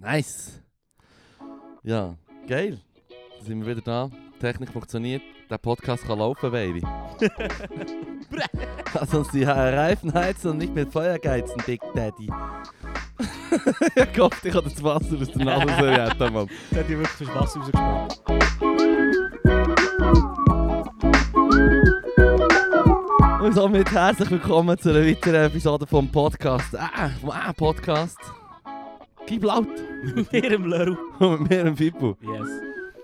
Nice. 0.00 0.62
Ja, 1.82 2.14
geil. 2.46 2.78
Da 3.38 3.44
sind 3.44 3.60
wir 3.60 3.76
wieder 3.76 3.82
da. 3.82 4.10
Die 4.34 4.38
Technik 4.38 4.70
funktioniert. 4.70 5.22
Der 5.50 5.58
Podcast 5.58 6.04
kann 6.04 6.20
laufen, 6.20 6.52
Baby. 6.52 6.82
Lass 8.94 9.12
uns 9.12 9.30
die 9.30 9.42
Reifen 9.42 10.14
heizen 10.14 10.52
und 10.52 10.58
nicht 10.58 10.72
mit 10.72 10.92
Feuer 10.92 11.18
geizen, 11.18 11.60
Big 11.66 11.80
Daddy. 11.94 12.30
ich 13.96 14.20
hoffe, 14.20 14.48
ich 14.48 14.54
habe 14.54 14.68
das 14.70 14.82
Wasser 14.82 15.16
aus 15.20 15.30
der 15.30 15.44
Nase 15.44 15.66
so 15.78 15.84
retten, 15.84 16.32
Mann. 16.32 16.48
Hat 16.76 16.88
die 16.88 16.98
wirklich 16.98 17.18
das 17.18 17.34
Wasser 17.34 17.60
rausgesprungen. 17.60 18.08
Und 23.42 23.54
somit 23.54 23.90
herzlich 23.90 24.30
willkommen 24.30 24.78
zu 24.78 24.90
einer 24.90 25.04
weiteren 25.04 25.46
Episode 25.46 25.86
vom 25.86 26.08
Podcast. 26.12 26.76
Ah, 26.76 27.10
ah, 27.26 27.52
Podcast. 27.52 28.18
Gib 29.28 29.44
laut. 29.44 29.68
Mit 30.14 30.32
ihrem 30.32 30.66
Leru. 30.66 30.96
Und 31.18 31.42
mit 31.42 31.50
mir, 31.50 31.64
dem 31.64 31.76
Fippo. 31.76 32.16
Yes. 32.20 32.48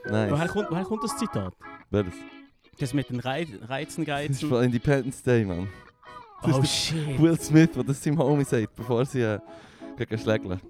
Nice. 0.06 0.30
Woher 0.30 0.48
kommt, 0.48 0.70
woher 0.70 0.84
kommt 0.84 1.04
das 1.04 1.16
Zitat? 1.16 1.54
Wer 1.90 2.04
das? 2.04 2.94
Mit 2.94 3.08
den 3.08 3.20
Rei 3.20 3.46
Reizen, 3.68 4.04
Das 4.04 4.24
ist 4.30 4.44
von 4.44 4.64
Independence 4.64 5.22
Day, 5.22 5.44
Mann. 5.44 5.68
Das 6.42 6.58
Oh 6.58 6.62
shit. 6.64 7.20
Will 7.20 7.38
Smith, 7.40 7.70
der 7.74 7.84
das 7.84 8.02
seinem 8.02 8.18
Homie 8.18 8.44
sagt, 8.44 8.74
bevor 8.74 9.04
sie 9.06 9.22
äh, 9.22 9.38
gegen 9.96 10.18
schlägeln. 10.18 10.60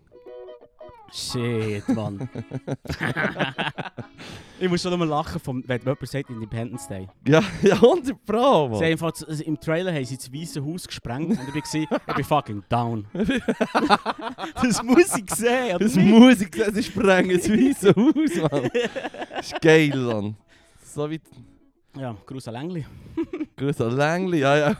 Shit, 1.16 1.88
Mann. 1.90 2.28
ich 4.60 4.68
muss 4.68 4.82
schon 4.82 4.90
nochmal 4.90 5.06
lachen, 5.06 5.40
vom, 5.40 5.62
wenn 5.66 5.80
jemand 5.80 6.08
sagt 6.08 6.28
Independence 6.28 6.88
Day. 6.88 7.06
Ja, 7.26 7.40
ja, 7.62 7.74
100 7.74 8.24
Pro, 8.26 8.34
Sie 8.34 8.42
haben 8.42 8.70
Mann. 8.72 8.82
einfach, 8.82 9.12
das- 9.12 9.40
im 9.40 9.60
Trailer 9.60 9.92
haben 9.94 10.04
sie 10.04 10.16
das 10.16 10.32
weiße 10.32 10.64
Haus 10.64 10.86
gesprengt 10.88 11.38
und 11.38 11.54
ich 11.54 11.54
war, 11.54 12.00
ich 12.08 12.14
bin 12.16 12.24
fucking 12.24 12.64
down. 12.68 13.06
das 14.54 14.82
muss 14.82 15.16
ich 15.16 15.30
sehen, 15.34 15.76
oder 15.76 15.84
Das 15.84 15.94
nicht? 15.94 16.08
Musik, 16.08 16.64
sie 16.72 16.82
sprengen 16.82 17.38
das 17.38 17.48
weiße 17.48 17.94
Haus, 17.94 18.50
Mann. 18.50 18.70
Das 19.36 19.52
ist 19.52 19.60
geil, 19.60 19.96
Mann. 19.96 20.36
So 20.84 21.08
wie 21.08 21.20
Ja, 21.96 22.16
Gruß 22.26 22.48
an 22.48 22.54
Längli. 22.54 22.84
Grüß 23.56 23.80
an 23.82 23.96
Längli, 23.96 24.40
ja, 24.40 24.56
ja. 24.56 24.76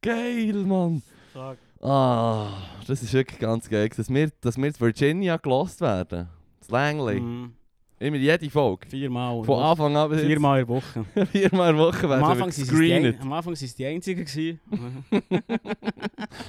geil, 0.00 0.54
Mann. 0.64 1.02
Fuck. 1.34 1.58
Ah, 1.88 2.48
das 2.84 3.00
ist 3.00 3.12
wirklich 3.12 3.38
ganz 3.38 3.68
geil. 3.68 3.88
Dass 3.96 4.08
wir, 4.12 4.30
dass 4.40 4.56
wir 4.56 4.66
in 4.66 4.80
Virginia 4.80 5.36
gelost 5.36 5.80
werden. 5.80 6.28
Das 6.58 6.68
Langley. 6.68 7.20
Mm, 7.20 7.54
Immer 8.00 8.16
jede 8.16 8.50
Folge. 8.50 8.88
viermal. 8.88 9.44
Von 9.44 9.62
Anfang 9.62 9.96
an 9.96 10.10
bis. 10.10 10.22
Viermal 10.22 10.62
in 10.62 10.66
der 10.66 10.76
Woche. 10.76 11.04
Viermal 11.26 11.70
in 11.70 11.76
der 11.76 11.86
Woche 11.86 12.02
Am 12.04 12.10
werden 12.10 12.24
Anfang 12.24 12.46
wir 12.48 12.52
sind 12.52 13.04
die, 13.04 13.18
am 13.20 13.32
Anfang 13.32 13.54
sind 13.54 13.68
sie 13.68 13.76
die 13.76 13.86
Einzigen. 13.86 14.24
gewesen. 14.24 14.60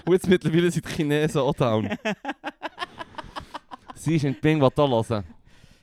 Und 0.06 0.14
jetzt 0.14 0.28
mittlerweile 0.28 0.72
sind 0.72 0.88
die 0.88 0.92
Chinesen 0.92 1.42
auch 1.42 1.54
down. 1.54 1.88
Sie 3.94 4.16
ist 4.16 4.24
in 4.24 4.40
Bing, 4.40 4.60
was 4.62 4.74
da 4.74 4.88
hören. 4.88 5.24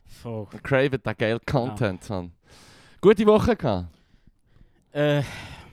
Fuck. 0.07 0.63
Craven 0.65 1.01
den 1.01 1.17
geilen 1.17 1.41
Content, 1.47 2.09
Mann. 2.11 2.33
Gute 3.01 3.27
Woche 3.27 3.55
gehabt. 3.55 3.89
Äh, 4.93 5.23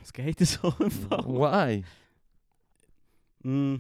was 0.02 0.14
geht 0.14 0.40
so 0.40 0.70
Fall? 0.72 1.26
Why? 1.26 1.84
Mm, 3.44 3.76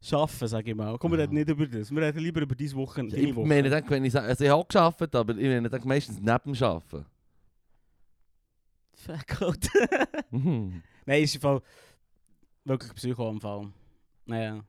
Schaffen, 0.00 0.48
sag 0.48 0.66
ich 0.66 0.74
mal. 0.74 0.98
Komm, 0.98 1.12
wir 1.12 1.18
reden 1.20 1.34
nicht 1.34 1.48
über 1.48 1.66
das. 1.66 1.90
Wir 1.90 2.02
reden 2.02 2.18
lieber 2.18 2.42
über 2.42 2.54
diese 2.54 2.76
Woche. 2.76 3.02
Deine 3.02 3.16
Ich 3.16 3.34
Woche. 3.34 3.46
meine, 3.46 3.70
dann, 3.70 3.88
wenn 3.88 4.04
ich 4.04 4.12
sage, 4.12 4.26
also 4.28 4.44
ich 4.44 4.50
habe 4.50 4.66
gearbeitet, 4.68 5.14
aber 5.14 5.34
ich 5.36 5.46
meine, 5.48 5.68
dann 5.70 5.86
meistens 5.86 6.18
neben 6.20 6.52
dem 6.52 6.62
Arbeiten. 6.62 7.06
Fuck, 8.92 9.42
out. 9.42 9.58
Mhm. 10.30 10.82
Nein, 11.06 11.22
ist 11.22 11.34
im 11.36 11.40
Fall 11.40 11.62
wirklich 12.64 12.92
Psycho 12.94 13.30
im 13.30 13.40
Fall. 13.40 13.68
Naja. 14.26 14.64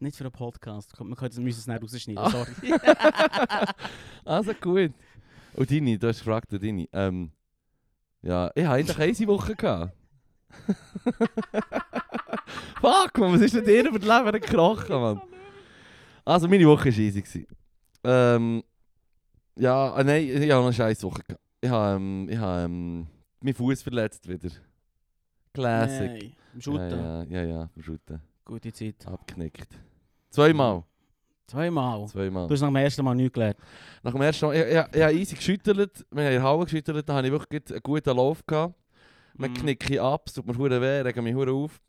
Nicht 0.00 0.16
für 0.16 0.24
einen 0.24 0.32
Podcast. 0.32 0.94
Können 0.96 1.12
es 1.12 1.38
müssen 1.38 1.58
es 1.60 1.66
nicht 1.66 1.82
rausschneiden, 1.82 2.18
Ah. 2.18 2.30
sorry. 2.30 2.52
Also 4.24 4.54
gut. 4.54 4.92
Und 5.54 5.70
deine, 5.70 5.98
du 5.98 6.08
hast 6.08 6.18
gefragt, 6.18 6.52
deine. 6.52 6.86
Ähm, 6.92 7.30
ja, 8.22 8.50
ich 8.54 8.64
habe 8.64 8.76
eigentlich 8.76 9.18
eine 9.18 9.26
Woche 9.28 9.56
gehabt. 9.56 9.96
Fuck, 12.80 13.18
man, 13.18 13.32
was 13.34 13.40
ist 13.42 13.54
denn 13.54 13.64
dir 13.64 13.88
über 13.88 13.98
das 13.98 14.08
Leben 14.24 14.40
gekrochen, 14.40 15.00
Mann? 15.00 15.20
Also, 16.24 16.48
meine 16.48 16.66
Woche 16.66 16.86
war 16.90 16.98
easy. 16.98 17.46
Ähm, 18.04 18.62
ja, 19.56 19.92
ah, 19.94 20.04
nein, 20.04 20.28
ich 20.28 20.50
habe 20.50 20.64
eine 20.64 20.72
scheiß 20.72 21.02
Woche 21.02 21.22
gehabt. 21.26 21.42
Ich 21.60 21.70
habe, 21.70 21.96
ähm, 21.96 22.28
ich 22.30 22.36
habe 22.38 22.62
ähm, 22.64 23.06
meinen 23.40 23.54
Fuß 23.54 23.82
verletzt 23.82 24.28
wieder. 24.28 24.50
Classic. 25.54 26.10
Nein, 26.10 26.32
im 26.54 26.60
Shooten. 26.60 26.90
Ja, 26.90 27.22
ja, 27.24 27.42
ja, 27.42 27.44
ja, 27.44 27.70
im 27.74 27.82
Shooten. 27.82 28.20
Gute 28.44 28.72
Zeit. 28.72 29.06
Abgeknickt. 29.06 29.68
Zweimal. 30.30 30.84
Zweimal. 31.46 32.06
Zweimal. 32.08 32.46
Du 32.48 32.54
hast 32.54 32.60
nach 32.60 32.68
dem 32.68 32.76
ersten 32.76 33.04
Mal 33.04 33.14
nichts 33.14 33.32
gelernt. 33.32 33.56
Nach 34.02 34.12
dem 34.12 34.20
ersten 34.20 34.46
Mal, 34.46 34.54
ich, 34.56 34.62
ich, 34.62 34.96
ich 34.96 35.02
habe 35.02 35.12
easy 35.14 35.36
geschüttelt, 35.36 36.04
wir 36.10 36.24
haben 36.24 36.32
in 36.32 36.40
der 36.40 36.42
Halle 36.42 36.64
geschüttelt, 36.64 37.08
da 37.08 37.14
hatte 37.14 37.26
ich 37.28 37.32
wirklich 37.32 37.62
einen 37.70 37.80
guten 37.82 38.16
Lauf. 38.16 38.44
Gehabt. 38.46 38.74
Man 39.38 39.50
Mm. 39.50 39.54
knicke 39.54 40.00
ab, 40.02 40.22
es 40.26 40.32
tut 40.34 40.46
mir 40.46 40.56
hure 40.56 40.80
weh, 40.80 41.00
regt 41.02 41.22
mich 41.22 41.34
hure 41.34 41.52
auf. 41.52 41.80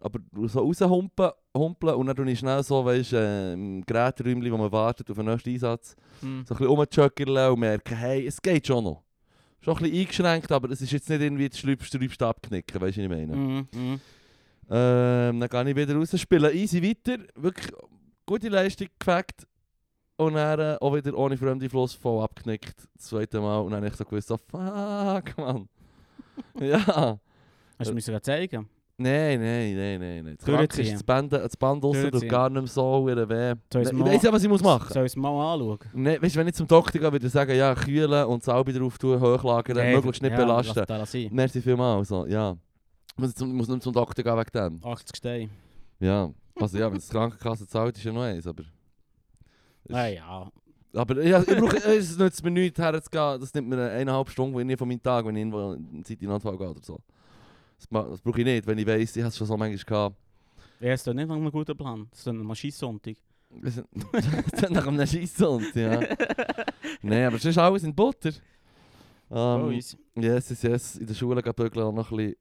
Aber 0.00 0.20
so 0.46 0.60
raushumpeln 0.60 1.30
humpeln 1.56 1.94
und 1.96 2.06
dann 2.06 2.16
tue 2.16 2.30
ich 2.30 2.38
schnell 2.38 2.62
so, 2.62 2.84
weißt, 2.84 3.12
äh, 3.14 3.52
im 3.54 3.84
Geräteräumchen, 3.84 4.52
wo 4.52 4.56
man 4.56 4.70
wartet 4.70 5.10
auf 5.10 5.16
den 5.16 5.26
nächsten 5.26 5.50
Einsatz, 5.50 5.96
Mm. 6.20 6.42
so 6.44 6.54
ein 6.54 6.58
bisschen 6.58 6.66
rumjoggerle 6.66 7.52
und 7.52 7.60
merken, 7.60 7.96
hey, 7.96 8.26
es 8.26 8.40
geht 8.40 8.66
schon 8.66 8.84
noch. 8.84 9.02
Schon 9.60 9.76
ein 9.76 9.82
bisschen 9.82 9.98
eingeschränkt, 10.00 10.52
aber 10.52 10.70
es 10.70 10.80
ist 10.80 10.92
jetzt 10.92 11.08
nicht 11.08 11.20
irgendwie 11.20 11.48
das 11.48 11.58
Schlüpfsträubste 11.58 12.26
abknicken, 12.26 12.80
weißt 12.80 12.96
du, 12.96 13.00
was 13.02 13.18
ich 13.18 13.26
meine? 13.28 13.36
Mm, 13.36 13.68
mm. 13.72 14.00
Ähm, 14.70 15.40
dann 15.40 15.48
gehe 15.48 15.70
ich 15.70 15.76
wieder 15.76 15.94
raus, 15.96 16.20
spiele 16.20 16.52
easy 16.52 16.82
weiter, 16.82 17.22
wirklich 17.34 17.72
gute 18.26 18.48
Leistung 18.48 18.88
gefackt. 18.98 19.46
Und 20.16 20.34
dann 20.34 20.58
äh, 20.58 20.76
auch 20.80 20.94
wieder 20.94 21.16
ohne 21.16 21.36
fremde 21.36 21.68
Fluss 21.70 21.94
voll 21.94 22.22
abgeknickt, 22.24 22.74
das 22.96 23.06
zweite 23.06 23.40
Mal. 23.40 23.58
Und 23.60 23.70
dann 23.70 23.78
habe 23.78 23.88
ich 23.88 23.94
so 23.96 24.04
gewusst, 24.04 24.28
so, 24.28 24.36
fuck, 24.36 25.38
man. 25.38 25.68
ja. 26.60 27.18
Hast 27.78 27.90
du 27.90 27.94
mir 27.94 28.00
sogar 28.00 28.22
zeigen? 28.22 28.68
Nein, 29.00 29.40
nein, 29.40 29.76
nein, 29.76 30.00
nein. 30.00 30.24
nein. 30.24 30.36
Das 30.36 30.44
Kranke 30.44 30.82
ist, 30.82 30.92
das 30.92 31.04
Band, 31.04 31.32
das 31.32 31.56
Band 31.56 31.84
draussen 31.84 32.10
tut 32.10 32.28
gar 32.28 32.50
nicht 32.50 32.62
mehr 32.62 32.66
so 32.66 33.06
weh. 33.06 33.12
Ich 33.12 33.92
weiss 33.94 34.22
ja, 34.24 34.32
was 34.32 34.42
ich 34.42 34.48
muss 34.48 34.60
machen 34.60 34.92
Soll 34.92 35.06
ich 35.06 35.12
es 35.12 35.16
mal 35.16 35.54
anschauen? 35.54 35.78
Nee, 35.92 36.20
weißt 36.20 36.34
du, 36.34 36.40
wenn 36.40 36.48
ich 36.48 36.54
zum 36.54 36.66
Doktor 36.66 36.98
gehe, 36.98 37.12
würde 37.12 37.24
ich 37.24 37.32
sagen, 37.32 37.56
ja, 37.56 37.76
kühlen 37.76 38.24
und 38.24 38.42
Salbe 38.42 38.72
drauf 38.72 38.98
tun, 38.98 39.20
hochlagern, 39.20 39.76
Nein, 39.76 39.94
möglichst 39.94 40.20
nicht 40.20 40.32
ja, 40.32 40.36
belasten. 40.36 40.84
Lass 40.88 41.12
das. 41.12 41.30
Merci 41.30 41.62
vielmals. 41.62 42.08
So, 42.08 42.26
ja. 42.26 42.56
Ich 43.12 43.18
muss, 43.18 43.34
zum, 43.36 43.54
muss 43.54 43.68
nicht 43.68 43.84
zum 43.84 43.92
Doktor 43.92 44.24
gehen 44.24 44.36
wegen 44.36 44.80
dem. 44.80 44.84
80 44.84 45.16
Steine. 45.16 45.50
Ja, 46.00 46.30
also 46.56 46.76
ja, 46.76 46.90
wenn 46.90 46.98
es 46.98 47.06
die 47.06 47.12
Krankenkasse 47.12 47.68
zahlt, 47.68 47.96
ist 47.96 48.02
ja 48.02 48.12
noch 48.12 48.22
eins, 48.22 48.48
aber... 48.48 48.64
Naja. 49.86 50.50
Aber 50.92 51.22
ja, 51.22 51.40
ich 51.40 51.46
brauche, 51.46 51.76
es 51.76 52.18
nützt 52.18 52.42
mir 52.42 52.50
nichts 52.50 52.80
herzugehen, 52.80 53.40
das 53.40 53.54
nimmt 53.54 53.68
mir 53.68 53.76
eine 53.76 53.90
eineinhalb 53.90 54.28
Stunden 54.28 54.76
von 54.76 54.88
meinem 54.88 55.02
Tag, 55.02 55.24
wenn 55.24 55.36
ich 55.36 55.42
irgendwo 55.42 55.72
in 55.72 56.04
Zeit 56.04 56.20
in 56.20 56.30
Anfall 56.30 56.58
gehe 56.58 56.68
oder 56.68 56.82
so. 56.82 56.98
Das, 57.78 57.90
ma- 57.90 58.02
das 58.02 58.20
brauche 58.20 58.40
ich 58.40 58.44
nicht, 58.44 58.66
wenn 58.66 58.76
ich 58.78 58.86
weiss, 58.86 59.16
ich 59.16 59.22
habe 59.22 59.28
es 59.30 59.36
schon 59.36 59.46
so 59.46 59.56
manchmal 59.56 59.84
gehabt. 59.84 60.16
Ja, 60.80 60.92
ist 60.94 61.06
doch 61.06 61.14
nicht 61.14 61.26
nach 61.28 61.36
einem 61.36 61.50
guten 61.50 61.76
Plan. 61.76 62.06
Das 62.10 62.18
ist 62.20 62.26
dann 62.26 62.40
ein 62.40 62.46
Maschinensonntag. 62.46 63.16
Wir 63.50 63.70
sind- 63.70 63.86
nach 64.70 64.86
einem 64.86 65.06
Scheissund, 65.06 65.74
ja. 65.74 66.00
Nein, 67.02 67.24
aber 67.26 67.36
es 67.36 67.44
ist 67.44 67.56
alles 67.58 67.82
in 67.84 67.94
Butter. 67.94 68.30
Oh, 69.30 69.60
Ähm, 69.68 69.72
easy. 69.72 69.96
yes, 70.16 70.50
yes, 70.50 70.62
yes. 70.62 70.96
In 70.96 71.06
der 71.06 71.14
Schule 71.14 71.42
gehen 71.42 71.54
bügeln 71.54 71.84
auch 71.86 71.92
noch 71.92 72.10
ein 72.10 72.16
bisschen... 72.16 72.36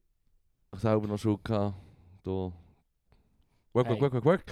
Selber 0.74 1.08
noch 1.08 1.18
Schule 1.18 1.40
gehabt. 1.44 1.76
Da... 2.24 2.32
Work, 2.32 2.54
work, 3.74 3.88
Hey. 3.88 4.02
work, 4.02 4.14
work, 4.14 4.26
work. 4.26 4.44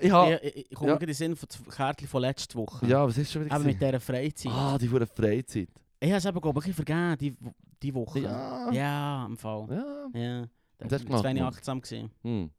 Ich 0.00 0.10
habe... 0.10 0.40
Ich, 0.42 0.56
ich, 0.56 0.70
ich 0.70 0.76
komme 0.76 0.90
ja. 0.92 0.96
in 0.96 1.06
den 1.06 1.14
Sinn 1.14 1.36
von 1.36 1.48
dem 1.48 1.70
Kärtchen 1.70 2.08
von 2.08 2.20
letzter 2.22 2.58
Woche. 2.58 2.86
Ja, 2.86 3.06
was 3.06 3.16
ist 3.18 3.32
schon 3.32 3.44
wieder 3.44 3.54
Aber 3.54 3.64
mit 3.64 3.78
gewesen? 3.78 3.92
dieser 3.92 4.00
Freizeit. 4.00 4.52
Ah, 4.52 4.78
die 4.78 4.90
wurde 4.90 5.06
Freizeit. 5.06 5.68
Ich 6.04 6.10
habe 6.10 6.18
es 6.18 6.24
eben, 6.26 6.40
glaube 6.40 6.60
ich, 6.66 6.74
vergeben, 6.74 7.16
die, 7.18 7.34
die 7.82 7.94
Woche. 7.94 8.20
Ja. 8.20 8.70
Ja, 8.72 9.26
im 9.26 9.36
Fall. 9.38 9.66
Ja. 9.70 10.20
Ja. 10.20 10.42
Du 10.78 10.88
Das 10.88 11.08
war 11.08 11.22
Mann? 11.22 11.38
achtsam. 11.38 11.80
Gewesen. 11.80 12.10
Hm. 12.22 12.50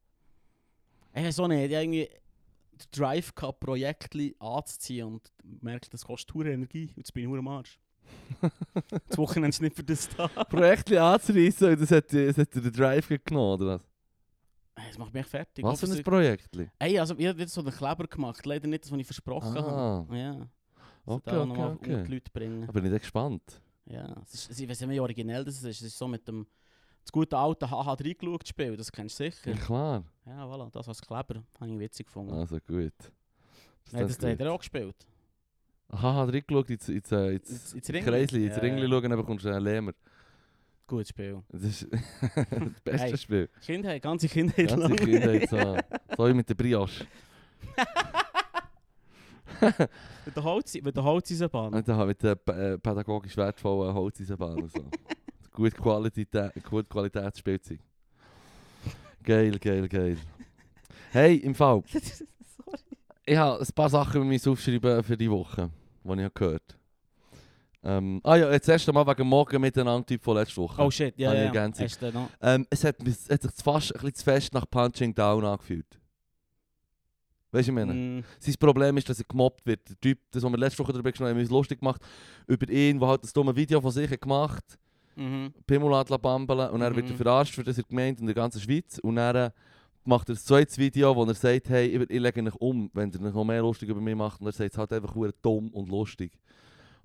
Ich 1.14 1.22
habe 1.22 1.32
so 1.32 1.48
nicht, 1.48 1.66
ich 1.66 1.72
irgendwie 1.72 2.10
das 2.78 2.90
Drive 2.90 3.36
Cup 3.36 3.60
Projekt 3.60 4.16
anzuziehen 4.40 5.08
und 5.08 5.32
merke, 5.62 5.90
das 5.90 6.04
kostet 6.04 6.34
hure 6.34 6.52
Energie 6.52 6.88
und 6.90 6.98
jetzt 6.98 7.14
bin 7.14 7.24
ich 7.24 7.30
hure 7.30 7.40
am 7.40 7.48
Arsch. 7.48 7.80
das 9.08 9.18
Wochenende 9.18 9.50
ist 9.50 9.62
nicht 9.62 9.76
für 9.76 9.84
das 9.84 10.10
da. 10.10 10.28
Projektli 10.28 10.98
anzureissen 10.98 11.70
und 11.70 11.82
das 11.82 11.92
hat, 11.92 12.12
das 12.12 12.38
hat 12.38 12.54
den 12.56 12.72
Drive 12.72 13.08
genommen, 13.24 13.62
oder 13.62 13.66
was? 13.76 13.82
Das 14.88 14.98
macht 14.98 15.14
mich 15.14 15.26
fertig. 15.26 15.64
Was 15.64 15.80
für 15.80 15.86
ein 15.86 15.92
Hoffe, 15.94 16.04
Projektli? 16.04 16.70
Ey, 16.80 17.00
also 17.00 17.16
ich 17.18 17.28
habe 17.28 17.48
so 17.48 17.62
einen 17.62 17.72
Kleber 17.72 18.08
gemacht, 18.08 18.46
leider 18.46 18.68
nicht 18.68 18.84
das, 18.84 18.92
was 18.92 19.00
ich 19.00 19.06
versprochen 19.08 19.58
Ah. 19.58 20.06
habe. 20.08 20.18
Ja. 20.18 20.48
Okay, 21.06 21.22
da 21.32 21.38
okay, 21.42 21.48
nochmal 21.50 21.72
okay. 21.74 21.94
unter 21.94 22.04
die 22.04 22.14
Leute 22.14 22.32
bringen. 22.32 22.66
Da 22.66 22.72
bin 22.72 22.86
ich 22.94 23.00
gespannt. 23.02 23.62
Ja, 23.86 24.16
es 24.24 24.50
ist, 24.50 24.60
ich 24.60 24.68
weiß 24.68 24.82
nicht, 24.82 24.90
wie 24.90 25.00
originell 25.00 25.44
das 25.46 25.56
ist. 25.58 25.64
Es 25.66 25.82
ist 25.82 25.98
so 25.98 26.08
mit 26.08 26.28
dem 26.28 26.48
das 27.04 27.12
gute 27.12 27.38
alte 27.38 27.70
HH 27.70 27.96
geschaut 27.98 28.48
Spiel, 28.48 28.76
das 28.76 28.92
kennst 28.92 29.20
du 29.20 29.26
Ja, 29.26 29.32
sicher. 29.32 29.54
klar. 29.54 30.04
Ja, 30.26 30.44
voilà, 30.46 30.72
das 30.72 30.88
als 30.88 31.00
Kleber 31.02 31.44
habe 31.60 31.72
ich 31.72 31.80
witzig 31.80 32.08
gefunden. 32.08 32.34
Also 32.34 32.58
gut. 32.66 32.94
Das 33.84 33.94
Nein, 33.94 34.08
das 34.08 34.18
dann 34.18 34.32
hat 34.32 34.40
er 34.40 34.52
auch 34.52 34.58
gespielt. 34.58 34.96
Hat 35.92 36.34
reingeschaut 36.34 36.68
äh, 36.70 36.74
ins, 36.74 36.90
Ins- 36.90 37.10
ins 37.12 37.74
ins 37.74 37.90
Ringli? 37.90 38.02
Kreisli, 38.10 38.46
ins 38.48 38.56
Ja, 38.56 38.62
Ringli 38.64 38.82
ja. 38.82 38.90
schauen, 38.90 39.04
dann 39.12 39.20
bekommst 39.20 39.46
du 39.46 39.50
einen 39.50 39.64
Lähmer. 39.64 39.92
Gutes 40.88 41.10
Spiel. 41.10 41.44
Das 41.50 41.62
ist 41.64 41.88
das 41.92 42.82
beste 42.84 43.08
Hey. 43.08 43.18
Spiel. 43.18 43.50
Kindheit, 43.62 44.02
ganze 44.02 44.28
Kindheit 44.28 44.68
Ganze 44.68 44.88
lang. 44.88 44.96
Kindheit 44.96 45.48
so. 45.50 45.58
So 46.18 46.28
wie 46.28 46.34
mit 46.34 46.50
der 46.50 46.56
Brioche. 46.56 47.06
Mit 50.26 50.36
der 50.36 50.44
Holz, 50.44 50.74
mit 50.82 50.96
der 50.96 51.04
Holzeisenbahn. 51.04 51.74
Und 51.74 51.88
dann 51.88 52.08
mit 52.08 52.22
der 52.24 52.38
äh, 52.48 52.78
pädagogisch 52.78 53.38
wertvollen 53.38 53.94
Holzeisenbahn 53.94 54.64
und 54.64 54.72
so. 54.72 54.84
Gut 55.52 55.76
Qualität, 55.76 56.52
gut 56.68 56.90
Qualitätsspielzeug. 56.90 57.80
Geil, 59.24 59.58
geil, 59.60 59.88
geil. 59.88 60.18
Hey, 61.12 61.38
im 61.38 61.56
Fall, 61.56 61.84
Sorry. 61.92 62.80
ich 63.26 63.38
habe 63.38 63.60
ein 63.62 63.68
paar 63.74 63.90
Sachen 63.90 64.28
mit 64.28 64.44
mir 64.44 64.52
aufschreiben 64.52 65.04
für 65.04 65.16
die 65.18 65.32
Woche, 65.32 65.70
die 66.04 66.12
ich 66.12 66.20
habe 66.20 66.32
gehört 66.32 66.78
ähm, 67.86 68.20
Ah 68.24 68.36
ja, 68.36 68.52
jetzt 68.52 68.68
erst 68.68 68.88
einmal 68.90 69.06
wegen 69.06 69.28
morgen 69.28 69.62
miteinander 69.62 70.06
Typ 70.06 70.24
von 70.24 70.36
letzter 70.36 70.64
Woche. 70.64 70.82
Oh 70.82 70.90
shit, 70.90 71.14
ja, 71.18 71.30
Habe 71.30 71.52
ja. 71.54 72.12
Noch? 72.12 72.30
Ähm, 72.42 72.66
es 72.70 72.84
hat, 72.84 72.96
es 73.08 73.30
hat 73.30 73.44
sich 73.44 73.52
fast 73.64 73.92
ein 73.96 74.02
bisschen 74.02 74.16
zu 74.16 74.24
fest 74.24 74.54
nach 74.54 74.66
Punching 74.70 75.14
Down 75.14 75.46
angefühlt. 75.46 76.00
Weißt 77.56 77.68
du, 77.70 77.72
ich 77.72 77.76
meine? 77.76 77.94
Mm, 77.94 78.24
Sein 78.40 78.56
Problem 78.60 78.98
ist, 78.98 79.08
dass 79.10 79.20
er 79.20 79.26
gemobbt 79.28 79.66
wird. 79.66 79.88
Der 79.88 80.00
Typ, 80.02 80.20
das, 80.32 80.44
was 80.44 80.52
wir 80.52 80.58
letzte 80.58 80.80
Woche 80.80 80.92
darüber 80.92 81.10
gesprochen 81.10 81.30
haben, 81.30 81.36
haben 81.38 81.42
uns 81.42 81.50
lustig 81.52 81.80
gemacht 81.80 82.02
über 82.48 82.70
ihn, 82.70 83.00
der 83.00 83.08
halt 83.08 83.24
das 83.24 83.32
dumme 83.32 83.56
Video 83.56 83.80
von 83.80 83.92
sich 83.92 84.10
hat 84.12 84.22
gemacht 84.22 84.78
mhm. 85.16 85.54
Hat 85.70 86.22
bambeln 86.22 86.70
und 86.72 86.80
dann 86.82 86.96
wird 86.96 87.08
er 87.08 87.14
Mhm. 87.14 87.18
verarscht 87.18 87.56
für 87.56 87.64
das 87.64 87.78
er 87.78 87.84
gemeint 87.86 88.20
in 88.20 88.26
der 88.26 88.36
ganzen 88.36 88.60
Schweiz. 88.60 89.00
Und 89.00 89.16
dann 89.16 89.36
äh, 89.36 89.52
macht 90.04 90.30
er 90.30 90.36
ein 90.36 90.38
zweites 90.38 90.78
Video, 90.78 91.16
wo 91.16 91.24
er 91.24 91.34
sagt, 91.34 91.70
hey, 91.70 91.88
ich, 91.88 92.10
ich 92.10 92.20
lege 92.20 92.42
mich 92.42 92.56
um, 92.56 92.90
wenn 92.94 93.12
er 93.14 93.20
noch 93.32 93.44
mehr 93.44 93.62
lustig 93.62 93.90
über 93.90 94.02
mich 94.02 94.16
macht. 94.16 94.42
Und 94.42 94.48
er 94.48 94.54
sagt 94.54 94.74
es 94.74 94.78
halt 94.78 94.92
einfach 94.92 95.16
nur 95.16 95.32
dumm 95.42 95.70
und 95.70 95.90
lustig. 95.90 96.32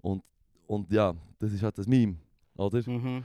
Und, 0.01 0.23
und 0.67 0.91
ja, 0.93 1.15
das 1.39 1.53
ist 1.53 1.63
halt 1.63 1.79
das 1.79 1.87
Meme, 1.87 2.17
oder? 2.57 2.79
Mhm. 2.91 3.23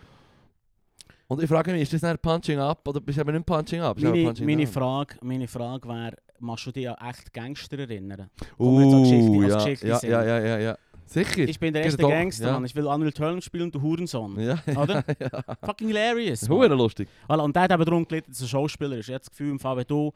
Und 1.28 1.42
ich 1.42 1.50
frage 1.50 1.71
mich, 1.71 1.81
ist 1.81 1.94
das 1.94 2.04
nicht 2.04 2.21
Punching 2.21 2.60
Up 2.60 2.88
oder 2.88 3.01
bist 3.01 3.18
du 3.18 3.21
eben 3.21 3.33
nicht 3.33 3.45
Punching 3.45 3.81
Up? 3.81 4.00
Meine, 4.00 4.33
meine? 4.42 4.68
Frage, 4.68 5.16
meine 5.21 5.48
Frage 5.48 5.88
wäre, 5.89 6.16
machst 6.40 6.66
du 6.68 6.72
dich 6.72 6.90
an 6.90 6.96
echt 7.10 7.34
Gangster 7.34 7.80
erinnern? 7.80 8.30
Jetzt 8.40 8.48
Geschichte- 8.50 8.62
Uh, 8.64 9.44
ja, 9.44 9.56
Geschichte 9.58 9.88
ja, 9.88 10.00
ja, 10.04 10.24
ja, 10.24 10.40
ja, 10.46 10.60
ja. 10.60 10.78
Sicher? 11.08 11.48
Ich 11.48 11.60
bin 11.60 11.72
der 11.72 11.84
Geht 11.84 11.92
erste 11.92 12.02
doch, 12.02 12.10
Gangster, 12.10 12.48
ja. 12.48 12.54
Mann. 12.54 12.66
Ich 12.66 12.76
will 12.76 12.88
Unreal 12.88 13.12
Tournament 13.12 13.44
spielen, 13.44 13.70
du 13.72 13.80
Hurensohn. 13.82 14.40
ja, 14.40 14.60
Oder? 14.76 15.04
ja. 15.20 15.44
Fucking 15.64 15.88
hilarious. 15.90 16.42
Mann. 16.50 16.58
Hure 16.58 16.68
lustig. 16.70 17.08
Voilà, 17.30 17.42
und 17.44 17.56
der 17.56 17.64
hat 17.64 17.72
eben 17.72 17.86
darum 17.86 18.08
gelitten, 18.08 18.32
dass 18.32 18.42
er 18.42 18.48
Schauspieler 18.48 18.98
ist. 18.98 19.08
Ich 19.08 19.14
habe 19.14 19.20
das 19.20 19.30
Gefühl, 19.30 19.52
im 19.52 19.60
Fall, 19.60 19.78
wenn 19.78 19.86
du 19.88 20.12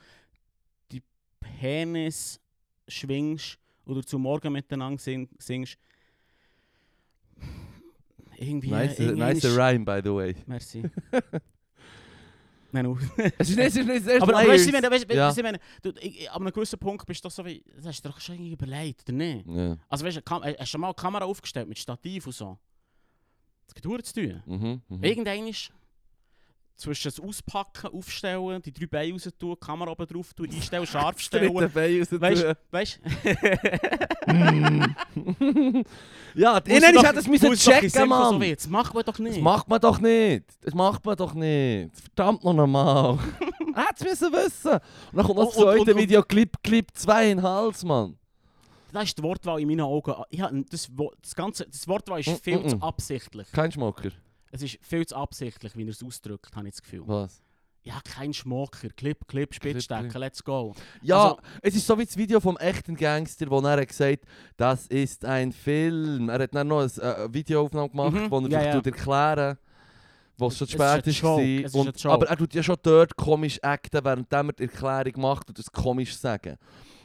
die 0.92 1.04
Penis 1.40 2.40
schwingst 2.88 3.60
oder 3.86 4.02
zum 4.02 4.24
Morgen 4.24 4.52
miteinander 4.52 5.00
sing, 5.00 5.30
singst, 5.38 5.78
irgendwie... 8.38 8.70
Nice, 8.72 8.98
irgendwie 9.00 9.20
nice 9.20 9.44
ist- 9.44 9.58
rhyme, 9.58 9.86
by 9.86 10.00
the 10.04 10.14
way. 10.14 10.36
Merci. 10.48 10.84
Nein. 12.72 12.98
Es 13.38 13.50
ist 13.50 13.56
nicht, 13.58 13.68
es 13.68 13.76
ist 13.78 13.86
nicht, 13.88 14.22
aber 14.22 14.38
aber 14.38 14.48
weißt 14.50 14.66
du, 14.66 14.68
ich 14.70 14.74
meine, 14.74 14.92
weißt, 14.92 15.12
Ja. 15.12 15.32
ich 15.32 15.44
meine, 15.44 15.60
du, 15.82 15.92
ich, 16.00 16.30
an 16.32 16.42
einem 16.42 16.54
gewissen 16.54 16.78
Punkt 16.80 17.06
bist 17.06 17.24
du 17.24 17.28
doch 17.30 17.34
so 17.36 17.46
wie, 17.46 17.64
das 17.76 17.86
hast 17.86 18.04
du 18.06 18.10
doch 18.10 18.20
schon 18.20 18.36
irgendwie 18.36 18.54
überlegt, 18.54 19.04
oder 19.10 19.18
nicht? 19.18 19.46
Ja. 19.48 19.78
Also 19.88 20.06
weißt 20.06 20.18
du, 20.18 20.22
Kam- 20.22 20.44
hast 20.44 20.60
du 20.60 20.66
schon 20.66 20.82
mal 20.82 20.88
eine 20.88 20.94
Kamera 20.96 21.26
aufgestellt 21.26 21.68
mit 21.68 21.78
Stativ 21.80 22.26
und 22.28 22.34
so? 22.34 22.58
Das 23.66 23.74
geht 23.76 23.84
verdammt 23.84 24.06
zu 24.06 24.14
tun. 24.14 24.44
Mhm, 24.46 24.82
mhm. 24.88 25.04
Irgendwann 25.04 25.48
ist 25.48 25.72
zwischen 26.80 27.10
das 27.10 27.20
Auspacken, 27.20 27.88
Aufstellen, 27.94 28.62
die 28.62 28.72
drei 28.72 28.86
Beine 28.88 29.14
raus 29.14 29.30
tun, 29.38 29.56
die 29.60 29.66
Kamera 29.66 29.92
oben 29.92 30.08
drauf 30.08 30.34
tun, 30.34 30.50
einstellen, 30.52 30.88
scharf 30.88 31.20
stellen. 31.20 31.54
dritte 31.54 31.70
Bein 31.70 32.00
raus 32.00 32.08
Weißt 32.12 32.44
tun. 32.44 32.56
weißt 32.72 33.00
Ja, 36.36 36.60
die 36.60 36.72
Innen 36.72 37.06
hat 37.06 37.16
das 37.18 37.28
müssen 37.28 37.54
checken, 37.54 37.90
So 37.90 38.06
Mann. 38.06 38.40
weh. 38.40 38.56
das 38.56 38.68
macht 38.68 38.94
man 38.94 39.04
doch 39.04 39.20
nicht. 39.20 39.36
Das 39.36 39.44
macht 39.44 39.68
man 39.68 39.82
doch 39.82 40.00
nicht. 40.00 40.46
Das 40.62 40.74
macht 40.74 41.06
man 41.06 41.16
doch 41.18 41.34
nicht. 41.34 41.90
Verdammt 42.16 42.44
noch 42.44 42.54
normal. 42.54 43.18
hätte 43.76 43.96
es 43.96 44.04
müssen 44.22 44.34
wissen. 44.34 44.72
Und 44.74 44.82
dann 45.14 45.26
kommt 45.26 45.40
noch 45.40 45.46
das 45.48 45.56
und- 45.58 45.64
zweite 45.64 45.96
Video, 45.98 46.24
Clip, 46.24 46.52
Clip 46.64 46.88
2 46.94 47.32
in 47.32 47.38
den 47.38 47.44
Hals, 47.46 47.84
Mann. 47.84 48.16
Das 48.92 49.04
ist 49.04 49.18
die 49.18 49.24
Wortwahl 49.24 49.60
in 49.62 49.68
meinen 49.68 49.82
Augen. 49.82 50.14
Ich 50.32 50.42
das, 50.70 50.90
das, 51.22 51.36
ganze, 51.36 51.66
das 51.68 51.88
Wortwahl 51.88 52.22
ist 52.22 52.28
Mm, 52.30 52.36
viel 52.42 52.60
mm, 52.60 52.70
zu 52.70 52.78
mm. 52.78 52.84
absichtlich. 52.84 53.52
Kein 53.52 53.72
Schmocker. 53.72 54.10
Es 54.52 54.62
ist 54.62 54.78
viel 54.82 55.06
zu 55.06 55.16
absichtlich, 55.16 55.76
wie 55.76 55.84
er 55.84 55.90
es 55.90 56.04
ausdrückt, 56.04 56.56
habe 56.56 56.68
ich 56.68 56.74
das 56.74 56.82
Gefühl. 56.82 57.04
Was? 57.06 57.42
Ja, 57.84 58.00
kein 58.04 58.34
Schmocker. 58.34 58.90
Clip, 58.90 59.18
Clip, 59.28 59.54
Spitzstecken, 59.54 60.20
let's 60.20 60.44
go. 60.44 60.74
Ja, 61.02 61.24
Also- 61.24 61.38
es 61.62 61.76
ist 61.76 61.88
so 61.88 61.98
wie 61.98 62.06
das 62.06 62.18
Video 62.18 62.40
vom 62.40 62.58
echten 62.58 62.96
Gangster, 62.96 63.50
wo 63.50 63.60
er 63.62 63.80
hat 63.80 63.88
gesagt 63.88 64.26
das 64.58 64.86
ist 64.88 65.24
ein 65.24 65.52
Film. 65.54 66.30
Er 66.30 66.40
hat 66.40 66.54
dann 66.54 66.68
noch 66.68 66.82
eine 66.82 66.88
äh, 67.02 67.34
Videoaufnahme 67.34 67.90
gemacht, 67.90 68.14
Mhm, 68.14 68.32
wo 68.32 68.40
er 68.42 68.50
ja, 68.50 68.60
sich 68.74 68.86
ja. 68.86 68.92
erklären 68.98 69.58
wo 70.38 70.48
es 70.48 70.58
schon 70.58 70.68
spät 70.70 71.06
ist. 71.06 71.22
Ist 71.22 71.76
Und, 71.76 72.06
aber 72.06 72.28
er 72.30 72.38
tut 72.38 72.54
ja 72.54 72.64
schon 72.64 72.78
dort 72.82 73.14
komisch 73.18 73.60
acten, 73.62 74.04
während 74.06 74.32
er 74.32 74.44
die 74.54 74.64
Erklärung 74.64 75.22
macht 75.22 75.50
und 75.50 75.60
das 75.60 75.70
komisch 75.70 76.16
sagen. 76.18 76.56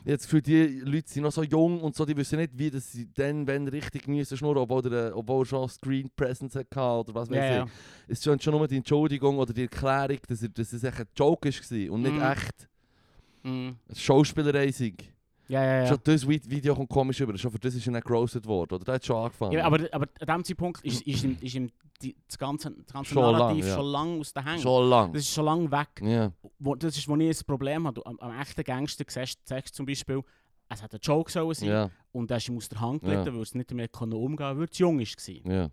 Das 0.05 0.25
Gefühl, 0.25 0.43
die 0.43 0.81
Leute 0.81 1.09
sind 1.11 1.23
noch 1.23 1.33
so 1.33 1.43
jung 1.43 1.81
und 1.81 1.95
so, 1.97 2.05
die 2.05 2.17
wissen 2.17 2.39
nicht, 2.39 2.51
wie 2.59 2.71
das 2.71 2.93
sie 2.93 3.09
dann, 3.15 3.47
wenn 3.47 3.67
richtig 3.69 4.07
müssen 4.07 4.37
schnurren, 4.37 4.59
obwohl, 4.59 4.93
er, 4.93 5.09
äh, 5.09 5.13
obwohl 5.13 5.47
schon 5.47 5.69
Screen 5.69 6.11
Presence 6.15 6.55
hatte 6.57 6.79
oder 6.79 7.15
was 7.15 7.31
weiß 7.31 7.37
Ja, 7.37 7.49
ich. 7.51 7.57
ja. 7.57 7.67
Es 8.07 8.27
ist 8.27 8.43
schon, 8.43 8.53
nur 8.55 8.69
die 8.69 8.77
Entschuldigung 8.77 9.39
oder 9.39 9.53
die 9.55 9.63
Erklärung, 9.63 10.19
dass, 10.29 10.43
er, 10.43 10.51
dass 10.51 10.73
es 10.73 10.85
echt 10.85 11.01
ein 11.01 11.07
Joke 11.17 11.49
war 11.49 11.91
und 11.93 12.03
nicht 12.03 12.15
Mhm. 12.15 12.23
echt. 12.23 12.69
Schauspielerei 13.95 14.71
sei. 14.73 14.95
Ja, 15.49 15.63
ja, 15.63 15.81
ja. 15.83 15.87
Schon 15.89 15.99
das 16.05 16.27
Vi- 16.27 16.49
Video 16.51 16.75
kommt 16.75 16.89
komisch 16.89 17.21
über, 17.21 17.37
schon 17.37 17.51
für 17.51 17.59
das 17.59 17.75
ist 17.75 17.87
er 17.87 17.93
nicht 17.93 18.07
gerostet 18.07 18.47
worden, 18.47 18.75
oder? 18.77 18.85
Der 18.85 18.95
hat 18.95 19.05
schon 19.05 19.17
angefangen. 19.17 19.53
ja 19.53 19.65
aber, 19.67 19.87
aber 19.93 20.07
an 20.21 20.27
diesem 20.27 20.45
Zeitpunkt 20.45 20.85
ist, 20.85 21.03
ist 21.03 21.25
ihm, 21.25 21.37
ist 21.41 21.55
ihm 21.55 21.71
die, 22.01 22.17
das 22.27 22.39
ganze, 22.39 22.71
das 22.71 22.93
ganze 22.93 23.13
Schon 23.13 23.23
Narrativ 23.23 23.61
lang, 23.65 23.69
ja. 23.69 23.75
schon 23.77 23.87
lange 23.87 24.21
aus 24.21 24.33
den 24.33 24.45
Händen. 24.45 24.63
schon 24.63 24.89
lang. 24.89 25.13
Das 25.13 25.23
ist 25.23 25.33
schon 25.35 25.45
lange 25.45 25.71
weg. 25.71 25.89
Ja. 26.03 26.33
Wo, 26.59 26.75
das 26.75 26.97
ist, 26.97 27.07
wo 27.09 27.17
ich 27.17 27.39
ein 27.41 27.45
Problem 27.47 27.87
habe. 27.87 28.05
Am, 28.07 28.19
am 28.21 28.41
echten 28.41 28.65
Gangster 28.65 29.05
siehst 29.07 29.39
du 29.51 29.63
zum 29.73 29.85
Beispiel, 29.87 30.23
es 30.69 30.83
hat 30.83 30.95
ein 30.95 31.01
Joke 31.03 31.31
sollen 31.31 31.55
sein 31.55 31.69
Ja, 31.69 31.91
und 32.13 32.31
er 32.31 32.39
ist 32.39 32.49
ihm 32.49 32.57
aus 32.57 32.69
der 32.71 32.81
Hand 32.81 33.03
gelitten, 33.03 33.35
weil 33.35 33.43
es 33.43 33.55
nicht 33.55 33.71
mehr 33.73 33.89
umgehen 34.01 34.37
konnte, 34.37 34.59
weil 34.61 34.71
zu 34.71 34.83
jung 34.83 34.99
war. 34.99 35.53
ja. 35.53 35.69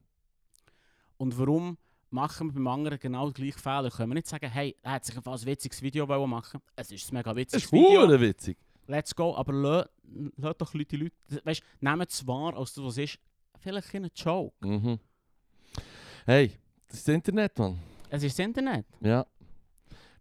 Und 1.17 1.37
warum 1.39 1.77
machen 2.09 2.47
wir 2.47 2.53
beim 2.55 2.67
anderen 2.67 2.99
genau 2.99 3.29
den 3.29 3.33
gleichen 3.33 3.59
Fehler? 3.59 3.89
Können 3.89 4.09
wir 4.09 4.15
nicht 4.15 4.27
sagen, 4.27 4.49
hey, 4.49 4.75
er 4.81 4.93
hat 4.93 5.05
sich 5.05 5.15
ein 5.15 5.45
witziges 5.45 5.81
Video 5.81 6.05
machen 6.27 6.59
Es 6.75 6.91
ist 6.91 7.11
ein 7.11 7.15
mega 7.15 7.35
witziges 7.35 7.63
ist 7.65 7.71
Video. 7.71 8.01
verdammt 8.01 8.21
witzig. 8.21 8.57
Let's 8.91 9.15
go. 9.15 9.33
Aber 9.35 9.53
lass, 9.53 9.89
lass 10.35 10.57
doch 10.57 10.73
Leute, 10.73 10.97
die 10.97 11.03
Leute 11.03 11.45
weißt, 11.45 11.63
nehmen 11.79 12.05
es 12.07 12.27
wahr, 12.27 12.57
als 12.57 12.73
das, 12.73 12.83
was 12.83 12.97
ist. 12.97 13.17
Vielleicht 13.59 13.93
ein 13.95 14.09
Joke. 14.13 14.53
Mhm. 14.67 14.99
Hey, 16.25 16.51
das 16.87 16.97
ist 16.97 17.07
das 17.07 17.15
Internet, 17.15 17.57
Mann. 17.57 17.79
Es 18.09 18.21
ist 18.23 18.37
das 18.37 18.45
Internet. 18.45 18.85
Ja. 18.99 19.25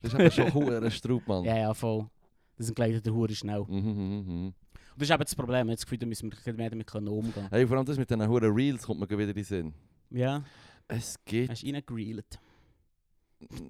Das 0.01 0.13
ist 0.15 0.19
eben 0.21 0.31
schon 0.31 0.55
hure 0.55 0.91
Straub, 0.91 1.27
Mann. 1.27 1.45
Ja, 1.45 1.57
ja, 1.59 1.75
voll. 1.75 2.09
Das 2.57 2.69
entgleitet 2.69 3.05
der 3.05 3.13
Hure 3.13 3.35
schnell. 3.35 3.61
Und 3.61 3.71
Mhm, 3.71 3.91
mhm, 3.91 4.45
mhm. 4.45 4.55
das 4.97 5.09
ist 5.09 5.15
eben 5.15 5.25
das 5.25 5.35
Problem. 5.35 5.67
Ich 5.67 5.71
habe 5.71 5.75
das 5.77 5.85
Gefühl, 5.85 5.99
da 5.99 6.07
müssen 6.07 6.31
wir 6.33 6.53
mehr 6.55 6.71
damit 6.71 6.95
umgehen 6.95 7.49
Hey, 7.51 7.67
vor 7.67 7.77
allem 7.77 7.87
das 7.87 7.99
mit 7.99 8.09
diesen 8.09 8.29
huren 8.29 8.53
Reels 8.55 8.83
kommt 8.87 9.01
mir 9.01 9.07
gleich 9.07 9.19
wieder 9.19 9.31
in 9.31 9.35
den 9.35 9.45
Sinn. 9.45 9.75
Ja, 10.11 10.45
Es 10.87 11.17
geht... 11.25 11.51
hast 11.51 11.63
du 11.63 11.73
reingereelt. 11.73 12.39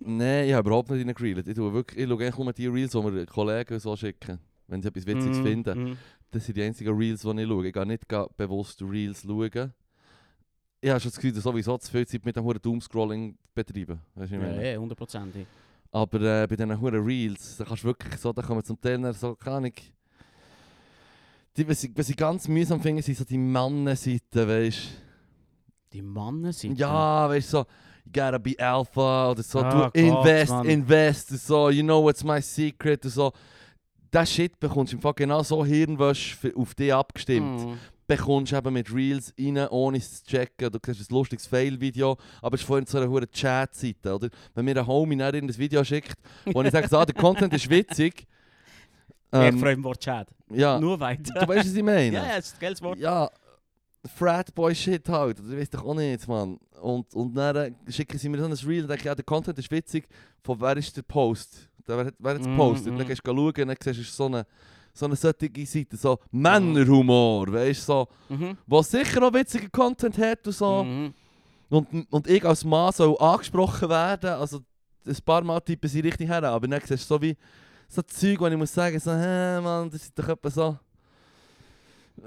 Nein, 0.01 0.49
ich 0.49 0.53
habe 0.53 0.69
überhaupt 0.69 0.91
nicht 0.91 0.99
reingegrillt. 0.99 1.47
Ich, 1.47 1.55
tue 1.55 1.73
wirklich, 1.73 2.01
ich 2.03 2.09
schaue 2.09 2.23
eigentlich 2.25 2.39
nur 2.39 2.53
die 2.53 2.67
Reels, 2.67 2.93
die 2.93 2.99
mir 3.01 3.27
Kollegen 3.27 3.79
so 3.79 3.97
schicken. 3.97 4.41
Wenn 4.71 4.81
sie 4.83 4.89
etwas 4.89 5.07
Witziges 5.07 5.39
Mhm, 5.39 5.43
finden. 5.43 5.91
mhm. 5.91 5.97
Das 6.31 6.47
sind 6.47 6.57
die 6.57 6.62
einzigen 6.62 6.97
Reels, 6.97 7.23
die 7.23 7.29
ich 7.43 7.49
schaue. 7.49 7.67
Ich 7.67 7.73
gehe 7.73 7.87
nicht 7.87 8.07
bewusst 8.37 8.81
Reels 8.83 9.23
schauen. 9.23 9.73
Ich 10.83 10.89
habe 10.89 11.00
schon 11.00 11.11
das 11.11 11.17
Gefühl, 11.17 11.33
dass 11.33 11.43
sowieso 11.43 11.77
zu 11.77 11.91
viel 11.91 12.07
Zeit 12.07 12.25
mit 12.25 12.37
dem 12.37 12.45
huren 12.45 12.61
Doomscrolling 12.62 13.37
betreiben. 13.55 14.00
Weißt 14.15 14.33
du, 14.33 14.37
Ja, 14.37 14.61
ja, 14.62 14.79
hundertprozentig. 14.79 15.47
Aber 15.93 16.21
äh, 16.21 16.47
bei 16.47 16.57
diesen 16.57 16.81
huren 16.81 17.05
Reels, 17.05 17.57
da 17.59 17.65
kannst 17.65 17.83
du 17.83 17.89
wirklich 17.89 18.17
so, 18.17 18.33
da 18.33 18.41
kommen 18.43 18.65
zum 18.65 18.81
Teil 18.81 19.12
so, 19.12 19.35
keine 19.35 19.57
Ahnung. 19.57 19.73
Die, 21.57 21.69
was, 21.69 21.83
ich, 21.83 21.91
was 21.95 22.09
ich 22.09 22.17
ganz 22.17 22.47
mühsam 22.47 22.81
finde, 22.81 23.03
sind 23.03 23.19
so 23.19 23.25
die 23.25 23.37
Mannenseiten, 23.37 24.49
weißt 24.49 24.89
Die 25.93 26.00
du? 26.00 26.53
sind. 26.53 26.79
Ja, 26.79 27.29
weißt 27.29 27.53
du, 27.53 27.57
so, 27.59 27.67
you 28.07 28.12
gotta 28.12 28.39
be 28.39 28.55
alpha 28.59 29.33
oder 29.33 29.43
so, 29.43 29.59
Ah, 29.59 29.71
du 29.71 29.79
Gott, 29.79 29.95
invest, 29.97 30.50
Mann. 30.53 30.67
invest, 30.67 31.29
so, 31.47 31.71
you 31.71 31.83
know 31.83 32.03
what's 32.03 32.23
my 32.23 32.41
secret 32.41 33.05
so. 33.05 33.33
Das 34.11 34.31
Shit 34.33 34.59
bekommst 34.59 34.93
du 34.93 34.97
im 34.97 35.02
Fall 35.02 35.12
genau 35.14 35.43
so 35.43 35.64
Hirnwäsche 35.64 36.37
für- 36.37 36.57
auf 36.57 36.75
dich 36.75 36.93
abgestimmt. 36.93 37.61
Mhm. 37.67 37.79
bekommst 38.07 38.52
eben 38.52 38.73
mit 38.75 38.93
Reels 38.93 39.33
rein, 39.38 39.57
ohne 39.69 39.99
es 39.99 40.25
zu 40.25 40.31
checken. 40.33 40.69
Du 40.73 40.81
kriegst 40.81 41.00
ein 41.09 41.14
lustiges 41.14 41.47
Fail-Video, 41.47 42.17
aber 42.43 42.57
es 42.57 42.62
ist 42.62 42.67
vorhin 42.67 42.85
so 42.85 42.99
eine 42.99 43.09
hohe 43.09 43.31
Chat-Seite, 43.31 44.12
oder? 44.12 44.29
Wenn 44.52 44.64
mir 44.64 44.76
ein 44.79 44.85
Homie 44.87 45.17
dann 45.17 45.33
in 45.37 45.47
das 45.47 45.57
Video 45.57 45.85
schickt, 45.85 46.14
wo 46.47 46.61
ich 46.62 46.73
sage, 46.73 46.88
ah, 46.99 47.05
der 47.07 47.14
Content 47.14 47.55
ist 47.55 47.71
witzig. 47.71 48.26
ich 49.33 49.38
Ähm, 49.38 49.59
freue 49.61 49.76
mich 49.76 49.85
Wort 49.85 50.00
Chat. 50.00 50.26
ja, 50.52 50.81
Nur 50.81 50.99
weiter. 50.99 51.23
du 51.38 51.47
weißt, 51.47 51.69
was 51.69 51.75
ich 51.76 51.83
meine? 51.85 52.11
ja, 52.17 52.26
ja, 52.26 52.37
das 52.37 52.47
ist 52.49 52.55
ein 52.55 52.61
geiles 52.61 52.83
Wort. 52.83 52.99
Ja, 52.99 53.31
Frat-Boy-Shit 54.17 55.09
halt? 55.09 55.38
Ich 55.38 55.57
weiß 55.57 55.71
doch 55.71 55.85
auch 55.85 55.95
nicht, 55.95 56.26
Mann. 56.26 56.59
Und, 56.83 57.14
und 57.14 57.35
dann 57.35 57.76
schicken 57.88 58.19
sie 58.19 58.29
mir 58.29 58.38
so 58.38 58.47
ein 58.47 58.52
Reel 58.52 58.83
und 58.83 58.88
denke, 58.88 59.05
ja, 59.05 59.14
der 59.14 59.25
Content 59.25 59.57
ist 59.59 59.71
witzig. 59.71 60.09
Von 60.43 60.61
wer 60.61 60.76
ist 60.76 60.97
der 60.97 61.02
Post? 61.02 61.69
Wer 61.87 62.07
hat 62.07 62.41
es 62.41 62.47
Mhm, 62.47 62.51
gepostet? 62.53 62.93
mhm. 62.93 62.99
Dann 62.99 63.07
gehst 63.07 63.21
du 63.27 63.31
schauen 63.31 63.47
und 63.47 63.57
dann 63.69 63.77
siehst 63.81 63.99
du 63.99 64.05
so 64.05 64.27
eine, 64.27 64.47
so 64.93 65.07
eine 65.07 65.17
solche 65.17 65.67
Seite, 65.67 65.97
so 65.97 66.19
Männerhumor, 66.31 67.53
weißt 67.53 67.81
du, 67.89 67.93
so. 67.93 68.09
Mhm. 68.29 68.57
was 68.67 68.91
sicher 68.91 69.23
auch 69.23 69.33
witzigen 69.33 69.71
Content 69.73 70.17
hat 70.19 70.47
und 70.47 70.53
so. 70.53 70.85
Mhm. 70.85 71.15
Und, 71.69 72.07
und 72.11 72.27
ich 72.29 72.45
als 72.45 72.65
Mann 72.65 72.93
soll 72.93 73.17
angesprochen 73.19 73.89
werden. 73.89 74.31
Also 74.31 74.61
ein 75.07 75.17
paar 75.25 75.43
Mal 75.43 75.61
tippen 75.61 75.89
sie 75.89 76.01
richtig 76.01 76.29
her, 76.29 76.43
aber 76.45 76.67
dann 76.67 76.81
siehst 76.81 77.09
du 77.11 77.15
so 77.15 77.23
wie 77.23 77.37
so 77.89 78.03
Zeug, 78.03 78.41
wo 78.41 78.47
ich 78.47 78.57
muss 78.57 78.73
sagen, 78.73 78.99
so, 79.01 79.13
hä 79.13 79.61
Mann, 79.61 79.91
das 79.91 80.03
ist 80.03 80.19
doch 80.19 80.29
etwa 80.29 80.51
so. 80.51 80.79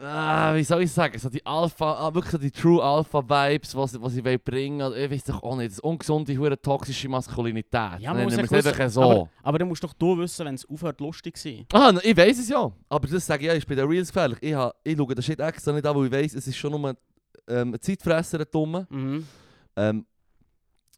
Ah, 0.01 0.55
wie 0.55 0.63
soll 0.63 0.83
ich 0.83 0.91
sagen, 0.91 1.17
so 1.19 1.29
die 1.29 1.45
Alpha, 1.45 1.93
ah, 1.93 2.13
wirklich 2.13 2.31
so 2.31 2.37
die 2.37 2.51
True 2.51 2.83
Alpha 2.83 3.21
Vibes, 3.21 3.75
was, 3.75 3.99
was 4.01 4.15
ich 4.15 4.23
will 4.23 4.39
bringen 4.39 4.79
will. 4.79 4.97
Ich 4.97 5.11
weiß 5.11 5.23
doch 5.25 5.43
auch 5.43 5.55
nicht, 5.55 5.71
das 5.71 5.79
ungesunde, 5.79 6.37
hure 6.37 6.59
toxische 6.59 7.07
Maskulinität. 7.09 7.99
Ja, 7.99 8.13
man 8.13 8.23
muss 8.23 8.33
es 8.33 8.51
einfach 8.51 8.89
so. 8.89 9.01
Aber, 9.01 9.29
aber 9.43 9.59
dann 9.59 9.67
musst 9.67 9.83
doch 9.83 9.93
du 9.93 10.17
wissen, 10.17 10.45
wenn 10.45 10.55
es 10.55 10.67
aufhört 10.67 10.99
lustig 10.99 11.37
zu 11.37 11.49
sein. 11.49 11.65
Ah, 11.73 11.93
ich 12.01 12.17
weiß 12.17 12.39
es 12.39 12.49
ja. 12.49 12.71
Aber 12.89 13.07
das 13.07 13.25
sage 13.25 13.43
ich 13.43 13.47
ja, 13.47 13.53
ist 13.53 13.67
bei 13.67 13.75
den 13.75 13.87
Reels 13.87 14.07
gefährlich. 14.07 14.39
Ich, 14.41 14.53
ha, 14.53 14.73
ich 14.83 14.97
schaue 14.97 15.13
das 15.13 15.25
Shit 15.25 15.39
extra 15.39 15.71
nicht 15.71 15.85
an, 15.85 15.95
weil 15.95 16.05
ich 16.05 16.11
weiß, 16.11 16.33
es 16.35 16.47
ist 16.47 16.57
schon 16.57 16.71
nur 16.71 16.95
ähm, 17.47 17.73
ein 17.73 17.81
Zeitfresser, 17.81 18.39
ein 18.39 18.45
Dumme. 18.51 18.87
Mhm. 18.89 19.27
Ähm, 19.75 20.05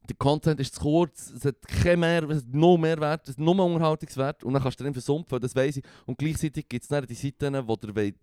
der 0.08 0.16
Content 0.18 0.60
ist 0.60 0.76
zu 0.76 0.82
kurz, 0.82 1.32
es 1.36 1.46
hat 1.46 1.56
kein 1.68 2.00
mehr, 2.00 2.24
es 2.30 2.44
hat 2.44 2.54
noch 2.54 2.78
mehr 2.78 3.00
Wert, 3.00 3.28
es 3.28 3.36
hat 3.36 3.40
nur 3.40 3.56
mehr 3.56 3.66
Unterhaltungswert 3.66 4.44
und 4.44 4.54
dann 4.54 4.62
kannst 4.62 4.80
du 4.80 4.84
drin 4.84 4.94
versumpfen, 4.94 5.40
das 5.40 5.56
weiss 5.56 5.78
ich. 5.78 5.84
Und 6.06 6.18
gleichzeitig 6.18 6.70
gibt 6.70 6.84
es 6.84 6.90
dann 6.90 7.06
die 7.06 7.16
Seiten, 7.16 7.68
wo 7.68 7.76
dir 7.76 7.96
wollt 7.96 8.16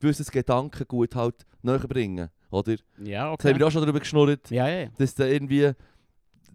gewisses 0.00 0.30
Gedankengut 0.30 1.14
halt 1.14 1.46
näher 1.62 1.78
bringen, 1.80 2.28
oder? 2.50 2.72
Ja, 3.02 3.34
Das 3.36 3.44
haben 3.44 3.50
okay. 3.52 3.58
wir 3.58 3.66
auch 3.66 3.70
schon 3.70 3.82
darüber 3.82 4.00
geschnurrt, 4.00 4.50
Ja, 4.50 4.68
ja. 4.68 4.88
dass 4.98 5.14
du 5.14 5.28
irgendwie, 5.28 5.72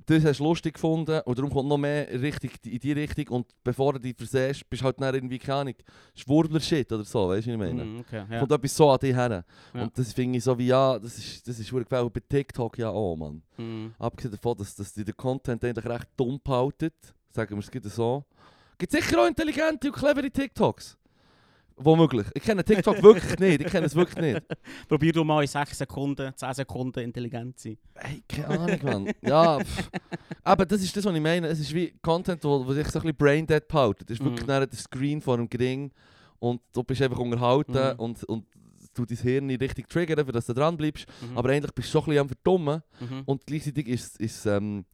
das 0.06 0.26
hast 0.26 0.40
du 0.40 0.44
lustig 0.44 0.74
gefunden 0.74 1.22
und 1.26 1.38
darum 1.38 1.52
kommt 1.52 1.70
noch 1.70 1.78
mehr 1.78 2.10
richtig 2.22 2.54
in 2.66 2.80
die 2.80 2.92
Richtung 2.92 3.28
und 3.30 3.48
bevor 3.64 3.94
du 3.94 4.00
dich 4.00 4.16
versehst, 4.18 4.70
bist 4.70 4.82
du 4.82 4.86
halt 4.86 5.00
dann 5.00 5.14
irgendwie, 5.16 5.40
keine 5.40 5.60
Ahnung, 5.60 5.76
Schwurbler-Shit 6.16 6.92
oder 6.92 7.04
so, 7.04 7.30
weißt 7.30 7.48
du, 7.48 7.52
was 7.52 7.54
ich 7.54 7.58
meine? 7.74 7.86
Mhm, 7.86 8.00
okay, 8.00 8.26
ja. 8.30 8.40
Kommt 8.40 8.52
etwas 8.52 8.76
so 8.76 8.90
an 8.90 9.00
dich 9.00 9.16
her. 9.16 9.46
Ja. 9.74 9.82
Und 9.84 9.98
das 9.98 10.12
finde 10.14 10.38
ich 10.38 10.44
so 10.44 10.58
wie, 10.58 10.68
ja, 10.68 10.98
das 11.00 11.18
ist, 11.18 11.48
das 11.48 11.60
ist 11.60 11.70
gefährlich. 11.70 12.12
Bei 12.14 12.22
TikTok 12.28 12.78
ja 12.78 12.90
auch, 12.90 13.16
Mann. 13.16 13.42
Mhm. 13.58 13.94
Abgesehen 14.00 14.32
davon, 14.32 14.58
dass, 14.58 14.76
dass 14.76 14.94
die 14.94 15.04
den 15.04 15.16
Content 15.16 15.64
eigentlich 15.64 15.86
recht 15.86 16.08
dumm 16.18 16.40
behalten, 16.44 16.90
sagen 17.30 17.56
wir 17.62 17.82
es 17.86 17.96
so. 17.96 18.26
Gibt 18.78 18.92
sicher 18.92 19.22
auch 19.22 19.28
intelligente 19.28 19.88
und 19.92 19.96
clevere 19.96 20.32
TikToks. 20.32 20.98
Womöglich. 21.84 22.28
Ich 22.34 22.44
kenne 22.44 22.64
TikTok 22.64 23.02
wirklich 23.02 23.40
nicht. 23.40 23.62
Ich 23.62 23.68
kenne 23.72 23.86
es 23.88 23.96
wirklich 23.96 24.18
nicht. 24.36 24.42
Probier 24.88 25.14
du 25.14 25.24
mal 25.24 25.42
in 25.42 25.48
6 25.48 25.78
Sekunden, 25.78 26.32
10 26.36 26.54
Sekunden 26.54 27.00
intelligent 27.00 27.58
zu 27.60 27.70
sein. 27.70 27.78
Hey, 27.96 28.24
keine 28.28 28.60
Ahnung, 28.60 28.80
Mann. 28.84 29.14
Ja, 29.22 29.60
pff. 29.60 29.90
aber 30.44 30.66
das 30.66 30.82
ist 30.82 30.96
das, 30.96 31.06
was 31.06 31.16
ich 31.16 31.22
meine. 31.22 31.48
Es 31.48 31.60
ist 31.60 31.74
wie 31.74 31.94
Content, 32.02 32.44
wo, 32.44 32.66
wo 32.66 32.74
sich 32.74 32.88
so 32.88 33.00
ein 33.00 33.04
bisschen 33.04 33.18
braindead 33.18 33.68
behalten. 33.68 34.06
Das 34.08 34.18
ist 34.18 34.24
wirklich 34.24 34.42
Mhm. 34.48 34.48
der 34.48 34.68
Screen 34.74 35.22
vor 35.22 35.38
dem 35.38 35.50
Gring 35.50 35.92
und 36.40 36.62
du 36.74 36.84
bist 36.84 37.02
einfach 37.02 37.20
unterhalten 37.20 37.74
Mhm. 37.74 38.00
und, 38.00 38.24
und 38.26 38.46
du 38.94 39.06
dein 39.06 39.18
Hirn 39.18 39.46
nicht 39.48 39.62
richtig 39.62 39.88
triggern, 39.88 40.26
für 40.26 40.32
dass 40.32 40.46
du 40.48 40.54
dran 40.54 40.76
bleibst. 40.78 41.06
Mhm. 41.30 41.38
Aber 41.38 41.50
eigentlich 41.50 41.72
bist 41.74 41.88
du 41.88 41.92
schon 41.92 42.02
ein 42.02 42.06
bisschen 42.08 42.22
am 42.22 42.28
Verdummen. 42.30 42.82
mhm. 43.00 43.22
Und 43.26 43.46
gleichzeitig 43.46 43.88
ist 43.88 44.20
es 44.20 44.46
ähm, 44.46 44.86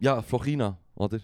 ja, 0.00 0.20
Flochina, 0.22 0.76
oder? 0.94 1.20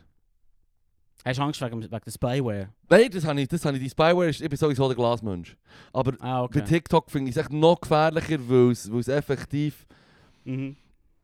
Hast 1.24 1.38
du 1.38 1.42
Angst 1.42 1.60
wegen, 1.62 1.80
wegen 1.82 1.88
der 1.90 2.10
Spyware? 2.10 2.68
Nein, 2.90 3.10
das 3.10 3.24
habe 3.24 3.40
ich, 3.40 3.48
das 3.48 3.64
habe 3.64 3.76
ich. 3.78 3.82
Die 3.82 3.88
Spyware 3.88 4.28
ist, 4.28 4.42
ich 4.42 4.48
bin 4.48 4.58
sowieso 4.58 4.86
der 4.88 4.96
Glasmensch. 4.96 5.56
Aber 5.92 6.12
Ah, 6.20 6.40
bei 6.40 6.60
okay. 6.60 6.64
TikTok 6.64 7.10
finde 7.10 7.30
ich 7.30 7.36
es 7.36 7.42
echt 7.42 7.52
noch 7.52 7.80
gefährlicher, 7.80 8.38
weil 8.46 8.72
es, 8.72 9.08
effektiv... 9.08 9.86
Mhm. 10.44 10.76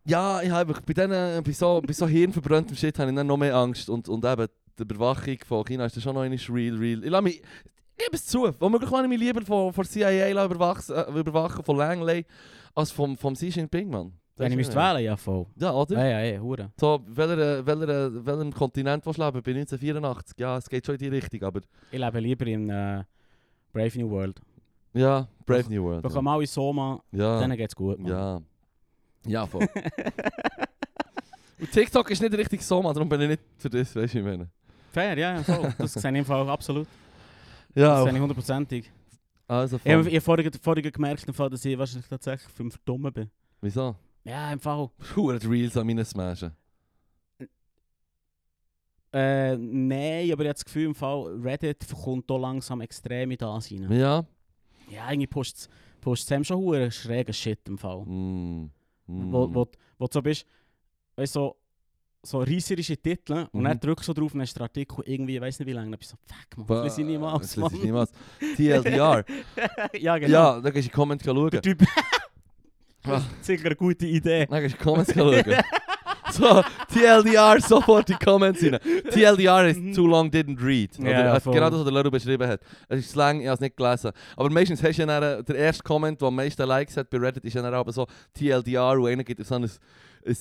Ja, 0.07 0.40
ich 0.40 0.50
habe 0.50 0.73
bei, 0.73 0.92
denen, 0.95 1.45
bei, 1.45 1.52
so, 1.52 1.83
bei 1.87 1.92
so 1.92 2.09
hirnverbranntem 2.09 2.75
Shit 2.75 2.99
habe 2.99 3.11
ich 3.11 3.16
dann 3.16 3.26
noch 3.26 3.37
mehr 3.37 3.54
Angst. 3.54 3.90
Und, 3.90 4.09
und 4.09 4.25
eben 4.25 4.47
die 4.78 4.83
Überwachung 4.83 5.37
von 5.47 5.64
China 5.64 5.85
ist 5.85 5.97
dann 5.97 6.02
schon 6.02 6.14
noch 6.14 6.23
einmal 6.23 6.38
real, 6.49 6.76
real. 6.76 7.04
Ich 7.04 7.11
lasse 7.11 7.23
mich... 7.23 7.42
Ich 7.99 8.07
gebe 8.07 8.16
es 8.16 8.25
zu. 8.25 8.50
Womöglich 8.59 8.90
lasse 8.90 9.02
ich 9.02 9.09
mich 9.11 9.21
lieber 9.21 9.42
von, 9.45 9.75
von 9.75 9.85
CIA 9.85 10.30
überwachen, 10.30 10.95
äh, 10.95 11.21
überwachen, 11.21 11.62
von 11.62 11.76
Langley, 11.76 12.25
als 12.75 12.90
vom, 12.90 13.14
vom 13.19 13.35
Xi 13.35 13.49
Jinping, 13.49 13.90
Mann. 13.90 14.14
Wenn 14.40 14.52
ich 14.52 14.56
müsste 14.59 14.75
wählen, 14.76 15.04
ja 15.04 15.16
voll. 15.16 15.47
Ja, 15.56 15.73
oder? 15.73 15.94
Ja, 15.97 16.04
ja, 16.20 16.35
ja, 16.35 16.40
hure. 16.40 16.70
So, 16.80 17.00
welcher, 17.06 17.66
welcher, 17.66 18.26
welchem 18.26 18.52
Kontinent 18.52 19.04
willst 19.06 19.18
du 19.18 19.25
leben? 19.25 19.42
Bei 19.42 19.50
1984? 19.50 20.38
Ja, 20.38 20.56
es 20.56 20.68
geht 20.68 20.87
schon 20.87 20.94
in 20.94 20.99
die 20.99 21.09
Richtung, 21.09 21.42
aber... 21.42 21.61
Ich 21.90 21.99
lebe 21.99 22.20
lieber 22.20 22.47
in 22.47 22.70
äh, 22.70 23.04
Brave 23.73 23.99
New 23.99 24.11
World. 24.11 24.40
Ja, 24.94 25.28
Brave 25.47 25.68
New 25.68 25.85
World. 25.85 26.02
Wir 26.02 26.11
kommen 26.11 26.28
alle 26.28 26.47
Soma, 26.47 27.00
Ja, 27.12 27.40
denen 27.40 27.56
geht's 27.56 27.76
gut, 27.76 27.99
Mann. 27.99 28.11
ja. 28.11 28.40
Ja, 29.26 29.47
voll. 29.47 29.68
Und 31.61 31.70
TikTok 31.70 32.11
ist 32.11 32.23
nicht 32.23 32.32
richtig 32.35 32.62
so, 32.62 32.82
man, 32.82 32.94
darum 32.94 33.09
bin 33.09 33.20
ich 33.20 33.28
nicht 33.28 33.42
für 33.59 33.68
das, 33.68 33.94
weißt 33.94 34.14
du, 34.14 34.18
ich 34.18 34.25
meine. 34.25 34.49
Fair, 34.92 35.18
ja, 35.18 35.37
ja, 35.37 35.42
voll. 35.42 35.75
Das 35.78 35.92
sehe 35.92 36.11
ich 36.11 36.18
im 36.18 36.25
Fall 36.25 36.49
absolut. 36.49 36.88
Ja, 37.75 37.97
Das 37.97 38.04
sehe 38.04 38.14
ich 38.14 38.20
hundertprozentig. 38.20 38.90
also 39.47 39.78
habe 39.78 40.04
voll. 40.04 40.40
ich 40.40 40.47
hab 40.47 40.62
vorhin, 40.64 40.90
gemerkt, 40.90 41.28
dass 41.28 41.64
ich 41.64 41.78
wahrscheinlich 41.78 42.09
tatsächlich 42.09 42.50
für 42.52 42.62
einen 42.62 42.70
Verdummen 42.70 43.12
bin. 43.12 43.30
Wieso? 43.61 43.94
Ja, 44.25 44.53
im 44.53 44.61
Fall. 44.61 44.91
Die 45.17 45.47
Reels 45.47 45.77
an 45.77 45.87
meinen 45.87 46.05
Smashen. 46.05 46.53
Äh, 49.12 49.57
nein, 49.57 50.31
aber 50.33 50.43
ich 50.43 50.49
habe 50.49 50.55
das 50.55 50.65
Gefühl, 50.65 50.87
im 50.87 50.95
Fall, 50.95 51.25
Reddit 51.43 51.85
kommt 52.05 52.27
hier 52.29 52.39
langsam 52.39 52.81
extrem 52.81 53.31
in 53.33 53.39
das 53.39 53.71
rein. 53.71 53.91
Ja. 53.91 54.25
Ja, 54.89 55.11
irgendwie 55.11 55.27
postet 55.27 55.69
es 56.41 56.47
schon 56.47 56.59
hure 56.59 56.91
schrägen 56.93 57.35
Shit 57.35 57.61
im 57.69 57.77
Fall. 57.79 58.05
Mm. 58.05 58.71
Mm. 59.07 59.33
Wo, 59.33 59.53
wo, 59.53 59.67
wo 59.99 60.07
du 60.07 60.12
so 60.12 60.23
bist, 60.23 60.47
weißt 61.17 61.35
du, 61.35 61.41
so, 61.41 61.57
so 62.23 62.39
reißerische 62.41 62.97
Titel 62.99 63.49
und 63.53 63.61
Mhm. 63.62 63.65
dann 63.65 63.81
drückst 63.81 64.07
du 64.09 64.12
so 64.12 64.21
drauf 64.21 64.33
und 64.33 64.39
dann 64.39 64.45
ist 64.45 64.55
der 64.55 64.62
Artikel 64.62 65.03
irgendwie, 65.07 65.37
ich 65.37 65.41
weiß 65.41 65.59
nicht 65.59 65.69
wie 65.69 65.73
lange, 65.73 65.91
dann 65.91 65.99
bist 65.99 66.12
du 66.12 66.17
so, 66.17 66.35
fuck 66.57 66.69
man, 66.69 66.85
das 66.85 66.97
lese 66.97 67.00
ich 67.00 67.07
niemals, 67.09 67.41
das 67.41 67.57
lese 67.57 67.77
ich 67.77 67.83
niemals. 67.83 68.12
TLDR. 68.57 69.25
ja, 69.99 70.19
genau. 70.19 70.33
Ja, 70.33 70.61
da 70.61 70.71
gehst 70.71 70.75
du 70.75 70.79
in 70.79 70.83
die 70.85 70.89
Comments 70.91 71.25
schauen. 71.25 71.50
Das 73.02 73.23
ist 73.23 73.45
sicher 73.45 73.66
eine 73.66 73.76
gute 73.76 74.07
Idee. 74.07 74.47
Dann 74.47 74.62
gehst 74.62 74.75
du 74.75 74.78
die 74.78 74.85
Comments 74.85 75.12
schauen. 75.12 75.45
So, 76.33 76.62
TLDR, 76.92 77.61
sofort 77.61 78.09
die 78.09 78.14
Comments 78.14 78.62
rein. 78.62 78.78
TLDR 79.11 79.69
ist 79.69 79.97
too 79.97 80.07
long 80.07 80.28
didn't 80.28 80.62
read. 80.62 80.97
Ja, 80.99 81.35
Oder, 81.35 81.40
genau 81.40 81.71
das, 81.71 81.78
was 81.80 81.85
der 81.85 81.92
Leru 81.92 82.11
beschrieben 82.11 82.49
hat. 82.49 82.61
Es 82.88 83.00
ist 83.00 83.11
Slang, 83.11 83.40
ich 83.40 83.47
habe 83.47 83.54
es 83.54 83.61
nicht 83.61 83.76
gelesen. 83.76 84.12
Aber 84.37 84.50
meistens 84.50 84.83
hast 84.83 84.97
du 84.97 85.02
ja 85.02 85.07
dann, 85.07 85.40
äh, 85.40 85.42
der 85.42 85.57
erste 85.57 85.83
Comment, 85.83 86.21
der 86.21 86.28
am 86.28 86.37
meisten 86.37 86.62
Likes 86.62 86.97
hat 86.97 87.11
bei 87.11 87.19
Reddit, 87.19 87.45
ist 87.45 87.54
ja 87.54 87.62
dann 87.62 87.75
aber 87.75 87.92
so 87.92 88.07
TLDR, 88.35 88.99
wo 88.99 89.07
einer 89.07 89.25
gibt 89.25 89.45
so 89.45 89.54
ein, 89.57 89.64
ein 89.64 89.71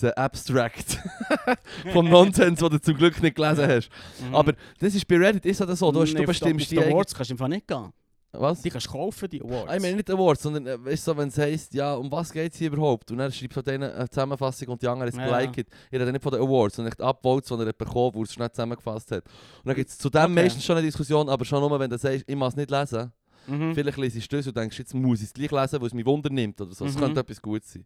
äh, 0.02 0.12
Abstract 0.16 1.00
vom 1.94 2.10
Nonsens, 2.10 2.60
den 2.60 2.70
du 2.70 2.80
zum 2.80 2.96
Glück 2.96 3.22
nicht 3.22 3.36
gelesen 3.36 3.68
hast. 3.68 3.90
Mhm. 4.28 4.36
Aber 4.36 4.54
das 4.80 4.94
ist 4.94 5.08
bei 5.08 5.18
Reddit 5.18 5.46
ist 5.46 5.62
das 5.62 5.80
so, 5.80 5.92
du, 5.92 6.02
hast, 6.02 6.14
Nee, 6.14 6.22
du 6.22 6.28
bestimmst 6.28 6.72
die... 6.72 6.80
Awards 6.80 7.16
kannst 7.16 7.32
du 7.32 7.38
Fall 7.38 7.50
nicht 7.50 7.68
gehen. 7.68 7.92
Was? 8.32 8.62
Die 8.62 8.70
kannst 8.70 8.86
du 8.88 8.92
kaufen, 8.92 9.28
die 9.28 9.42
Awards. 9.42 9.74
Ich 9.76 9.82
meine 9.82 9.96
nicht 9.96 10.10
Awards, 10.12 10.44
sondern 10.44 10.68
äh, 10.68 10.86
weißt 10.86 11.08
du, 11.08 11.12
so, 11.12 11.18
wenn 11.18 11.30
es 11.30 11.38
heisst, 11.40 11.74
ja, 11.74 11.96
um 11.96 12.12
was 12.12 12.32
geht 12.32 12.54
es 12.54 12.60
hier 12.60 12.72
überhaupt? 12.72 13.10
Und 13.12 13.18
dann 13.18 13.32
schreibst 13.32 13.58
du 13.58 13.62
denen 13.64 13.92
eine 13.92 14.08
Zusammenfassung 14.08 14.68
und 14.68 14.82
die 14.82 14.88
anderen 14.88 15.10
es 15.10 15.16
Ja. 15.18 15.26
geliked. 15.42 15.68
Ich 15.90 16.00
rede 16.00 16.12
nicht 16.12 16.22
von 16.22 16.32
den 16.32 16.42
Awards, 16.42 16.76
sondern 16.76 16.92
echt 16.92 17.02
Upvotes, 17.02 17.50
die 17.50 17.56
er 17.66 17.74
bekommen 17.74 18.14
wo 18.14 18.20
er 18.20 18.24
es 18.26 18.34
schnell 18.34 18.52
zusammengefasst 18.52 19.12
hat. 19.12 19.24
Und 19.26 19.66
dann 19.68 19.76
gibt 19.76 19.90
es 19.90 19.98
zu 19.98 20.10
dem 20.12 20.22
Okay. 20.26 20.34
meistens 20.44 20.64
schon 20.64 20.78
eine 20.78 20.86
Diskussion, 20.86 21.28
aber 21.28 21.44
schon 21.44 21.60
nur, 21.60 21.80
wenn 21.80 21.90
du 21.90 21.98
sagst, 21.98 22.24
ich 22.28 22.36
muss 22.36 22.50
es 22.50 22.56
nicht 22.56 22.70
lesen. 22.70 23.12
mhm. 23.48 23.74
Vielleicht 23.74 23.98
liest 23.98 24.32
du 24.32 24.38
das 24.38 24.46
und 24.48 24.56
denkst, 24.58 24.78
jetzt 24.78 24.94
muss 24.94 25.20
ich 25.22 25.26
es 25.26 25.34
gleich 25.34 25.50
lesen, 25.52 25.82
weil 25.82 25.88
es 25.88 25.94
mich 25.96 26.06
Wunder 26.06 26.30
nimmt 26.30 26.62
oder 26.62 26.72
so. 26.76 26.86
Es 26.86 26.96
Mhm. 26.96 27.00
könnte 27.00 27.20
etwas 27.22 27.42
Gutes 27.42 27.74
sein. 27.74 27.86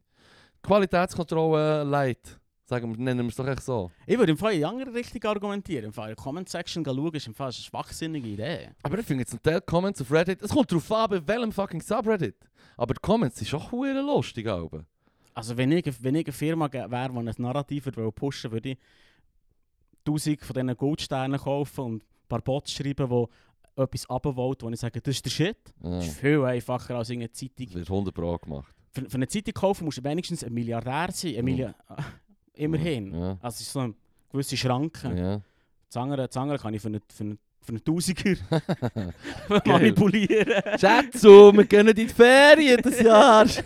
Qualitätskontrolle 0.61 1.83
light. 1.83 2.39
Sagen 2.73 2.89
wir, 2.97 3.03
nennen 3.03 3.25
wir 3.25 3.29
es 3.29 3.35
doch 3.35 3.47
echt 3.47 3.61
so. 3.61 3.91
Ich 4.07 4.17
würde 4.17 4.31
im 4.31 4.37
Fall 4.37 4.53
in 4.53 4.59
die 4.59 4.65
andere 4.65 4.93
Richtung 4.93 5.23
argumentieren. 5.25 5.85
Im 5.85 5.93
Fall 5.93 6.09
in 6.09 6.15
der 6.15 6.23
Comment-Section 6.23 6.83
schauen 6.83 7.13
ist 7.13 7.27
im 7.27 7.35
Fall 7.35 7.47
eine 7.47 7.53
schwachsinnige 7.53 8.27
Idee. 8.27 8.69
Aber 8.81 8.97
ich 8.97 9.05
finde 9.05 9.21
jetzt 9.21 9.33
ein 9.33 9.41
Teil 9.43 9.61
Comments 9.61 10.01
auf 10.01 10.11
Reddit, 10.11 10.41
es 10.41 10.49
kommt 10.49 10.71
darauf 10.71 10.91
an, 10.91 11.09
bei 11.11 11.27
welchem 11.27 11.51
fucking 11.51 11.81
Subreddit. 11.81 12.35
Aber 12.75 12.95
die 12.95 12.99
Comments 13.01 13.37
sind 13.37 13.47
schon 13.47 13.71
hure 13.71 14.01
lustig, 14.01 14.47
Alben. 14.47 14.87
Also 15.35 15.55
wenn 15.55 15.71
ich, 15.71 15.85
wenn 16.03 16.15
ich 16.15 16.25
eine 16.25 16.33
Firma 16.33 16.71
wäre, 16.73 16.87
die 17.11 17.17
ein 17.19 17.31
Narrativ 17.37 17.89
pushen 18.15 18.51
würde, 18.51 18.69
würde 18.69 18.69
ich 18.71 18.77
1000 20.07 20.41
von 20.41 20.53
diesen 20.55 20.77
Goldsternen 20.77 21.39
kaufen 21.39 21.81
und 21.85 22.03
ein 22.03 22.07
paar 22.27 22.41
Bots 22.41 22.71
schreiben, 22.71 23.07
die 23.07 23.81
etwas 23.81 24.09
abwollen, 24.09 24.55
wo 24.59 24.69
ich 24.69 24.79
sage, 24.79 24.99
das 25.01 25.15
ist 25.15 25.25
der 25.25 25.29
Shit. 25.29 25.57
Ja, 25.83 25.89
Das 25.91 26.07
ist 26.07 26.17
viel 26.19 26.43
einfacher 26.43 26.95
als 26.95 27.09
irgendeine 27.09 27.31
Zeitung. 27.33 27.65
das 27.67 27.75
wird 27.75 27.89
100 27.89 28.13
Pro 28.15 28.37
gemacht. 28.37 28.73
Für, 28.91 29.09
für 29.09 29.15
eine 29.15 29.27
Zeitung 29.27 29.53
kaufen 29.55 29.85
musst 29.85 29.97
du 29.97 30.03
wenigstens 30.03 30.43
ein 30.43 30.53
Milliardär 30.53 31.11
sein. 31.11 31.35
Ein 31.35 31.45
Mhm. 31.45 31.73
Immerhin. 32.55 33.13
Ja. 33.13 33.37
Also 33.41 33.55
es 33.55 33.61
ist 33.61 33.73
so 33.73 33.79
eine 33.79 33.93
gewisse 34.31 34.57
Schranke. 34.57 35.15
Ja. 35.15 35.41
Das, 35.87 35.97
andere, 35.97 36.27
das 36.27 36.37
andere 36.37 36.59
kann 36.59 36.73
ich 36.73 36.81
für 36.81 36.87
einen, 36.87 37.01
für 37.07 37.23
einen, 37.23 37.39
für 37.61 37.69
einen 37.69 37.83
Tausiger 37.83 38.35
manipulieren. 39.65 40.63
Schätzu, 40.79 41.51
wir 41.53 41.65
gehen 41.65 41.87
in 41.87 41.95
die 41.95 42.07
Ferien 42.07 42.81
das 42.81 42.99
Jahr. 42.99 43.45
Ich 43.45 43.63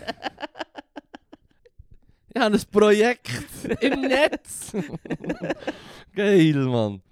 habe 2.40 2.54
ein 2.54 2.62
Projekt 2.70 3.30
im 3.80 4.02
Netz. 4.02 4.72
Geil, 6.14 6.54
Mann. 6.54 7.02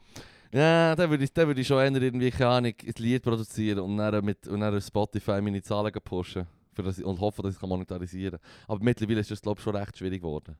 Ja, 0.52 0.95
dann 0.95 1.11
würde 1.11 1.25
ich, 1.25 1.35
würde 1.35 1.61
ich 1.61 1.66
schon 1.66 1.78
eher 1.78 2.02
irgendwie, 2.02 2.30
keine 2.30 2.50
Ahnung, 2.50 2.73
ein 2.83 2.95
Lied 2.99 3.23
produzieren 3.23 3.80
und 3.80 3.97
dann, 3.97 4.25
mit, 4.25 4.47
und 4.47 4.61
dann 4.61 4.80
Spotify 4.80 5.40
meine 5.40 5.62
Zahlen 5.62 5.92
pushen. 6.04 6.47
Für 6.73 6.83
das, 6.83 6.99
und 6.99 7.18
hoffen, 7.21 7.42
dass 7.42 7.56
ich 7.56 7.62
es 7.62 7.68
monetarisieren 7.68 8.38
kann. 8.38 8.50
Aber 8.68 8.85
mittlerweile 8.85 9.21
ist 9.21 9.30
das, 9.30 9.40
glaube 9.40 9.59
ich, 9.59 9.64
schon 9.64 9.75
recht 9.75 9.97
schwierig 9.97 10.21
geworden. 10.21 10.56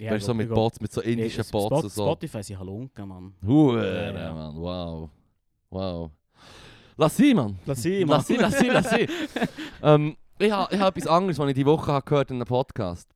Ja, 0.00 0.12
weißt 0.12 0.22
du, 0.22 0.26
so 0.28 0.34
mit 0.34 0.48
Bots, 0.48 0.80
mit 0.80 0.90
so 0.92 1.00
indischen 1.02 1.44
Spot- 1.44 1.68
Bots 1.68 1.84
und 1.84 1.92
so. 1.92 2.04
Spotify 2.06 2.42
sind 2.42 2.58
Halunken, 2.58 3.06
Mann. 3.08 3.34
Hure, 3.46 4.12
Ja, 4.14 4.18
ja. 4.18 4.32
Mann, 4.34 4.56
wow. 4.56 5.10
Wow. 5.70 6.10
Lass 6.96 7.16
sie, 7.16 7.34
Mann. 7.34 7.58
Lass 7.66 7.82
sie, 7.82 8.04
Mann. 8.04 8.16
Lass 8.18 8.26
sie, 8.26 8.36
lass 8.36 8.58
sie, 8.58 8.66
lass 8.68 8.90
sie. 8.90 9.08
ähm, 9.82 10.16
ich 10.38 10.50
habe 10.50 10.74
ich 10.74 10.80
etwas 10.80 11.06
anderes, 11.06 11.38
was 11.38 11.48
ich 11.48 11.54
diese 11.54 11.66
Woche 11.66 12.00
gehört 12.02 12.30
in 12.30 12.36
einem 12.36 12.46
Podcast. 12.46 13.08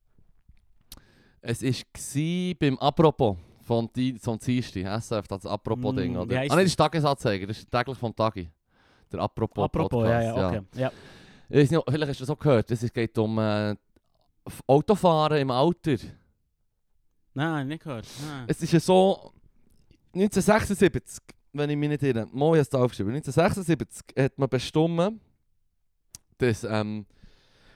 Es 1.41 1.61
war 1.63 2.53
beim 2.59 2.77
Apropos 2.79 3.37
von, 3.61 3.89
die, 3.95 4.17
von 4.19 4.37
Dienstag, 4.39 4.83
SF, 4.85 5.27
das 5.27 5.45
Apropos-Ding, 5.45 6.13
Mm, 6.13 6.17
oder? 6.17 6.35
Ah, 6.35 6.39
nein, 6.39 6.49
das 6.49 6.65
ist 6.65 6.75
Tagesanzeiger, 6.75 7.47
das 7.47 7.59
ist 7.59 7.71
täglich 7.71 7.97
vom 7.97 8.15
Tagi. 8.15 8.49
Der 9.11 9.19
Apropos-Podcast. 9.21 9.85
Apropos, 9.93 10.07
ja, 10.09 10.21
ja, 10.21 10.47
okay. 10.47 10.61
Ja. 10.75 10.91
Ich 11.49 11.57
weiß 11.57 11.71
nicht, 11.71 11.83
vielleicht 11.87 12.09
hast 12.09 12.19
du 12.19 12.23
das 12.25 12.29
auch 12.31 12.39
gehört. 12.39 12.71
Es 12.71 12.91
geht 12.93 13.17
um 13.17 13.37
äh, 13.37 13.75
Autofahren 14.67 15.37
im 15.39 15.51
Alter. 15.51 15.97
Nein, 17.35 17.67
nicht 17.67 17.83
gehört. 17.83 18.07
Nein. 18.25 18.45
Es 18.47 18.61
ist 18.61 18.71
ja 18.73 18.79
so, 18.79 19.31
1976, 20.13 21.21
wenn 21.53 21.69
ich 21.69 21.77
mich 21.77 21.89
nicht 21.89 22.03
irre, 22.03 22.27
es 22.57 22.69
da 22.69 22.79
aufgeschrieben, 22.81 23.13
1976 23.13 24.05
hat 24.17 24.37
man 24.39 24.49
bestimmt, 24.49 25.21
dass 26.37 26.63
ähm, 26.63 27.05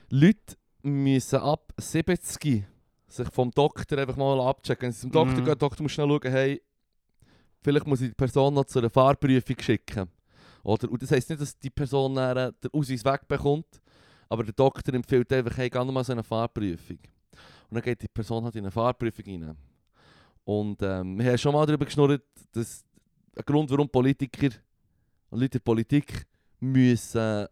Leute 0.08 0.56
müssen 0.82 1.38
ab 1.38 1.72
70 1.76 2.64
sich 3.08 3.28
vom 3.30 3.50
Doktor 3.50 3.98
einfach 3.98 4.16
mal 4.16 4.40
abchecken. 4.40 4.86
Wenn 4.86 4.92
sie 4.92 5.00
zum 5.02 5.10
Doktor 5.12 5.32
Mhm. 5.32 5.36
gehen, 5.36 5.44
der 5.46 5.56
Doktor 5.56 5.82
muss 5.82 5.92
schnell 5.92 6.08
schauen, 6.08 6.30
hey, 6.30 6.62
vielleicht 7.62 7.86
muss 7.86 8.00
ich 8.00 8.08
die 8.08 8.14
Person 8.14 8.54
noch 8.54 8.64
zu 8.64 8.78
einer 8.78 8.90
Fahrprüfung 8.90 9.56
schicken. 9.60 10.08
Oder, 10.62 10.90
und 10.90 11.02
das 11.02 11.10
heisst 11.10 11.28
nicht, 11.30 11.40
dass 11.40 11.58
die 11.58 11.70
Person 11.70 12.14
dann, 12.14 12.54
den 12.62 12.70
Ausweis 12.72 13.04
wegbekommt, 13.04 13.80
aber 14.28 14.44
der 14.44 14.52
Doktor 14.54 14.94
empfiehlt 14.94 15.32
einfach, 15.32 15.56
hey, 15.56 15.68
geh 15.70 15.78
noch 15.78 15.92
mal 15.92 16.04
so 16.04 16.12
eine 16.12 16.22
Fahrprüfung. 16.22 16.98
Und 17.70 17.76
dann 17.76 17.82
geht 17.82 18.02
die 18.02 18.08
Person 18.08 18.44
halt 18.44 18.56
in 18.56 18.64
eine 18.64 18.70
Fahrprüfung 18.70 19.24
rein. 19.26 19.56
Und 20.44 20.82
ähm, 20.82 21.18
wir 21.18 21.26
haben 21.26 21.38
schon 21.38 21.52
mal 21.52 21.64
darüber 21.66 21.84
geschnurrt, 21.84 22.22
dass 22.52 22.84
ein 23.36 23.44
Grund, 23.46 23.70
warum 23.70 23.88
Politiker 23.88 24.48
und 25.30 25.38
Leute 25.40 25.58
in 25.58 25.62
der 25.62 25.64
Politik 25.64 26.26
müssen 26.58 27.18
äh, 27.20 27.46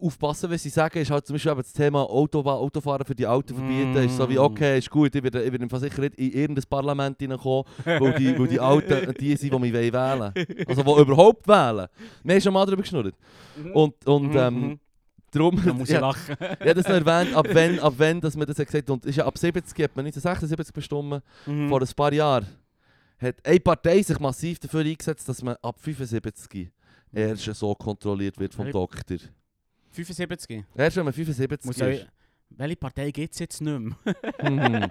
aufpassen, 0.00 0.50
was 0.50 0.62
sie 0.62 0.68
sagen, 0.70 0.98
ist 0.98 1.10
halt 1.10 1.26
zum 1.26 1.34
Beispiel 1.34 1.52
eben 1.52 1.60
das 1.62 1.72
Thema 1.72 2.02
Autoba 2.02 2.54
Autofahren 2.54 3.04
für 3.06 3.14
die 3.14 3.26
Alten 3.26 3.54
verbieten. 3.54 3.96
Ist 3.96 4.16
so 4.16 4.28
wie, 4.28 4.34
Mm. 4.36 4.40
okay, 4.40 4.78
ist 4.78 4.90
gut, 4.90 5.14
ich 5.14 5.22
werde, 5.22 5.42
ich 5.42 5.52
werde 5.52 5.78
sicher 5.78 6.00
nicht 6.00 6.14
in 6.16 6.32
irgendein 6.32 6.64
Parlament 6.68 7.20
reinkommen, 7.20 7.64
weil 7.84 8.14
die, 8.14 8.38
weil 8.38 8.48
die 8.48 8.60
Alten 8.60 9.14
die 9.20 9.36
sind, 9.36 9.52
die 9.52 9.58
mich 9.58 9.72
wählen 9.72 9.92
wollen. 9.92 10.32
Also 10.66 10.82
die 10.82 11.00
überhaupt 11.02 11.46
wählen. 11.46 11.86
Wir 12.22 12.34
haben 12.34 12.40
schon 12.40 12.52
mal 12.52 12.64
darüber 12.66 12.82
geschnurrt. 12.82 13.14
Und, 13.72 14.06
und 14.06 14.28
Mhm, 14.30 14.36
ähm, 14.36 14.54
mhm. 14.68 14.80
Darum... 15.34 15.60
Da 15.64 15.72
muss 15.72 15.90
ich 15.90 15.98
lachen. 16.00 16.36
ja, 16.40 16.74
das 16.74 16.86
noch 16.88 16.94
erwähnt, 16.94 17.34
ab 17.34 17.46
wenn, 17.50 17.78
ab 17.80 17.94
wenn 17.98 18.20
dass 18.20 18.36
man 18.36 18.46
das 18.46 18.58
hat 18.58 18.66
gesagt 18.66 18.88
und 18.90 19.04
ist 19.04 19.16
ja 19.16 19.26
ab 19.26 19.36
70 19.36 19.64
hat 19.84 19.96
man 19.96 20.06
1976 20.06 20.72
bestimmt, 20.74 21.22
Mhm. 21.46 21.68
vor 21.68 21.80
ein 21.82 21.88
paar 21.96 22.12
Jahren, 22.12 22.46
hat 23.18 23.36
eine 23.44 23.60
Partei 23.60 24.02
sich 24.02 24.18
massiv 24.18 24.58
dafür 24.58 24.80
eingesetzt, 24.80 25.28
dass 25.28 25.42
man 25.42 25.56
ab 25.62 25.76
75 25.80 26.70
erst 27.12 27.44
so 27.44 27.74
kontrolliert 27.74 28.38
wird 28.38 28.54
vom 28.54 28.64
Welche- 28.66 28.78
Doktor. 28.78 29.18
75. 29.92 30.64
Erst 30.74 30.96
wenn 30.96 31.04
man 31.04 31.12
75 31.12 31.64
Muss 31.66 31.76
ist. 31.78 32.00
ich, 32.02 32.06
welche 32.50 32.76
Partei 32.76 33.10
gibt 33.10 33.32
es 33.32 33.38
jetzt 33.38 33.60
nicht 33.60 33.78
mehr? 34.42 34.90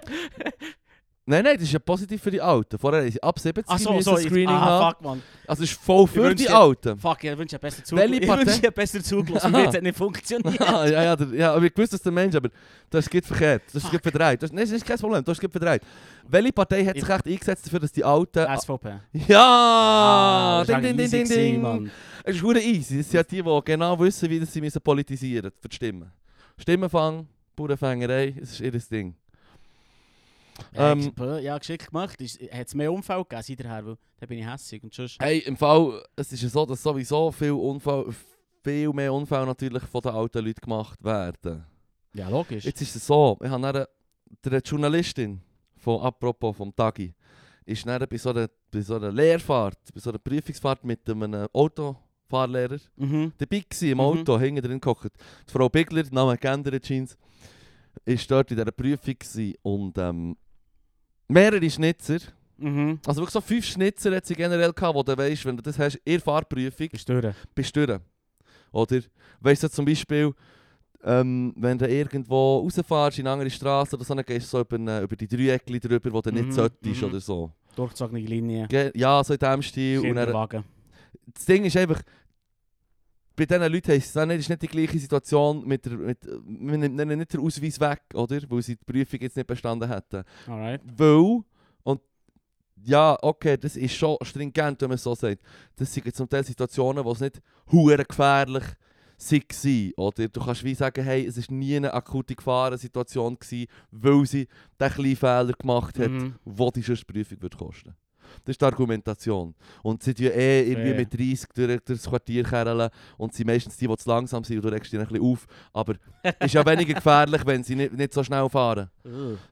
Nein, 1.26 1.42
nein, 1.42 1.54
das 1.54 1.62
ist 1.62 1.72
ja 1.72 1.78
positiv 1.78 2.22
für 2.22 2.30
die 2.30 2.40
Alten. 2.40 2.78
Vorher 2.78 3.10
sie 3.10 3.22
ab 3.22 3.38
70 3.38 3.64
Ach 3.66 3.78
so, 3.78 3.94
müssen 3.94 4.04
so. 4.04 4.16
Screening 4.18 4.48
ah, 4.48 4.90
fuck, 4.90 5.02
man. 5.02 5.22
Also 5.46 5.62
es 5.62 5.70
ist 5.70 5.80
voll 5.80 6.06
für 6.06 6.34
die 6.34 6.48
Alten. 6.50 6.98
Fuck, 6.98 7.24
ich 7.24 7.38
wünsche 7.38 7.58
besser 7.58 7.82
Welche 7.96 8.20
zugelassen. 8.20 8.40
Ich 8.40 8.46
wünsche 8.46 8.72
besser 8.72 9.02
zugelassen. 9.02 9.54
Aha. 9.54 9.62
Jetzt 9.62 9.76
hat 9.76 9.82
nicht 9.82 9.96
funktioniert. 9.96 10.60
ah, 10.60 10.86
ja, 10.86 11.02
ja, 11.02 11.16
der, 11.16 11.28
ja, 11.28 11.54
aber 11.54 11.64
ich 11.64 11.72
wusste, 11.74 11.96
dass 11.96 12.02
der 12.02 12.12
Mensch, 12.12 12.34
aber 12.34 12.50
das 12.90 13.08
geht 13.08 13.24
verkehrt. 13.24 13.62
Das 13.72 13.90
geht 13.90 14.02
verdreht. 14.02 14.42
Das, 14.42 14.52
nein, 14.52 14.64
das 14.64 14.72
ist 14.72 14.84
kein 14.84 14.98
Problem, 14.98 15.24
das 15.24 15.40
geht 15.40 15.50
verdreht. 15.50 15.80
Welche 16.28 16.52
Partei 16.52 16.84
hat 16.84 16.94
sich 16.94 17.08
echt 17.08 17.26
eingesetzt 17.26 17.66
dafür, 17.66 17.80
dass 17.80 17.92
die 17.92 18.04
Alten... 18.04 18.46
SVP. 18.60 19.00
Ja! 19.26 19.40
Ah, 19.40 20.64
ding, 20.66 20.82
ding, 20.82 20.96
ding, 20.96 21.10
ding, 21.10 21.28
ding. 21.28 21.62
Mann. 21.62 21.90
Es 22.22 22.36
ist 22.36 22.42
hure 22.42 22.60
easy. 22.60 22.98
Das 22.98 23.10
sind 23.10 23.14
ja 23.14 23.22
die, 23.22 23.42
die 23.42 23.60
genau 23.64 23.98
wissen, 23.98 24.28
wie 24.28 24.44
sie 24.44 24.60
müssen 24.60 24.82
politisieren 24.82 25.52
für 25.58 25.68
die 25.68 25.76
Stimmen. 25.76 26.12
Stimmenfang, 26.58 27.26
Bauernfängerei, 27.56 28.34
das 28.38 28.52
ist 28.52 28.60
ihr 28.60 28.72
Ding. 28.72 29.14
Ja, 30.72 30.92
Ähm, 30.92 31.12
ja, 31.42 31.58
geschickt 31.58 31.88
gemacht. 31.90 32.18
Hat 32.20 32.66
es 32.66 32.74
mehr 32.74 32.92
Unfall 32.92 33.22
gegeben 33.24 33.42
seither, 33.42 33.84
weil 33.86 33.96
da 34.20 34.26
bin 34.26 34.38
ich 34.38 34.46
hässig. 34.46 34.82
Und 34.82 34.94
sonst... 34.94 35.18
Hey, 35.20 35.38
im 35.40 35.56
Fall, 35.56 36.02
es 36.16 36.32
ist 36.32 36.42
ja 36.42 36.48
so, 36.48 36.64
dass 36.66 36.82
sowieso 36.82 37.30
viel, 37.32 37.52
Unfall, 37.52 38.06
viel 38.62 38.90
mehr 38.92 39.12
Unfälle 39.12 39.46
natürlich 39.46 39.82
von 39.84 40.00
den 40.00 40.12
alten 40.12 40.44
Leuten 40.44 40.60
gemacht 40.60 41.02
werden. 41.04 41.64
Ja, 42.14 42.28
logisch. 42.28 42.64
Jetzt 42.64 42.80
ist 42.80 42.94
es 42.94 43.06
so, 43.06 43.36
ich 43.42 43.48
habe 43.50 43.72
dann, 43.72 43.86
der 44.44 44.60
Journalistin 44.60 45.40
von 45.76 46.00
apropos 46.00 46.56
vom 46.56 46.74
Tagi, 46.74 47.12
ist 47.66 47.86
dann 47.86 48.06
bei 48.08 48.16
so 48.16 48.30
einer, 48.30 48.48
bei 48.70 48.80
so 48.80 48.94
einer 48.96 49.10
Lehrfahrt, 49.10 49.78
bei 49.92 50.00
so 50.00 50.10
einer 50.10 50.18
Prüfungsfahrt 50.18 50.84
mit 50.84 51.08
einem 51.10 51.48
Autofahrlehrer 51.52 52.78
Mhm. 52.96 53.32
dabei 53.36 53.60
gewesen, 53.60 53.88
im 53.90 53.98
Mhm. 53.98 54.00
Auto, 54.04 54.38
hinten 54.38 54.62
drin 54.62 54.80
gehockt. 54.80 55.16
Die 55.48 55.52
Frau 55.52 55.68
Bigler, 55.68 56.04
Name 56.10 56.36
geändert, 56.38 56.84
Jeans, 56.84 57.16
ist 58.04 58.30
dort 58.30 58.50
in 58.50 58.56
dieser 58.56 58.70
Prüfung 58.72 59.14
gewesen 59.18 59.54
und 59.62 59.96
ähm, 59.98 60.36
mehrere 61.28 61.68
Schnitzer, 61.70 62.18
Mhm. 62.56 63.00
also 63.04 63.20
wirklich 63.20 63.32
so 63.32 63.40
fünf 63.40 63.64
Schnitzer 63.64 64.14
hat 64.14 64.26
sie 64.26 64.34
generell 64.34 64.72
gehabt, 64.72 64.94
wo 64.94 65.02
du 65.02 65.16
weißt, 65.16 65.44
wenn 65.44 65.56
du 65.56 65.62
das 65.62 65.76
hast, 65.78 65.98
der 66.06 66.20
Fahrprüfung, 66.20 66.88
Bist 66.88 67.08
du 67.08 67.20
durch? 67.20 67.34
bist 67.54 67.74
du 67.76 67.84
durch. 67.86 68.00
Oder, 68.70 69.00
weißt 69.40 69.64
du 69.64 69.70
zum 69.70 69.84
Beispiel, 69.84 70.32
ähm, 71.04 71.52
wenn 71.56 71.76
du 71.78 71.86
irgendwo 71.88 72.58
rausfährst 72.60 73.18
in 73.18 73.26
eine 73.26 73.32
andere 73.34 73.50
Straße 73.50 73.96
oder 73.96 74.04
so, 74.04 74.14
dann 74.14 74.24
gehst 74.24 74.46
du 74.46 74.58
so 74.58 74.60
über, 74.60 75.02
über 75.02 75.16
die 75.16 75.26
Dreieckli 75.28 75.80
drüber, 75.80 76.12
wo 76.12 76.20
du 76.20 76.30
Mhm, 76.30 76.36
nicht 76.36 76.52
solltest 76.52 77.02
mhm. 77.02 77.08
oder 77.08 77.20
so. 77.20 77.50
Durchgezogene 77.76 78.20
Linie. 78.20 78.68
Ge 78.68 78.92
ja, 78.94 79.22
so 79.24 79.34
in 79.34 79.38
diesem 79.40 79.62
Stil. 79.62 79.98
Und 80.00 80.14
dann, 80.14 80.64
das 81.34 81.44
Ding 81.44 81.64
ist 81.64 81.76
einfach, 81.76 82.00
bei 83.36 83.46
diesen 83.46 83.72
Leuten 83.72 83.90
heisst 83.92 84.16
es 84.16 84.26
nicht, 84.26 84.48
ist 84.50 84.62
die 84.62 84.66
gleiche 84.68 84.98
Situation 84.98 85.66
mit 85.66 85.84
der, 85.84 85.92
mit, 85.94 86.18
man 86.46 86.80
nimmt 86.80 86.96
nicht 87.18 87.32
den 87.32 87.40
Ausweis 87.40 87.80
weg, 87.80 88.02
oder? 88.14 88.40
Weil 88.48 88.62
sie 88.62 88.76
die 88.76 88.84
Prüfung 88.84 89.20
jetzt 89.20 89.36
nicht 89.36 89.46
bestanden 89.46 89.88
hätten. 89.88 90.22
Alright. 90.46 90.80
Weil, 90.96 91.40
und 91.82 92.00
ja, 92.84 93.16
okay, 93.22 93.56
das 93.56 93.76
ist 93.76 93.94
schon 93.94 94.16
stringent, 94.22 94.80
wenn 94.82 94.88
man 94.88 94.96
es 94.96 95.02
so 95.02 95.14
sagt. 95.14 95.42
Das 95.76 95.92
sind 95.92 96.14
zum 96.14 96.28
Teil 96.28 96.44
Situationen, 96.44 97.04
wo 97.04 97.12
es 97.12 97.20
nicht 97.20 97.40
hure 97.70 98.04
gefährlich 98.04 98.64
waren. 98.64 99.92
Oder 99.96 100.28
du 100.28 100.40
kannst 100.40 100.64
wie 100.64 100.74
sagen, 100.74 101.04
hey, 101.04 101.26
es 101.26 101.36
war 101.36 101.56
nie 101.56 101.76
eine 101.76 101.94
akute 101.94 102.34
Gefahrensituation, 102.34 103.38
gewesen, 103.38 103.66
weil 103.90 104.26
sie 104.26 104.48
den 104.80 104.90
kleinen 104.90 105.16
Fehler 105.16 105.52
gemacht 105.52 105.98
hat, 105.98 106.10
Mhm. 106.10 106.34
wo 106.44 106.70
die 106.70 106.82
Prüfung 106.82 107.40
wird 107.42 107.56
kosten. 107.56 107.94
Das 108.44 108.52
ist 108.54 108.60
die 108.60 108.64
Argumentation. 108.64 109.54
Und 109.82 110.02
sie 110.02 110.14
tun 110.14 110.26
ja 110.26 110.32
eh 110.32 110.62
irgendwie 110.70 110.90
Fair. 110.90 110.96
mit 110.96 111.12
30 111.14 111.48
durch, 111.54 111.66
durch 111.84 112.00
das 112.00 112.08
Quartier 112.08 112.44
kerlen 112.44 112.90
und 113.18 113.34
sie 113.34 113.44
meistens 113.44 113.76
die, 113.76 113.86
die 113.86 113.96
zu 113.96 114.08
langsam 114.08 114.44
sind 114.44 114.56
und 114.56 114.64
du 114.64 114.68
regst 114.70 114.92
dich 114.92 114.98
ein 115.00 115.06
bisschen 115.06 115.22
auf. 115.24 115.46
Aber 115.72 115.94
es 116.22 116.34
ist 116.46 116.54
ja 116.54 116.64
weniger 116.66 116.94
gefährlich, 116.94 117.42
wenn 117.46 117.62
sie 117.62 117.76
nicht, 117.76 117.92
nicht 117.92 118.12
so 118.14 118.22
schnell 118.24 118.48
fahren. 118.48 118.90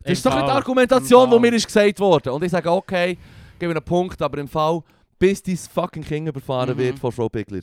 Das 0.02 0.12
ist 0.12 0.24
doch 0.26 0.34
nicht 0.34 0.46
die. 0.46 0.50
Argumentation, 0.50 1.30
die 1.30 1.38
mir 1.38 1.52
ist 1.54 1.66
gesagt 1.66 2.00
wurde. 2.00 2.32
Und 2.32 2.42
ich 2.44 2.50
sage, 2.50 2.70
okay, 2.70 3.18
gebe 3.58 3.72
einen 3.72 3.84
Punkt, 3.84 4.20
aber 4.22 4.38
im 4.38 4.48
Fall, 4.48 4.80
bis 5.18 5.42
dein 5.42 5.56
fucking 5.56 6.02
Kind 6.04 6.28
überfahren 6.28 6.74
Mhm. 6.74 6.78
wird 6.78 6.98
von 6.98 7.12
Frau 7.12 7.28
Bigler. 7.28 7.60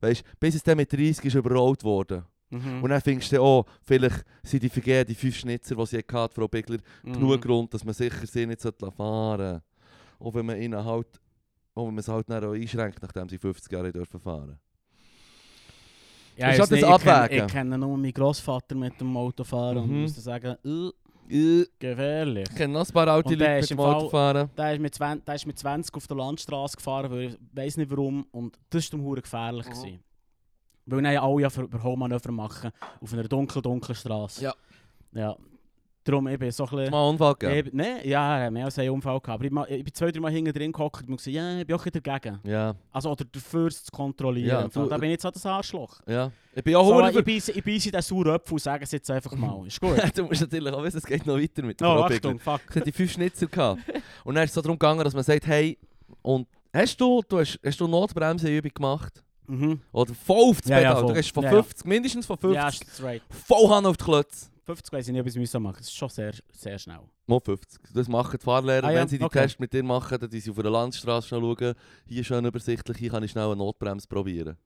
Weißt 0.00 0.20
du, 0.22 0.24
bis 0.40 0.54
es 0.54 0.62
dann 0.62 0.76
mit 0.76 0.92
30 0.92 1.24
ist 1.24 1.34
überrollt 1.34 1.82
worden. 1.84 2.24
Mhm. 2.50 2.82
Und 2.82 2.90
dann 2.90 3.00
findest 3.00 3.32
du, 3.32 3.40
oh, 3.42 3.64
vielleicht 3.82 4.24
sind 4.42 4.62
die 4.62 4.68
vergeben, 4.68 5.06
die 5.08 5.14
fünf 5.14 5.36
Schnitzer, 5.36 5.74
die 5.74 5.86
sie 5.86 5.98
hatte, 6.12 6.34
Frau 6.34 6.46
Bigler, 6.46 6.78
Mhm. 7.02 7.12
genug 7.14 7.40
Grund, 7.42 7.72
dass 7.74 7.84
man 7.84 7.94
sicher 7.94 8.26
sie 8.26 8.46
nicht 8.46 8.60
fahren 8.62 8.92
sollte. 8.96 9.62
Auch 10.24 10.34
wenn 10.34 10.46
man 10.46 10.60
ihnen 10.60 10.84
halt, 10.84 11.06
auch 11.74 11.86
wenn 11.86 11.94
man 11.94 11.98
es 11.98 12.08
halt 12.08 12.28
dann 12.30 12.44
auch 12.44 12.52
einschränkt, 12.52 13.02
nachdem 13.02 13.28
sie 13.28 13.38
50 13.38 13.70
Jahre 13.72 13.92
dürfen 13.92 14.18
fahren. 14.20 14.58
Ja, 16.36 16.48
Ist 16.48 16.54
ich 16.54 16.60
das 16.60 16.70
nicht, 16.70 16.82
ich 16.82 16.88
kenn- 16.88 16.92
Abwägen. 17.22 17.46
Ich 17.46 17.52
kenne 17.52 17.78
nur 17.78 17.96
meinen 17.96 18.12
Grossvater 18.12 18.74
mit 18.74 19.00
dem 19.00 19.16
Autofahren 19.16 19.78
und 19.78 19.90
Mhm. 19.90 20.02
muss 20.02 20.16
sagen, 20.16 20.56
uh, 20.64 20.90
Ich 21.28 21.68
gefährlich. 21.78 22.48
kenne 22.56 22.72
noch 22.74 22.86
ein 22.86 22.92
paar 22.92 23.08
alte 23.08 23.28
Und 23.30 23.38
Leute 23.38 23.60
mit 23.60 23.70
dem 23.70 23.80
Autofahren. 23.80 24.50
Der 24.56 24.74
ist, 24.74 24.80
mit 24.80 24.94
20, 24.94 25.24
der 25.24 25.34
ist 25.36 25.46
mit 25.46 25.58
20 25.58 25.94
auf 25.94 26.06
der 26.08 26.16
Landstraße 26.16 26.76
gefahren, 26.76 27.10
weil 27.12 27.20
ich 27.28 27.38
weiß 27.52 27.76
nicht 27.76 27.90
warum. 27.90 28.26
Und 28.32 28.58
das 28.70 28.92
war 28.92 29.00
hure 29.00 29.22
gefährlich. 29.22 29.66
Mhm. 29.66 29.70
gewesen. 29.70 30.00
Weil 30.86 31.02
dann 31.02 31.12
ja 31.14 31.22
alle 31.22 31.40
ja 31.42 31.50
für 31.50 31.62
Überholmanöver 31.62 32.32
machen 32.32 32.70
auf 33.00 33.12
einer 33.12 33.24
dunkel, 33.24 33.62
dunklen 33.62 33.94
Straße. 33.94 34.42
Ja. 34.44 34.54
Ja. 35.12 35.36
Darum, 36.06 36.28
ich 36.28 36.38
bin 36.38 36.50
so 36.50 36.64
ein 36.64 36.70
bisschen... 36.70 36.90
Mal 36.90 37.08
Unfall 37.08 37.34
gegeben. 37.34 37.68
Ich, 37.68 37.72
nein, 37.74 37.96
ja, 38.04 38.50
mehr 38.50 38.66
als 38.66 38.78
einen 38.78 38.90
Unfall 38.90 39.18
gehabt. 39.20 39.28
Aber 39.30 39.44
ich, 39.44 39.50
ma- 39.50 39.66
ich 39.66 39.82
bin 39.82 39.94
zwei, 39.94 40.12
drei 40.12 40.20
Mal 40.20 40.30
hinten 40.32 40.52
drin 40.52 40.70
gehockt 40.70 41.08
und 41.08 41.16
gesagt, 41.16 41.34
ja, 41.34 41.58
ich 41.60 41.66
bin 41.66 41.74
auch 41.76 41.84
dagegen. 41.84 42.40
Ja, 42.44 42.74
Also, 42.92 43.10
oder 43.10 43.24
dafür 43.24 43.70
zu 43.70 43.90
kontrollieren. 43.90 44.48
Ja, 44.48 44.68
du- 44.68 44.86
da 44.86 44.98
bin 44.98 45.04
ich 45.08 45.12
jetzt 45.14 45.24
auch 45.26 45.30
das 45.32 45.46
Arschloch. 45.46 46.00
ja. 46.06 46.30
Ich 46.56 46.62
bin 46.62 46.76
auch 46.76 46.86
So, 46.86 46.94
hure 46.94 47.10
ich 47.10 47.24
beiße 47.24 47.50
ich 47.50 47.64
beiße 47.64 47.90
den 47.90 48.00
sauren 48.00 48.30
Apfel 48.34 48.58
sage 48.60 48.84
es 48.84 48.92
jetzt 48.92 49.10
einfach 49.10 49.32
mal. 49.34 49.66
Ist 49.66 49.80
gut? 49.80 49.96
du 50.14 50.22
musst 50.24 50.40
natürlich 50.42 50.72
auch 50.72 50.84
wissen, 50.84 50.98
es 50.98 51.04
geht 51.04 51.26
noch 51.26 51.36
weiter 51.36 51.62
mit 51.64 51.80
der 51.80 51.88
Oh. 51.88 52.02
Achtung, 52.04 52.38
fuck. 52.38 52.60
Es 52.70 52.76
hat 52.76 52.86
die 52.86 52.92
fünf 52.92 53.10
Schnitzer 53.10 53.46
gehabt. 53.48 53.80
Und 54.22 54.36
dann 54.36 54.44
ist 54.44 54.50
es 54.50 54.54
so 54.54 54.60
darum 54.60 54.78
gegangen, 54.78 55.02
dass 55.02 55.14
man 55.14 55.24
sagt, 55.24 55.46
hey, 55.48 55.76
und 56.22 56.46
hast 56.72 57.00
du, 57.00 57.22
du 57.28 57.40
hast, 57.40 57.58
hast 57.64 57.80
du 57.80 57.88
Notbremseübung 57.88 58.70
gemacht? 58.72 59.24
Mhm. 59.48 59.80
Oder 59.90 60.14
voll 60.14 60.50
auf 60.50 60.60
das 60.60 60.70
Ja, 60.70 60.78
ja, 60.78 60.88
Pedal? 60.90 61.00
voll. 61.00 61.08
du 61.08 61.14
gehst 61.14 61.34
von 61.34 61.42
Ja, 61.42 61.50
ja. 61.50 61.62
50, 61.62 61.86
mindestens 61.86 62.26
von 62.26 62.36
50, 62.38 62.54
Ja, 62.62 62.70
straight. 62.70 63.22
voll 63.30 63.68
Hand 63.70 63.86
auf 63.88 63.96
die 63.96 64.04
Klötze. 64.04 64.46
50 64.64 64.92
weiss 64.92 65.06
ich 65.06 65.12
nicht, 65.12 65.20
ob 65.20 65.26
ich 65.26 65.32
es 65.34 65.38
müssen 65.38 65.62
machen 65.62 65.76
Das 65.78 65.86
ist 65.86 65.94
schon 65.96 66.08
sehr, 66.08 66.32
sehr 66.52 66.78
schnell. 66.78 67.00
Mal 67.26 67.40
50. 67.40 67.80
Das 67.94 68.08
machen 68.08 68.38
die 68.40 68.44
Fahrlehrer, 68.44 68.86
Ah, 68.86 68.90
ja, 68.90 69.00
wenn 69.00 69.08
sie 69.08 69.18
die 69.18 69.24
okay. 69.24 69.40
Tests 69.40 69.58
mit 69.58 69.72
dir 69.72 69.82
machen, 69.82 70.18
dann 70.18 70.30
die 70.30 70.40
sie 70.40 70.50
auf 70.50 70.58
einer 70.58 70.70
Landstraße 70.70 71.28
schauen, 71.28 71.74
hier 72.06 72.24
schön 72.24 72.44
übersichtlich, 72.44 72.96
hier 72.98 73.10
kann 73.10 73.22
ich 73.22 73.30
schnell 73.30 73.46
eine 73.46 73.56
Notbremse 73.56 74.06
probieren. 74.08 74.56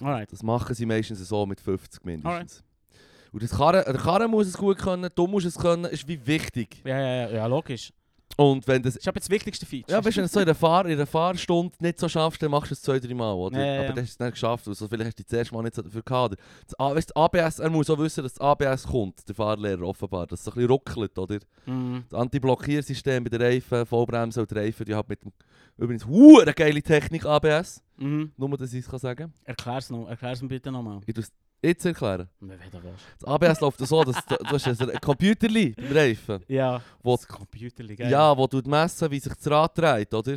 Alright. 0.00 0.32
Das 0.32 0.42
machen 0.42 0.74
sie 0.74 0.86
meistens 0.86 1.26
so 1.28 1.46
mit 1.46 1.60
50 1.60 2.04
mindestens. 2.04 2.62
Und 3.32 3.42
das 3.42 3.50
Karren, 3.50 3.84
der 3.84 3.94
Karren 4.00 4.30
muss 4.30 4.46
es 4.46 4.56
gut 4.56 4.78
können, 4.78 5.10
du 5.14 5.26
musst 5.26 5.46
es 5.46 5.56
können, 5.56 5.84
ist 5.84 6.06
wie 6.08 6.24
wichtig. 6.26 6.80
Ja, 6.84 6.98
ja, 6.98 7.14
ja, 7.26 7.30
ja, 7.30 7.46
logisch. 7.46 7.92
Und 8.36 8.68
wenn 8.68 8.82
das... 8.82 8.94
Das 8.94 9.02
ist 9.02 9.08
aber 9.08 9.18
das 9.18 9.30
wichtigste 9.30 9.66
Feature. 9.66 9.98
Ja, 9.98 10.04
weißt 10.04 10.16
du, 10.16 10.20
wenn 10.20 10.22
du 10.22 10.26
es 10.26 10.32
so 10.32 10.40
in 10.40 10.46
der, 10.46 10.54
Fahr 10.54 10.86
in 10.86 10.96
der 10.96 11.06
Fahrstunde 11.06 11.74
nicht 11.80 11.98
so 11.98 12.08
schaffst, 12.08 12.40
dann 12.42 12.50
machst 12.52 12.70
du 12.70 12.74
es 12.74 12.82
zwei, 12.82 13.00
drei 13.00 13.12
Mal, 13.14 13.32
oder? 13.32 13.58
Ja, 13.58 13.82
ja. 13.82 13.88
Aber 13.88 13.88
hast 13.88 13.96
du 13.96 14.02
es 14.02 14.18
nicht 14.20 14.30
geschafft, 14.32 14.68
also 14.68 14.86
vielleicht 14.86 15.08
hast 15.08 15.18
du 15.18 15.22
das 15.24 15.32
erste 15.32 15.54
Mal 15.54 15.62
nicht 15.62 15.74
so 15.74 15.82
dafür 15.82 16.02
gehabt. 16.02 16.36
Das, 16.68 16.78
weißt, 16.78 17.10
du, 17.10 17.16
ABS, 17.20 17.58
er 17.58 17.70
muss 17.70 17.90
auch 17.90 17.98
wissen, 17.98 18.22
dass 18.22 18.34
das 18.34 18.40
ABS 18.40 18.86
kommt, 18.86 19.26
der 19.28 19.34
Fahrlehrer 19.34 19.82
offenbar, 19.82 20.26
dass 20.28 20.38
es 20.40 20.44
so 20.44 20.52
ein 20.52 20.54
bisschen 20.54 20.70
ruckelt, 20.70 21.18
oder? 21.18 21.38
Mhm. 21.66 22.04
Das 22.08 22.20
Anti-Blockiersystem 22.20 23.24
bei 23.24 23.30
den 23.30 23.42
Reifen, 23.42 23.84
Vollbremse 23.86 24.40
und 24.40 24.50
die 24.50 24.54
Reifen, 24.54 24.84
die 24.84 24.94
hat 24.94 25.08
mit 25.08 25.22
dem, 25.24 25.32
übrigens, 25.76 26.06
hure 26.06 26.52
geile 26.54 26.82
Technik 26.82 27.24
ABS, 27.24 27.82
Mhm. 27.96 28.30
nur 28.36 28.56
dass 28.56 28.72
ich 28.72 28.84
es 28.84 28.88
kann 28.88 29.00
sagen 29.00 29.32
Erklär's, 29.42 29.90
noch, 29.90 30.08
erklär's 30.08 30.40
mir 30.40 30.46
bitte 30.48 30.70
nochmal. 30.70 31.00
Ich 31.04 31.14
jetzt 31.62 31.84
erklären. 31.84 32.28
Wir 32.40 32.58
werden 32.58 32.80
was. 32.82 33.00
Das 33.20 33.28
ABS 33.28 33.60
läuft 33.60 33.78
so, 33.86 34.04
dass 34.04 34.24
du, 34.26 34.36
du 34.36 34.46
hast 34.50 34.66
ein 34.66 35.00
Computerli 35.00 35.74
beim 35.76 35.92
Reifen, 35.92 36.44
Ja. 36.48 36.80
wo 37.02 37.16
Das 37.16 37.26
Computer 37.26 37.82
liegt. 37.82 38.00
Ja, 38.00 38.36
wo 38.36 38.46
du 38.46 38.58
messen, 38.68 39.10
wie 39.10 39.18
sich 39.20 39.32
das 39.34 39.50
Rad 39.50 39.76
dreht, 39.76 40.12
oder? 40.14 40.36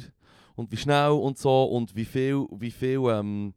Und 0.55 0.71
wie 0.71 0.77
schnell 0.77 1.12
und 1.12 1.38
so 1.38 1.63
und 1.65 1.95
wie 1.95 2.05
viel, 2.05 2.45
wie 2.51 2.71
viel 2.71 2.99
ähm, 3.10 3.53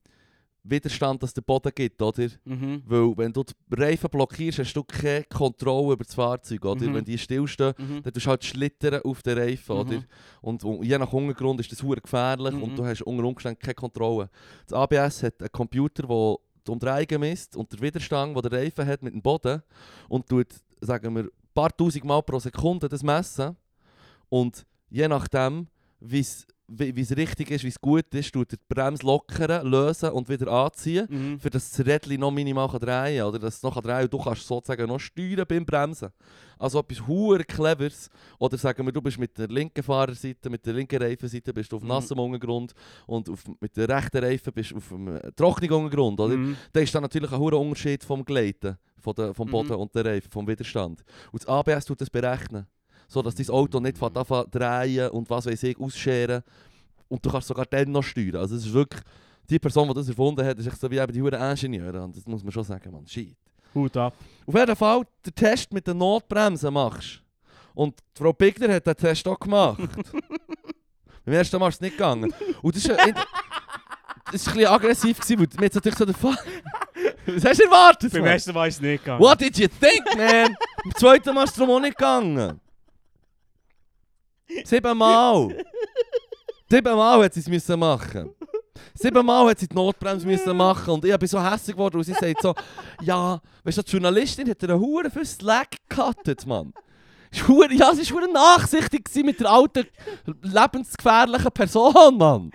Widerstand 0.67 1.23
das 1.23 1.35
der 1.35 1.43
Boden 1.43 1.71
gibt, 1.75 2.01
oder? 2.01 2.27
Mhm. 2.45 2.83
Weil 2.87 3.17
wenn 3.19 3.33
du 3.35 3.43
die 3.43 3.53
Reifen 3.71 4.09
blockierst, 4.09 4.61
hast 4.61 4.73
du 4.73 4.83
keine 4.83 5.25
Kontrolle 5.25 5.93
über 5.93 6.05
das 6.05 6.15
Fahrzeug, 6.15 6.65
oder? 6.65 6.87
Mhm. 6.87 6.95
Wenn 6.95 7.05
die 7.05 7.19
stillstehen, 7.19 7.75
Mhm. 7.77 8.03
dann 8.03 8.13
tust 8.15 8.25
du 8.25 8.31
halt 8.31 8.45
schlittern 8.45 9.03
auf 9.05 9.23
den 9.23 9.37
Reifen, 9.37 9.75
Mhm. 9.75 9.81
oder? 9.83 10.03
Und, 10.41 10.65
und 10.65 10.83
je 10.85 10.97
nach 10.97 11.13
Untergrund 11.13 11.61
ist 11.61 11.71
das 11.71 11.83
hure 11.83 12.01
gefährlich 12.01 12.55
Mhm. 12.55 12.63
und 12.63 12.79
du 12.79 12.85
hast 12.87 13.03
unter 13.03 13.25
Umständen 13.25 13.59
keine 13.59 13.75
Kontrolle. 13.75 14.31
Das 14.67 14.73
ABS 14.73 15.23
hat 15.25 15.39
einen 15.41 15.53
Computer, 15.53 16.05
der 16.07 16.37
die 16.67 16.71
Umdrehungen 16.71 17.21
misst 17.21 17.57
und 17.57 17.73
der 17.73 17.81
Widerstand, 17.81 18.37
den 18.37 18.43
der 18.43 18.61
Reifen 18.61 18.87
hat 18.87 19.03
mit 19.03 19.15
dem 19.15 19.23
Boden 19.23 19.63
und 20.09 20.29
tut, 20.29 20.49
sagen 20.81 21.15
wir, 21.15 21.25
ein 21.25 21.31
paar 21.55 21.77
tausend 21.77 22.05
Mal 22.05 22.23
pro 22.23 22.39
Sekunde 22.39 22.89
das 22.89 23.03
messen. 23.03 23.57
Und 24.29 24.67
je 24.91 25.09
nachdem, 25.09 25.69
wie's, 26.01 26.47
wie 26.67 26.99
es 27.01 27.15
richtig 27.17 27.51
ist, 27.51 27.63
wie 27.65 27.69
es 27.69 27.81
gut 27.81 28.07
ist, 28.15 28.33
tut 28.33 28.53
er 28.53 28.57
die 28.57 28.65
Bremse 28.75 29.05
lockern, 29.05 29.67
lösen 29.67 30.11
und 30.11 30.29
wieder 30.29 30.51
anziehen, 30.51 31.07
Mhm. 31.11 31.39
für 31.41 31.51
dass 31.51 31.71
das 31.71 31.85
Rädchen 31.87 32.19
noch 32.21 32.31
minimal 32.31 32.69
kann 32.69 32.81
drehen 32.81 33.19
kann. 33.19 33.29
Oder 33.29 33.39
dass 33.39 33.57
es 33.57 33.63
noch 33.63 33.75
drehen 33.75 33.85
kann 33.95 34.03
und 34.05 34.13
du 34.13 34.19
kannst 34.19 34.47
sozusagen 34.47 34.87
noch 34.89 34.99
steuern 35.01 35.45
beim 35.47 35.65
Bremsen. 35.67 36.09
Also 36.59 36.79
etwas 36.81 37.07
hure 37.07 37.45
Cleveres. 37.45 38.09
Oder 38.39 38.57
sagen 38.57 38.87
wir, 38.87 38.93
du 38.93 39.03
bist 39.03 39.19
mit 39.19 39.37
der 39.37 39.49
linken 39.49 39.83
Fahrerseite, 39.83 40.49
mit 40.49 40.65
der 40.65 40.73
linken 40.73 41.03
Reifenseite 41.03 41.53
bist 41.53 41.71
du 41.71 41.77
auf 41.77 41.83
Mhm. 41.83 41.89
nassem 41.89 42.19
Untergrund 42.19 42.73
und 43.07 43.29
auf, 43.29 43.43
mit 43.61 43.77
der 43.77 43.89
rechten 43.89 44.19
Reifen 44.25 44.53
bist 44.53 44.71
du 44.71 44.77
auf 44.77 44.93
einem 44.93 45.17
äh, 45.17 45.33
trockenen 45.33 45.73
Untergrund. 45.73 46.19
Oder? 46.21 46.37
Mhm. 46.37 46.57
Da 46.73 46.81
ist 46.81 46.95
dann 46.95 47.03
natürlich 47.03 47.31
ein 47.33 47.39
hoher 47.39 47.61
Unterschied 47.61 48.03
vom 48.05 48.25
Gleiten, 48.25 48.79
von 49.01 49.15
der, 49.15 49.35
vom 49.35 49.49
Mhm. 49.49 49.53
Boden 49.53 49.73
und 49.75 49.95
der 49.95 50.07
Reifen, 50.07 50.31
vom 50.31 50.47
Widerstand. 50.49 51.05
Und 51.33 51.43
das 51.43 51.47
ABS 51.49 51.85
tut 51.85 52.01
das 52.01 52.09
berechnen. 52.09 52.67
So 53.09 53.23
dass 53.23 53.35
dein 53.35 53.49
Auto 53.51 53.81
nicht 53.81 54.03
anfängt 54.03 54.55
drehen 54.55 55.11
und 55.11 55.29
was 55.31 55.47
weiß 55.47 55.63
ich, 55.65 55.79
ausscheren. 55.79 56.43
Und 57.09 57.25
du 57.25 57.31
kannst 57.31 57.49
sogar 57.49 57.67
dann 57.67 57.91
noch 57.93 58.03
steuern. 58.03 58.37
Also 58.37 58.57
es 58.57 58.67
ist 58.67 58.73
wirklich, 58.73 59.01
die 59.49 59.59
Person, 59.59 59.89
die 59.89 59.95
das 59.95 60.09
erfunden 60.09 60.45
hat, 60.45 60.59
ist 60.59 60.67
echt 60.67 60.81
so 60.81 60.91
wie 60.91 60.99
eben 60.99 61.13
die 61.13 61.21
Huren 61.23 61.41
Ingenieure. 61.41 62.03
Und 62.03 62.17
das 62.17 62.27
muss 62.27 62.43
man 62.43 62.51
schon 62.53 62.65
sagen, 62.65 62.91
man. 62.93 63.07
Shit. 63.07 63.37
Hut 63.75 63.97
ab. 63.97 64.15
Auf 64.47 64.55
jeden 64.55 64.77
Fall, 64.77 65.03
den 65.27 65.35
Test 65.35 65.73
mit 65.73 65.87
den 65.87 65.99
Notbremsen 65.99 66.73
machst. 66.73 67.21
Und 67.75 67.95
Frau 68.17 68.33
Bigler 68.33 68.73
hat 68.75 68.87
den 68.87 68.97
Test 68.97 69.27
auch 69.29 69.39
gemacht. 69.39 69.79
Beim 71.25 71.35
ersten 71.35 71.59
Mal 71.59 71.69
ist 71.69 71.77
es 71.77 71.81
nicht 71.81 71.97
gegangen. 71.97 72.33
Und 72.63 72.77
das 72.77 72.85
ist, 72.85 72.91
ein- 72.99 73.15
das 73.15 74.35
ist 74.35 74.49
ein 74.49 74.55
bisschen 74.55 74.67
aggressiv, 74.71 75.19
gewesen, 75.21 75.39
weil 75.41 75.49
mir 75.59 75.65
jetzt 75.67 75.75
natürlich 75.75 75.99
so 75.99 76.05
der 76.05 76.15
Fall. 76.15 76.37
Was 77.27 77.45
hast 77.45 77.59
du 77.61 77.65
erwartet? 77.65 78.13
Beim 78.13 78.25
ersten 78.27 78.53
Mal 78.55 78.69
ist 78.69 78.75
es 78.77 78.81
nicht 78.81 79.03
gegangen. 79.03 79.21
What 79.23 79.41
did 79.41 79.59
you 79.59 79.67
think, 79.69 80.05
man? 80.17 80.55
Beim 80.85 80.95
zweiten 80.97 81.35
Mal 81.35 81.45
ist 81.45 81.51
es 81.51 81.57
darum 81.57 81.75
auch 81.77 81.81
nicht 81.81 81.97
gegangen. 81.97 82.61
Siebenmal. 84.65 85.65
Siebenmal 86.71 87.25
hat 87.25 87.35
sie 87.35 87.55
es 87.55 87.69
machen. 87.69 88.35
Siebenmal 88.95 89.49
hat 89.49 89.59
sie 89.59 89.69
die 89.69 89.75
Notbremse 89.75 90.27
müssen 90.27 90.57
machen 90.57 90.95
und 90.95 91.05
ich 91.05 91.17
bin 91.19 91.29
so 91.29 91.43
hässlich 91.43 91.75
geworden, 91.75 91.97
und 91.97 92.05
sie 92.05 92.13
sagt 92.13 92.43
so, 92.43 92.55
ja, 93.03 93.41
weißt 93.65 93.79
du, 93.79 93.83
die 93.83 93.91
Journalistin 93.93 94.49
hat 94.49 94.63
eine 94.63 94.79
Hure 94.79 95.11
für 95.11 95.25
Slack 95.25 95.77
gecuttet, 95.89 96.47
Mann. 96.47 96.73
Ja, 97.71 97.93
sie 97.95 98.15
war 98.15 98.29
nachsichtig 98.29 99.09
mit 99.25 99.41
der 99.41 99.51
alten, 99.51 99.87
lebensgefährlichen 100.43 101.51
Person, 101.51 102.17
Mann. 102.17 102.53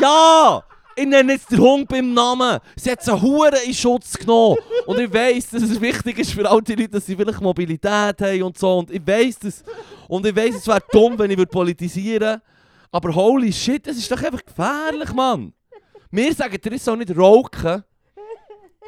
Ja! 0.00 0.64
Ich 0.94 1.06
nenne 1.06 1.32
jetzt 1.32 1.50
den 1.50 1.58
Hund 1.58 1.88
beim 1.88 2.12
Namen. 2.12 2.58
Sie 2.76 2.90
hat 2.90 3.02
sie 3.02 3.20
Hure 3.20 3.58
in 3.64 3.72
Schutz 3.72 4.12
genommen. 4.14 4.58
Und 4.86 4.98
ich 4.98 5.12
weiss, 5.12 5.48
dass 5.50 5.62
es 5.62 5.80
wichtig 5.80 6.18
ist 6.18 6.32
für 6.32 6.48
alte 6.48 6.74
Leute, 6.74 6.90
dass 6.90 7.06
sie 7.06 7.16
vielleicht 7.16 7.40
Mobilität 7.40 8.20
haben 8.20 8.42
und 8.42 8.58
so. 8.58 8.78
Und 8.78 8.90
ich 8.90 9.06
weiss 9.06 9.38
das. 9.38 9.62
Und 10.08 10.26
ich 10.26 10.36
weiss, 10.36 10.56
es 10.56 10.66
wäre 10.66 10.82
dumm, 10.90 11.18
wenn 11.18 11.30
ich 11.30 11.48
politisieren 11.48 12.20
würde. 12.20 12.42
Aber 12.90 13.14
holy 13.14 13.52
shit, 13.52 13.86
das 13.86 13.96
ist 13.96 14.10
doch 14.10 14.22
einfach 14.22 14.44
gefährlich, 14.44 15.12
Mann. 15.14 15.54
Wir 16.10 16.34
sagen, 16.34 16.58
der 16.62 16.72
ist 16.72 16.86
auch 16.88 16.96
nicht 16.96 17.16
rauchen. 17.16 17.82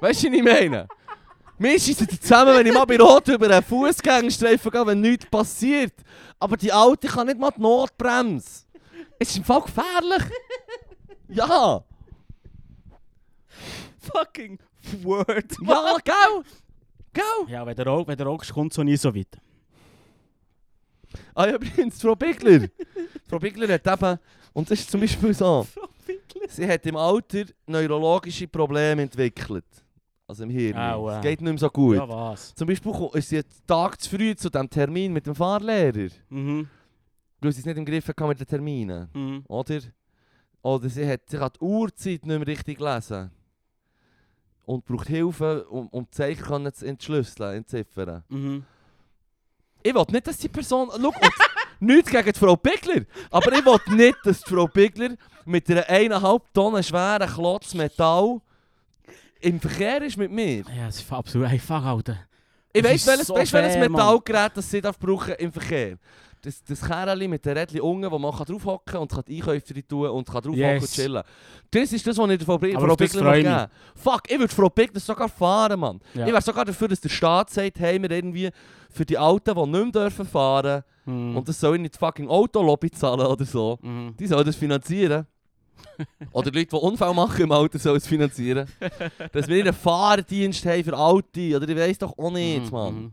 Weißt 0.00 0.24
du, 0.24 0.28
was 0.28 0.36
ich 0.36 0.42
meine? 0.42 0.86
Wir 1.58 1.80
schießen 1.80 2.06
zusammen, 2.20 2.54
wenn 2.54 2.66
ich 2.66 2.74
mal 2.74 2.84
bei 2.84 2.98
Rot 2.98 3.28
über 3.28 3.48
einen 3.48 3.62
Fußgängerstreifen 3.62 4.70
gehe, 4.70 4.86
wenn 4.86 5.00
nichts 5.00 5.26
passiert. 5.26 5.94
Aber 6.38 6.58
die 6.58 6.70
Alte 6.70 7.08
kann 7.08 7.28
nicht 7.28 7.38
mal 7.38 7.52
die 7.56 7.62
Notbremse. 7.62 8.64
Es 9.18 9.30
ist 9.30 9.38
im 9.38 9.44
Fall 9.44 9.62
gefährlich. 9.62 10.22
Ja. 11.28 11.82
Fucking 14.12 14.58
Word. 15.02 15.56
Ja, 15.62 15.96
gell? 16.04 16.42
Gell? 17.12 17.48
Ja, 17.48 17.64
wenn 17.64 17.76
der 17.76 17.86
Rauch, 17.86 18.06
wenn 18.06 18.16
der 18.18 18.26
kommt 18.26 18.72
so 18.72 18.82
nie 18.82 18.96
so 18.96 19.14
weit. 19.14 19.38
Ah 21.34 21.46
ja, 21.46 21.54
übrigens, 21.56 22.00
Frau 22.00 22.14
Bigler. 22.14 22.68
Frau 23.28 23.38
Bigler 23.38 23.68
hat 23.74 23.86
eben, 23.86 24.18
und 24.52 24.70
das 24.70 24.80
ist 24.80 24.90
zum 24.90 25.00
Beispiel 25.00 25.32
so, 25.32 25.66
sie 26.48 26.66
hat 26.66 26.84
im 26.86 26.96
Alter 26.96 27.44
neurologische 27.66 28.48
Probleme 28.48 29.02
entwickelt. 29.02 29.64
Also 30.26 30.44
im 30.44 30.50
Hirn. 30.50 30.76
Au, 30.76 31.10
äh. 31.10 31.16
Es 31.16 31.22
geht 31.22 31.40
nicht 31.40 31.50
mehr 31.50 31.58
so 31.58 31.68
gut. 31.68 31.96
Ja, 31.96 32.08
was? 32.08 32.54
Zum 32.54 32.66
Beispiel 32.66 32.92
ist 33.12 33.28
sie 33.28 33.36
einen 33.36 33.48
Tag 33.66 34.00
zu 34.00 34.10
früh 34.10 34.34
zu 34.34 34.48
diesem 34.48 34.70
Termin 34.70 35.12
mit 35.12 35.26
dem 35.26 35.34
Fahrlehrer. 35.34 36.08
Mhm. 36.30 36.66
Weil 37.40 37.52
sie 37.52 37.60
es 37.60 37.66
nicht 37.66 37.76
im 37.76 37.84
Griff 37.84 38.08
hatte 38.08 38.26
mit 38.26 38.40
den 38.40 38.46
Terminen. 38.46 39.08
Mhm. 39.12 39.44
Oder? 39.48 39.80
Oder 40.62 40.88
sie 40.88 41.06
hat, 41.06 41.28
sie 41.28 41.36
kann 41.36 41.50
die 41.54 41.62
Uhrzeit 41.62 42.24
nicht 42.24 42.38
mehr 42.38 42.46
richtig 42.46 42.80
lesen. 42.80 43.30
Und 44.66 44.84
braucht 44.86 45.08
Hilfe, 45.08 45.64
um, 45.68 45.88
um 45.88 46.04
die 46.04 46.10
Zeichen 46.10 46.42
können 46.42 46.72
zu 46.72 46.86
entschlüsseln, 46.86 47.58
entziffern. 47.58 48.24
Mhm. 48.28 48.64
Ich 49.82 49.94
will 49.94 50.04
nicht, 50.10 50.26
dass 50.26 50.38
die 50.38 50.48
Person. 50.48 50.88
Schau, 50.90 51.12
nichts 51.80 52.10
gegen 52.10 52.34
Frau 52.34 52.56
Bigler. 52.56 53.04
Aber 53.30 53.52
ich 53.52 53.64
will 53.64 53.96
nicht, 53.96 54.16
dass 54.24 54.42
Frau 54.42 54.66
Bigler 54.66 55.16
mit 55.44 55.70
einer 55.70 55.86
eineinhalb 55.88 56.42
Tonnen 56.54 56.82
schweren 56.82 57.28
Klotz 57.28 57.74
Metall 57.74 58.40
im 59.40 59.60
Verkehr 59.60 60.00
ist 60.02 60.16
mit 60.16 60.30
mir. 60.30 60.64
Ja, 60.74 60.86
das 60.86 61.00
ist 61.00 61.12
absolut... 61.12 61.48
Hey, 61.48 61.58
fuck, 61.58 61.84
Alter. 61.84 62.18
Ich 62.72 62.82
ist 62.82 63.06
welches, 63.06 63.26
so 63.26 63.34
welches. 63.36 63.76
Metallgerät 63.76 64.52
das 64.56 64.70
sie 64.70 64.80
brauchen 64.80 65.34
im 65.34 65.52
Verkehr 65.52 65.98
Das, 66.44 66.62
das 66.62 66.80
Kerli 66.82 67.26
mit 67.26 67.44
den 67.46 67.56
Rädchen 67.56 67.80
unten, 67.80 68.10
wo 68.10 68.18
man 68.18 68.30
draufhocken 68.32 68.84
kann 68.92 69.00
und 69.02 69.10
kann 69.10 69.22
die 69.26 69.36
Einkäufe 69.36 69.74
rein 69.74 69.88
tun 69.88 70.08
und 70.10 70.26
kann 70.26 70.34
draufhocken 70.42 70.58
Yes. 70.58 70.82
und 70.82 70.90
chillen. 70.92 71.22
Das 71.70 71.92
ist 71.92 72.06
das, 72.06 72.18
was 72.18 72.30
ich 72.30 72.38
der 72.38 72.46
Frau, 72.46 72.58
Frau 72.58 72.96
Bigler 72.96 73.32
geben 73.42 73.66
Fuck, 73.94 74.22
ich 74.28 74.38
würde 74.38 74.54
Frau 74.54 74.68
Bigler 74.68 75.00
sogar 75.00 75.28
fahren, 75.28 75.80
Mann. 75.80 76.00
Ja. 76.12 76.26
Ich 76.26 76.32
wäre 76.32 76.42
sogar 76.42 76.64
dafür, 76.64 76.88
dass 76.88 77.00
der 77.00 77.08
Staat 77.08 77.50
sagt, 77.50 77.78
hey, 77.80 78.00
wir 78.02 78.10
irgendwie 78.10 78.50
für 78.90 79.06
die 79.06 79.16
Alten, 79.16 79.54
die 79.54 79.60
nicht 79.60 79.94
mehr 79.94 80.02
dürfen 80.04 80.26
fahren 80.26 80.82
Mhm. 81.06 81.36
und 81.36 81.46
das 81.48 81.60
soll 81.60 81.78
nicht 81.78 81.94
die 81.94 81.98
fucking 81.98 82.28
Autolobby 82.28 82.90
zahlen 82.90 83.20
oder 83.26 83.44
so. 83.44 83.78
Mhm. 83.82 84.14
Die 84.18 84.26
sollen 84.26 84.44
das 84.46 84.56
finanzieren. 84.56 85.26
oder 86.32 86.50
Leute, 86.50 86.66
die 86.66 86.76
Unfall 86.76 87.12
machen 87.12 87.42
im 87.42 87.52
Auto, 87.52 87.76
sollen 87.78 87.98
es 87.98 88.06
finanzieren. 88.06 88.66
dass 89.32 89.46
wir 89.48 89.62
einen 89.62 89.74
Fahrdienst 89.74 90.64
haben 90.64 90.82
für 90.84 90.96
Alte. 90.96 91.56
Oder 91.56 91.68
ich 91.68 91.76
weiss 91.76 91.98
doch 91.98 92.16
auch 92.16 92.30
nicht, 92.30 92.64
Mhm, 92.66 92.70
Mann. 92.72 93.12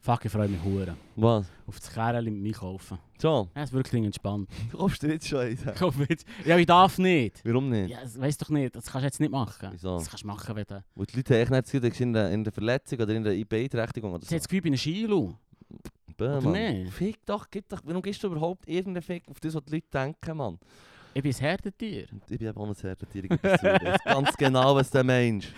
Fuck, 0.00 0.24
ich 0.24 0.32
freue 0.32 0.48
mich 0.48 0.62
hure 0.62 0.96
Was? 1.16 1.46
auf 1.66 1.80
das 1.80 1.92
Kerl 1.92 2.22
mit 2.22 2.34
mir 2.34 2.52
kaufen. 2.52 2.98
John, 3.20 3.48
Ja, 3.54 3.64
ist 3.64 3.72
wirklich 3.72 4.02
entspannt. 4.04 4.48
kaufst 4.72 5.02
du 5.02 5.08
jetzt 5.08 5.26
schon? 5.28 5.48
Ich 5.48 5.80
hoffe 5.80 6.06
jetzt. 6.08 6.26
Ja, 6.44 6.56
ich 6.56 6.66
darf 6.66 6.98
nicht. 6.98 7.44
Warum 7.44 7.68
nicht? 7.68 7.90
Ja, 7.90 8.00
das 8.02 8.18
weißt 8.18 8.40
doch 8.42 8.48
nicht. 8.50 8.76
Das 8.76 8.86
kannst 8.86 9.02
du 9.02 9.06
jetzt 9.06 9.20
nicht 9.20 9.30
machen. 9.32 9.68
Wieso? 9.72 9.98
Das 9.98 10.08
kannst 10.08 10.22
du 10.22 10.28
machen, 10.28 10.54
wenn 10.54 10.64
du... 10.64 10.84
Weil 10.94 11.06
die 11.06 11.16
Leute 11.16 11.34
haben 11.34 11.40
echt 11.40 11.50
nicht 11.50 11.64
das 11.64 11.72
Gefühl, 11.72 11.90
du 11.90 12.02
in 12.02 12.12
der, 12.12 12.30
in 12.30 12.44
der 12.44 12.52
Verletzung 12.52 13.00
oder 13.00 13.14
in 13.14 13.24
der 13.24 13.44
Beeinträchtigung 13.44 14.12
oder 14.12 14.24
so. 14.24 14.30
hat 14.30 14.40
das 14.40 14.48
Gefühl, 14.48 14.58
ich 14.58 14.62
bin 14.62 14.72
ein 14.74 14.78
Skilu. 14.78 15.34
Bäh, 16.16 16.40
Mann. 16.40 16.86
Fick 16.88 17.24
doch, 17.26 17.46
gib 17.50 17.68
doch. 17.68 17.80
Warum 17.84 18.02
gibst 18.02 18.22
du 18.22 18.28
überhaupt 18.28 18.68
irgendeinen 18.68 19.02
Fick 19.02 19.28
auf 19.28 19.40
das, 19.40 19.54
was 19.54 19.64
die 19.64 19.74
Leute 19.74 19.86
denken, 19.92 20.36
Mann? 20.36 20.58
Ich 21.14 21.22
bin 21.22 21.32
ein 21.32 21.38
Herdentier. 21.38 22.06
Und 22.12 22.22
Ich 22.30 22.38
bin 22.38 22.48
auch 22.48 22.68
ein 22.68 22.74
Herdentier, 22.74 23.28
ganz 24.04 24.36
genau, 24.36 24.76
was 24.76 24.90
der 24.90 25.04
Mensch. 25.04 25.52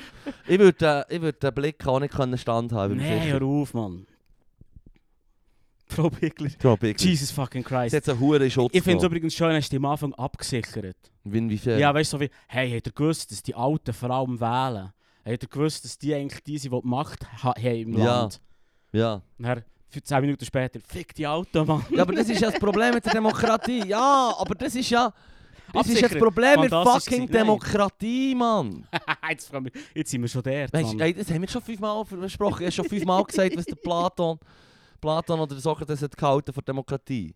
Ich 0.47 0.59
würde 0.59 1.05
äh, 1.09 1.21
würd 1.21 1.43
den 1.43 1.55
Blick 1.55 1.87
auch 1.87 2.01
nicht 2.01 2.15
standhalten. 2.41 2.99
sicher. 2.99 3.23
hör 3.25 3.43
auf, 3.43 3.75
Mann. 3.75 4.07
Frau 5.91 6.11
Bigler. 6.11 6.51
Frau 6.59 6.77
Bigler. 6.77 7.05
Jesus 7.05 7.31
fucking 7.31 7.63
Sie 7.63 7.69
Christ. 7.69 7.95
hat 7.95 8.09
einen 8.09 8.51
Schutz 8.51 8.71
Ich 8.75 8.83
finde 8.83 8.99
es 8.99 9.05
übrigens 9.05 9.35
schön, 9.35 9.55
hast 9.55 9.73
du 9.73 9.77
am 9.77 9.85
Anfang 9.87 10.15
abgesichert. 10.15 10.97
Wie 11.25 11.39
Inwiefern? 11.39 11.79
Ja, 11.79 11.93
weißt 11.93 12.13
du, 12.13 12.17
so 12.17 12.21
wie, 12.21 12.31
hey, 12.49 12.71
habt 12.73 12.87
ihr 12.87 12.93
gewusst, 12.93 13.31
dass 13.31 13.43
die 13.43 13.55
Alten 13.55 13.93
vor 13.93 14.11
allem 14.11 14.41
wählen? 14.41 14.93
Habt 15.25 15.43
ihr 15.43 15.49
gewusst, 15.49 15.85
dass 15.85 15.99
die 15.99 16.15
eigentlich 16.15 16.43
die 16.43 16.59
sind, 16.59 16.73
die 16.73 16.81
die 16.81 16.89
Macht 16.89 17.27
ha 17.43 17.55
haben 17.57 17.67
im 17.67 17.99
Ja. 17.99 18.21
Land? 18.21 18.41
Ja. 18.93 19.23
Dann, 19.39 19.63
Für 19.89 20.03
10 20.03 20.21
Minuten 20.21 20.45
später, 20.45 20.79
fick 20.87 21.15
die 21.15 21.27
Auto, 21.27 21.65
Mann. 21.65 21.85
Ja, 21.91 22.03
aber 22.03 22.15
das 22.15 22.29
ist 22.29 22.41
ja 22.41 22.51
das 22.51 22.61
Problem 22.61 22.95
mit 22.95 23.05
der 23.05 23.13
Demokratie. 23.13 23.83
Ja, 23.87 24.35
aber 24.39 24.55
das 24.55 24.75
ist 24.75 24.91
ja... 24.91 25.13
Das 25.73 25.87
ist 25.87 26.01
ja 26.01 26.09
das 26.09 26.13
Absichern. 26.13 26.19
Problem 26.19 26.61
mit 26.61 26.71
fucking. 26.71 27.29
Demokratie, 27.29 28.35
Mann. 28.35 28.89
jetzt, 29.31 29.53
jetzt 29.95 30.11
sind 30.11 30.21
wir 30.23 30.29
schon 30.29 30.43
der. 30.43 30.73
Weißt, 30.73 30.95
ey, 30.99 31.15
das 31.15 31.31
haben 31.31 31.43
wir 31.43 31.49
schon 31.49 31.63
fünfmal 31.63 32.05
versprochen. 32.05 32.63
Ich 32.63 32.67
habe 32.67 32.73
schon 32.73 32.85
fünfmal 32.87 33.23
gesagt, 33.23 33.57
was 33.57 33.67
der 33.67 33.77
Platon, 33.77 34.41
Platon 35.01 35.41
oder 35.41 35.57
Sokrates 35.57 36.03
hat 36.03 36.17
gehalten 36.17 36.53
von 36.53 36.65
Demokratie. 36.65 37.35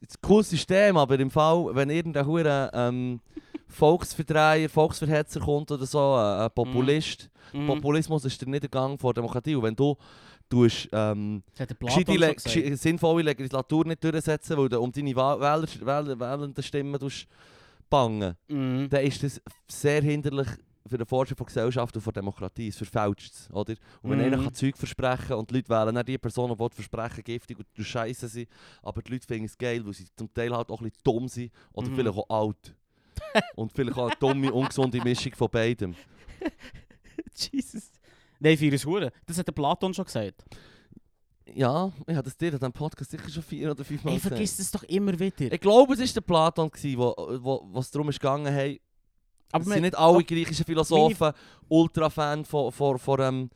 Das 0.00 0.10
ist 0.10 0.18
ein 0.18 0.28
cooles 0.28 0.50
System, 0.50 0.96
aber 0.96 1.18
im 1.18 1.30
Fall, 1.30 1.70
wenn 1.74 1.90
irgendein 1.90 2.26
hure 2.26 2.70
ähm, 2.72 3.20
Volksverdreher, 3.66 4.68
Volksverhetzer 4.68 5.40
kommt 5.40 5.70
oder 5.70 5.86
so, 5.86 5.98
äh, 6.16 6.44
ein 6.44 6.50
Populist, 6.54 7.30
Mhm. 7.52 7.66
Populismus 7.66 8.26
ist 8.26 8.38
der 8.42 8.48
Niedergang 8.48 8.98
von 8.98 9.14
Demokratie. 9.14 9.54
Und 9.56 9.62
wenn 9.62 9.74
du 9.74 9.96
tust, 10.50 10.86
ähm, 10.92 11.42
gescheite 11.80 12.12
gesche- 12.12 12.76
sinnvolle 12.76 13.22
Legislatur 13.22 13.86
nicht 13.86 14.04
durchsetzen, 14.04 14.56
weil 14.58 14.68
du 14.68 14.78
um 14.80 14.92
deine 14.92 15.16
Wa- 15.16 15.40
Wähler, 15.40 15.66
Wähler, 15.80 16.20
wählenden 16.20 16.62
Stimmen 16.62 16.98
bangen, 17.88 18.34
Mhm. 18.48 18.88
dann 18.90 19.02
ist 19.02 19.22
das 19.22 19.40
sehr 19.66 20.02
hinderlich 20.02 20.48
für 20.88 20.98
den 20.98 21.06
Fortschritt 21.06 21.38
von 21.38 21.46
Gesellschaft 21.46 21.94
und 21.96 22.02
von 22.02 22.12
Demokratie. 22.12 22.68
Es 22.68 22.76
verfälscht 22.76 23.32
es, 23.32 23.50
oder? 23.50 23.74
Und 24.02 24.10
wenn 24.10 24.18
Mhm. 24.18 24.24
einer 24.24 24.42
kann 24.42 24.54
Zeug 24.54 24.76
versprechen 24.76 25.34
und 25.34 25.50
die 25.50 25.54
Leute 25.56 25.68
wählen 25.68 25.94
nicht 25.94 26.08
die 26.08 26.18
Person, 26.18 26.50
die 26.58 26.74
versprechen 26.74 27.24
giftig 27.24 27.58
und 27.58 27.66
scheiße 27.86 28.28
sind, 28.28 28.48
aber 28.82 29.02
die 29.02 29.12
Leute 29.12 29.26
finden 29.26 29.44
es 29.46 29.56
geil, 29.58 29.84
weil 29.84 29.92
sie 29.94 30.06
zum 30.16 30.32
Teil 30.32 30.54
halt 30.54 30.70
auch 30.70 30.80
ein 30.80 30.84
bisschen 30.90 31.02
dumm 31.04 31.28
sind 31.28 31.52
oder 31.72 31.88
Mhm. 31.88 31.94
vielleicht 31.96 32.18
auch 32.18 32.28
alt. 32.30 32.74
und 33.56 33.72
vielleicht 33.72 33.98
auch 33.98 34.06
eine 34.06 34.16
dumme, 34.20 34.52
ungesunde 34.52 35.02
Mischung 35.02 35.34
von 35.34 35.48
beidem. 35.50 35.94
Jesus. 37.34 37.90
Nein, 38.40 38.56
für 38.56 38.70
das 38.70 38.84
Hure. 38.86 39.10
Das 39.26 39.38
hat 39.38 39.46
der 39.46 39.52
Platon 39.52 39.92
schon 39.92 40.04
gesagt. 40.04 40.44
Ja, 41.54 41.90
ich 42.06 42.14
habe 42.14 42.22
das 42.24 42.36
dir 42.36 42.52
in 42.52 42.58
diesem 42.58 42.72
Podcast 42.72 43.10
sicher 43.10 43.28
schon 43.28 43.42
vier 43.42 43.70
oder 43.70 43.82
fünf 43.84 44.04
Mal 44.04 44.14
gesagt. 44.14 44.34
vergiss 44.34 44.56
das 44.58 44.70
doch 44.70 44.82
immer 44.84 45.18
wieder. 45.18 45.50
Ich 45.52 45.60
glaube, 45.60 45.94
es 45.94 46.00
war 46.00 46.06
der 46.06 46.20
Platon, 46.20 46.70
es 46.74 47.90
darum 47.90 48.08
ist 48.10 48.20
gegangen, 48.20 48.52
hey, 48.52 48.80
Aber 49.52 49.62
es 49.64 49.68
sind 49.70 49.82
nicht 49.82 49.96
alle 49.98 50.22
griechischen 50.24 50.64
Philosophen 50.64 51.32
Ultra-Fan 51.68 52.44
von, 52.44 52.70
von, 52.72 52.98
von, 52.98 53.20
ähm, 53.20 53.50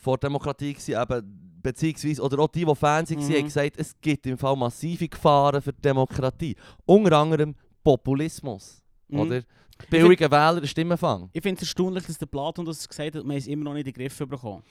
von 0.00 0.16
Demokratie 0.20 0.72
gewesen, 0.74 1.00
eben, 1.00 1.58
beziehungsweise, 1.62 2.22
oder 2.22 2.38
auch 2.40 2.48
die, 2.48 2.64
die 2.64 2.74
Fans 2.74 3.10
waren, 3.10 3.18
Mhm. 3.18 3.32
haben 3.34 3.44
gesagt, 3.44 3.76
es 3.76 3.94
gibt 4.00 4.26
im 4.26 4.38
Fall 4.38 4.56
massive 4.56 5.08
Gefahren 5.08 5.60
für 5.62 5.72
die 5.72 5.80
Demokratie. 5.82 6.56
Unter 6.86 7.18
anderem 7.18 7.54
Populismus, 7.84 8.82
Mhm. 9.08 9.20
oder? 9.20 9.42
Billige 9.90 10.30
Wähler, 10.30 10.60
der 10.60 10.68
Stimmenfang. 10.68 11.28
Ich 11.32 11.42
finde 11.42 11.56
es 11.56 11.62
erstaunlich, 11.62 12.04
dass 12.06 12.16
der 12.18 12.26
Platon 12.26 12.64
das 12.64 12.88
gesagt 12.88 13.16
hat, 13.16 13.22
haben 13.22 13.30
es 13.32 13.46
immer 13.48 13.64
noch 13.64 13.74
nicht 13.74 13.86
in 13.88 13.92
den 13.92 14.02
Griff 14.08 14.18
bekommen. 14.28 14.62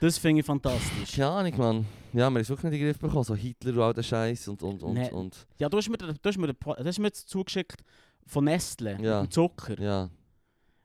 Das 0.00 0.18
finde 0.18 0.40
ich 0.40 0.46
fantastisch. 0.46 1.12
Keine 1.14 1.28
Ahnung, 1.30 1.56
Mann. 1.58 1.86
Ja, 2.12 2.24
haben 2.26 2.36
es 2.36 2.48
wirklich 2.48 2.70
nicht 2.70 2.80
in 2.80 2.86
den 2.86 2.92
Griff 2.92 3.00
bekommen, 3.00 3.24
so 3.24 3.34
Hitler 3.34 3.72
und 3.72 3.80
all 3.80 3.94
der 3.94 4.02
Scheiß 4.02 4.48
und, 4.48 4.62
und, 4.62 4.82
und, 4.82 4.94
Nee. 4.94 5.10
und, 5.10 5.46
Ja, 5.58 5.68
du 5.68 5.76
hast 5.78 5.88
mir, 5.88 5.96
du 5.98 6.06
hast 6.24 6.38
mir, 6.38 6.52
du 6.54 6.54
hast 6.84 6.98
mir 6.98 7.06
jetzt 7.06 7.28
zugeschickt 7.28 7.82
von 8.26 8.44
Nestle, 8.44 8.98
Ja. 9.00 9.22
dem 9.22 9.30
Zucker. 9.30 9.80
ja. 9.80 10.10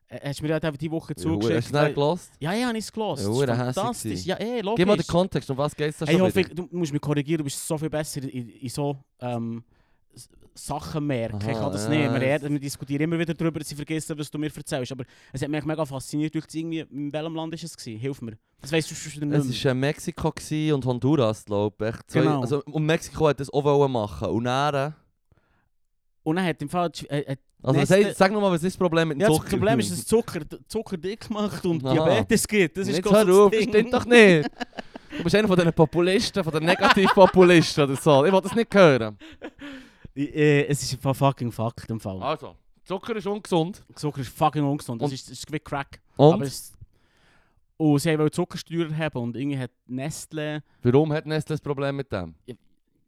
Äh, 0.08 0.30
Hast 0.30 0.40
du 0.42 0.44
mir 0.46 0.54
halt 0.54 0.66
einfach 0.66 0.78
die 0.78 0.92
Woche 0.92 1.14
Hast 1.16 1.24
du 1.26 1.30
zugeschickt. 1.40 1.66
es 1.68 1.72
nicht 1.72 1.94
gelost? 1.96 2.32
ja, 2.40 2.54
ja, 2.54 2.68
habe 2.68 2.78
ich 2.78 2.84
es 2.84 2.92
gelost. 2.92 3.26
Ja, 3.26 3.56
fantastisch. 3.56 4.26
Ja, 4.26 4.36
eh, 4.38 4.60
logisch. 4.62 4.78
Gib 4.78 4.88
mal 4.88 4.98
den 4.98 5.08
Kontext, 5.08 5.50
um 5.50 5.58
was 5.58 5.74
geht 5.76 5.90
es 5.92 5.98
da 6.00 6.06
Ey, 6.06 6.18
schon 6.18 6.28
ich 6.28 6.28
hoffe, 6.36 6.42
ich- 6.42 6.56
du 6.56 6.68
musst 6.72 6.92
mich 6.92 7.02
korrigieren, 7.02 7.38
du 7.40 7.44
bist 7.46 7.66
so 7.66 7.78
viel 7.78 7.90
besser 7.90 8.22
in, 8.24 8.50
in 8.50 8.70
so 8.70 8.98
ähm, 9.22 9.64
Sachen 10.54 11.08
merken. 11.08 11.38
ich 11.50 11.58
kann 11.58 11.72
das 11.72 11.86
ja, 11.86 11.90
nicht. 11.92 12.00
Wir, 12.12 12.16
es- 12.16 12.42
reden- 12.44 12.52
wir 12.54 12.60
diskutieren 12.60 13.02
immer 13.04 13.18
wieder 13.18 13.34
darüber, 13.34 13.60
dass 13.60 13.72
ich 13.72 13.76
vergesse, 13.78 14.18
was 14.18 14.30
du 14.30 14.38
mir 14.38 14.52
erzählst. 14.54 14.92
Aber 14.92 15.06
es 15.32 15.42
hat 15.42 15.48
mich 15.50 15.64
mega 15.64 15.86
fasziniert. 15.86 16.36
Du 16.36 16.42
hast 16.42 16.54
irgendwie, 16.54 16.80
in 16.80 17.14
welchem 17.14 17.34
Land 17.36 17.54
ist 17.54 17.64
es 17.64 17.78
gewesen? 17.78 18.00
Hilf 18.00 18.22
mir. 18.22 18.38
Das 18.60 18.72
weißt 18.72 18.92
du 18.92 18.96
schon 18.96 19.14
wieder 19.22 19.38
Es 19.38 19.46
nicht 19.46 19.64
war 19.64 19.74
Mexiko 19.74 20.34
und 20.76 20.86
Honduras, 20.86 21.46
glaube 21.46 21.88
ich. 21.90 21.96
Zwei, 22.08 22.20
Genau. 22.20 22.42
also, 22.42 22.62
und 22.66 22.86
Mexiko 22.86 23.30
hat 23.30 23.40
das 23.40 23.50
auch 23.50 23.88
machen. 23.88 24.28
Und 24.28 24.44
dann, 24.44 24.94
Und 26.24 26.36
dann 26.36 26.46
hat 26.46 26.62
im 26.62 26.70
Fall... 26.70 26.92
Äh, 27.10 27.20
äh, 27.20 27.36
also 27.64 27.80
Nestle- 27.80 28.06
heißt, 28.06 28.18
sag 28.18 28.32
nochmal, 28.32 28.52
was 28.52 28.64
ist 28.64 28.74
das 28.74 28.78
Problem 28.78 29.10
mit 29.10 29.18
dem 29.18 29.22
ja, 29.22 29.28
das 29.28 29.38
Zucker? 29.38 29.50
Problem 29.50 29.80
ist, 29.80 29.92
dass 29.92 30.06
Zucker, 30.06 30.40
Zucker 30.68 30.98
dick 30.98 31.30
macht 31.30 31.64
und 31.66 31.86
Aha. 31.86 31.94
Diabetes 31.94 32.48
gibt. 32.48 32.78
Das 32.78 32.88
ist 32.88 32.98
Jetzt 32.98 33.12
hör 33.12 33.46
auf, 33.46 33.52
das 33.52 33.60
das 33.60 33.70
stimmt 33.70 33.94
doch 33.94 34.06
nicht. 34.06 34.50
Du 35.16 35.24
bist 35.24 35.36
einer 35.36 35.48
von 35.48 35.58
diesen 35.58 35.74
Populisten, 35.74 36.44
von 36.44 36.54
den 36.54 36.64
Negativpopulisten 36.64 37.84
oder 37.84 37.96
so. 37.98 38.26
Ich 38.26 38.32
will 38.32 38.42
das 38.42 38.56
nicht 38.56 38.74
hören. 38.74 39.18
Äh, 40.16 40.66
es 40.66 40.82
ist 40.82 41.06
ein 41.06 41.14
fucking 41.14 41.52
Fakt 41.52 41.90
im 41.90 42.00
Fall. 42.00 42.22
Also, 42.24 42.56
Zucker 42.84 43.16
ist 43.16 43.28
ungesund. 43.28 43.84
Zucker 43.96 44.22
ist 44.22 44.36
fucking 44.36 44.64
ungesund. 44.64 45.02
Das 45.02 45.12
ist, 45.12 45.30
das 45.30 45.38
ist 45.38 45.52
wie 45.52 45.60
Crack. 45.60 46.02
Und 46.18 46.34
Aber 46.34 46.46
es, 46.46 46.74
und 47.78 48.00
sie 48.00 48.18
wollen 48.18 48.32
Zuckersteuer 48.32 48.96
haben 48.96 49.18
und 49.20 49.36
irgendwie 49.36 49.58
hat 49.58 49.72
Nestle... 49.88 50.64
warum 50.82 51.14
hat 51.14 51.26
Nestle 51.26 51.56
ein 51.56 51.60
Problem 51.60 51.96
mit 51.96 52.12
dem? 52.12 52.36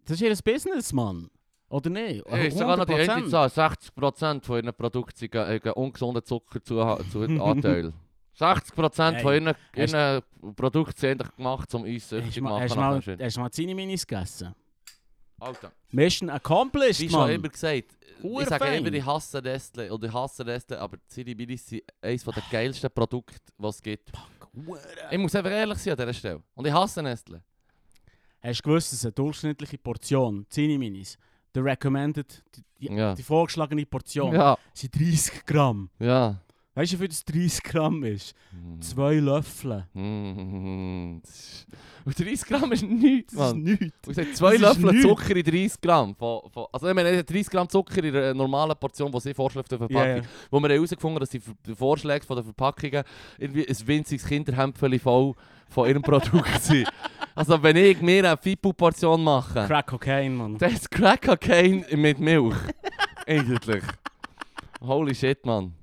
Das 0.06 0.20
ist 0.20 0.22
ihr 0.22 0.54
Business, 0.54 0.92
Mann. 0.94 1.30
Oder 1.74 1.90
nicht? 1.90 2.24
Hey, 2.28 2.50
ist 2.50 2.58
sogar 2.60 2.78
noch 2.78 2.86
die 2.86 2.94
eine 2.94 3.26
100%. 3.26 3.30
Zahl. 3.30 3.48
60% 3.48 4.44
von 4.46 4.64
ihren 4.64 4.74
Produkten 4.76 5.18
sind 5.18 5.34
äh, 5.34 5.56
äh, 5.56 5.70
ungesunden 5.72 6.24
Zucker 6.24 6.62
zu, 6.62 6.76
zu 7.12 7.24
Anteil. 7.44 7.92
60% 8.40 9.22
von 9.22 9.32
Hey, 9.32 9.42
ihren, 9.42 9.56
ihren 9.76 10.56
Produkten 10.56 10.96
sind 10.96 11.22
eigentlich 11.22 11.36
gemacht, 11.36 11.74
um 11.74 11.82
uns 11.82 12.08
süchtig 12.08 12.36
zu 12.36 12.42
machen. 12.44 12.62
hast 12.62 12.76
du 12.76 12.80
mal, 12.80 13.02
hast 13.02 13.38
du 13.38 13.42
mal 13.42 13.50
Zini-Minis 13.50 14.06
gegessen? 14.06 14.54
Alter. 15.40 15.72
Mission 15.90 16.30
accomplished, 16.30 17.02
Wie 17.02 17.10
schon 17.10 17.30
immer 17.32 17.50
gesagt, 17.50 17.98
Hure 18.22 18.44
ich 18.44 18.50
sage 18.50 18.76
immer, 18.76 18.94
ich 18.94 19.06
hasse 19.06 19.40
Nestle 19.42 19.92
oder 19.92 20.08
ich 20.08 20.14
hasse 20.14 20.44
Nestle, 20.44 20.80
aber 20.80 20.98
Ziri 21.08 21.34
Minis 21.34 21.66
sind 21.66 21.82
eines 22.02 22.24
der 22.24 22.44
geilsten 22.52 22.92
Produkte, 22.92 23.52
was 23.58 23.78
es 23.78 23.82
gibt. 23.82 24.12
Ich 25.10 25.18
muss 25.18 25.36
einfach 25.36 25.52
ehrlich 25.52 25.80
sein 25.80 25.94
an 25.94 25.98
dieser 25.98 26.14
Stelle. 26.14 26.44
Und 26.54 26.68
ich 26.68 26.74
hasse 26.74 27.02
Nestle. 27.02 27.42
Hast 28.42 28.60
du 28.60 28.70
gewusst, 28.70 28.94
dass 28.94 29.04
eine 29.06 29.12
durchschnittliche 29.12 29.78
Portion 29.80 30.46
Zini-Minis, 30.50 31.18
der 31.56 31.64
recommended, 31.66 32.44
die, 32.56 32.64
die, 32.90 32.94
Ja. 32.96 33.14
die 33.16 33.24
vorgeschlagene 33.24 33.86
Portion, 33.86 34.34
Ja, 34.34 34.58
sind 34.74 34.96
30 35.00 35.46
Gramm. 35.46 35.90
ja. 36.00 36.40
Weißt 36.76 36.92
du, 36.92 36.96
wie 36.96 37.00
viel 37.02 37.08
das 37.10 37.24
30 37.26 37.64
Gramm 37.66 38.04
ist? 38.04 38.34
Mm. 38.52 38.82
Zwei 38.82 39.14
Löffel. 39.20 39.86
Mm. 39.94 41.20
Ist- 41.24 41.68
Und 42.04 42.20
30 42.20 42.46
Gramm 42.48 42.72
ist 42.72 42.82
nichts, 42.84 43.36
Das 43.36 43.48
ist 43.50 43.54
Mann. 43.54 43.64
nichts. 43.64 44.08
Und 44.08 44.14
sage, 44.16 44.34
zwei 44.34 44.58
Das 44.58 44.76
ist 44.78 44.82
Löffel. 44.84 45.02
Zucker 45.04 45.36
in 45.36 45.44
30 45.44 45.80
Gramm. 45.82 46.16
Von, 46.16 46.42
von, 46.52 46.66
also 46.72 46.88
ich 46.90 46.96
meine, 46.96 47.24
30 47.24 47.50
Gramm 47.52 47.70
Zucker 47.70 48.04
in 48.04 48.16
einer 48.16 48.34
normalen 48.34 48.76
Portion, 48.76 49.12
die 49.12 49.20
sie 49.20 49.36
vorschlägt 49.36 49.66
auf 49.66 49.70
der 49.70 49.88
Verpackung. 49.88 50.24
ja. 50.24 50.30
Wo 50.50 50.60
wir 50.60 50.70
herausgefunden 50.70 51.16
haben, 51.18 51.20
dass 51.22 51.30
die 51.30 51.76
Vorschläge 51.76 52.26
von 52.26 52.38
den 52.38 52.44
Verpackungen 52.46 53.04
irgendwie 53.38 53.68
ein 53.70 53.88
winziges 53.88 54.26
Kinderhämpfchen 54.28 55.00
voll 55.00 55.34
von 55.70 55.88
ihrem 55.88 56.02
Produkt 56.02 56.62
sind. 56.64 56.88
Also 57.36 57.62
wenn 57.64 57.76
ich 57.76 58.02
mir 58.02 58.26
eine 58.28 58.38
Fipu-Portion 58.38 59.24
mache, 59.24 59.66
Crack 59.66 59.88
Cocaine, 59.88 60.36
Mann. 60.36 60.58
das 60.58 60.74
ist 60.74 60.92
Crack 60.92 61.24
Cocaine 61.24 61.86
mit 61.96 62.20
Milch. 62.20 62.56
Eigentlich. 63.28 63.84
Holy 64.82 65.16
shit, 65.16 65.46
Mann. 65.46 65.74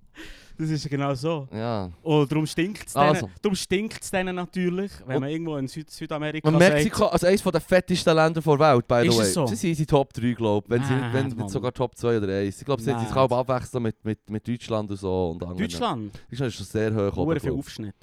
Das 0.58 0.68
ist 0.68 0.90
genau 0.90 1.14
so. 1.14 1.48
Ja. 1.54 1.90
Und 2.02 2.30
darum 2.30 2.46
stinkt 2.46 2.86
es 2.88 2.94
Also. 2.94 3.22
denen, 3.26 3.34
darum 3.40 3.54
stinkt's 3.56 4.10
denen 4.10 4.36
natürlich, 4.36 4.92
wenn 5.06 5.16
Und- 5.16 5.20
man 5.22 5.30
irgendwo 5.30 5.56
in 5.56 5.66
Süd 5.66 5.88
Südamerika 5.90 6.46
Und 6.46 6.58
Mexiko, 6.58 7.06
also 7.06 7.26
eines 7.26 7.42
der 7.42 7.60
fettesten 7.62 8.14
Länder 8.14 8.42
der 8.42 8.58
Welt, 8.58 8.86
by 8.86 9.08
the 9.10 9.16
way. 9.18 9.24
so? 9.24 9.46
Sie 9.46 9.56
sind 9.56 9.78
in 9.80 9.86
Top 9.86 10.12
3, 10.12 10.34
glaube 10.34 10.66
ich. 10.66 10.70
Wenn, 10.70 10.84
sie, 10.86 10.92
Mad, 10.92 11.14
wenn 11.14 11.28
Mann. 11.38 11.48
sogar 11.48 11.72
Top 11.72 11.96
2 11.96 12.18
oder 12.18 12.28
1. 12.28 12.58
Ich 12.60 12.64
glaube, 12.66 12.82
sie 12.82 12.92
Mad. 12.92 13.06
kann 13.10 13.32
abwechseln 13.32 13.82
mit, 13.84 14.04
mit, 14.04 14.28
mit 14.28 14.46
Deutschland 14.46 14.90
und 14.90 14.96
so. 14.98 15.30
Und 15.30 15.42
anderen. 15.42 15.58
Deutschland, 15.60 16.12
Deutschland 16.30 16.48
ist 16.52 16.56
schon 16.58 16.66
sehr 16.66 16.94
hoch. 16.94 17.16
oben, 17.16 17.36
ich. 17.38 17.50
Aufschnitt. 17.50 17.96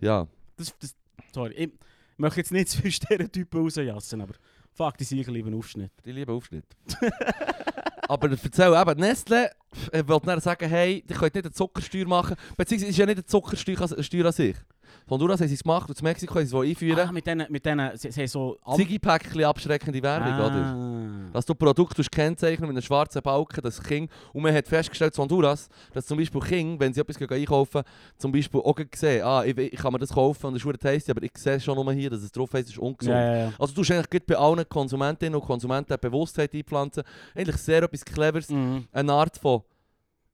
Ja. 0.00 0.26
Das, 0.56 0.74
das, 0.80 0.96
sorry, 1.32 1.52
ich 1.54 1.70
möchte 2.22 2.40
jetzt 2.40 2.52
nicht 2.52 2.68
zu 2.68 2.78
viele 2.78 2.92
Stereotypen 2.92 3.60
rausjassen, 3.60 4.20
aber 4.22 4.34
fuck, 4.72 4.96
die 4.96 5.04
sicher 5.04 5.30
lieber 5.30 5.54
Aufschnitt. 5.56 5.92
Die 6.04 6.12
lieben 6.12 6.34
Aufschnitt. 6.34 6.64
Aber 8.08 8.30
erzähl 8.30 8.74
eben, 8.74 9.00
Nestle 9.00 9.50
wollte 10.06 10.26
dann 10.26 10.40
sagen, 10.40 10.68
hey, 10.68 11.02
die 11.08 11.14
könnt 11.14 11.34
nicht 11.34 11.46
eine 11.46 11.52
Zuckersteuer 11.54 12.06
machen. 12.06 12.36
Beziehungsweise 12.56 12.90
ist 12.90 12.98
ja 12.98 13.06
nicht 13.06 13.16
eine 13.18 13.24
Zuckersteuer 13.24 13.80
an- 13.80 14.02
Steuer 14.02 14.26
an 14.26 14.32
sich. 14.32 14.56
Honduras 15.08 15.40
haben 15.40 15.48
sie 15.48 15.54
es 15.54 15.62
gemacht 15.62 15.88
und 15.88 15.98
in 15.98 16.04
Mexiko 16.04 16.34
haben 16.34 16.46
sie 16.46 16.56
es 16.56 16.62
einführen. 16.62 17.08
Ah, 17.08 17.12
mit 17.12 17.26
denen, 17.26 17.46
mit 17.50 17.64
denen, 17.64 17.96
sie, 17.96 18.10
sie 18.10 18.26
so... 18.26 18.58
Ziggy-Päckchen 18.76 19.44
abschreckende 19.44 20.02
Werbung, 20.02 20.34
oder? 20.34 20.64
ah. 20.64 21.30
Dass 21.32 21.46
du 21.46 21.54
Produkte 21.54 22.02
kennzeichnen 22.02 22.68
mit 22.68 22.76
einem 22.76 22.82
schwarzen 22.82 23.22
Balken, 23.22 23.60
das 23.62 23.82
King. 23.82 24.08
Und 24.32 24.42
man 24.42 24.54
hat 24.54 24.68
festgestellt, 24.68 25.14
zu 25.14 25.22
Honduras, 25.22 25.68
dass 25.92 26.06
zum 26.06 26.18
Beispiel 26.18 26.40
King, 26.40 26.78
wenn 26.78 26.92
sie 26.92 27.00
etwas 27.00 27.20
einkaufen, 27.20 27.82
zum 28.18 28.32
Beispiel 28.32 28.60
auch 28.60 28.78
sehen, 28.94 29.24
ah, 29.24 29.44
ich, 29.44 29.56
ich 29.56 29.78
kann 29.78 29.92
mir 29.92 29.98
das 29.98 30.10
kaufen 30.10 30.46
und 30.46 30.54
das 30.54 30.64
ist 30.64 30.80
tasty, 30.80 31.10
aber 31.10 31.22
ich 31.22 31.32
sehe 31.36 31.60
schon 31.60 31.74
nur 31.74 31.92
hier, 31.92 32.10
dass 32.10 32.22
es 32.22 32.32
drauf 32.32 32.52
es 32.54 32.68
ist 32.68 32.78
ungesund. 32.78 33.14
Ja, 33.14 33.24
ja, 33.24 33.36
ja. 33.44 33.52
Also 33.58 33.74
du 33.74 33.80
musst 33.80 33.90
eigentlich 33.90 34.26
bei 34.26 34.36
allen 34.36 34.68
Konsumentinnen 34.68 35.34
und 35.34 35.46
Konsumenten 35.46 35.96
Bewusstheit 36.00 36.54
einpflanzen. 36.54 37.02
Eigentlich 37.34 37.56
sehr 37.56 37.82
etwas 37.82 38.04
Cleveres. 38.04 38.48
Mhm. 38.50 38.86
Eine 38.92 39.12
Art 39.12 39.38
von 39.38 39.62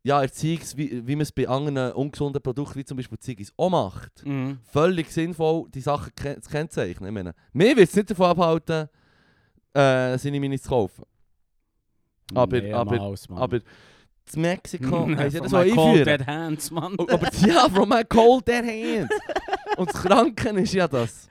ja, 0.04 0.22
Erziehungs, 0.22 0.76
wie, 0.76 1.06
wie 1.06 1.16
man 1.16 1.22
es 1.22 1.32
bei 1.32 1.46
anderen 1.48 1.92
ungesunden 1.92 2.40
Produkten, 2.42 2.76
wie 2.78 2.84
zum 2.84 2.96
Beispiel 2.96 3.18
Ziggis, 3.18 3.52
auch 3.56 3.68
macht. 3.70 4.24
Mhm. 4.24 4.58
Völlig 4.70 5.11
sinnvoll, 5.11 5.66
die 5.74 5.80
Sachen 5.80 6.12
ke- 6.14 6.40
zu 6.40 6.48
kennzeichnen. 6.50 7.08
Ich 7.08 7.14
meine, 7.14 7.34
mir 7.52 7.76
wird 7.76 7.88
es 7.88 7.96
nicht 7.96 8.11
davon 8.11 8.26
abhalten, 8.26 8.88
äh, 9.74 10.16
seine 10.18 10.40
Minis 10.40 10.62
zu 10.62 10.68
kaufen. 10.70 11.04
Aber- 12.34 12.56
aber- 12.72 12.92
Mehrmals, 12.92 13.28
Mann. 13.28 13.38
Aber 13.38 13.61
zu 14.26 14.38
Mexiko 14.40 15.00
haben 15.16 15.30
sie 15.30 15.40
das 15.40 15.52
auch 15.54 15.64
my 15.64 15.70
cold 15.70 15.88
einführen. 15.88 16.18
dead 16.18 16.26
hands, 16.26 16.70
Mann. 16.70 16.96
Aber 16.98 17.30
ja, 17.46 17.68
from 17.68 17.88
my 17.88 18.04
cold 18.04 18.46
dead 18.48 18.64
hands. 18.64 19.11
Und 19.76 19.88
das 19.92 20.02
Kranke 20.02 20.48
ist 20.50 20.72
ja 20.74 20.88
das. 20.88 21.28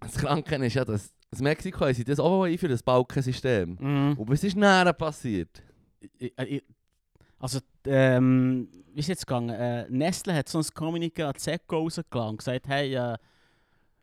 Das 0.00 0.14
Kranke 0.14 0.54
ist 0.56 0.74
ja, 0.74 0.84
dass 0.84 1.12
in 1.36 1.42
Mexiko 1.44 1.80
haben 1.80 1.94
sie 1.94 2.04
das 2.04 2.20
auch 2.20 2.44
einführen, 2.44 2.72
das 2.72 2.82
Balkensystem. 2.82 3.76
Mhm. 3.80 4.14
Und 4.18 4.28
was 4.30 4.44
ist 4.44 4.56
näher 4.56 4.92
passiert? 4.92 5.62
Ich- 6.18 6.32
ich- 6.38 6.64
Also, 7.38 7.60
ähm, 7.86 8.68
wie 8.94 9.00
ist 9.00 9.08
jetzt 9.08 9.26
gegangen? 9.26 9.50
Äh, 9.50 9.86
Nestle 9.90 10.34
hat 10.34 10.48
so 10.48 10.58
ein 10.58 10.64
Kommuniqué 10.64 11.24
an 11.24 11.34
Zecco 11.34 11.78
rausgelassen 11.78 12.30
und 12.30 12.36
gesagt, 12.38 12.66
hey, 12.68 12.94
äh, 12.94 13.16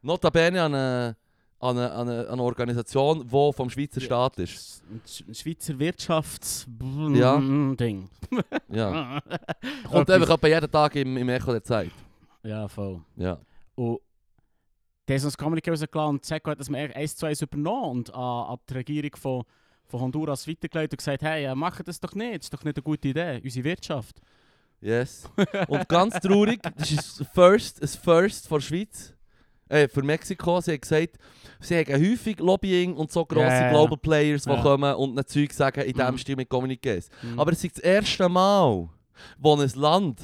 Notabene 0.01 0.61
an 0.61 0.75
eine, 0.75 1.15
an 1.59 1.77
eine, 1.77 1.91
an 1.91 2.09
eine, 2.09 2.19
an 2.27 2.33
eine 2.33 2.43
Organisation, 2.43 3.21
die 3.27 3.53
vom 3.53 3.69
Schweizer 3.69 4.01
Ja. 4.01 4.05
Staat 4.05 4.37
ist. 4.39 4.83
ein 5.27 5.33
Schweizer 5.33 5.79
Wirtschafts... 5.79 6.67
Ja. 7.13 7.39
Ding. 7.39 8.09
Ja. 8.69 9.19
Kommt 9.89 10.09
einfach 10.11 10.29
etwa 10.35 10.47
jeden 10.47 10.71
Tag 10.71 10.95
im, 10.95 11.17
im 11.17 11.29
Echo 11.29 11.51
der 11.53 11.63
Zeit. 11.63 11.91
Ja, 12.43 12.67
voll. 12.67 13.01
Ja. 13.15 13.39
Und 13.75 13.99
der 15.07 15.15
hat 15.15 15.21
so 15.21 15.29
ein 15.29 15.33
Kommuniqué 15.33 15.69
rausgelassen 15.71 16.09
und 16.09 16.25
Zecco 16.25 16.51
hat 16.51 16.59
das 16.59 16.69
mir 16.69 16.95
eins 16.95 17.15
zu 17.15 17.25
eins 17.25 17.41
übernommen 17.41 17.89
und 17.99 18.13
an, 18.13 18.19
an 18.51 18.57
die 18.69 18.73
Regierung 18.73 19.15
von, 19.15 19.43
von 19.87 20.01
Honduras 20.01 20.47
weitergeleitet 20.47 20.93
und 20.93 20.97
gesagt, 20.97 21.21
hey, 21.21 21.45
äh, 21.45 21.55
macht 21.55 21.87
das 21.87 21.99
doch 21.99 22.13
nicht, 22.15 22.35
das 22.39 22.45
ist 22.45 22.53
doch 22.53 22.63
nicht 22.63 22.77
eine 22.77 22.83
gute 22.83 23.07
Idee, 23.09 23.41
unsere 23.43 23.63
Wirtschaft. 23.65 24.21
Yes. 24.81 25.29
Und 25.67 25.87
ganz 25.87 26.19
traurig, 26.19 26.59
das 26.77 26.91
ist 26.91 27.21
ein 27.21 27.27
First, 27.33 27.81
ein 27.81 27.87
First 27.87 28.47
für 28.47 28.59
Schweiz. 28.59 29.13
Äh, 29.69 29.87
für 29.87 30.03
Mexiko. 30.03 30.59
Sie 30.59 30.73
haben 30.73 30.81
gesagt, 30.81 31.17
sie 31.61 31.77
haben 31.77 31.93
häufig 32.11 32.37
Lobbying 32.39 32.93
und 32.95 33.11
so 33.11 33.25
grosse 33.25 33.45
ja. 33.47 33.69
Global 33.71 33.97
Players, 33.97 34.43
die 34.43 34.49
Ja. 34.49 34.61
kommen 34.61 34.93
und 34.95 35.17
ein 35.17 35.25
Zeug 35.25 35.53
sagen 35.53 35.81
in 35.85 35.93
diesem 35.93 36.11
Mhm. 36.13 36.17
Stil 36.17 36.35
mit 36.35 36.49
Kommuniqués. 36.51 37.07
Mhm. 37.21 37.39
Aber 37.39 37.53
es 37.53 37.63
ist 37.63 37.77
das 37.77 37.83
erste 37.83 38.27
Mal, 38.27 38.89
wo 39.39 39.55
ein 39.55 39.71
Land 39.75 40.19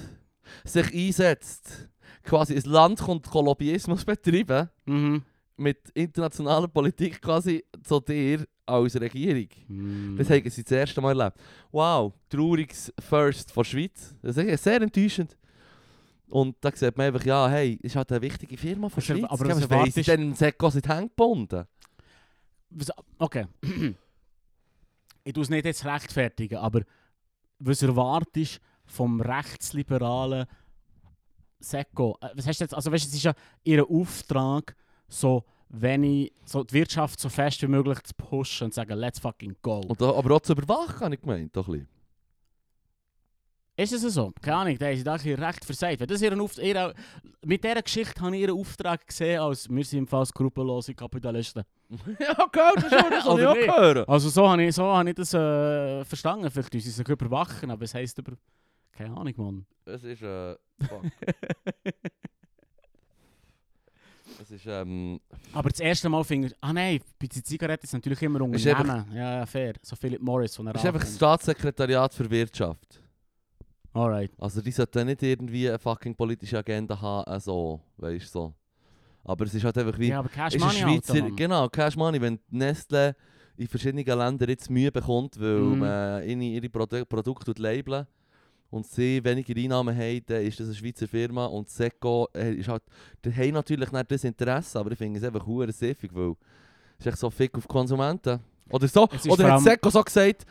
sich 0.65 0.93
einsetzt, 0.93 1.88
quasi 2.24 2.56
ein 2.58 2.63
Land 2.69 3.00
kommt 3.00 3.34
Lobbyismus 3.34 4.04
betreiben, 4.04 4.69
Mhm. 4.86 5.24
mit 5.56 5.89
internationaler 5.93 6.67
Politik 6.67 7.22
quasi 7.22 7.63
zu 7.84 8.02
dir 8.02 8.45
als 8.69 8.99
Regierung. 8.99 9.47
Mhm. 9.67 10.15
Das 10.17 10.29
haben 10.29 10.49
sie 10.49 10.63
das 10.63 10.71
erste 10.71 11.01
Mal 11.01 11.19
erlebt. 11.19 11.38
Wow, 11.71 12.13
trauriges 12.29 12.93
First 12.99 13.51
von 13.51 13.63
der 13.63 13.69
Schweiz. 13.69 14.15
Das 14.21 14.38
ist 14.38 14.63
sehr 14.63 14.82
enttäuschend. 14.82 15.36
Und 16.27 16.55
da 16.62 16.71
sieht 16.73 16.95
man 16.95 17.08
einfach, 17.08 17.25
ja, 17.25 17.49
hey, 17.49 17.79
ist 17.82 17.95
halt 17.95 18.12
eine 18.12 18.21
wichtige 18.21 18.55
Firma 18.55 18.88
von 18.89 19.01
der 19.01 19.13
Schweiz. 19.13 19.23
aber 19.29 19.47
was 19.49 19.69
weiss 19.69 19.97
ich 19.97 20.08
erwartest- 20.08 20.08
denn, 20.10 20.34
Seko 20.36 20.69
sind 20.69 20.88
hängen 20.88 21.08
gebunden. 21.10 21.65
Okay. 23.17 23.47
ich 25.23 25.34
tue 25.34 25.43
es 25.43 25.49
nicht 25.49 25.65
jetzt 25.65 25.86
rechtfertigen, 25.86 26.58
aber 26.60 26.82
was 27.60 27.82
erwartest 27.82 28.58
du 28.58 28.60
vom 28.93 29.21
rechtsliberalen 29.21 30.45
Seko? 31.60 32.17
Äh, 32.21 32.29
Was 32.36 32.47
hast 32.47 32.60
du 32.60 32.63
jetzt, 32.63 32.73
also 32.73 32.91
weißt, 32.91 33.05
du, 33.05 33.08
es 33.10 33.13
ist 33.15 33.23
ja 33.23 33.34
ihr 33.63 33.84
Auftrag, 33.89 34.75
so 35.08 35.43
wenn 35.69 36.03
ich 36.03 36.34
so 36.45 36.63
die 36.63 36.73
Wirtschaft 36.73 37.19
so 37.19 37.29
fest 37.29 37.62
wie 37.62 37.67
möglich 37.67 38.01
zu 38.03 38.13
pushen 38.15 38.65
und 38.65 38.71
zu 38.71 38.77
sagen, 38.77 38.97
let's 38.97 39.19
fucking 39.19 39.55
go. 39.62 39.82
Und 39.88 40.01
da, 40.01 40.12
aber 40.12 40.36
auch 40.36 40.41
zu 40.41 40.53
überwachen, 40.53 40.99
habe 41.01 41.15
ich 41.15 41.21
gemeint. 41.21 41.55
Doch 41.55 41.67
ein 41.67 41.73
bisschen. 41.73 41.88
Ist 43.79 43.93
es 43.93 44.13
so? 44.13 44.34
Keine 44.41 44.58
Ahnung, 44.58 44.77
da 44.77 44.88
haben 44.88 44.97
sie 44.97 45.03
da 45.05 45.13
recht 45.13 45.63
versagt. 45.63 46.01
Weil 46.01 46.08
Das 46.08 46.21
ihren 46.21 46.38
mit 47.45 47.63
dieser 47.63 47.82
Geschichte 47.82 48.19
habe 48.21 48.36
ich 48.36 48.41
ihren 48.41 48.60
Auftrag 48.60 49.08
gesehen, 49.08 49.39
als 49.39 49.69
wir 49.69 49.86
sind 49.86 49.99
im 49.99 50.08
Fall 50.08 50.25
skrupellose 50.25 50.93
Kapitalisten. 50.93 51.63
ja, 52.19 52.45
gell, 52.51 52.71
das 52.75 52.89
soll 52.89 53.13
ich 53.19 53.25
Oder 53.25 53.51
auch 53.51 53.55
nicht? 53.55 53.67
hören. 53.77 54.05
Also 54.05 54.27
so 54.29 54.49
habe 54.49 54.63
ich, 54.63 54.75
so 54.75 54.84
habe 54.84 55.10
ich 55.10 55.15
das 55.15 55.34
äh, 55.34 56.03
verstanden. 56.03 56.51
Vielleicht 56.51 56.73
müssen 56.73 56.91
sie 56.91 57.03
überwachen, 57.10 57.71
aber 57.71 57.84
es 57.86 57.93
heisst 57.93 58.17
über... 58.17 58.34
Keine 58.91 59.15
Ahnung, 59.15 59.34
Mann. 59.38 59.65
Es 59.86 60.03
ist, 60.03 60.23
äh, 60.23 60.55
fuck. 60.82 61.03
es 64.52 64.62
ist, 64.62 64.66
ähm, 64.68 65.20
Aber 65.54 65.70
das 65.70 65.80
erste 65.80 66.10
Mal 66.10 66.24
finde 66.24 66.48
ich... 66.48 66.56
Ah 66.62 66.74
nein, 66.74 67.00
bei 67.20 67.28
den 67.28 67.44
Zigaretten 67.44 67.86
ist 67.86 67.94
natürlich 67.94 68.22
immer 68.22 68.42
Unternehmen. 68.42 69.06
Ja, 69.14 69.40
ja, 69.40 69.46
fair. 69.46 69.74
So 69.82 69.96
Philip 69.96 70.22
Morris 70.22 70.56
von 70.56 70.66
der 70.66 70.76
es 70.76 70.82
ist 70.82 70.88
einfach 70.88 71.02
das 71.02 71.16
Staatssekretariat 71.16 72.14
für 72.14 72.30
Wirtschaft. 72.30 73.02
Alright. 73.94 74.32
Also 74.38 74.62
die 74.62 74.72
sollten 74.72 75.08
nicht 75.08 75.24
irgendwie 75.24 75.68
eine 75.70 75.80
fucking 75.80 76.16
politische 76.16 76.58
Agenda 76.58 77.00
haben, 77.00 77.32
äh, 77.32 77.40
so, 77.40 77.82
weißt 77.98 78.26
du, 78.26 78.30
so. 78.30 78.54
Aber 79.24 79.46
es 79.46 79.54
ist 79.54 79.64
halt 79.64 79.78
einfach 79.78 79.98
wie... 80.00 80.10
Ja, 80.10 80.20
aber 80.20 80.30
Cash 80.30 80.58
Money, 80.58 80.74
Schweizer, 80.74 81.14
Alter, 81.16 81.32
genau, 81.36 81.70
Cash 81.70 81.96
Money, 81.96 82.22
wenn 82.22 82.40
Nestle 82.50 83.16
in 83.58 83.68
verschiedenen 83.68 84.06
Ländern 84.06 84.50
jetzt 84.50 84.70
Mühe 84.70 84.92
bekommt, 84.92 85.40
weil 85.40 85.60
Mhm. 85.60 85.80
man 85.80 86.24
ihre, 86.24 86.44
ihre 86.44 86.70
Produ 86.70 87.06
Produkte 87.06 87.54
labeln 87.58 88.08
und 88.69 88.86
sie 88.86 89.23
weniger 89.23 89.55
Einnahmen 89.55 89.95
haben, 89.95 90.21
dann 90.27 90.41
ist 90.43 90.60
das 90.60 90.67
eine 90.67 90.75
Schweizer 90.75 91.08
Firma 91.08 91.45
und 91.45 91.69
Seco 91.69 92.27
äh, 92.36 92.53
ist 92.53 92.67
halt, 92.67 92.84
die 93.23 93.34
haben 93.34 93.51
natürlich 93.51 93.91
nicht 93.91 94.12
das 94.12 94.23
Interesse, 94.23 94.79
aber 94.79 94.91
ich 94.91 94.97
finde 94.97 95.19
es 95.19 95.25
einfach 95.25 95.45
hure 95.45 95.71
siffig, 95.71 96.12
weil 96.13 96.34
es 96.97 97.05
ist 97.05 97.08
echt 97.08 97.17
so 97.17 97.29
Fick 97.29 97.58
auf 97.58 97.67
Konsumenten. 97.67 98.39
Oder 98.69 98.88
so, 98.88 99.08
oder 99.27 99.53
hat 99.53 99.62
Seco 99.62 99.89
so 99.89 100.03
gesagt, 100.03 100.45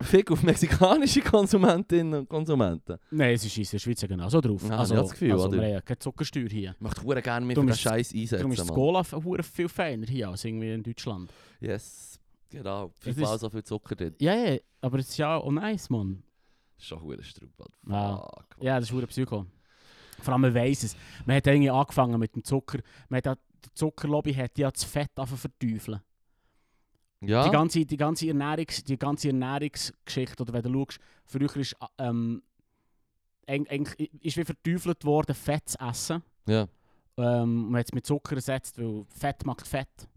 Fick 0.00 0.30
auf 0.30 0.42
mexikanische 0.42 1.20
Konsumentinnen 1.20 2.20
und 2.20 2.28
Konsumenten. 2.28 2.98
Nein, 3.10 3.34
es 3.34 3.44
ist 3.44 3.56
in 3.56 3.64
der 3.64 3.78
Schweiz 3.78 4.00
genau 4.00 4.28
so 4.28 4.40
drauf. 4.40 4.68
Ja, 4.68 4.78
also, 4.78 4.94
ich 4.94 5.00
das 5.00 5.10
Gefühl, 5.12 5.32
also 5.32 5.48
oder? 5.48 5.62
wir 5.62 5.76
haben 5.76 5.84
keine 5.84 5.98
Zuckersteuer 5.98 6.48
hier. 6.48 6.74
Ich 6.74 6.80
möchte 6.80 7.22
gerne 7.22 7.54
den 7.54 7.68
ist- 7.68 7.80
Scheiß 7.80 8.08
Darum 8.08 8.22
ist 8.22 8.32
einsetzen, 8.32 8.56
das. 8.56 8.68
Cola 8.68 9.04
viel 9.42 9.68
feiner 9.68 10.06
hier 10.06 10.28
als 10.28 10.44
irgendwie 10.44 10.72
in 10.72 10.82
Deutschland. 10.82 11.30
Yes, 11.60 12.18
genau. 12.50 12.90
Ist- 13.04 13.40
so 13.40 13.48
viel 13.48 13.62
Zucker 13.62 13.94
drin. 13.94 14.14
Ja, 14.18 14.34
ja, 14.34 14.58
aber 14.80 14.98
es 14.98 15.10
ist 15.10 15.16
ja 15.16 15.36
auch 15.36 15.50
nice, 15.50 15.88
Mann. 15.88 16.22
Strupp, 16.78 17.52
Mann. 17.58 17.68
Ja. 17.94 18.16
Fuck. 18.18 18.46
Ja, 18.60 18.76
das 18.80 18.88
ist 18.88 18.92
hure 18.94 19.06
Psycho. 19.06 19.46
Vor 20.20 20.32
allem, 20.32 20.42
man 20.42 20.54
weiss 20.54 20.82
es. 20.82 20.96
Man 21.26 21.36
hat 21.36 21.46
irgendwie 21.46 21.70
angefangen 21.70 22.18
mit 22.20 22.34
dem 22.34 22.44
Zucker. 22.44 22.78
Man 23.08 23.18
hat 23.18 23.26
ja, 23.26 23.34
die 23.34 23.74
Zuckerlobby 23.74 24.32
hat 24.34 24.56
ja 24.58 24.70
das 24.70 24.84
Fett 24.84 25.10
verteufeln. 25.14 26.00
Ja, 27.20 27.44
Die 27.44 27.50
ganze, 27.50 27.86
die, 27.86 27.96
ganze 27.96 28.28
Ernährungs, 28.28 28.84
die 28.84 28.98
ganze 28.98 29.28
Ernährungsgeschichte, 29.28 30.42
oder 30.42 30.52
wenn 30.52 30.62
du 30.72 30.84
schaust, 30.84 30.98
früher 31.24 31.56
ist, 31.56 31.72
äh, 31.80 31.86
ähm, 32.08 32.42
eng- 33.46 33.64
eng- 33.66 33.88
ist 34.20 34.36
wie 34.36 34.44
verteufelt 34.44 35.04
worden, 35.04 35.34
Fett 35.34 35.68
zu 35.68 35.78
essen. 35.80 36.22
ja. 36.46 36.66
Ähm, 37.16 37.70
man 37.70 37.78
hat 37.78 37.86
es 37.86 37.92
mit 37.92 38.04
Zucker 38.04 38.34
ersetzt, 38.34 38.76
weil 38.76 39.04
Fett 39.08 39.46
macht 39.46 39.64
Fett. 39.68 40.08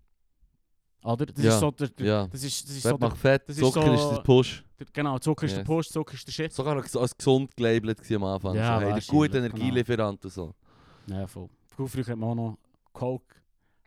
Oder? 1.07 1.25
Das 1.27 1.43
Ja, 1.43 1.53
ist 1.53 1.59
so 1.59 1.71
der, 1.71 1.87
der, 1.89 2.05
ja. 2.05 2.27
das 2.27 2.43
ist, 2.43 2.63
das 2.67 2.75
ist 2.75 2.81
Fett 2.83 2.91
so 2.91 2.97
der, 2.97 3.11
Fett, 3.15 3.43
das 3.47 3.57
ist 3.57 3.63
Zucker 3.63 3.93
ist 3.93 4.01
so- 4.01 4.11
der 4.15 4.21
Push. 4.21 4.63
der, 4.79 4.87
genau, 4.91 5.17
Zucker 5.19 5.45
ist 5.45 5.51
der 5.53 5.59
Yes. 5.59 5.67
Push, 5.67 5.87
Zucker 5.89 6.13
ist 6.15 6.27
der 6.27 6.31
Shit. 6.33 6.53
Sogar 6.53 6.75
noch 6.75 6.83
als 6.95 7.17
gesund 7.17 7.55
gelabelt 7.55 7.99
am 8.13 8.23
Anfang. 8.25 8.55
Ja, 8.55 8.79
hey, 8.79 8.93
der 8.93 9.01
gute 9.07 9.29
genau. 9.29 9.45
Energielieferant 9.45 10.23
und 10.25 10.31
so. 10.33 10.53
Ja, 11.07 11.25
voll. 11.27 11.47
Früher 11.75 11.87
früher 11.87 12.05
hat 12.07 12.17
man 12.17 12.29
auch 12.29 12.35
noch 12.35 12.57
Coke, 12.91 13.35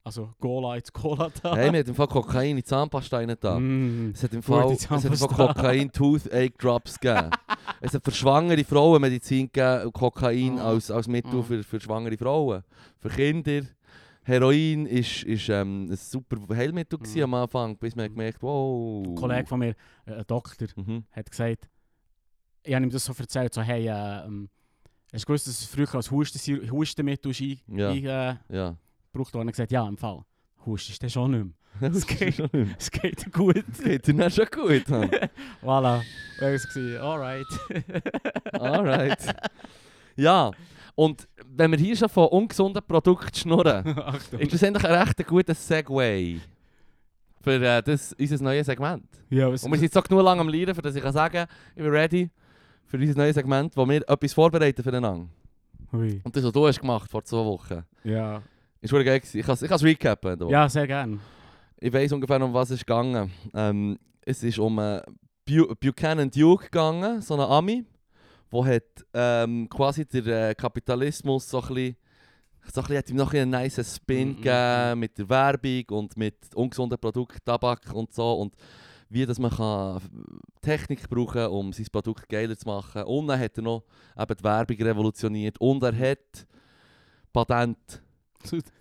also 0.03 0.31
Cola 0.41 0.77
ins 0.77 0.91
Cola 0.93 1.31
da. 1.43 1.55
hey, 1.57 1.71
wir 1.73 1.81
haben 1.81 1.89
im 1.89 1.95
Fall 1.95 2.09
Kokain 2.09 2.57
in 2.57 2.65
Zahnpasta 2.65 3.27
da. 3.37 3.59
Mm. 3.61 4.13
Es 4.15 4.23
hat 4.23 4.33
im 4.33 4.43
Fall, 4.43 4.73
es 4.73 4.89
hat 4.89 5.05
im 5.05 5.15
Fall. 5.15 5.29
Kokain 5.29 5.93
Toothache 5.93 6.51
Drops 6.59 6.99
gegeben. 6.99 7.31
es 7.83 7.93
hat 7.93 8.03
für 8.05 8.13
schwangere 8.13 8.65
Frauen 8.65 9.01
Medizin 9.03 9.51
gegeben 9.53 9.93
Kokain 9.93 10.59
Ah. 10.59 10.69
als, 10.71 10.91
als 10.91 11.07
Mittel 11.07 11.41
Ah. 11.41 11.43
für, 11.43 11.63
für 11.63 11.81
schwangere 11.81 12.17
Frauen. 12.17 12.63
Für 12.99 13.09
Kinder. 13.11 13.63
Heroin 14.23 14.87
ist, 14.87 15.23
ist 15.25 15.49
ähm, 15.49 15.89
ein 15.91 15.97
super 15.97 16.37
Heilmittel 16.55 16.99
Mhm. 16.99 17.23
am 17.23 17.35
Anfang, 17.35 17.77
bis 17.77 17.97
man 17.97 18.09
gemerkt 18.09 18.43
wow. 18.43 19.07
Ein 19.07 19.15
Kollege 19.15 19.47
von 19.47 19.59
mir, 19.61 19.75
äh, 20.07 20.13
ein 20.15 20.25
Doktor, 20.27 20.69
Mhm. 20.77 21.05
hat 21.13 21.31
gesagt, 21.31 21.69
ich 22.63 22.75
habe 22.75 22.85
ihm 22.85 22.91
das 22.91 23.05
so 23.07 23.15
erzählt, 23.19 23.55
so 23.55 23.63
hey, 23.63 23.87
äh, 23.89 24.25
ähm, 24.27 24.51
hast 25.13 25.23
du 25.25 25.27
gewusst, 25.27 25.47
dass 25.47 25.61
es 25.61 25.67
früher 25.67 25.93
als 25.95 26.11
Husten, 26.11 26.71
Hustenmittel 26.71 27.31
ist 27.31 27.41
ein, 27.41 27.59
Ja. 27.69 27.91
ein, 27.91 28.05
äh, 28.05 28.37
Ja. 28.55 28.77
gebraucht 29.13 29.33
worden? 29.35 29.49
Er 29.49 29.49
hat 29.49 29.55
gesagt, 29.55 29.73
ja, 29.73 29.89
im 29.89 29.97
Fall. 29.97 30.23
Husten 30.67 30.93
ist 30.93 31.03
das 31.03 31.13
schon 31.13 31.31
nicht 31.31 31.45
mehr. 31.45 31.55
Das 31.93 32.07
geht. 32.07 32.39
Es 32.79 32.91
geht 32.91 33.33
gut. 33.33 33.65
Das 33.69 33.79
geht 33.83 34.07
dir 34.07 34.13
nicht 34.15 34.37
schon 34.37 34.47
gut, 34.51 34.89
Mann. 34.91 35.09
voilà. 35.63 36.01
Und 36.01 36.43
er 36.43 37.01
war 37.01 37.03
alright. 37.03 37.47
Alright. 38.53 39.35
Ja, 40.17 40.51
und 41.01 41.27
wenn 41.47 41.71
wir 41.71 41.79
hier 41.79 41.97
schon 41.97 42.11
von 42.11 42.29
ungesunden 42.29 42.83
Produkten 42.87 43.35
schnurren, 43.35 43.87
ist 44.39 44.53
das 44.53 44.63
eigentlich 44.63 44.85
ein 44.85 44.95
recht 44.95 45.27
guter 45.27 45.55
Segway 45.55 46.39
für 47.41 47.53
äh, 47.55 47.83
das, 47.83 48.13
unser 48.13 48.45
neues 48.45 48.67
Segment. 48.67 49.07
Ja, 49.31 49.47
Und 49.47 49.53
wir 49.55 49.59
sind 49.61 49.83
jetzt 49.83 49.97
auch 49.97 50.05
genug 50.05 50.23
lang 50.23 50.41
am 50.41 50.51
für 50.51 50.83
dass 50.83 50.95
ich 50.95 51.03
kann 51.03 51.15
sagen 51.15 51.47
ich 51.75 51.83
bin 51.83 51.91
ready 51.91 52.29
für 52.85 52.99
unser 52.99 53.17
neues 53.17 53.35
Segment, 53.35 53.75
wo 53.79 53.89
wir 53.89 54.07
etwas 54.07 54.35
vorbereiten 54.35 54.83
füreinander. 54.83 55.27
Ui. 55.95 56.21
Und 56.23 56.37
das, 56.37 56.45
was 56.45 56.53
du 56.53 56.67
hast 56.67 56.79
gemacht 56.79 57.11
vor 57.11 57.25
zwei 57.25 57.47
Wochen, 57.47 57.83
Ja. 58.05 58.43
ist 58.83 58.93
wirklich 58.93 59.07
geil. 59.07 59.41
Ich 59.41 59.47
kann 59.47 59.55
es 59.55 59.83
recappen. 59.83 60.39
da. 60.39 60.49
ja, 60.49 60.69
sehr 60.69 60.87
gern. 60.87 61.19
Ich 61.79 61.91
weiß 61.91 62.13
ungefähr, 62.13 62.43
um 62.45 62.53
was 62.53 62.69
es 62.71 62.81
gegangen 62.81 63.33
ähm, 63.55 63.99
Es 64.21 64.43
ist 64.43 64.59
um 64.59 64.79
äh, 64.79 65.01
Bu 65.47 65.75
Buchanan 65.81 66.31
Duke 66.31 66.65
gegangen, 66.65 67.23
so 67.23 67.33
eine 67.35 67.47
Ami, 67.49 67.87
wo 68.51 68.65
hat 68.65 68.83
ähm, 69.15 69.69
quasi 69.69 70.05
der 70.07 70.51
äh, 70.51 70.55
Kapitalismus 70.55 71.49
so 71.49 71.61
ein 71.63 71.69
bisschen, 71.69 71.97
so 72.73 72.81
ein 72.81 72.85
bisschen, 72.87 72.97
hat 72.99 73.11
ihm 73.11 73.17
noch 73.17 73.33
einen 73.33 73.51
nice 73.51 73.95
Spin 73.97 74.29
Mm, 74.29 74.33
mm, 74.33 74.37
gegeben 74.43 74.99
mit 75.01 75.19
der 75.19 75.29
Werbung 75.29 75.85
und 75.99 76.17
mit 76.17 76.37
ungesunden 76.55 76.99
Produkten, 76.99 77.39
Tabak 77.45 77.93
und 77.95 78.13
so 78.13 78.35
und 78.35 78.55
wie 79.09 79.27
dass 79.27 79.39
man 79.41 79.51
kann 79.51 80.01
Technik 80.63 81.09
brauchen 81.09 81.47
um 81.47 81.73
sein 81.73 81.87
Produkt 81.91 82.29
geiler 82.29 82.57
zu 82.57 82.67
machen. 82.69 83.03
Und 83.05 83.27
dann 83.27 83.41
hat 83.41 83.57
er 83.57 83.63
noch 83.63 83.83
eben 84.19 84.37
die 84.37 84.45
Werbung 84.45 84.77
revolutioniert 84.77 85.61
und 85.61 85.83
er 85.83 85.97
hat 85.97 86.47
Patent 87.33 88.03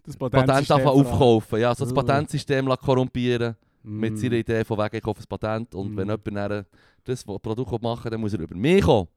das 0.06 0.16
Patent 0.18 0.72
allem. 0.72 0.88
aufkaufen. 0.88 1.60
Ja, 1.60 1.74
so 1.76 1.84
das. 1.86 1.94
Patentsystem 1.94 2.68
lassen 2.68 2.82
korrumpieren 2.86 3.56
mit 3.84 4.14
Mm. 4.14 4.18
seiner 4.18 4.36
Idee 4.36 4.64
von 4.64 4.78
wegen, 4.78 4.96
ich 4.98 5.04
kaufe 5.04 5.22
ein 5.22 5.26
Patent 5.28 5.74
und 5.76 5.94
Mm. 5.94 5.98
wenn 5.98 6.08
jemand 6.10 6.28
dann 6.52 6.66
das 7.04 7.24
Produkt 7.24 7.82
machen 7.82 8.04
will, 8.06 8.12
dann 8.12 8.22
muss 8.22 8.34
er 8.34 8.40
über 8.42 8.56
mich 8.56 8.84
kommen. 8.84 9.08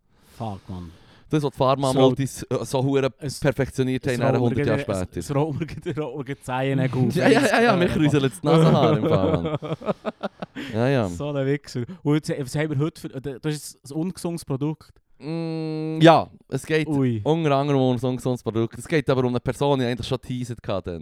Fuck, 0.43 0.69
man. 0.69 0.91
Das, 1.31 1.43
was 1.43 1.53
die 1.53 1.57
Pharma-Multis 1.57 2.43
äh, 2.43 2.65
so 2.65 2.83
hure 2.85 3.09
perfektioniert 3.09 4.07
haben, 4.07 4.19
dann 4.19 4.35
100 4.35 4.67
Jahre 4.67 4.81
später. 4.81 5.53
Mir 5.53 5.67
gerade 5.67 6.41
Zehennägel 6.43 7.07
auf. 7.07 7.15
Ja, 7.15 7.29
ja, 7.29 7.41
ja, 7.47 7.63
ja, 7.63 7.77
mich 7.77 7.95
rüseln 7.97 8.31
die 8.31 8.47
Nasenhaare 8.47 8.99
im 8.99 9.09
Fall, 9.09 9.43
Mann. 9.43 9.95
Ja, 10.75 10.89
ja. 10.89 11.09
So 11.09 11.31
ein 11.31 11.47
Wichser. 11.47 11.85
Und 12.03 12.15
jetzt, 12.15 12.31
was 12.39 12.55
haben 12.55 12.71
wir 12.71 12.79
heute 12.79 13.01
für... 13.01 13.15
äh, 13.15 13.41
Das 13.41 13.55
ist 13.55 13.91
ein 13.91 13.97
ungesundes 13.97 14.45
Produkt. 14.45 14.93
Mm, 15.19 15.99
ja, 16.03 16.29
es 16.49 16.67
geht 16.67 16.87
Ui. 16.89 17.23
unter 17.25 17.53
anderem 17.53 17.81
um 17.81 17.97
ein 17.97 18.17
gesundes 18.17 18.43
Produkt. 18.43 18.79
Es 18.79 18.87
geht 18.87 19.09
aber 19.09 19.23
um 19.23 19.29
eine 19.29 19.41
Person, 19.41 19.79
die 19.79 19.87
ich 19.87 19.91
eigentlich 19.93 20.07
schon 20.07 20.21
teasert 20.21 20.67
hatte. 20.69 21.01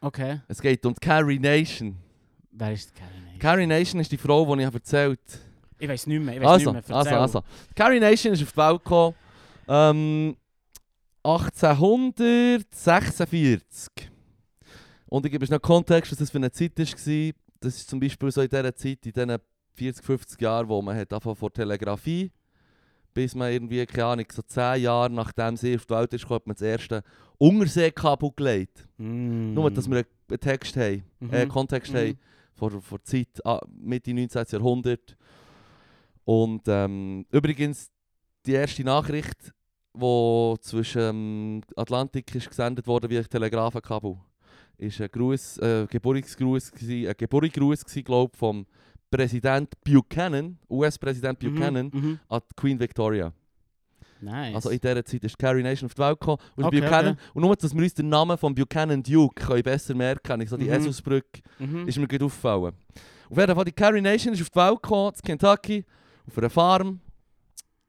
Okay. 0.00 0.40
Es 0.46 0.62
geht 0.62 0.86
um 0.86 0.94
die 0.94 1.00
Carrie 1.00 1.38
Nation. 1.40 1.96
Wer 2.52 2.72
ist 2.72 2.90
die 2.90 3.00
Carrie 3.00 3.20
Nation? 3.24 3.38
Carrie 3.40 3.66
Nation 3.66 4.00
ist 4.00 4.12
die 4.12 4.18
Frau, 4.18 4.54
die 4.54 4.62
ich 4.62 4.72
erzählt 4.72 5.18
habe. 5.32 5.45
Ich 5.78 5.88
weiß 5.88 6.06
nicht 6.06 6.22
mehr. 6.22 6.34
Ich 6.36 6.40
weiss 6.40 6.48
Also, 6.48 6.72
nicht 6.72 6.88
mehr. 6.88 6.96
also, 6.96 7.10
Erzähl. 7.10 7.20
also. 7.22 7.42
Carrie 7.74 8.00
Nation 8.00 8.32
ist 8.32 8.42
auf 8.42 8.52
die 8.52 8.56
Welt 8.56 8.82
gekommen 8.84 9.14
ähm, 9.68 10.36
1846. 11.22 13.90
Und 15.08 15.24
ich 15.26 15.32
gebe 15.32 15.44
euch 15.44 15.50
noch 15.50 15.60
Kontext, 15.62 16.10
was 16.12 16.18
das 16.18 16.30
für 16.30 16.38
eine 16.38 16.50
Zeit 16.50 16.78
war. 16.78 17.32
Das 17.60 17.76
ist 17.76 17.88
zum 17.88 18.00
Beispiel 18.00 18.30
so 18.30 18.42
in 18.42 18.48
dieser 18.48 18.74
Zeit, 18.74 19.04
in 19.06 19.12
diesen 19.12 19.36
40, 19.74 20.04
50 20.04 20.40
Jahren, 20.40 20.68
wo 20.68 20.80
man 20.82 20.96
hat 20.96 21.08
von 21.22 21.52
Telegrafie, 21.52 22.30
bis 23.14 23.34
man 23.34 23.52
irgendwie, 23.52 23.84
keine 23.86 24.04
Ahnung, 24.06 24.26
so 24.32 24.42
10 24.42 24.82
Jahre 24.82 25.10
nachdem 25.10 25.56
sie 25.56 25.74
auf 25.76 25.86
die 25.86 25.94
Welt 25.94 26.12
ist, 26.12 26.22
gekommen, 26.22 26.40
hat 26.40 26.46
man 26.46 26.54
das 26.56 26.62
erste 26.62 27.02
Unterseekabel 27.38 28.30
gelegt. 28.34 28.86
Mm. 28.98 29.54
Nur, 29.54 29.70
dass 29.70 29.88
wir 29.88 29.98
einen 30.28 30.40
Text 30.40 30.76
haben, 30.76 31.04
Mhm. 31.20 31.32
äh, 31.32 31.46
Kontext 31.46 31.92
Mhm. 31.92 31.96
haben 31.98 32.18
vor, 32.54 32.70
vor 32.80 33.02
Zeit 33.02 33.28
ah, 33.44 33.60
Mitte 33.68 34.12
19. 34.14 34.44
Jahrhundert. 34.50 35.16
Und 36.26 36.62
ähm, 36.66 37.24
übrigens, 37.30 37.88
die 38.44 38.52
erste 38.52 38.82
Nachricht, 38.82 39.52
die 39.96 40.54
zwischen 40.60 41.00
ähm, 41.00 41.60
Atlantik 41.76 42.34
ist 42.34 42.48
gesendet 42.48 42.84
wurde 42.86 43.08
wie 43.08 43.16
ein 43.18 43.28
Telegrafenkabel, 43.28 44.16
ist 44.76 45.00
ein 45.00 45.08
Gruß, 45.10 45.58
äh, 45.58 45.86
Geburtsgruß, 45.88 46.72
ein 46.82 47.14
Geburtsgruß 47.16 47.84
gsi, 47.84 48.02
glaub, 48.02 48.34
vom 48.36 48.66
Präsident 49.08 49.72
Buchanan, 49.84 50.58
US-Präsident 50.68 51.40
Mhm, 51.40 51.54
Buchanan, 51.54 51.90
mhm. 51.94 52.18
an 52.28 52.40
die 52.50 52.54
Queen 52.56 52.78
Victoria. 52.80 53.32
Nice. 54.20 54.54
Also 54.56 54.70
in 54.70 54.80
dieser 54.80 55.04
Zeit 55.04 55.22
ist 55.22 55.38
Carrie 55.38 55.62
Nation 55.62 55.86
auf 55.86 55.94
die 55.94 56.00
Welt 56.00 56.18
gekommen. 56.18 56.38
Und, 56.56 56.64
Okay, 56.64 56.80
Buchanan, 56.80 57.12
okay. 57.12 57.20
und 57.34 57.42
nur, 57.42 57.54
dass 57.54 57.72
wir 57.72 57.82
uns 57.82 57.94
den 57.94 58.08
Namen 58.08 58.36
von 58.36 58.52
Buchanan 58.52 59.00
Duke 59.00 59.44
können 59.46 59.62
besser 59.62 59.94
merken 59.94 60.22
können, 60.24 60.46
so 60.48 60.56
die 60.56 60.64
Mhm. 60.64 60.72
Eselsbrücke, 60.72 61.40
mhm. 61.60 61.86
ist 61.86 61.98
mir 61.98 62.08
gut 62.08 62.22
aufgefallen. 62.22 62.72
Auf 63.30 63.38
jeden 63.38 63.54
Fall, 63.54 63.64
die 63.64 63.72
Carrie 63.72 64.00
Nation 64.00 64.34
ist 64.34 64.40
auf 64.42 64.50
die 64.50 64.56
Welt 64.56 64.82
gekommen, 64.82 65.12
in 65.14 65.22
Kentucky, 65.22 65.84
auf 66.26 66.38
einer 66.38 66.50
Farm. 66.50 67.00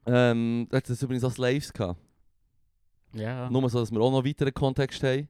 Ähm, 0.06 0.66
da 0.70 0.78
hat 0.78 0.88
es 0.88 1.02
übrigens 1.02 1.24
auch 1.24 1.32
Slaves 1.32 1.72
gehabt. 1.72 2.00
ja. 3.12 3.50
Nur 3.50 3.68
so, 3.68 3.80
dass 3.80 3.90
wir 3.90 4.00
auch 4.00 4.10
noch 4.12 4.24
weiteren 4.24 4.54
Kontext 4.54 5.02
haben. 5.02 5.28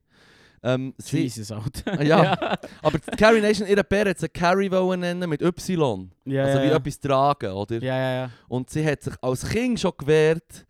Ähm, 0.63 0.93
sie, 0.99 1.21
Jesus, 1.23 1.53
Alter. 1.53 1.93
Ah, 1.99 2.03
ja. 2.03 2.59
aber 2.83 2.99
Carrie 3.17 3.41
Nation, 3.41 3.69
ihre 3.69 3.85
Bär 3.85 4.11
hat 4.11 4.19
sie 4.19 4.29
Carrie 4.29 4.71
wollen 4.71 5.01
nennen 5.01 5.29
mit 5.31 5.41
Y. 5.41 6.11
ja, 6.25 6.45
also 6.45 6.59
ja, 6.59 6.65
wie 6.65 6.69
ja. 6.69 6.77
etwas 6.77 6.99
tragen, 6.99 7.53
oder? 7.53 7.77
Ja, 7.83 7.97
ja, 7.97 8.13
ja. 8.25 8.31
Und 8.49 8.69
sie 8.69 8.85
hat 8.85 9.03
sich 9.03 9.15
als 9.23 9.49
Kind 9.49 9.79
schon 9.79 9.93
gewehrt 9.97 10.67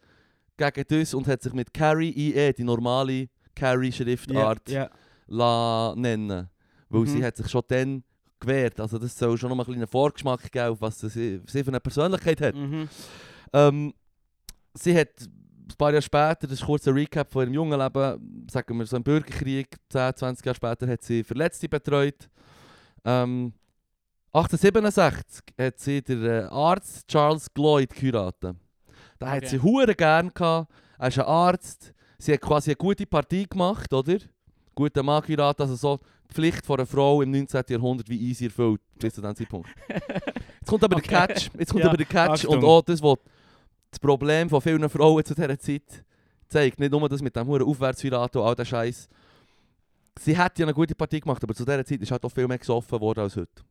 gegen 0.59 0.85
das 0.89 1.15
und 1.15 1.27
hat 1.27 1.43
sich 1.43 1.55
mit 1.55 1.73
Carrie 1.73 2.11
IE, 2.11 2.53
die 2.53 2.65
normale 2.65 3.29
Carrie-Schriftart, 3.55 4.69
Ja, 4.69 4.91
la 5.27 5.95
nennen. 5.97 6.49
Weil 6.91 7.01
Mhm. 7.03 7.07
sie 7.07 7.25
hat 7.25 7.37
sich 7.39 7.49
schon 7.49 7.63
dann 7.69 8.05
gewehrt. 8.41 8.81
Also 8.81 8.99
das 8.99 9.17
soll 9.19 9.37
schon 9.39 9.51
noch 9.51 9.57
mal 9.57 9.67
einen 9.75 9.87
Vorgeschmack 9.87 10.51
geben, 10.51 10.69
auf 10.69 10.81
was 10.81 11.01
sie, 11.01 11.09
sie 11.47 11.65
für 11.65 11.69
eine 11.69 11.81
Persönlichkeit 11.81 12.41
hat. 12.41 12.55
Mhm. 12.55 12.89
Ähm, 13.53 13.95
sie 14.75 14.97
hat 14.99 15.09
ein 15.21 15.77
paar 15.77 15.91
Jahre 15.91 16.03
später, 16.03 16.47
das 16.47 16.53
ist 16.53 16.65
kurz 16.65 16.87
ein 16.89 16.95
Recap 16.95 17.31
von 17.31 17.43
ihrem 17.45 17.55
jungen 17.55 17.79
Leben, 17.79 18.47
sagen 18.51 18.79
wir 18.79 18.87
so 18.87 18.97
im 18.97 19.03
Bürgerkrieg, 19.03 19.77
10, 19.91 20.17
20 20.17 20.47
Jahre 20.47 20.57
später 20.57 20.87
hat 20.89 21.03
sie 21.03 21.23
Verletzte 21.25 21.69
betreut. 21.69 22.29
Ähm, 23.05 23.53
1867 24.33 25.43
hat 25.59 25.79
sie 25.79 26.03
den 26.03 26.25
äh, 26.25 26.47
Arzt 26.51 27.09
Charles 27.09 27.53
Gloyd 27.53 27.95
geheiratet. 27.95 28.57
Hat 29.21 29.39
Okay. 29.39 29.47
sie 29.47 29.61
hure 29.61 29.95
gern 29.95 30.33
gehabt. 30.33 30.71
Er 30.99 31.09
ist 31.09 31.19
ein 31.19 31.25
Arzt. 31.25 31.93
Sie 32.19 32.33
hat 32.33 32.41
quasi 32.41 32.71
eine 32.71 32.77
gute 32.77 33.07
Partie 33.07 33.47
gemacht, 33.49 33.93
oder? 33.93 34.19
Guter 34.75 35.03
Mann 35.03 35.23
geheiratet, 35.23 35.63
also 35.63 35.75
so 35.77 35.99
Pflicht 36.33 36.65
von 36.67 36.79
einer 36.79 36.87
Frau 36.87 37.23
im 37.23 37.31
19. 37.31 37.63
Jahrhundert 37.69 38.09
wie 38.09 38.19
easy 38.21 38.47
erfüllt, 38.47 38.81
bis 38.99 39.15
zu 39.15 39.21
diesem 39.21 39.37
Zeitpunkt. 39.37 39.69
Jetzt 39.89 40.67
kommt 40.69 40.85
aber 40.85 40.97
Okay. 40.97 41.09
der 41.09 41.27
Catch, 41.27 41.51
jetzt 41.59 41.71
kommt 41.73 41.83
Ja, 41.85 41.89
aber 41.89 41.97
der 41.97 42.07
Catch 42.07 42.45
und 42.45 42.57
Achtung. 42.57 42.65
auch 42.65 42.83
das, 42.83 43.03
was 43.03 43.17
das 43.91 43.99
Problem 43.99 44.49
von 44.51 44.61
vielen 44.61 44.89
Frauen 44.91 45.25
zu 45.25 45.35
dieser 45.35 45.59
Zeit 45.59 46.05
zeigt. 46.49 46.79
Nicht 46.79 46.91
nur 46.93 47.09
das 47.09 47.23
mit 47.23 47.35
dem 47.35 47.47
hohen 47.47 47.63
Aufwärtsheiraten 47.63 48.41
und 48.41 48.47
all 48.47 48.55
der 48.55 48.67
Scheiß. 48.67 49.09
Sie 50.21 50.37
hat 50.37 50.59
ja 50.59 50.67
eine 50.67 50.75
gute 50.75 50.95
Partie 50.95 51.21
gemacht, 51.21 51.43
aber 51.43 51.55
zu 51.55 51.65
dieser 51.65 51.85
Zeit 51.85 52.01
ist 52.03 52.11
halt 52.11 52.23
auch 52.25 52.33
viel 52.33 52.47
mehr 52.49 52.59
gesoffen 52.59 53.01
worden 53.01 53.21
als 53.21 53.37
heute. 53.37 53.63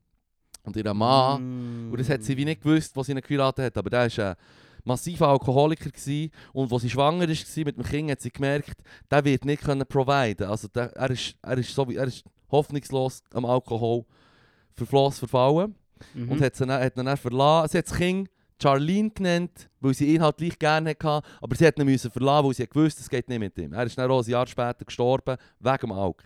Und 0.64 0.76
ihr 0.76 0.94
Mann, 0.94 1.88
Mm. 1.88 1.92
und 1.92 2.00
das 2.00 2.10
hat 2.10 2.24
sie 2.24 2.36
wie 2.36 2.46
nicht 2.46 2.62
gewusst, 2.64 2.96
was 2.96 3.06
sie 3.06 3.12
ihn 3.14 3.22
geheiratet 3.22 3.66
hat, 3.66 3.78
aber 3.78 3.90
der 3.90 4.18
war 4.18 4.30
ein 4.32 4.36
massiver 4.84 5.28
Alkoholiker 5.30 5.90
gewesen. 5.90 6.32
und 6.54 6.72
als 6.74 6.82
sie 6.82 6.90
schwanger 6.90 7.28
war 7.28 7.66
mit 7.66 7.78
dem 7.78 7.84
Kind, 7.84 8.12
hat 8.12 8.22
sie 8.22 8.32
gemerkt, 8.32 8.82
der 9.12 9.24
wird 9.24 9.46
nicht 9.46 9.62
können 9.64 9.86
providen. 9.86 10.48
Also 10.48 10.68
der, 10.70 10.94
er, 10.96 11.10
ist, 11.12 11.36
er, 11.42 11.58
ist 11.58 11.74
so 11.76 11.88
wie, 11.88 11.96
er 11.96 12.08
ist 12.08 12.24
hoffnungslos 12.50 13.22
am 13.34 13.46
Alkohol 13.46 14.06
verflossen, 14.74 15.20
verfallen 15.28 15.76
Mhm. 16.14 16.32
und 16.32 16.42
hat, 16.42 16.56
sie 16.56 16.66
dann, 16.66 16.80
hat 16.82 16.96
ihn 16.96 17.06
dann 17.06 17.18
verlassen. 17.18 17.70
Sie 17.72 17.78
hat 17.80 17.88
das 17.90 17.98
Kind 17.98 18.30
Charlene 18.62 19.10
genannt, 19.10 19.70
weil 19.80 19.94
sie 19.96 20.14
ihn 20.14 20.22
halt 20.22 20.38
gleich 20.38 20.58
gerne 20.60 20.92
hatte, 20.92 21.22
aber 21.42 21.56
sie 21.56 21.66
hat 21.66 21.78
ihn 21.80 21.86
müssen 21.86 22.12
verlassen, 22.12 22.46
weil 22.48 22.54
sie 22.54 22.68
gewusst, 22.68 23.00
es 23.00 23.10
geht 23.10 23.28
nicht 23.30 23.40
mit 23.40 23.58
ihm. 23.58 23.74
Er 23.74 23.84
ist 23.84 23.98
dann 23.98 24.10
auch 24.12 24.24
ein 24.24 24.30
Jahr 24.30 24.46
später 24.48 24.86
gestorben, 24.86 25.38
wegen 25.60 25.78
dem 25.78 25.92
Alk. 25.92 26.24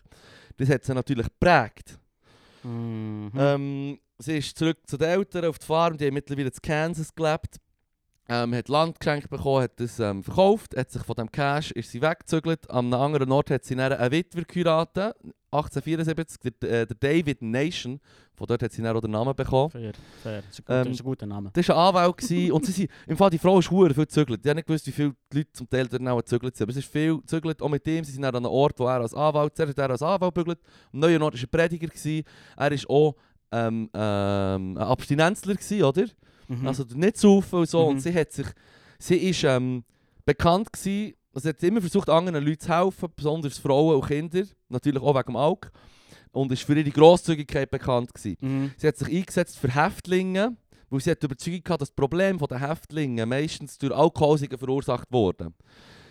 Das 0.58 0.70
hat 0.70 0.84
sie 0.84 0.94
natürlich 0.94 1.26
geprägt. 1.28 1.98
Mhm. 2.64 3.32
Ähm, 3.38 4.00
sie 4.20 4.38
ist 4.38 4.58
zurück 4.58 4.78
zu 4.86 4.98
den 4.98 5.08
Eltern 5.10 5.46
auf 5.46 5.58
die 5.60 5.66
Farm, 5.66 5.98
die 5.98 6.06
haben 6.08 6.14
mittlerweile 6.14 6.48
in 6.50 6.62
Kansas 6.62 7.14
gelebt. 7.14 7.56
Ähm, 8.34 8.56
hat 8.56 8.70
Land 8.70 8.98
geschenkt 8.98 9.30
bekommen, 9.30 9.64
hat 9.64 9.78
das 9.78 10.00
ähm, 10.00 10.24
verkauft, 10.24 10.78
hat 10.78 10.90
sich 10.90 11.02
von 11.02 11.16
dem 11.16 11.30
Cash 11.30 11.72
ist 11.72 11.92
sie 11.92 12.02
weggezügelt. 12.02 12.70
Am 12.72 12.94
anderen 12.94 13.30
Ort 13.30 13.50
hat 13.50 13.66
sie 13.66 13.76
dann 13.76 13.92
einen 13.92 14.10
Witwer 14.10 14.46
geheiratet, 14.46 15.18
1874, 15.52 16.54
der, 16.62 16.70
äh, 16.70 16.88
der 16.88 16.96
David 16.98 17.42
Nation. 17.42 18.00
Von 18.34 18.48
dort 18.48 18.64
hat 18.64 18.72
sie 18.72 18.82
dann 18.82 18.96
auch 18.96 19.02
den 19.02 19.12
Namen 19.12 19.36
bekommen. 19.36 19.70
Fair, 19.70 19.92
fair. 20.24 20.44
Das 20.48 20.60
ist 20.60 20.70
ein, 20.70 20.78
gut, 20.78 20.88
Ähm, 20.88 20.92
ist 20.94 21.02
ein 21.02 21.04
guter 21.04 21.26
Name. 21.26 21.50
Das 21.52 21.68
war 21.68 21.76
ein 21.76 21.88
Anwalt 21.90 22.16
und 22.54 22.66
sie 22.66 22.72
sind, 22.72 22.90
im 23.06 23.18
Fall 23.18 23.30
die 23.32 23.38
Frau 23.38 23.60
ist 23.60 23.70
hure 23.70 23.94
viel 23.94 24.06
gezügelt. 24.06 24.40
Ich 24.42 24.50
habe 24.50 24.56
nicht 24.56 24.68
gewusst, 24.68 24.88
wie 24.88 24.92
viele 24.92 25.14
Leute 25.34 25.52
zum 25.52 25.70
Teil 25.70 25.88
dort 25.88 26.08
auch 26.08 26.18
gezügelt 26.20 26.56
sind. 26.56 26.64
Aber 26.64 26.72
es 26.72 26.78
ist 26.78 26.90
viel 26.90 27.18
gezügelt, 27.18 27.62
auch 27.62 27.68
mit 27.68 27.86
ihm. 27.86 28.06
Sie 28.06 28.14
sind 28.14 28.22
dann 28.22 28.34
an 28.34 28.46
einem 28.46 28.54
Ort, 28.54 28.80
wo 28.80 28.86
er 28.86 29.02
als 29.02 29.14
Anwalt, 29.14 29.58
zuerst 29.58 29.78
hat 29.78 29.90
er 29.90 29.90
als 29.90 30.02
Anwalt 30.02 30.34
gebügelt. 30.34 30.60
Am 30.94 31.02
neuen 31.02 31.22
Ort 31.22 31.34
war 31.34 31.42
er 31.42 31.48
Prediger. 31.48 31.88
Gewesen. 31.88 32.24
Er 32.56 32.72
war 32.72 32.90
auch 32.90 33.16
ähm, 33.52 33.90
ähm, 33.94 34.78
ein 34.78 34.84
Abstinenzler, 34.84 35.56
gewesen, 35.56 35.84
oder? 35.84 36.06
Mhm. 36.60 36.68
Also 36.68 36.84
nicht 36.94 37.18
saufen 37.18 37.60
und 37.60 37.70
so. 37.70 37.84
Mhm. 37.84 37.88
Und 37.96 38.00
sie 38.02 38.14
hat 38.14 38.32
sich, 38.32 38.48
sie 39.00 39.18
ist 39.18 39.44
ähm, 39.44 39.84
bekannt 40.26 40.72
gewesen, 40.74 41.14
also 41.34 41.44
sie 41.44 41.50
hat 41.50 41.64
immer 41.64 41.80
versucht, 41.82 42.10
anderen 42.10 42.44
Leuten 42.46 42.60
zu 42.60 42.70
helfen, 42.78 43.10
besonders 43.16 43.58
Frauen 43.58 43.96
und 43.96 44.08
Kinder. 44.08 44.44
Natürlich 44.70 45.02
auch 45.02 45.16
wegen 45.16 45.28
dem 45.28 45.36
Alk. 45.38 45.72
Und 46.34 46.52
ist 46.52 46.64
für 46.64 46.78
ihre 46.78 46.90
Grosszügigkeit 46.90 47.70
bekannt 47.70 48.14
gewesen. 48.14 48.38
Mhm. 48.42 48.72
Sie 48.78 48.88
hat 48.88 48.98
sich 48.98 49.08
eingesetzt 49.10 49.58
für 49.58 49.74
Häftlinge, 49.74 50.56
weil 50.90 51.00
sie 51.02 51.12
hat 51.12 51.22
die 51.22 51.26
Überzeugung 51.26 51.64
gehabt, 51.64 51.82
dass 51.82 51.90
das 51.90 51.96
Problem 51.96 52.38
der 52.38 52.70
Häftlinge 52.70 53.26
meistens 53.26 53.78
durch 53.78 53.94
Alkoholsigen 53.94 54.58
verursacht 54.58 55.08
wurde. 55.12 55.52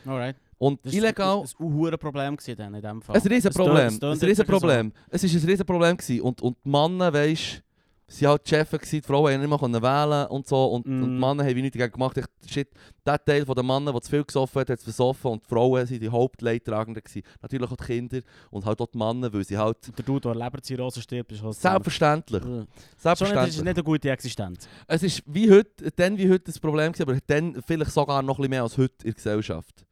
Alright. 0.07 0.36
Und 0.59 0.84
Das 0.84 0.93
illegal... 0.93 1.41
Das 1.41 1.55
war 1.59 1.93
ein 1.93 1.99
Problem 1.99 2.36
dann 2.57 2.74
in 2.74 2.82
dem 2.82 3.01
Fall. 3.03 3.16
Ein 3.16 3.22
riesen 3.22 3.49
Es 3.49 3.55
tönt- 3.57 3.66
Problem. 3.66 3.86
es 3.86 3.99
tönt 3.99 4.03
Ein 4.05 4.11
jetzt 4.12 4.22
riesen 4.24 4.38
wirklich 4.38 4.47
so. 4.47 4.66
Problem. 4.66 4.93
Es 5.09 5.22
war 5.22 5.30
ein 5.41 5.47
riesen 5.49 5.66
Problem 5.66 5.97
gewesen. 5.97 6.20
Und, 6.20 6.43
und 6.43 6.57
die 6.64 6.68
Männer, 6.68 7.12
weisst 7.14 7.62
sie 8.11 8.26
halt 8.26 8.44
die 8.44 8.50
Chefs 8.50 8.90
die 8.90 9.00
Frauen 9.00 9.32
haben 9.32 9.40
nicht 9.40 9.48
mehr 9.62 9.82
wählen 9.82 10.26
und 10.28 10.46
so. 10.46 10.64
Und, 10.66 10.86
und 10.86 11.00
die 11.00 11.06
Mm. 11.06 11.20
Männer 11.20 11.44
haben 11.44 11.56
wie 11.56 11.62
nichts 11.62 11.78
dagegen 11.78 11.92
gemacht. 11.92 12.16
Ich, 12.18 12.52
shit, 12.52 12.68
der 13.06 13.24
Teil 13.24 13.44
der 13.44 13.62
Männer, 13.62 13.92
der 13.92 14.00
zu 14.02 14.11
viel 14.11 14.24
gesoffen 14.24 14.61
hat, 14.61 14.70
hat 14.70 14.78
es 14.78 14.84
versoffen. 14.84 15.30
Und 15.30 15.44
die 15.44 15.48
Frauen 15.48 15.72
waren 15.72 16.00
die 16.00 16.08
Hauptleidtragenden 16.08 17.02
gewesen. 17.02 17.22
Natürlich 17.40 17.70
auch 17.70 17.76
die 17.76 17.84
Kinder 17.84 18.20
und 18.50 18.64
halt 18.66 18.80
auch 18.80 18.86
die 18.86 18.98
Männer, 18.98 19.32
weil 19.32 19.44
sie 19.44 19.56
halt... 19.56 19.96
Der 19.96 20.04
Dude, 20.04 20.20
der 20.20 20.34
Leberzirrhose 20.34 21.00
stirbt, 21.00 21.32
ist 21.32 21.42
halt 21.42 21.54
Selbstverständlich. 21.54 22.42
Schon 22.42 22.58
nicht, 22.61 22.68
das 22.94 23.02
Selbstverständlich. 23.02 23.56
ist 23.56 23.64
nicht 23.64 23.76
eine 23.76 23.84
gute 23.84 24.11
Existenz. 24.11 24.68
Es 24.86 25.02
ist 25.02 25.22
wie 25.26 25.50
heute, 25.50 25.90
dann 25.94 26.18
wie 26.18 26.28
heute 26.28 26.44
das 26.46 26.58
Problem 26.58 26.92
gewesen, 26.92 27.08
aber 27.08 27.18
dann 27.26 27.62
vielleicht 27.66 27.92
sogar 27.92 28.22
noch 28.22 28.38
ein 28.38 28.42
bisschen 28.42 28.50
mehr 28.50 28.62
als 28.64 28.76
heute 28.76 28.94
in 28.98 29.04
der 29.04 29.14
Gesellschaft. 29.14 29.86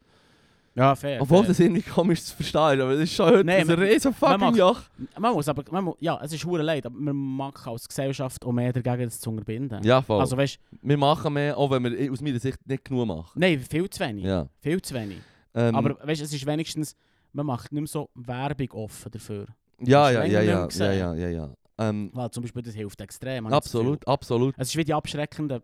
Ja, 0.75 0.95
fair. 0.95 1.21
Obwohl 1.21 1.39
fair. 1.41 1.49
das 1.49 1.61
irgendwie 1.61 1.83
komisch 1.83 2.23
zu 2.25 2.37
verstehen 2.37 2.79
ist, 2.79 2.81
aber 2.83 2.93
das 2.95 3.03
ist 3.03 3.13
schon 3.15 3.27
heute 3.27 3.45
Nein, 3.45 3.61
ein 3.63 3.67
man- 3.67 3.79
riesen 3.81 4.15
fucking 4.15 4.39
macht- 4.41 4.57
Joch. 4.57 4.81
Man 5.19 5.33
muss 5.35 5.49
aber, 5.49 5.65
man 5.73 5.85
muss, 5.85 5.97
ja, 6.01 6.21
es 6.23 6.33
ist 6.33 6.45
hure 6.45 6.63
leid, 6.63 6.87
aber 6.87 6.97
man 6.97 7.17
mag 7.17 7.67
als 7.67 7.89
Gesellschaft 7.89 8.45
auch 8.45 8.53
mehr 8.53 8.73
dagegen 8.73 9.05
das 9.05 9.19
zu 9.19 9.31
unterbinden. 9.31 9.83
Ja, 9.83 10.01
voll. 10.03 10.21
Also 10.21 10.37
weißt 10.37 10.59
wir 10.83 10.97
machen 10.97 11.33
mehr, 11.33 11.57
auch 11.59 11.71
wenn 11.71 11.83
wir 11.85 12.13
aus 12.13 12.21
meiner 12.21 12.39
Sicht 12.39 12.59
nicht 12.67 12.85
genug 12.85 13.07
machen. 13.09 13.33
nein, 13.41 13.59
viel 13.61 13.89
zu 13.91 14.01
wenig. 14.01 14.25
Ja. 14.25 14.47
Viel 14.61 14.81
zu 14.81 14.95
wenig. 14.95 15.19
Ähm, 15.55 15.75
aber 15.75 15.97
weißt, 16.07 16.23
es 16.23 16.33
ist 16.33 16.47
wenigstens, 16.47 16.95
man 17.33 17.47
macht 17.47 17.73
nicht 17.73 17.81
mehr 17.81 17.89
so 17.89 18.09
Werbung 18.15 18.71
offen 18.73 19.11
dafür. 19.11 19.47
Ja, 19.81 20.11
ja, 20.11 20.25
ja, 20.25 20.43
ja, 20.43 20.69
ja, 20.69 20.93
ja, 20.93 21.15
ja, 21.15 21.29
ja. 21.29 21.51
Ähm, 21.81 22.11
Weil 22.13 22.31
zum 22.31 22.43
Beispiel 22.43 22.63
das 22.63 22.75
hilft 22.75 23.01
extrem. 23.01 23.47
absolut, 23.47 24.07
absolut. 24.07 24.55
Es 24.59 24.69
ist 24.69 24.77
wie 24.77 24.85
die 24.85 24.95
abschreckenden... 24.95 25.61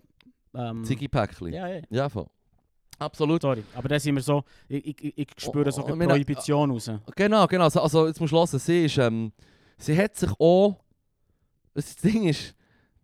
Ähm, 0.56 0.84
Ziggy-Päckchen. 0.84 1.52
Ja, 1.52 1.66
ja. 1.66 1.80
Ja, 1.90 2.08
voll. 2.08 2.26
Absolut. 2.98 3.42
Sorry, 3.42 3.64
aber 3.74 3.88
da 3.88 3.98
sind 3.98 4.14
wir 4.14 4.22
so... 4.22 4.44
Ich, 4.68 4.86
ich, 4.86 5.18
ich 5.18 5.28
spüre 5.36 5.70
so 5.72 5.82
Oh, 5.82 5.86
eine 5.86 5.98
wir- 6.00 6.08
Prohibition 6.08 6.70
raus. 6.70 6.90
Genau, 7.16 7.46
genau. 7.46 7.64
Also, 7.64 7.80
also 7.80 8.06
jetzt 8.06 8.20
musst 8.20 8.32
du 8.32 8.36
hören, 8.36 8.58
sie 8.58 8.84
ist, 8.84 8.98
ähm, 8.98 9.32
sie 9.78 9.96
hat 9.98 10.16
sich 10.16 10.30
auch, 10.38 10.76
das 11.74 11.96
Ding 11.96 12.28
ist, 12.28 12.54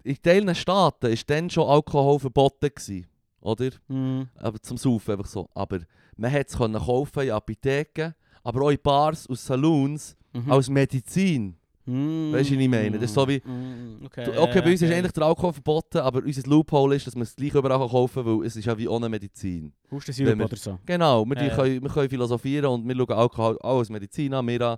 in 0.02 0.16
Teilen 0.22 0.54
Staaten 0.54 1.06
ist 1.06 1.28
dann 1.28 1.50
schon 1.50 1.68
Alkohol 1.68 2.18
verboten 2.20 2.70
gewesen, 2.74 3.06
oder? 3.40 3.70
Mhm. 3.88 4.28
Aber 4.36 4.60
zum 4.62 4.76
Saufen 4.78 5.12
einfach 5.12 5.26
so. 5.26 5.48
Aber 5.54 5.80
man 6.16 6.32
hat 6.32 6.48
es 6.48 6.56
kaufen 6.56 7.20
in 7.22 7.30
Apotheken, 7.32 8.14
aber 8.42 8.62
auch 8.62 8.70
in 8.70 8.78
Bars 8.82 9.26
und 9.26 9.38
Saloons 9.38 10.16
Mhm. 10.32 10.52
als 10.52 10.68
Medizin. 10.70 11.56
Mm. 11.86 12.32
Weisst 12.32 12.50
du, 12.50 12.54
was 12.56 12.60
ich 12.62 12.68
meine? 12.68 12.92
Das 12.92 13.02
ist 13.04 13.14
so 13.14 13.26
wie- 13.26 13.40
Mm, 13.44 14.04
Okay, 14.06 14.24
Du- 14.24 14.40
Okay, 14.42 14.60
bei 14.60 14.70
uns 14.72 14.82
ist 14.82 14.88
okay. 14.88 14.98
eigentlich 14.98 15.12
der 15.12 15.22
Alkohol 15.24 15.52
verboten, 15.52 15.98
aber 15.98 16.22
unser 16.22 16.48
Loophole 16.48 16.96
ist, 16.96 17.06
dass 17.06 17.14
man 17.14 17.22
es 17.22 17.34
gleich 17.34 17.54
überall 17.54 17.88
kaufen 17.88 18.24
kann, 18.24 18.38
weil 18.40 18.46
es 18.46 18.54
ist 18.56 18.64
ja 18.66 18.76
wie 18.76 18.86
ohne 18.88 19.08
Medizin. 19.08 19.72
Hustensirup 19.90 20.40
oder 20.40 20.56
so. 20.56 20.78
Genau, 20.84 21.24
wir, 21.24 21.42
ja. 21.42 21.54
können, 21.54 21.82
wir 21.82 21.90
können 21.90 22.08
philosophieren 22.10 22.66
und 22.66 22.86
wir 22.88 22.94
schauen 22.96 23.12
Alkohol 23.18 23.58
auch 23.62 23.78
als 23.78 23.88
Medizin 23.90 24.34
an, 24.34 24.44
mir 24.44 24.60
an. 24.60 24.76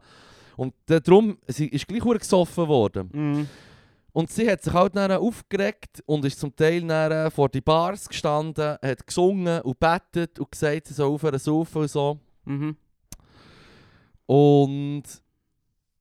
Und 0.57 0.75
darum, 0.87 1.39
sie 1.49 1.67
ist 1.67 1.87
gleich 1.89 2.03
gesoffen 2.21 2.69
worden. 2.69 3.09
Mm. 3.13 3.49
Und 4.15 4.31
sie 4.31 4.49
hat 4.51 4.63
sich 4.63 4.73
halt 4.73 4.95
dann 4.95 5.11
aufgeregt 5.13 6.03
und 6.05 6.25
ist 6.27 6.39
zum 6.39 6.55
Teil 6.55 6.87
dann 6.87 7.31
vor 7.31 7.49
die 7.49 7.63
Bars 7.63 8.07
gestanden, 8.09 8.77
hat 8.83 9.07
gesungen 9.07 9.63
und 9.63 9.81
bettet 9.81 10.39
und 10.39 10.51
gesagt, 10.51 10.87
sie 10.89 10.95
soll 10.95 11.09
aufhören 11.11 11.39
zu 11.39 11.45
saufen 11.47 11.81
und 11.83 11.91
so. 11.91 12.19
Mhm. 12.45 12.77
Und 14.27 15.03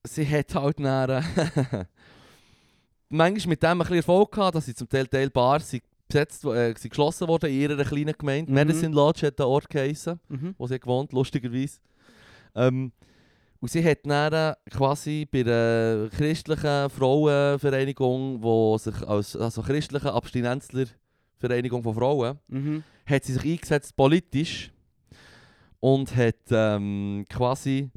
sie 0.06 0.28
hat 0.28 0.54
halt 0.56 0.80
dann 0.80 1.24
manchmal 3.10 3.50
mit 3.50 3.64
dem 3.64 3.70
ein 3.70 3.78
bisschen 3.80 3.96
Erfolg 3.98 4.32
gehabt, 4.32 4.56
dass 4.56 4.66
sie 4.66 4.74
zum 4.76 4.88
Teil 4.90 5.08
Teil 5.08 5.30
sind 5.62 5.84
besetzt, 6.08 6.44
äh, 6.46 6.74
sind 6.78 6.90
geschlossen 6.90 7.28
worden 7.28 7.50
in 7.50 7.62
ihrer 7.62 7.84
kleinen 7.84 8.14
Gemeinde. 8.18 8.52
Mhm. 8.52 8.56
Medicine 8.56 8.94
Lodge 8.96 9.28
hat 9.28 9.40
der 9.40 9.48
Ort 9.48 9.70
geheissen. 9.70 10.20
Mhm. 10.30 10.56
wo 10.58 10.68
sie 10.68 10.80
gewohnt, 10.80 11.14
lustigerweise. 11.14 11.80
Ähm, 12.56 12.92
und 13.60 13.70
sie 13.70 13.84
hat 13.86 14.00
dann 14.06 14.56
quasi 14.72 15.28
bei 15.32 15.42
einer 15.42 16.10
christlichen 16.10 16.90
Frauenvereinigung, 16.90 18.42
wo 18.42 18.78
sich 18.78 19.08
als 19.08 19.36
also 19.36 19.62
christliche 19.62 20.12
Abstinenzlervereinigung 20.12 21.84
von 21.84 21.94
Frauen, 21.96 22.40
Mhm. 22.48 22.84
hat 23.06 23.24
sie 23.24 23.34
sich 23.34 23.44
eingesetzt 23.46 23.96
politisch 23.96 24.72
und 25.80 26.16
hat 26.16 26.36
ähm, 26.50 27.26
quasi 27.30 27.90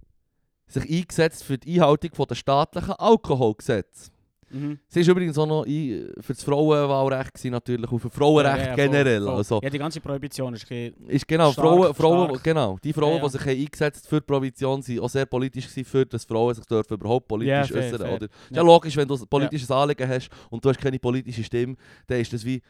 sich 0.67 0.91
eingesetzt 0.91 1.45
für 1.45 1.59
die 1.59 1.75
Einhaltung 1.81 2.11
der 2.29 2.35
staatlichen 2.35 2.93
Alkoholgesetz. 2.93 4.11
Mhm. 4.51 4.79
Sie 4.87 5.01
ist 5.01 5.09
übrigens 5.09 5.37
auch 5.37 5.47
noch 5.47 5.65
für 5.65 6.33
das 6.33 6.45
Frauenwahlrecht 6.45 7.35
gewesen, 7.35 7.51
natürlich 7.51 7.91
und 7.91 7.99
für 7.99 8.11
Frauenrecht 8.11 8.59
Ja, 8.59 8.63
ja, 8.67 8.75
voll, 8.77 8.77
generell. 8.77 9.23
voll. 9.25 9.35
Also, 9.37 9.61
Ja, 9.63 9.71
die 9.71 9.79
ganze 9.79 10.01
Prohibition 10.01 10.55
ist 10.55 10.71
ist 10.71 11.27
genau, 11.27 11.51
Stark, 11.51 11.67
Frauen, 11.67 11.95
Frauen 11.95 12.29
stark. 12.29 12.45
genau, 12.45 12.79
die 12.83 12.93
Frauen, 12.93 13.17
Ja, 13.17 13.23
ja. 13.23 13.25
die 13.25 13.31
sich 13.39 13.47
eingesetzt 13.49 14.07
für 14.09 14.21
die 14.21 14.27
Prohibition, 14.27 14.81
sind 14.83 15.01
auch 15.01 15.09
sehr 15.09 15.27
politisch 15.27 15.67
gewesen, 15.69 15.85
für 15.85 16.07
dass 16.07 16.25
Frauen 16.25 16.55
sich 16.55 16.65
dürfen 16.67 16.95
überhaupt 16.95 17.27
politisch 17.27 17.73
äußern. 17.73 18.01
Oder? 18.03 18.27
Ja. 18.51 18.57
Ja. 18.59 18.63
logisch, 18.63 18.97
wenn 18.97 19.09
du 19.09 19.15
ein 19.17 19.27
politisches 19.27 19.71
Anliegen 19.71 20.09
hast 20.09 20.29
und 20.51 20.65
du 20.65 20.69
hast 20.69 20.79
keine 20.79 20.99
politische 21.01 21.43
Stimme, 21.43 21.75
dann 22.07 22.21
ist 22.21 22.33
das 22.33 22.45
wie 22.45 22.63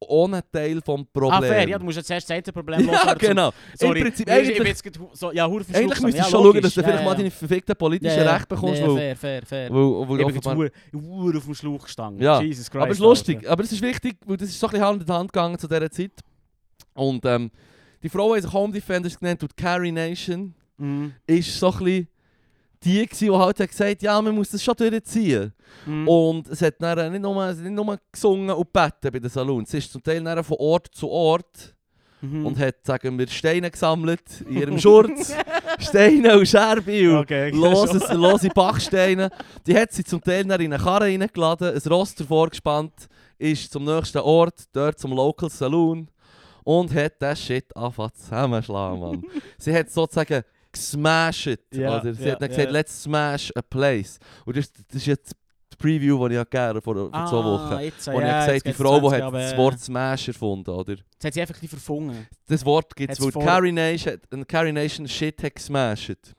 ohne 0.00 0.42
Teil 0.50 0.80
vom 0.84 1.06
Problem. 1.06 1.32
Ah, 1.32 1.42
fair, 1.42 1.68
ja, 1.68 1.78
du 1.78 1.84
musst 1.84 1.96
jetzt 1.96 2.10
erst 2.10 2.30
das 2.30 2.42
Problem 2.54 2.88
ja, 2.90 2.98
zum- 3.08 3.18
genau. 3.18 3.50
Sorry, 3.74 3.98
Im 4.00 4.04
Prinzip, 4.06 4.28
ich- 4.28 4.48
ich 4.50 4.58
bin 4.58 4.66
eigentlich, 4.66 4.92
so, 5.12 5.32
ja, 5.32 5.44
eigentlich 5.46 5.66
müsstest 6.00 6.14
ja, 6.16 6.24
du 6.24 6.30
schon 6.30 6.42
schauen, 6.44 6.60
dass 6.62 6.74
du 6.74 6.80
ja, 6.80 6.86
vielleicht 6.86 7.02
ja. 7.04 7.08
mal 7.08 7.16
deine 7.16 7.30
verfickten 7.30 7.76
politischen 7.76 8.16
Ja, 8.18 8.24
ja. 8.24 8.32
Rechte 8.34 8.48
bekommst. 8.54 8.80
Ja, 8.80 8.94
fair, 8.94 9.16
fair, 9.16 9.42
fair. 9.46 9.70
weil, 9.70 9.80
weil 10.08 10.20
Ich 10.20 10.26
bin 10.26 10.34
jetzt 10.34 11.36
auf 11.36 11.44
dem 11.44 11.54
Schlauch 11.54 11.82
gestanden. 11.84 12.22
Ja. 12.22 12.40
Jesus 12.40 12.70
Christ. 12.70 12.82
aber 12.82 12.90
es 12.92 12.98
ist 12.98 13.02
lustig, 13.02 13.48
aber 13.48 13.64
es 13.64 13.72
ist 13.72 13.82
wichtig, 13.82 14.16
weil 14.26 14.36
das 14.36 14.48
ist 14.48 14.60
so 14.60 14.66
ein 14.66 14.70
bisschen 14.70 14.86
Hand 14.86 15.02
in 15.02 15.12
Hand 15.14 15.32
gegangen 15.32 15.58
zu 15.58 15.66
dieser 15.66 15.90
Zeit. 15.90 16.12
Und 16.94 17.24
ähm, 17.24 17.50
die 18.02 18.08
Frauen 18.08 18.34
haben 18.34 18.42
sich 18.42 18.52
Home 18.52 18.72
Defenders 18.72 19.18
genannt 19.18 19.42
und 19.42 19.50
die 19.56 19.62
Carry 19.62 19.90
Nation. 19.92 20.54
Mhm. 20.80 21.12
ist 21.26 21.58
so 21.58 21.72
ein 21.72 21.78
bisschen 21.78 22.08
die, 22.84 23.06
gewesen, 23.06 23.24
die 23.26 23.32
halt 23.32 23.56
gesagt 23.56 24.02
ja, 24.02 24.20
man 24.20 24.34
muss 24.34 24.50
das 24.50 24.62
schon 24.62 24.74
durchziehen. 24.76 25.52
Mhm. 25.86 26.08
Und 26.08 26.48
es 26.48 26.62
hat 26.62 26.74
dann 26.78 27.12
nicht 27.12 27.22
nur, 27.22 27.52
nicht 27.52 27.70
nur 27.70 27.98
gesungen 28.12 28.50
und 28.50 28.72
gebeten 28.72 29.12
bei 29.12 29.18
den 29.18 29.30
Salons. 29.30 29.70
Sie 29.70 29.78
ist 29.78 29.92
zum 29.92 30.02
Teil 30.02 30.22
dann 30.22 30.42
von 30.44 30.56
Ort 30.58 30.88
zu 30.92 31.08
Ort 31.08 31.74
Mhm. 32.20 32.46
und 32.46 32.58
hat, 32.58 32.84
sagen 32.84 33.16
wir, 33.18 33.28
Steine 33.28 33.70
gesammelt 33.70 34.40
in 34.48 34.56
ihrem 34.56 34.78
Schurz. 34.78 35.32
Steine 35.78 36.36
und 36.36 36.48
Scherbe 36.48 37.10
und 37.12 37.18
Okay, 37.18 37.50
lose, 37.50 38.12
lose 38.14 38.48
Bachsteine. 38.48 39.30
Die 39.66 39.76
hat 39.76 39.92
sie 39.92 40.02
zum 40.02 40.20
Teil 40.20 40.44
dann 40.44 40.60
in 40.60 40.72
eine 40.72 40.82
Karre 40.82 41.04
reingeladen, 41.04 41.74
ein 41.74 41.92
Roster 41.92 42.24
vorgespannt, 42.24 42.92
ist 43.38 43.72
zum 43.72 43.84
nächsten 43.84 44.18
Ort, 44.18 44.64
dort 44.72 44.98
zum 44.98 45.12
Local 45.12 45.48
Saloon 45.48 46.10
und 46.64 46.92
hat 46.92 47.14
das 47.20 47.40
Shit 47.40 47.76
angefangen 47.76 48.12
zusammenschlagen, 48.14 49.00
Mann. 49.00 49.22
sie 49.58 49.72
hat 49.72 49.88
sozusagen 49.90 50.42
gesmashed, 50.78 51.58
Ja, 51.72 52.00
oder? 52.00 52.14
Sie 52.14 52.24
ja, 52.24 52.32
hat 52.32 52.42
dann 52.42 52.48
gesagt, 52.48 52.70
let's 52.72 53.02
smash 53.02 53.52
a 53.54 53.62
place. 53.62 54.18
Und 54.44 54.56
das, 54.56 54.72
das 54.72 54.96
ist 54.96 55.06
jetzt 55.06 55.32
die 55.72 55.76
Preview, 55.76 56.28
die 56.28 56.34
ich 56.36 56.50
gegeben 56.50 56.82
vor, 56.82 56.94
vor 56.94 57.10
zwei 57.26 57.44
Wochen. 57.44 57.72
Ah, 57.74 57.80
Jetzt, 57.80 58.06
Wo 58.08 58.18
ich 58.18 58.24
gesagt 58.26 58.66
die 58.66 58.72
Frau, 58.72 59.00
die 59.00 59.08
20 59.08 59.22
hat 59.24 59.34
das 59.34 59.56
Wort 59.56 59.80
Smash 59.80 60.28
erfunden, 60.28 60.70
oder? 60.70 60.92
Jetzt 60.94 61.24
hat 61.24 61.34
sie 61.34 61.40
effektiv 61.40 61.70
verfunden. 61.70 62.26
Das 62.48 62.64
Wort 62.64 62.96
gibt 62.96 63.12
es, 63.12 63.20
weil 63.20 63.30
vor- 63.32 63.44
Carrie 63.44 63.72
Nation, 63.72 64.18
Carrie 64.46 64.72
Nation 64.72 65.06
Shit 65.06 65.42
hat 65.42 65.54
gesmashed. 65.54 66.34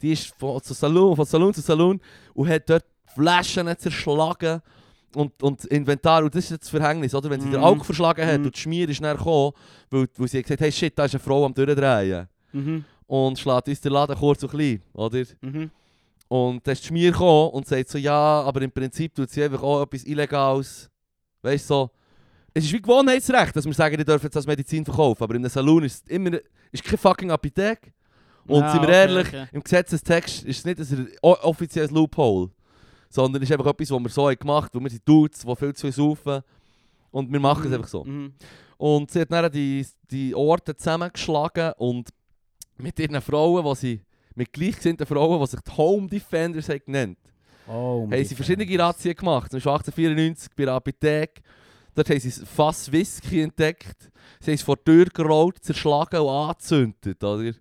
Die 0.00 0.12
ist 0.12 0.34
von, 0.38 0.60
zu 0.62 0.74
Saloon, 0.74 1.14
von 1.14 1.24
Saloon 1.24 1.54
zu 1.54 1.60
Saloon 1.60 2.00
und 2.34 2.48
hat 2.48 2.68
dort 2.68 2.84
Flaschen 3.14 3.68
zerschlagen 3.78 4.60
und, 5.14 5.40
und 5.42 5.64
Inventar. 5.66 6.24
Und 6.24 6.34
das 6.34 6.44
ist 6.44 6.50
jetzt 6.50 6.62
das 6.64 6.70
Verhängnis, 6.70 7.14
oder? 7.14 7.30
Wenn 7.30 7.40
sie 7.40 7.50
den 7.50 7.60
Mhm. 7.60 7.64
Alkohol 7.66 7.84
verschlagen 7.84 8.26
hat 8.26 8.38
Mhm. 8.40 8.46
und 8.46 8.56
die 8.56 8.60
Schmier 8.60 8.88
ist 8.88 9.00
dann 9.04 9.16
gekommen, 9.16 9.52
weil, 9.90 10.06
weil 10.16 10.28
sie 10.28 10.38
hat 10.38 10.44
gesagt 10.44 10.60
hey 10.60 10.72
shit, 10.72 10.98
da 10.98 11.04
ist 11.04 11.14
eine 11.14 11.20
Frau 11.22 11.44
am 11.44 11.54
Durchdrehen. 11.54 12.26
Mhm. 12.52 12.84
Und 13.14 13.38
schlägt 13.38 13.68
uns 13.68 13.78
den 13.82 13.92
Laden 13.92 14.16
kurz 14.16 14.42
und 14.42 14.48
klein, 14.52 14.80
oder? 14.94 15.22
Mhm. 15.42 15.70
Und 16.28 16.66
dann 16.66 16.72
ist 16.72 16.82
die 16.82 16.86
Schmier 16.88 17.12
gekommen 17.12 17.50
und 17.50 17.66
sagt 17.66 17.90
so, 17.90 17.98
ja, 17.98 18.40
aber 18.40 18.62
im 18.62 18.70
Prinzip 18.72 19.14
tut 19.14 19.28
sie 19.28 19.44
einfach 19.44 19.62
auch 19.62 19.82
etwas 19.82 20.04
Illegales. 20.04 20.88
Weißt 21.42 21.68
du, 21.68 21.74
so. 21.74 21.90
Es 22.54 22.64
ist 22.64 22.72
wie 22.72 22.80
Gewohnheitsrecht, 22.80 23.54
dass 23.54 23.66
wir 23.66 23.74
sagen, 23.74 23.98
die 23.98 24.04
dürfen 24.04 24.24
jetzt 24.24 24.36
als 24.36 24.46
Medizin 24.46 24.82
verkaufen. 24.82 25.22
Aber 25.22 25.34
in 25.34 25.42
einem 25.42 25.50
Saloon 25.50 25.84
ist 25.84 26.04
es 26.06 26.10
immer 26.10 26.38
ist 26.70 26.82
keine 26.84 26.96
fucking 26.96 27.30
Apotheke. 27.30 27.92
Und 28.46 28.62
Ah, 28.62 28.72
sind 28.72 28.80
wir 28.80 28.88
okay, 28.88 28.98
ehrlich, 28.98 29.28
okay. 29.28 29.46
im 29.52 29.62
Gesetzestext 29.62 30.44
ist 30.44 30.58
es 30.58 30.64
nicht 30.64 30.78
ein 30.80 31.08
offizielles 31.22 31.90
Loophole. 31.90 32.48
Sondern 33.10 33.42
es 33.42 33.50
ist 33.50 33.52
einfach 33.58 33.70
etwas, 33.70 33.90
was 33.90 34.00
wir 34.02 34.08
so 34.08 34.26
haben 34.30 34.38
gemacht 34.38 34.72
haben, 34.72 34.80
weil 34.80 34.84
wir 34.84 34.90
sind 34.90 35.06
Dudes, 35.06 35.40
die 35.40 35.56
viel 35.56 35.74
zu 35.74 35.82
viel 35.82 35.92
saufen. 35.92 36.40
Und 37.10 37.30
wir 37.30 37.40
machen 37.40 37.64
es 37.64 37.68
Mhm. 37.68 37.74
einfach 37.74 37.88
so. 37.88 38.04
Mhm. 38.04 38.32
Und 38.78 39.10
sie 39.10 39.20
hat 39.20 39.30
dann 39.30 39.52
die, 39.52 39.86
die 40.10 40.34
Orte 40.34 40.74
zusammengeschlagen 40.74 41.74
und 41.76 42.08
mit 42.82 42.98
ihren 42.98 43.20
Frauen, 43.20 43.64
die 43.64 43.76
sie, 43.76 44.00
mit 44.34 44.52
gleichgesinnten 44.52 45.06
Frauen, 45.06 45.40
die 45.40 45.46
sich 45.46 45.60
die 45.60 45.76
Home 45.76 46.08
Defenders 46.08 46.68
haben 46.68 46.82
genannt 46.84 47.18
Oh, 47.68 48.08
haben 48.10 48.24
sie 48.24 48.34
verschiedene 48.34 48.78
Razzien 48.78 49.14
gemacht. 49.14 49.50
Zum 49.50 49.58
Beispiel 49.58 49.72
1894 49.72 50.50
bei 50.56 50.64
der 50.64 50.74
Apotheke. 50.74 51.42
Dort 51.94 52.10
haben 52.10 52.20
sie 52.20 52.40
ein 52.40 52.46
Fass 52.46 52.90
Whisky 52.90 53.40
entdeckt. 53.40 54.10
Sie 54.40 54.50
haben 54.50 54.54
es 54.54 54.62
vor 54.62 54.76
die 54.76 54.84
Tür 54.84 55.04
gerollt, 55.06 55.62
zerschlagen 55.62 56.20
und 56.20 56.28
angezündet. 56.28 57.22
Oder? 57.22 57.52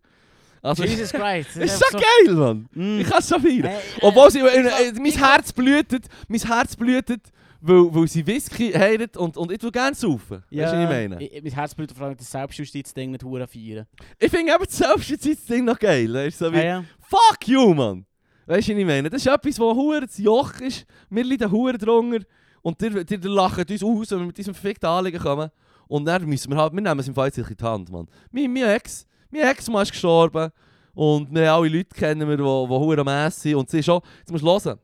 Also, 0.61 0.83
Jesus 0.83 1.11
Christ. 1.11 1.49
das 1.55 1.73
ist 1.73 1.79
so 1.79 1.97
geil, 1.97 2.35
Mann. 2.35 2.69
Mm. 2.73 3.01
Ich 3.01 3.09
kann 3.09 3.19
es 3.19 3.27
so 3.27 3.39
feiern. 3.39 3.65
Äh, 3.65 3.77
äh, 3.77 3.81
Obwohl 4.01 4.31
sie, 4.31 4.39
äh, 4.39 4.89
äh, 4.89 4.93
mein 4.93 5.11
Herz 5.11 5.51
blutet, 5.51 6.05
mein 6.27 6.39
Herz 6.39 6.75
blutet, 6.75 7.21
weil, 7.61 7.93
weil 7.95 8.07
sie 8.07 8.25
Whisky 8.25 8.71
haben 8.71 9.07
und, 9.17 9.37
und 9.37 9.51
ich 9.51 9.61
will 9.61 9.71
gerne 9.71 9.95
saufen. 9.95 10.43
Ja, 10.49 10.63
Weißt 10.63 10.73
du, 10.73 10.77
was 10.77 10.83
ich 10.83 10.89
meine? 10.89 11.23
Ich, 11.23 11.43
mein 11.43 11.51
Herz 11.53 11.75
blutet 11.75 11.97
vor 11.97 12.07
allem 12.07 12.17
das 12.17 12.29
Selbstjustiz-Ding 12.31 13.11
nicht 13.11 13.23
hure 13.23 13.47
feiern. 13.47 13.85
Ich 14.19 14.31
finde 14.31 14.53
eben 14.53 14.63
das 14.65 14.77
Selbstjustiz-Ding 14.77 15.65
noch 15.65 15.79
geil. 15.79 16.13
Weißt 16.13 16.39
so 16.39 16.51
wie, 16.51 16.57
Ah, 16.57 16.63
ja. 16.63 16.83
Fuck 16.99 17.47
you, 17.47 17.73
Mann! 17.73 18.05
Weißt 18.45 18.67
du, 18.67 18.73
was 18.73 18.79
ich 18.79 18.85
meine? 18.85 19.09
Das 19.09 19.25
ist 19.25 19.31
etwas, 19.31 19.59
wo 19.59 19.73
hure 19.75 20.01
das 20.01 20.17
Joch 20.17 20.59
ist. 20.59 20.85
Wir 21.09 21.23
leiden 21.23 21.51
hure 21.51 21.77
drunter. 21.77 22.25
Und 22.63 22.79
die, 22.81 22.89
die, 23.05 23.17
die 23.17 23.27
lachen 23.27 23.65
uns 23.69 23.83
aus, 23.83 24.11
wenn 24.11 24.19
wir 24.19 24.25
mit 24.27 24.37
diesem 24.37 24.53
verfickten 24.53 24.89
Anliegen 24.89 25.19
kommen. 25.19 25.49
Und 25.87 26.05
dann 26.05 26.25
müssen 26.25 26.51
wir 26.51 26.57
halt, 26.57 26.73
wir 26.73 26.81
nehmen 26.81 26.99
es 26.99 27.07
im 27.07 27.13
Fall 27.15 27.27
jetzt 27.27 27.37
in 27.37 27.45
die 27.45 27.63
Hand, 27.63 27.91
Mann. 27.91 28.07
Mein, 28.31 28.51
mein 28.51 28.63
Ex, 28.63 29.05
mein 29.29 29.41
Ex-Mann 29.43 29.83
ist 29.83 29.91
gestorben. 29.91 30.51
Und 30.93 31.33
wir 31.33 31.53
alle 31.53 31.69
Leute 31.69 31.95
kennen 31.95 32.27
wir, 32.27 32.37
die, 32.37 32.43
die 32.43 32.47
hure 32.47 32.99
am 33.01 33.07
Ass 33.07 33.41
sind. 33.41 33.55
Und 33.55 33.69
sie 33.69 33.79
ist 33.79 33.89
auch, 33.89 34.03
jetzt 34.19 34.31
musst 34.31 34.43
du 34.43 34.47
hören. 34.69 34.79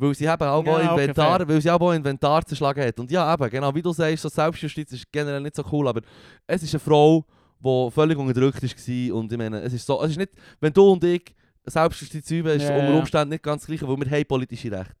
Weil 0.00 0.14
sie 0.14 0.24
eben 0.24 0.42
auch, 0.42 0.64
Ja, 0.64 0.72
auch 0.92 0.98
Inventar, 0.98 1.48
weil 1.48 1.60
sie 1.60 1.70
auch 1.70 1.92
Inventar 1.92 2.44
zerschlagen 2.46 2.82
hat. 2.84 2.98
Und 2.98 3.10
ja, 3.10 3.32
eben, 3.34 3.50
genau 3.50 3.74
wie 3.74 3.82
du 3.82 3.92
sagst, 3.92 4.22
so 4.22 4.28
Selbstjustiz 4.28 4.92
ist 4.92 5.12
generell 5.12 5.40
nicht 5.42 5.54
so 5.56 5.64
cool, 5.70 5.86
aber 5.88 6.00
es 6.46 6.62
ist 6.62 6.72
eine 6.74 6.80
Frau, 6.80 7.24
die 7.62 7.90
völlig 7.90 8.16
unterdrückt 8.16 8.62
war. 8.62 9.14
Und 9.16 9.30
ich 9.32 9.38
meine, 9.38 9.60
es 9.60 9.72
ist 9.74 9.86
so, 9.86 10.02
es 10.02 10.12
ist 10.12 10.16
nicht, 10.16 10.30
wenn 10.60 10.72
du 10.72 10.90
und 10.92 11.04
ich 11.04 11.34
Selbstjustiz 11.66 12.30
üben, 12.30 12.48
ist 12.56 12.68
Ja, 12.68 12.76
unter. 12.78 12.94
Umständen 12.94 13.28
nicht 13.30 13.42
ganz 13.42 13.62
das 13.62 13.66
gleiche, 13.68 13.86
weil 13.86 13.96
wir 13.98 14.10
haben 14.10 14.24
politische 14.26 14.72
Rechte. 14.72 14.94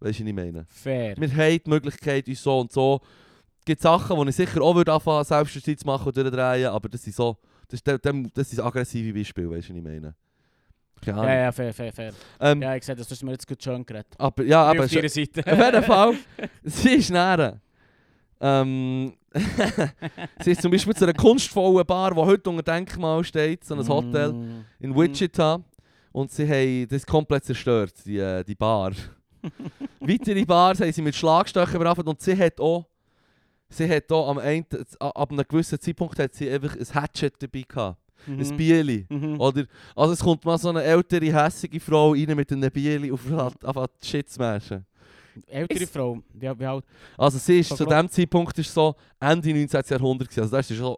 Weißt 0.00 0.18
du, 0.20 0.24
was 0.24 0.28
ich 0.28 0.34
meine? 0.34 0.66
Fair. 0.68 1.14
Wir 1.16 1.28
haben 1.34 1.60
die 1.64 1.70
Möglichkeit, 1.70 2.28
uns 2.28 2.42
so 2.42 2.60
und 2.60 2.70
so. 2.70 3.00
Es 3.60 3.64
gibt 3.64 3.80
Sachen, 3.80 4.20
die 4.20 4.28
ich 4.28 4.36
sicher 4.36 4.60
auch 4.60 4.74
würde 4.74 4.92
anfangen, 4.92 5.24
Selbstjustiz 5.24 5.82
machen 5.86 6.06
und 6.08 6.16
durchdrehen, 6.16 6.66
aber 6.66 6.88
das 6.90 7.02
sind 7.02 7.16
so, 7.16 7.38
das, 7.68 7.80
ist, 7.80 8.04
dem- 8.04 8.30
das 8.34 8.50
sind 8.50 8.60
aggressive 8.60 9.16
Beispiele, 9.18 9.50
weißt 9.50 9.70
du, 9.70 9.72
was 9.72 9.78
ich 9.78 9.82
meine? 9.82 10.14
Keine 11.04 11.18
Ahnung. 11.18 11.30
Ja, 11.32 11.40
ja, 11.42 11.52
fair, 11.52 11.72
fair, 11.74 11.92
fair. 11.92 12.12
Ähm, 12.40 12.62
Ja, 12.62 12.74
ich 12.76 12.84
sehe, 12.84 12.94
das 12.94 13.10
hast 13.10 13.20
du 13.22 13.26
mir 13.26 13.32
jetzt 13.32 13.46
gut 13.46 13.62
schön 13.62 13.84
geredet. 13.84 14.08
Aber 14.18 14.42
ja, 14.44 14.62
aber 14.64 14.84
auf 14.84 14.92
ihrer 14.92 15.08
Seite. 15.08 15.40
auf 15.46 15.58
jeden 15.58 15.82
Fall, 15.84 16.14
sie 16.64 16.90
ist 16.94 17.10
näher. 17.10 17.60
Ähm, 18.40 19.14
sie 20.40 20.50
ist 20.52 20.62
zum 20.62 20.70
Beispiel 20.70 20.94
zu 20.94 21.04
einer 21.04 21.14
kunstvollen 21.14 21.86
Bar, 21.86 22.12
die 22.14 22.20
heute 22.20 22.50
unter 22.50 22.62
Denkmal 22.62 23.24
steht, 23.24 23.64
so 23.64 23.74
ein 23.74 23.88
Hotel 23.88 24.32
Mm. 24.32 24.64
in 24.80 24.94
Wichita. 24.94 25.60
Und 26.12 26.30
sie 26.30 26.48
haben 26.48 26.88
das 26.88 27.04
komplett 27.06 27.44
zerstört, 27.44 27.92
die, 28.04 28.18
äh, 28.18 28.44
die 28.44 28.54
Bar. 28.54 28.92
Weitere 30.00 30.44
Bars 30.44 30.80
haben 30.80 30.92
sie 30.92 31.02
mit 31.02 31.14
Schlagstöcken 31.14 31.78
bewaffnet 31.78 32.06
und 32.06 32.20
sie 32.20 32.36
hat 32.36 32.60
auch, 32.60 32.86
sie 33.68 33.88
hat 33.88 34.10
auch 34.12 34.28
am 34.30 34.38
einen, 34.38 34.66
ab 35.00 35.32
einem 35.32 35.44
gewissen 35.48 35.80
Zeitpunkt 35.80 36.18
hat 36.18 36.34
sie 36.34 36.48
einfach 36.50 36.76
ein 36.76 36.94
Hatchet 37.02 37.34
dabei 37.42 37.64
gehabt. 37.66 37.98
Ein 38.26 38.36
Mhm. 38.38 38.56
Bieli. 38.56 39.06
Mhm. 39.08 39.40
Oder, 39.40 39.64
also 39.94 40.12
es 40.14 40.20
kommt 40.20 40.44
mal 40.44 40.56
so 40.58 40.70
eine 40.70 40.82
ältere, 40.82 41.26
hässige 41.32 41.78
Frau 41.80 42.12
rein 42.12 42.34
mit 42.36 42.50
einem 42.52 42.70
Bieli 42.70 43.12
auf 43.12 43.20
auf 43.62 43.86
die 44.02 44.06
Shit 44.06 44.28
zu 44.28 44.34
smashen. 44.36 44.84
Ältere 45.46 45.82
Ist- 45.82 45.92
Frau. 45.92 46.18
Wie, 46.32 46.50
wie 46.58 46.64
alt? 46.66 46.84
Also 47.18 47.38
sie 47.38 47.58
ist 47.60 47.68
So 47.70 47.76
zu 47.76 47.86
dem 47.86 48.08
Zeitpunkt 48.08 48.56
ist 48.58 48.72
so 48.72 48.94
Ende 49.20 49.52
19. 49.52 49.82
Jahrhundert 49.90 50.28
gewesen. 50.28 50.42
Also 50.42 50.56
das 50.56 50.70
ist 50.70 50.76
schon 50.78 50.96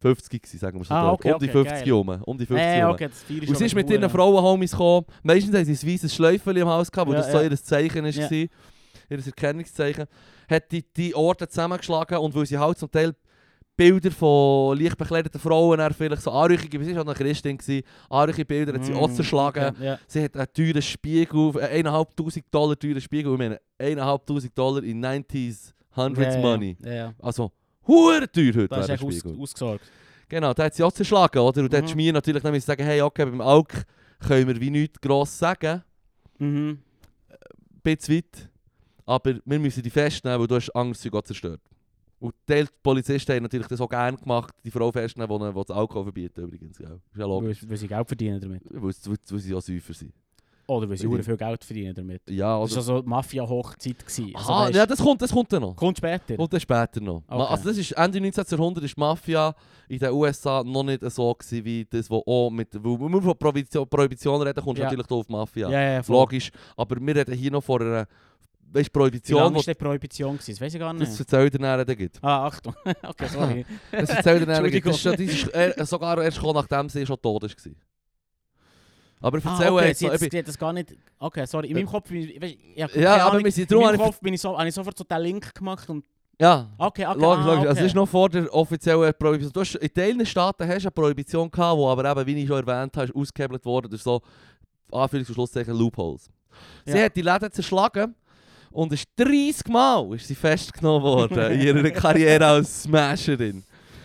50 0.00 0.42
gewesen, 0.42 0.58
sagen 0.58 0.78
wir 0.78 0.84
so. 0.84 0.92
Ah, 0.92 1.12
okay, 1.12 1.32
um 1.32 1.38
die 1.38 1.44
okay, 1.48 1.52
50 1.52 1.84
geil. 1.84 1.92
rum. 1.92 2.08
Um 2.24 2.36
die 2.36 2.46
50 2.46 2.66
Äh, 2.66 2.82
rum. 2.82 2.92
okay, 2.94 3.08
Und 3.48 3.56
sie 3.56 3.64
ist 3.64 3.74
mit 3.74 3.88
ihren 3.88 4.10
Frauenhomies 4.10 4.72
gekommen. 4.72 5.06
Meistens 5.22 5.54
haben 5.54 5.64
sie 5.64 5.86
ein 5.86 5.92
weißes 5.94 6.14
Schläufchen 6.14 6.62
am 6.62 6.68
Haus 6.68 6.90
gehabt, 6.90 7.08
weil 7.08 7.16
Ja, 7.16 7.22
das 7.22 7.32
so 7.32 7.38
ja. 7.38 7.44
ihr 7.48 7.56
Zeichen 7.56 8.04
war. 8.04 8.10
Ja. 8.10 8.28
Ihr 9.08 9.24
Erkennungszeichen. 9.24 10.06
Hat 10.50 10.72
die, 10.72 10.84
die 10.96 11.14
Orte 11.14 11.48
zusammengeschlagen 11.48 12.18
und 12.18 12.34
weil 12.34 12.46
sie 12.46 12.58
halt 12.58 12.78
zum 12.78 12.90
Teil 12.90 13.14
Bilder 13.76 14.10
von 14.10 14.78
leicht 14.78 14.96
bekleideten 14.96 15.38
Frauen, 15.40 15.78
dann 15.78 15.92
vielleicht 15.92 16.22
so 16.22 16.30
anrüchige, 16.30 16.82
sie 16.82 16.94
war 16.96 17.02
auch 17.02 17.06
eine 17.06 17.14
Christin, 17.14 17.58
anrüchige 18.08 18.44
Bilder 18.46 18.72
hat 18.74 18.84
sie 18.84 18.92
Mm, 18.92 18.96
auch 18.96 19.10
zerschlagen. 19.12 19.74
okay, 19.76 19.84
Ja. 19.84 19.98
Sie 20.06 20.22
hat 20.22 20.36
einen 20.36 20.46
teuren 20.54 20.82
Spiegel, 20.82 21.52
äh, 21.60 21.78
1'500 21.82 22.44
Dollar 22.50 22.78
teuren 22.78 23.00
Spiegel, 23.00 23.32
ich 23.32 23.38
meine 23.38 23.60
1'500 23.78 24.54
Dollar 24.56 24.82
in 24.82 25.00
90s, 25.00 25.74
100s 25.94 26.34
Ja, 26.34 26.40
Money. 26.40 26.76
Ja. 26.84 27.14
Also, 27.20 27.52
hure 27.86 28.30
teuer 28.30 28.46
heute 28.54 28.68
Das 28.68 28.88
ist 28.88 28.90
echt 28.90 29.04
aus, 29.04 29.38
ausgesorgt. 29.40 29.90
Genau, 30.28 30.52
da 30.54 30.64
hat 30.64 30.74
sie 30.74 30.82
auch 30.82 30.92
zerschlagen, 30.92 31.38
oder? 31.38 31.62
Und 31.62 31.72
dann 31.72 31.78
hat 31.82 31.84
Mhm. 31.88 31.92
Schmier 31.92 32.12
natürlich 32.12 32.42
dann 32.42 32.58
sagen, 32.60 32.82
hey, 32.84 33.00
okay, 33.02 33.24
beim 33.26 33.40
Alk 33.40 33.84
können 34.26 34.48
wir 34.48 34.60
wie 34.60 34.70
nichts 34.70 35.00
gross 35.00 35.38
sagen, 35.38 35.82
Mhm. 36.38 36.78
ein 37.30 37.80
bisschen 37.82 38.16
weit, 38.16 38.48
aber 39.04 39.34
wir 39.44 39.58
müssen 39.58 39.82
die 39.82 39.90
festnehmen, 39.90 40.40
weil 40.40 40.46
du 40.46 40.56
hast 40.56 40.72
Zeug 41.00 41.14
auch 41.14 41.22
zerstört. 41.22 41.60
Und 42.18 42.34
die 42.48 42.64
Polizisten 42.82 43.32
haben 43.34 43.42
natürlich 43.42 43.66
das 43.66 43.80
auch 43.80 43.88
gerne 43.88 44.16
gemacht, 44.16 44.54
die 44.64 44.70
Frau 44.70 44.90
festnehmen, 44.90 45.38
die, 45.38 45.46
die 45.52 45.64
das 45.66 45.76
Alkohol 45.76 46.04
verbieten 46.04 46.44
übrigens. 46.44 46.78
Ja. 46.78 46.94
Ist 46.94 47.18
ja 47.18 47.26
logisch, 47.26 47.62
Weil, 47.62 47.70
weil 47.70 47.76
sie 47.76 47.88
Geld 47.88 48.06
verdienen 48.08 48.40
damit. 48.40 48.62
weil, 48.70 48.82
weil, 48.82 48.92
weil 49.30 49.38
sie 49.38 49.52
ja 49.52 49.60
Säufer 49.60 49.92
sind. 49.94 50.12
Oder 50.68 50.88
weil 50.88 50.96
sie 50.96 51.08
die- 51.08 51.22
viel 51.22 51.36
Geld 51.36 51.62
verdienen 51.62 51.94
damit. 51.94 52.22
Ja, 52.28 52.58
Das 52.60 52.74
war 52.74 52.82
oder... 52.82 52.94
also 52.94 53.02
Mafia-Hochzeit. 53.08 53.96
Also, 54.04 54.24
weisst- 54.52 54.74
ja, 54.74 54.86
das 54.86 54.98
kommt, 54.98 55.22
das 55.22 55.30
kommt 55.30 55.52
dann 55.52 55.62
noch. 55.62 55.76
Kommt 55.76 55.98
später. 55.98 56.36
Kommt 56.36 56.52
dann 56.52 56.58
später 56.60 57.00
noch. 57.00 57.22
Okay. 57.28 57.42
Also 57.50 57.68
das 57.68 57.78
ist 57.78 57.92
Ende 57.92 58.20
19. 58.20 58.44
Jahrhundert 58.50 58.82
ist 58.84 58.96
die 58.96 59.00
Mafia 59.00 59.54
in 59.88 59.98
den 60.00 60.10
USA 60.10 60.64
noch 60.64 60.82
nicht 60.82 61.02
so 61.10 61.32
gewesen, 61.34 61.64
wie 61.64 61.84
das, 61.84 62.10
was 62.10 62.22
auch 62.26 62.50
mit... 62.50 62.74
Weil 62.74 62.98
wenn 63.00 63.12
wir 63.12 63.22
von 63.22 63.38
Prohibition, 63.38 63.88
Prohibition 63.88 64.42
reden, 64.42 64.60
kommst 64.64 64.78
du 64.78 64.82
Ja. 64.82 64.88
natürlich 64.90 65.10
auf 65.10 65.28
Mafia. 65.28 65.70
ja, 65.70 65.80
ja. 65.80 66.02
Logisch. 66.08 66.50
Aber 66.76 66.96
wir 67.00 67.14
reden 67.14 67.34
hier 67.36 67.50
noch 67.52 67.62
von 67.62 67.82
einer... 67.82 68.06
Weißt 68.72 68.88
du, 68.88 68.90
Wie 68.90 68.98
Prohibition, 68.98 69.40
lange 69.42 69.56
war 69.56 69.62
die 69.62 69.74
Prohibition? 69.74 70.36
Das 70.44 70.60
weiß 70.60 70.74
ich 70.74 70.80
gar 70.80 70.92
nicht. 70.92 71.02
das 71.10 71.20
erzählt 71.20 71.54
er 71.54 71.60
nachher 71.60 71.84
dann. 71.84 72.10
Ah, 72.22 72.46
Achtung. 72.46 72.74
okay, 73.02 73.28
sorry. 73.28 73.66
Das 73.92 74.10
erzählt 74.10 74.46
er 74.48 74.60
nachher. 74.62 74.80
Das 74.80 74.96
ist, 74.96 75.06
das 75.06 75.20
ist 75.20 75.48
er, 75.48 75.86
sogar 75.86 76.22
erst 76.22 76.36
gekommen, 76.38 76.54
nachdem 76.56 76.88
sie 76.88 77.06
schon 77.06 77.20
tot 77.20 77.42
war. 77.42 77.72
Aber 79.20 79.38
Ah, 79.44 79.50
erzähl 79.58 79.70
okay, 79.72 79.86
jetzt 79.88 79.98
sie, 80.00 80.06
ich 80.08 80.30
sie 80.32 80.38
hat 80.38 80.48
das 80.48 80.58
gar 80.58 80.72
nicht... 80.72 80.94
Okay, 81.18 81.46
sorry. 81.46 81.68
In 81.68 81.74
meinem 81.74 81.86
Kopf... 81.86 82.08
bin 82.10 82.28
ich- 82.42 82.58
Ja, 82.76 83.26
aber 83.26 83.42
wir 83.42 83.50
sind... 83.50 83.70
In 83.72 83.78
meinem. 83.78 83.98
Kopf 83.98 84.20
bin 84.20 84.34
ich 84.34 84.40
so, 84.40 84.56
habe 84.58 84.68
ich 84.68 84.74
sofort 84.74 84.96
so 84.98 85.04
den 85.04 85.20
Link 85.22 85.54
gemacht 85.54 85.88
und... 85.88 86.04
Ja. 86.38 86.68
Okay, 86.76 87.06
okay, 87.06 87.18
Logisch, 87.18 87.44
ah, 87.44 87.46
logisch. 87.46 87.58
okay. 87.60 87.68
Also 87.68 87.80
es 87.80 87.86
ist 87.86 87.94
noch 87.94 88.06
vor 88.08 88.28
der 88.28 88.52
offiziellen 88.54 89.14
Prohibition. 89.18 89.52
Du 89.54 89.60
hast, 89.60 89.74
in 89.76 89.94
Teilen 89.94 90.26
Staaten 90.26 90.68
hast 90.68 90.82
du 90.82 90.88
eine 90.88 90.90
Prohibition 90.90 91.50
gehabt, 91.50 91.78
die 91.80 91.84
aber 91.84 92.10
eben, 92.10 92.26
wie 92.26 92.42
ich 92.42 92.46
schon 92.48 92.66
erwähnt 92.66 92.94
habe, 92.94 93.10
ausgehebelt 93.14 93.64
worden 93.64 93.88
durch 93.88 94.02
so, 94.02 94.20
Anführungs- 94.92 95.28
und 95.28 95.34
Schlusszeichen, 95.34 95.74
Loopholes. 95.74 96.28
Sie 96.84 96.98
Ja. 96.98 97.04
hat 97.06 97.16
die 97.16 97.22
Läden 97.22 97.50
zerschlagen 97.50 98.14
und 98.76 98.92
ist 98.92 99.06
30 99.16 99.68
Mal 99.68 100.14
ist 100.14 100.28
sie 100.28 100.34
festgenommen 100.34 101.02
worden 101.02 101.52
in 101.52 101.60
ihrer 101.60 101.90
Karriere 101.90 102.46
als 102.46 102.82
Smasherin. 102.84 103.64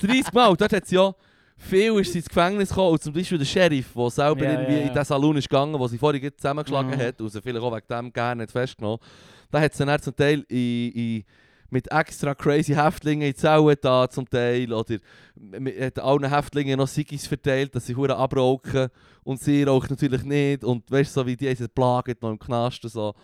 30 0.00 0.32
Mal. 0.32 0.56
Dort 0.56 0.72
hat 0.72 0.86
sie 0.86 0.94
ja 0.96 1.12
viel 1.56 2.00
ist 2.00 2.12
sie 2.12 2.18
ins 2.20 2.28
Gefängnis 2.28 2.68
gekommen. 2.70 2.92
Und 2.92 3.02
zum 3.02 3.12
Beispiel 3.12 3.38
der 3.38 3.44
Sheriff, 3.44 3.92
der 3.94 4.10
selber 4.10 4.44
Ja, 4.44 4.52
irgendwie 4.52 4.72
ja, 4.72 4.78
ja. 4.80 4.86
in 4.88 4.94
den 4.94 5.04
Salon 5.04 5.36
ist 5.36 5.48
gegangen, 5.48 5.78
wo 5.78 5.86
sie 5.88 5.98
vorhin 5.98 6.30
zusammengeschlagen 6.36 6.90
Mhm. 6.90 7.00
hat 7.02 7.20
und 7.20 7.28
sie 7.28 7.42
vielleicht 7.42 7.62
auch 7.62 7.74
wegen 7.76 7.86
dem 7.88 8.12
gerne 8.12 8.42
nicht 8.42 8.52
festgenommen. 8.52 8.98
Da 9.50 9.60
hat 9.60 9.74
sie 9.74 9.84
dann 9.84 10.00
zum 10.00 10.16
Teil 10.16 10.44
in, 10.48 10.92
in, 10.92 11.24
mit 11.70 11.90
extra 11.92 12.34
crazy 12.34 12.74
Häftlingen 12.74 13.28
in 13.28 13.34
Zellen 13.34 13.76
da 13.80 14.08
zum 14.10 14.28
Teil 14.28 14.72
oder 14.72 14.96
m- 15.36 15.66
m- 15.66 15.80
hat 15.84 15.98
allen 15.98 16.28
Häftlingen 16.28 16.78
noch 16.78 16.88
Sigis 16.88 17.26
verteilt, 17.26 17.74
dass 17.74 17.86
sie 17.86 17.94
hure 17.96 18.16
abrauchen 18.16 18.88
und 19.24 19.40
sie 19.40 19.62
raucht 19.62 19.90
natürlich 19.90 20.22
nicht 20.24 20.64
und 20.64 20.90
weißt 20.90 21.16
du, 21.16 21.20
so 21.20 21.26
wie 21.26 21.36
die 21.36 21.54
sind 21.54 21.74
plagt 21.74 22.20
noch 22.22 22.30
im 22.30 22.38
Knast 22.38 22.82
und 22.84 22.90
so. 22.90 23.14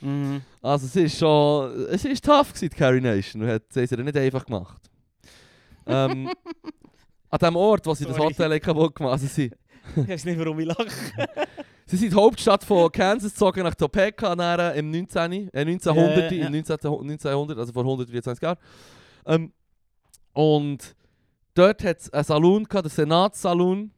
Mhm. 0.00 0.42
Also 0.60 0.86
es 0.86 0.96
ist 0.96 1.18
schon, 1.18 1.86
es 1.90 2.04
ist 2.04 2.24
tough 2.24 2.48
gewesen, 2.52 2.70
die 2.70 2.76
Carrie 2.76 3.00
Nation 3.00 3.42
und 3.42 3.48
hat 3.48 3.62
es 3.74 3.90
nicht 3.90 4.16
einfach 4.16 4.44
gemacht. 4.44 4.82
ähm, 5.86 6.30
an 7.30 7.38
dem 7.38 7.56
Ort, 7.56 7.86
wo 7.86 7.94
sie 7.94 8.04
das 8.04 8.16
Sorry. 8.16 8.32
Hotel 8.32 8.52
haben 8.52 8.60
kaputt 8.60 8.94
gemacht 8.94 9.12
also 9.12 9.26
sie, 9.26 9.50
Ich 9.96 10.08
weiß 10.08 10.24
nicht, 10.26 10.38
warum 10.38 10.58
ich 10.60 10.66
lache. 10.66 10.86
sie 11.86 11.96
sind 11.96 12.12
die 12.12 12.16
Hauptstadt 12.16 12.64
von 12.64 12.90
Kansas 12.90 13.32
gezogen 13.32 13.62
nach 13.62 13.74
Topeka 13.74 14.34
nachher 14.34 14.74
im 14.74 14.90
19, 14.90 15.50
äh 15.52 15.60
1900, 15.60 16.30
Ja, 16.32 16.38
ja. 16.38 16.46
im 16.46 16.52
19. 16.52 16.76
Jahrh- 16.82 17.00
1900, 17.00 17.58
also 17.58 17.72
vor 17.72 17.82
124 17.84 18.42
Jahren. 18.42 18.58
Ähm, 19.26 19.52
und 20.32 20.94
dort 21.54 21.84
hat 21.84 22.00
es 22.00 22.10
einen 22.12 22.24
Saloon 22.24 22.64
gehabt, 22.64 22.86
den 22.86 22.90
Senatssaloon, 22.90 23.90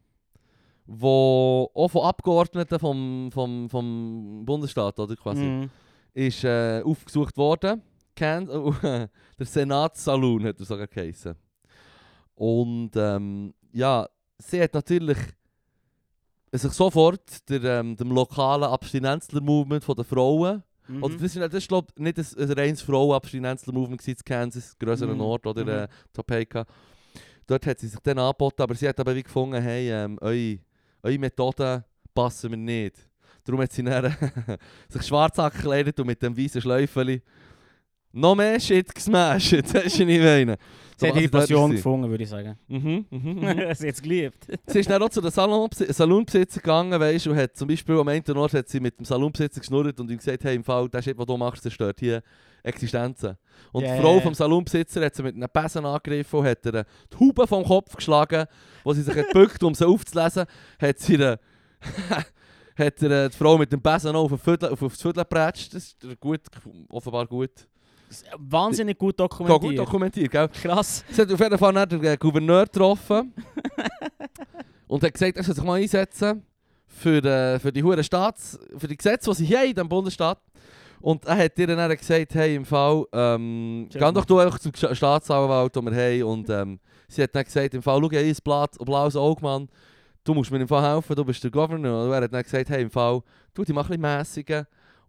wo 0.85 1.69
auch 1.73 1.87
von 1.89 2.03
Abgeordneten 2.03 2.79
vom, 2.79 3.29
vom, 3.31 3.69
vom 3.69 4.45
Bundesstaat, 4.45 4.99
oder 4.99 5.15
quasi, 5.15 5.43
Mhm. 5.43 5.69
ist 6.13 6.43
äh, 6.43 6.81
aufgesucht 6.83 7.35
worden. 7.37 7.81
Can 8.15 8.47
der 8.83 9.45
Senatssaloon 9.45 10.45
hat 10.45 10.59
er 10.59 10.65
sogar 10.65 10.87
geheißen. 10.87 11.35
Und 12.35 12.91
ähm, 12.95 13.53
ja, 13.73 14.07
sie 14.37 14.61
hat 14.61 14.73
natürlich 14.73 15.17
sich 16.53 16.71
sofort 16.71 17.49
der, 17.49 17.79
ähm, 17.79 17.95
dem 17.95 18.11
lokalen 18.11 18.63
Abstinenzler-Movement 18.63 19.85
der 19.97 20.05
Frauen, 20.05 20.63
Mhm. 20.89 21.03
oder 21.03 21.15
das 21.15 21.35
ist, 21.35 21.37
das 21.37 21.53
ist 21.53 21.67
glaub, 21.67 21.99
nicht 21.99 22.17
ein, 22.17 22.25
ein 22.39 22.51
reines 22.53 22.81
Frauen-Abstinenzler-Movement 22.81 24.07
in 24.07 24.15
Kansas, 24.23 24.77
grösseren 24.79 25.15
Mhm. 25.15 25.21
Ort, 25.21 25.45
oder 25.45 25.63
Mhm. 25.63 25.69
äh, 25.69 25.87
Topeka. 26.13 26.65
Dort 27.45 27.65
hat 27.65 27.79
sie 27.79 27.87
sich 27.87 27.99
dann 27.99 28.17
angeboten, 28.19 28.61
aber 28.61 28.73
sie 28.75 28.87
hat 28.87 28.99
aber 28.99 29.13
wie 29.15 29.23
gefunden, 29.23 29.61
hey, 29.61 29.91
ähm, 29.91 30.17
eure, 30.21 30.59
eure 31.03 31.17
Methoden 31.19 31.83
passen 32.13 32.51
mir 32.51 32.57
nicht. 32.57 32.95
Darum 33.43 33.61
hat 33.61 33.71
sie 33.73 33.83
dann 33.83 34.15
sich 34.89 35.03
schwarz 35.03 35.37
angekleidet 35.39 35.99
und 35.99 36.07
mit 36.07 36.21
dem 36.21 36.37
weißen 36.37 36.61
Schläufeli 36.61 37.21
noch 38.11 38.35
mehr 38.35 38.59
Shit 38.59 38.93
gesmashed. 38.93 39.53
Das 39.73 39.85
ist 39.85 39.99
nicht 39.99 40.21
meine. 40.21 40.57
Sie 40.99 41.07
hat 41.07 41.15
ihre 41.15 41.25
ich 41.25 41.31
dort 41.31 41.41
Passion 41.43 41.71
gefunden, 41.71 42.09
würde 42.09 42.23
ich 42.23 42.29
sagen. 42.29 42.57
Mhm, 42.67 43.05
mhm, 43.11 43.33
mhm. 43.35 43.39
Sie 43.41 43.47
hat 43.67 43.81
es 43.81 44.01
geliebt. 44.01 44.47
sie 44.65 44.79
ist 44.79 44.89
dann 44.89 45.03
auch 45.03 45.09
zu 45.09 45.21
den 45.21 45.29
Salonbesi- 45.29 45.93
Salonbesitzer 45.93 46.59
gegangen, 46.59 46.99
weißt, 46.99 47.27
und 47.27 47.35
hat 47.37 47.55
zum 47.55 47.67
Beispiel 47.67 47.99
am 47.99 48.07
einen 48.07 48.37
Ort 48.37 48.53
hat 48.55 48.67
sie 48.67 48.79
mit 48.79 48.97
dem 48.97 49.05
Salonbesitzer 49.05 49.59
geschnurrt 49.59 49.99
und 49.99 50.09
ihm 50.09 50.17
gesagt, 50.17 50.43
hey, 50.43 50.55
im 50.55 50.63
Fall, 50.63 50.89
das 50.89 51.03
Shit, 51.05 51.15
was 51.15 51.27
du 51.27 51.37
machst, 51.37 51.61
zerstört 51.61 51.99
hier 51.99 52.23
Existenzen. 52.63 53.37
Und 53.71 53.83
Ja, 53.83 53.95
die 53.95 54.01
Frau 54.01 54.19
vom 54.19 54.33
Salonbesitzer 54.33 55.05
hat 55.05 55.13
sie 55.15 55.21
mit 55.21 55.35
einem 55.35 55.47
Besen 55.53 55.85
angegriffen 55.85 56.39
und 56.39 56.45
hat 56.47 56.65
ihr 56.65 56.71
die 57.13 57.19
Haube 57.19 57.45
vom 57.45 57.63
Kopf 57.63 57.95
geschlagen, 57.95 58.45
wo 58.83 58.91
sie 58.93 59.03
sich 59.03 59.15
hat 59.15 59.27
gebückt, 59.27 59.63
um 59.63 59.75
sie 59.75 59.85
aufzulesen, 59.87 60.45
hat 60.81 60.99
sie 60.99 61.13
ihr, 61.15 61.39
hat 62.75 63.03
äh, 63.03 63.29
die 63.29 63.37
Frau 63.37 63.57
mit 63.59 63.71
dem 63.71 63.81
Besen 63.81 64.15
auf, 64.15 64.29
den 64.29 64.39
Viertel 64.39 64.75
gepratscht. 65.13 65.75
Das 65.75 65.83
ist 65.83 66.19
gut, 66.19 66.41
offenbar 66.89 67.27
gut. 67.27 67.51
Wahnsinnig 68.37 68.97
gut 68.97 69.19
dokumentiert. 69.19 69.61
gut 69.61 69.77
dokumentiert, 69.77 70.31
gell? 70.31 70.47
Krass. 70.49 71.03
Sie 71.09 71.21
hat 71.21 71.31
auf 71.31 71.39
jeden 71.39 71.57
Fall 71.57 71.85
den 71.87 72.19
Gouverneur 72.19 72.63
getroffen 72.65 73.33
und 74.87 75.03
hat 75.03 75.13
gesagt, 75.13 75.37
er 75.37 75.43
soll 75.43 75.55
sich 75.55 75.63
mal 75.63 75.73
einsetzen 75.81 76.43
für, 76.87 77.23
äh, 77.23 77.59
für 77.59 77.71
die 77.71 77.83
hure 77.83 78.03
Staats, 78.03 78.57
für 78.77 78.87
die 78.87 78.97
Gesetze, 78.97 79.29
die 79.31 79.35
sie 79.37 79.45
hier 79.45 79.63
in 79.65 79.73
diesem 79.73 79.89
Bundesstaat. 79.89 80.39
Und 80.99 81.25
er 81.25 81.37
hat 81.37 81.59
ihr 81.59 81.67
dann 81.67 81.95
gesagt, 81.95 82.33
hey, 82.33 82.55
im 82.55 82.65
Fall, 82.65 83.05
ähm, 83.13 83.87
geh 83.91 83.99
doch 83.99 84.25
du 84.25 84.39
einfach 84.39 84.57
zum 84.57 84.73
Sta- 84.73 84.95
Staatsanwalt, 84.95 85.75
den 85.75 85.85
wir 85.85 85.93
haben. 85.95 86.23
Und 86.23 86.49
ähm, 86.49 86.79
sie 87.07 87.21
hat 87.21 87.35
dann 87.35 87.43
gesagt, 87.43 87.73
im 87.75 87.83
Fall, 87.83 87.99
schau, 88.01 88.05
habe 88.05 88.17
ein 88.17 88.35
Blatt, 88.43 88.71
blaues 88.83 89.15
Auge, 89.15 89.41
Mann. 89.43 89.69
Du 90.23 90.33
musst 90.33 90.49
mir 90.51 90.59
im 90.59 90.67
Fall 90.67 90.95
helfen, 90.95 91.15
du 91.15 91.23
bist 91.23 91.43
der 91.43 91.51
Governor. 91.51 92.05
Und 92.05 92.11
er 92.13 92.21
hat 92.23 92.33
dann 92.33 92.41
gesagt, 92.41 92.69
hey, 92.69 92.81
im 92.81 92.89
Fall, 92.89 93.21
tu 93.53 93.63
dich 93.63 93.75
mal 93.75 93.81
ein 93.81 93.87
bisschen 93.87 94.01
mässigen 94.01 94.65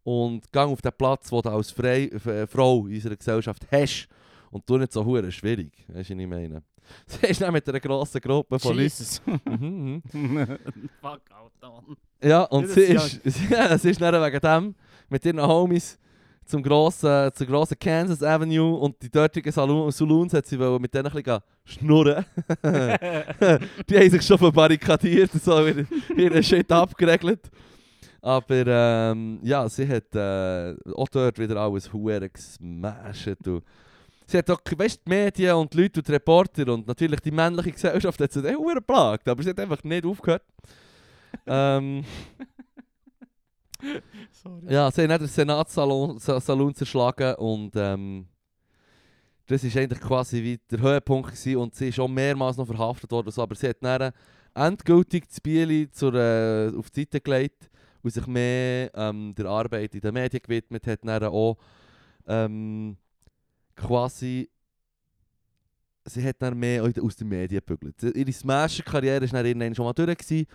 und 0.08 0.50
geh 0.50 0.60
auf 0.60 0.80
den 0.80 0.92
Platz, 0.96 1.28
den 1.28 1.42
du 1.42 1.50
als 1.50 1.70
Frei, 1.70 2.04
äh, 2.04 2.46
Frau 2.46 2.86
in 2.86 2.94
unserer 2.94 3.14
Gesellschaft 3.14 3.66
hast. 3.70 4.08
Und 4.50 4.66
tu 4.66 4.78
nicht 4.78 4.90
so 4.90 5.04
hure 5.04 5.30
schwierig, 5.30 5.70
weißt 5.88 6.08
du, 6.08 6.14
was 6.14 6.22
ich 6.22 6.26
meine? 6.26 6.62
Sie 7.06 7.26
ist 7.26 7.42
dann 7.42 7.52
mit 7.52 7.68
einer 7.68 7.78
grossen 7.78 8.18
Gruppe 8.18 8.58
von 8.58 8.70
Leuten. 8.70 8.84
Jesus. 8.84 9.20
Mhm, 9.26 10.02
mhm. 10.10 10.46
Fuck 11.02 11.20
out, 11.30 11.52
Don. 11.60 11.96
Ja, 12.22 12.44
und 12.44 12.70
sie 12.70 12.80
ist, 12.80 13.20
ja, 13.50 13.76
sie 13.76 13.90
ist 13.90 14.00
dann 14.00 14.14
wegen 14.24 14.40
dem 14.40 14.74
mit 15.10 15.26
ihren 15.26 15.46
Homies 15.46 15.98
zum 16.46 16.62
grossen, 16.62 17.30
zur 17.34 17.46
grossen 17.46 17.78
Kansas 17.78 18.22
Avenue 18.22 18.78
und 18.78 18.96
die 19.02 19.10
dortigen 19.10 19.52
Salon, 19.52 19.92
Saloons 19.92 20.32
hat 20.32 20.46
sie 20.46 20.56
mit 20.56 20.94
denen 20.94 21.06
ein 21.08 21.12
bisschen 21.12 21.40
schnurren. 21.66 22.24
die 22.64 23.96
haben 23.98 24.10
sich 24.10 24.22
schon 24.22 24.38
verbarrikadiert 24.38 25.34
und 25.34 25.42
so 25.42 25.66
ihren 26.16 26.42
Shit 26.42 26.72
abgeregelt. 26.72 27.50
Aber 28.28 28.66
ähm, 28.66 29.40
ja, 29.42 29.66
sie 29.70 29.88
hat 29.88 30.14
äh, 30.14 30.74
auch 30.94 31.08
dort 31.08 31.38
wieder 31.38 31.56
alles 31.56 31.90
huere 31.90 32.28
gesmashed. 32.28 33.48
Und 33.48 33.64
sie 34.26 34.36
hat 34.36 34.50
auch, 34.50 34.60
weißt, 34.76 35.00
die 35.06 35.08
Medien 35.08 35.54
und 35.54 35.72
die 35.72 35.80
Leute 35.80 36.00
und 36.00 36.08
die 36.08 36.12
Reporter 36.12 36.70
und 36.74 36.86
natürlich 36.86 37.20
die 37.20 37.30
männliche 37.30 37.72
Gesellschaft 37.72 38.20
hat 38.20 38.30
sie 38.30 38.42
dann 38.42 38.62
geplagt, 38.62 39.26
aber 39.26 39.42
sie 39.42 39.48
hat 39.48 39.60
einfach 39.60 39.82
nicht 39.82 40.04
aufgehört. 40.04 40.42
ähm, 41.46 42.04
Sorry. 44.30 44.74
ja, 44.74 44.90
sie 44.90 45.02
haben 45.02 45.08
dann 45.08 45.20
den 45.20 45.28
Senatssalon 45.28 46.18
Sa- 46.18 46.38
Salon 46.38 46.74
zerschlagen 46.74 47.34
und 47.36 47.72
ähm, 47.76 48.26
das 49.46 49.64
war 49.64 49.82
eigentlich 49.82 50.00
quasi 50.02 50.42
wie 50.42 50.60
der 50.70 50.80
Höhepunkt 50.80 51.30
gewesen 51.30 51.56
und 51.56 51.74
sie 51.74 51.88
ist 51.88 51.98
auch 51.98 52.08
mehrmals 52.08 52.58
noch 52.58 52.66
verhaftet 52.66 53.10
worden. 53.10 53.30
So, 53.30 53.40
aber 53.42 53.54
sie 53.54 53.70
hat 53.70 53.78
dann 53.80 54.12
endgültig 54.54 55.26
das 55.28 55.40
Bieli 55.40 55.90
zur, 55.90 56.12
äh, 56.12 56.70
auf 56.76 56.90
die 56.90 57.00
Seite 57.00 57.22
gelegt 57.22 57.70
und 58.02 58.10
sich 58.10 58.26
mehr 58.26 58.90
ähm, 58.94 59.34
der 59.34 59.46
Arbeit 59.46 59.94
in 59.94 60.00
den 60.00 60.14
Medien 60.14 60.42
gewidmet, 60.42 60.86
hat 60.86 61.00
dann 61.02 61.24
auch 61.24 61.56
ähm, 62.26 62.96
quasi 63.74 64.48
sie 66.08 66.24
hat 66.24 66.36
dann 66.40 66.58
mehr 66.58 66.82
aus 66.82 67.16
den 67.16 67.28
Medien 67.28 67.62
gebügelt. 67.64 68.02
Ihre 68.02 68.32
Smasher-Karriere 68.32 69.30
war 69.30 69.42
dann 69.42 69.46
irgendwann 69.46 69.74
schon 69.74 69.84
mal 69.84 69.92
durch. 69.92 70.16
Gewesen. 70.16 70.46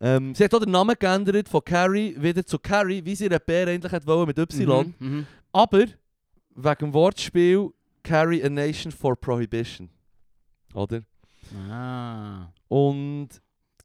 Ähm, 0.00 0.34
sie 0.34 0.44
hat 0.44 0.54
auch 0.54 0.60
den 0.60 0.70
Namen 0.70 0.94
geändert 0.98 1.48
von 1.48 1.64
Carrie 1.64 2.14
wieder 2.18 2.44
zu 2.44 2.58
Carrie, 2.58 3.02
wie 3.04 3.14
sie 3.14 3.24
ihre 3.24 3.40
Bär 3.40 3.68
endlich 3.68 3.92
hat 3.92 4.06
wollen 4.06 4.26
mit 4.26 4.38
Y. 4.38 4.94
Mhm, 4.98 5.08
mhm. 5.08 5.26
Aber 5.52 5.84
wegen 6.54 6.78
dem 6.80 6.92
Wortspiel 6.92 7.70
Carry 8.02 8.44
a 8.44 8.48
Nation 8.48 8.92
for 8.92 9.16
Prohibition. 9.16 9.88
Oder? 10.74 11.02
Ah. 11.70 12.48
Und 12.68 13.28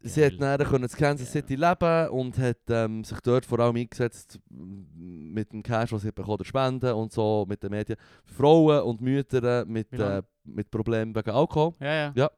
sie 0.03 0.25
hat 0.25 0.37
können 0.37 0.83
in 0.83 0.89
Kansas 0.89 1.31
City 1.31 1.55
leben 1.55 2.09
und 2.09 2.37
hat 2.37 2.57
ähm, 2.69 3.03
sich 3.03 3.19
dort 3.21 3.45
vor 3.45 3.59
allem 3.59 3.75
eingesetzt 3.75 4.39
mit 4.49 5.51
dem 5.51 5.63
Cash, 5.63 5.91
was 5.91 6.01
sie 6.01 6.11
bekommen, 6.11 6.35
oder 6.35 6.45
Spenden 6.45 6.93
und 6.93 7.11
so, 7.11 7.45
mit 7.47 7.61
den 7.63 7.71
Medien. 7.71 7.97
Frauen 8.25 8.81
und 8.81 9.01
Mütter 9.01 9.65
mit, 9.65 9.91
Wie 9.91 9.97
lange? 9.97 10.17
äh, 10.17 10.23
mit 10.43 10.71
Problemen 10.71 11.15
wegen 11.15 11.29
Alkohol. 11.29 11.73
Ja, 11.79 12.11
ja. 12.15 12.31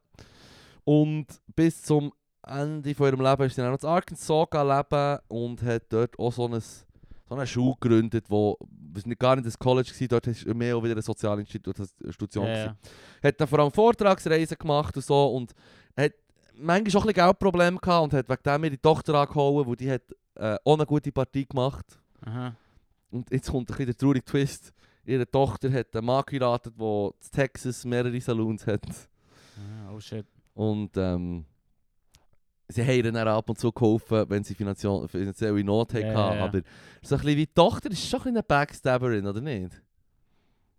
Und 0.84 1.26
bis 1.54 1.82
zum 1.82 2.12
Ende 2.46 2.94
von 2.94 3.06
ihrem 3.06 3.22
Leben 3.22 3.42
ist 3.44 3.54
sie 3.54 3.62
dann 3.62 3.72
noch 3.72 3.82
in 3.82 3.88
Arkansas 3.88 4.28
leben 4.52 5.18
und 5.28 5.62
hat 5.62 5.84
dort 5.88 6.18
auch 6.18 6.32
so, 6.32 6.46
ein, 6.46 6.60
so 6.60 7.34
eine 7.34 7.46
Schule 7.46 7.74
gegründet, 7.80 8.26
wo 8.28 8.58
es 8.94 9.06
nicht 9.06 9.18
gar 9.18 9.34
nicht 9.36 9.46
das 9.46 9.58
College 9.58 9.90
war, 9.98 10.08
dort 10.08 10.26
war 10.26 10.54
mehr 10.54 10.76
auch 10.76 10.82
wieder 10.82 10.92
eine 10.92 11.02
soziale 11.02 11.40
Institution. 11.40 12.46
ja, 12.46 12.56
ja. 12.66 12.76
Hat 13.22 13.40
dann 13.40 13.48
vor 13.48 13.58
allem 13.60 13.72
Vortragsreisen 13.72 14.58
gemacht 14.58 14.94
und 14.94 15.04
so 15.04 15.26
und 15.28 15.52
hat 15.96 16.12
manchmal 16.56 16.78
auch 16.78 17.04
ein 17.04 17.08
bisschen 17.08 17.12
Geldprobleme 17.12 17.78
gehabt 17.78 18.04
und 18.04 18.12
hat 18.14 18.28
wegen 18.28 18.42
dem 18.42 18.64
ihre 18.64 18.80
Tochter 18.80 19.14
angehauen, 19.14 19.66
weil 19.66 19.76
die 19.76 19.90
hat 19.90 20.02
äh, 20.36 20.56
auch 20.64 20.74
eine 20.74 20.86
gute 20.86 21.12
Partie 21.12 21.46
gemacht. 21.46 21.98
Aha. 22.22 22.54
Und 23.10 23.30
jetzt 23.30 23.50
kommt 23.50 23.62
ein 23.62 23.66
bisschen 23.66 23.86
der 23.86 23.96
traurige 23.96 24.24
Twist. 24.24 24.72
Ihre 25.04 25.30
Tochter 25.30 25.70
hat 25.70 25.94
einen 25.94 26.06
Mann 26.06 26.22
geheiratet, 26.26 26.74
der 26.78 26.86
in 26.86 27.30
Texas 27.30 27.84
mehrere 27.84 28.20
Saloons 28.20 28.66
hat. 28.66 28.86
Ah, 29.56 29.92
oh 29.94 30.00
shit. 30.00 30.26
Und 30.54 30.96
ähm, 30.96 31.44
sie 32.68 32.82
haben 32.82 33.14
dann 33.14 33.28
ab 33.28 33.48
und 33.48 33.58
zu 33.58 33.70
geholfen, 33.70 34.24
wenn 34.28 34.42
sie 34.42 34.54
finanziell, 34.54 35.06
finanzielle 35.08 35.62
Not 35.62 35.94
hatten. 35.94 36.06
ja, 36.06 36.34
ja. 36.34 36.44
Aber 36.44 36.60
so 37.02 37.14
ein 37.14 37.20
bisschen 37.20 37.36
wie 37.36 37.46
die 37.46 37.54
Tochter 37.54 37.90
ist 37.90 38.08
schon 38.08 38.20
ein 38.20 38.22
bisschen 38.22 38.36
eine 38.36 38.42
Backstabberin, 38.42 39.26
oder 39.26 39.40
nicht? 39.40 39.82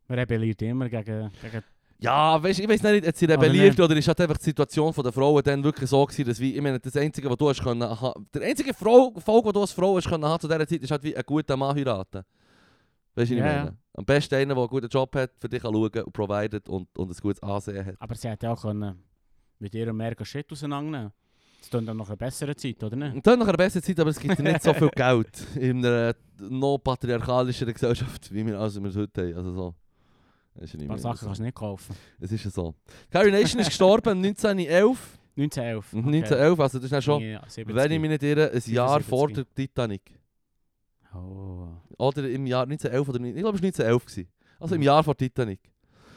Man 0.08 0.20
rebelliert 0.20 0.62
immer 0.62 0.90
gegen... 0.90 1.32
gegen 1.42 1.64
Ja, 2.00 2.42
weißt, 2.42 2.60
ich 2.60 2.68
weiß 2.68 2.84
nicht, 2.84 3.08
hat 3.08 3.16
sie 3.16 3.26
Oder 3.26 3.36
rebelliert 3.36 3.78
nicht? 3.78 3.80
oder 3.80 3.96
ist 3.96 4.08
halt 4.08 4.20
einfach 4.20 4.38
die 4.38 4.44
Situation 4.44 4.94
der 4.94 5.12
Frauen 5.14 5.42
dann 5.44 5.64
wirklich 5.64 5.90
so 5.90 6.06
gewesen, 6.06 6.26
dass 6.28 6.40
wie, 6.40 6.56
ich 6.56 6.62
meine, 6.62 6.80
das 6.80 6.96
Einzige, 6.98 7.30
was 7.30 7.38
du 7.38 7.50
hast 7.50 7.64
können, 7.64 7.80
der 7.80 8.42
einzige 8.42 8.74
Frau, 8.74 9.14
Erfolg, 9.16 9.46
den 9.46 9.54
du 9.54 9.62
als 9.62 9.72
Frau 9.72 9.96
hast 9.96 10.08
können 10.08 10.40
zu 10.40 10.48
dieser 10.48 10.68
Zeit, 10.68 10.82
ist 10.82 10.92
halt 10.92 11.04
wie 11.04 11.16
einen 11.16 11.26
guten 11.26 11.58
Mann 11.58 11.76
heiraten. 11.76 12.24
Weißt 13.16 13.32
du, 13.32 13.36
ich 13.36 13.40
ja. 13.40 13.46
meine? 13.46 13.78
Am 13.94 14.04
besten 14.04 14.36
einer, 14.36 14.54
der 14.54 14.58
einen 14.58 14.70
guten 14.70 14.90
Job 14.90 15.16
hat, 15.16 15.32
für 15.40 15.48
dich 15.48 15.62
kann 15.62 15.74
schauen 15.74 16.04
und 16.04 16.14
providet 16.14 16.68
und, 16.68 16.98
und 16.98 17.10
ein 17.10 17.18
gutes 17.22 17.42
Ansehen 17.42 17.86
hat. 17.86 17.96
Aber 18.00 18.16
sie 18.16 18.28
hätte 18.28 18.50
auch 18.50 18.62
können 18.62 19.02
mit 19.60 19.74
ihrem 19.74 19.96
mega 19.96 20.26
Shit 20.26 20.52
auseinandernehmen 20.52 21.14
Das 21.62 21.70
tut 21.70 21.88
dann 21.88 21.96
noch 21.96 22.10
eine 22.10 22.18
bessere 22.18 22.56
Zeit, 22.58 22.84
oder 22.84 22.98
nicht? 22.98 23.16
Und 23.16 23.26
dann 23.26 23.40
nach 23.40 23.48
einer 23.48 23.58
besseren 23.58 23.84
Zeit, 23.84 24.00
aber 24.02 24.10
es 24.10 24.20
gibt 24.20 24.38
nicht 24.38 24.64
so 24.64 24.74
viel 24.74 24.90
Geld 24.96 25.48
in 25.56 25.86
einer 25.86 26.14
noch 26.40 26.78
patriarchalischeren 26.78 27.74
Gesellschaft, 27.74 28.34
wie 28.34 28.46
wir, 28.46 28.60
also 28.60 28.82
wir 28.82 28.90
es 28.90 28.98
heute 28.98 29.22
haben. 29.22 29.38
Also 29.38 29.54
so. 29.54 29.74
Weisst 29.74 29.76
du, 29.76 29.76
was 29.76 30.45
ich 30.45 30.45
Ein 30.60 30.88
paar? 30.88 30.98
Sachen 30.98 31.26
kannst 31.26 31.40
du 31.40 31.44
nicht 31.44 31.56
kaufen. 31.56 31.96
Es 32.20 32.32
ist 32.32 32.46
ja 32.46 32.52
so. 32.52 32.76
Carrie 33.12 33.32
Nation 33.32 33.60
ist 33.60 33.68
gestorben 33.68 34.10
1911. 34.24 35.20
1911. 35.38 35.94
Mhm, 35.94 36.00
1911, 36.08 36.60
also 36.62 36.78
das 36.78 36.86
ist 36.86 36.92
dann 36.94 37.02
schon, 37.02 37.22
Ja, 37.22 37.42
70. 37.48 37.76
wenn 37.76 37.92
ich 37.92 38.00
mich 38.00 38.10
nicht 38.10 38.24
irre, 38.24 38.52
ein 38.52 38.62
Jahr 38.72 39.02
75. 39.02 39.08
vor 39.10 39.28
der 39.30 39.46
Titanic. 39.54 40.02
Oh. 41.14 41.68
Oder 41.98 42.30
im 42.30 42.46
Jahr 42.46 42.64
1911 42.64 43.10
oder 43.10 43.20
nicht, 43.20 43.36
ich 43.36 43.42
glaube 43.42 43.58
es 43.58 43.62
war 43.64 43.68
1911. 43.68 44.06
Gewesen. 44.06 44.28
Also 44.60 44.76
im 44.76 44.82
Mhm. 44.82 44.86
Jahr 44.86 45.04
vor 45.04 45.16
Titanic. 45.18 45.60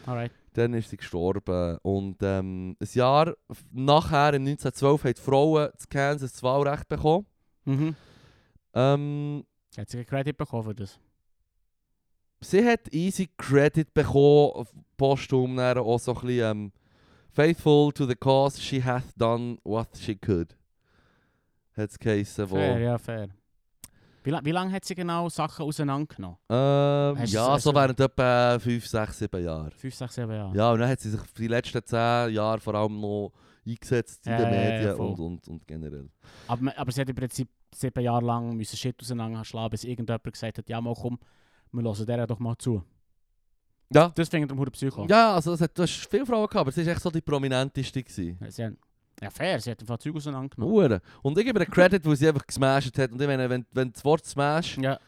Alright. 0.06 0.32
Dann 0.54 0.72
ist 0.74 0.90
sie 0.90 0.96
gestorben. 0.96 1.78
Und 1.82 2.16
ähm, 2.22 2.76
ein 2.80 2.88
Jahr 2.92 3.34
nachher, 3.72 4.34
im 4.34 4.42
1912, 4.46 5.04
haben 5.04 5.14
die 5.14 5.20
Frauen 5.20 5.66
in 5.66 5.88
Kansas 5.90 6.32
das 6.32 6.42
Wahlrecht 6.42 6.88
bekommen. 6.88 7.26
Mhm. 7.64 7.94
Ähm, 8.74 9.44
Hat 9.76 9.88
sie 9.88 9.96
keinen 9.98 10.06
Credit 10.06 10.36
bekommen 10.36 10.62
für 10.64 10.74
das? 10.74 10.98
Sie 12.50 12.64
hat 12.66 12.92
easy 12.92 13.28
Credit 13.36 13.92
bekommen, 13.92 14.66
postum 14.96 15.58
auch 15.58 15.98
so 15.98 16.14
ein 16.14 16.20
bisschen 16.20 16.50
ähm, 16.50 16.72
faithful 17.30 17.92
to 17.92 18.06
the 18.06 18.14
cause, 18.14 18.60
she 18.60 18.82
hath 18.82 19.12
done 19.16 19.58
what 19.64 19.88
she 19.96 20.14
could. 20.14 20.56
Hat 21.76 21.90
es 21.90 21.98
geheissen, 21.98 22.50
wo... 22.50 22.56
Fair, 22.56 22.78
ja, 22.78 22.98
fair. 22.98 23.28
Wie, 24.24 24.32
wie 24.32 24.50
lange 24.50 24.72
hat 24.72 24.84
sie 24.84 24.94
genau 24.94 25.28
Sachen 25.28 25.64
auseinandergenommen? 25.64 26.38
Ähm, 26.50 27.18
Hast 27.18 27.32
ja, 27.32 27.58
so 27.58 27.72
während 27.74 27.98
etwa 28.00 28.58
5, 28.58 28.86
6, 28.86 29.18
7 29.20 29.44
Jahren. 29.44 29.70
5, 29.70 29.94
6, 29.94 30.14
7 30.14 30.30
Jahre? 30.32 30.56
Ja, 30.56 30.72
und 30.72 30.80
dann 30.80 30.88
hat 30.90 31.00
sie 31.00 31.10
sich 31.10 31.20
für 31.20 31.42
die 31.42 31.48
letzten 31.48 31.84
10 31.84 32.34
Jahre 32.34 32.60
vor 32.60 32.74
allem 32.74 33.00
noch 33.00 33.32
eingesetzt 33.66 34.26
in 34.26 34.32
Ja, 34.32 34.38
den 34.38 34.50
Medien 34.50 34.96
voll. 34.96 35.06
und, 35.06 35.20
und, 35.20 35.48
und 35.48 35.66
generell. 35.66 36.08
Aber, 36.48 36.76
aber 36.76 36.92
sie 36.92 37.00
hat 37.00 37.08
im 37.08 37.16
Prinzip 37.16 37.48
sieben 37.74 38.02
Jahre 38.02 38.24
lang 38.24 38.56
müssen 38.56 38.76
Shit 38.76 39.00
auseinanderschlagen, 39.00 39.70
bis 39.70 39.84
irgendjemand 39.84 40.24
gesagt 40.24 40.58
hat, 40.58 40.68
ja 40.68 40.80
mal 40.80 40.94
komm, 40.94 41.18
wir 41.72 41.82
hören 41.82 42.06
der 42.06 42.26
doch 42.26 42.38
mal 42.38 42.56
zu. 42.58 42.82
Ja, 43.92 44.10
Das 44.14 44.28
finde 44.28 44.52
ich 44.54 44.60
dem 44.60 44.72
Psycho. 44.72 45.06
ja 45.08 45.34
also 45.34 45.52
es 45.54 45.60
hat, 45.62 45.76
du 45.76 45.82
hast 45.82 46.06
viele 46.10 46.26
Frauen 46.26 46.46
gehabt, 46.46 46.56
aber 46.56 46.72
sie 46.72 46.84
war 46.84 46.92
echt 46.92 47.02
so 47.02 47.10
die 47.10 47.20
prominenteste. 47.22 48.02
Gewesen. 48.02 48.38
Sie 48.50 48.64
haben, 48.64 48.76
ja 49.22 49.30
fair, 49.30 49.58
sie 49.60 49.70
hat 49.70 49.80
einfach 49.80 49.98
Zeug 49.98 50.14
auseinandergenommen. 50.16 50.74
Hure. 50.74 51.00
Und 51.22 51.38
ich 51.38 51.44
gebe 51.46 51.58
ihr 51.58 51.66
Credit, 51.66 52.04
weil 52.04 52.16
sie 52.16 52.28
einfach 52.28 52.46
gesmashed 52.46 52.98
hat. 52.98 53.10
Und 53.12 53.20
ich 53.20 53.26
meine, 53.26 53.48
wenn, 53.48 53.64
wenn 53.72 53.90
das 53.90 54.04
Wort 54.04 54.26
Smash 54.26 54.76
Ja, 54.78 54.98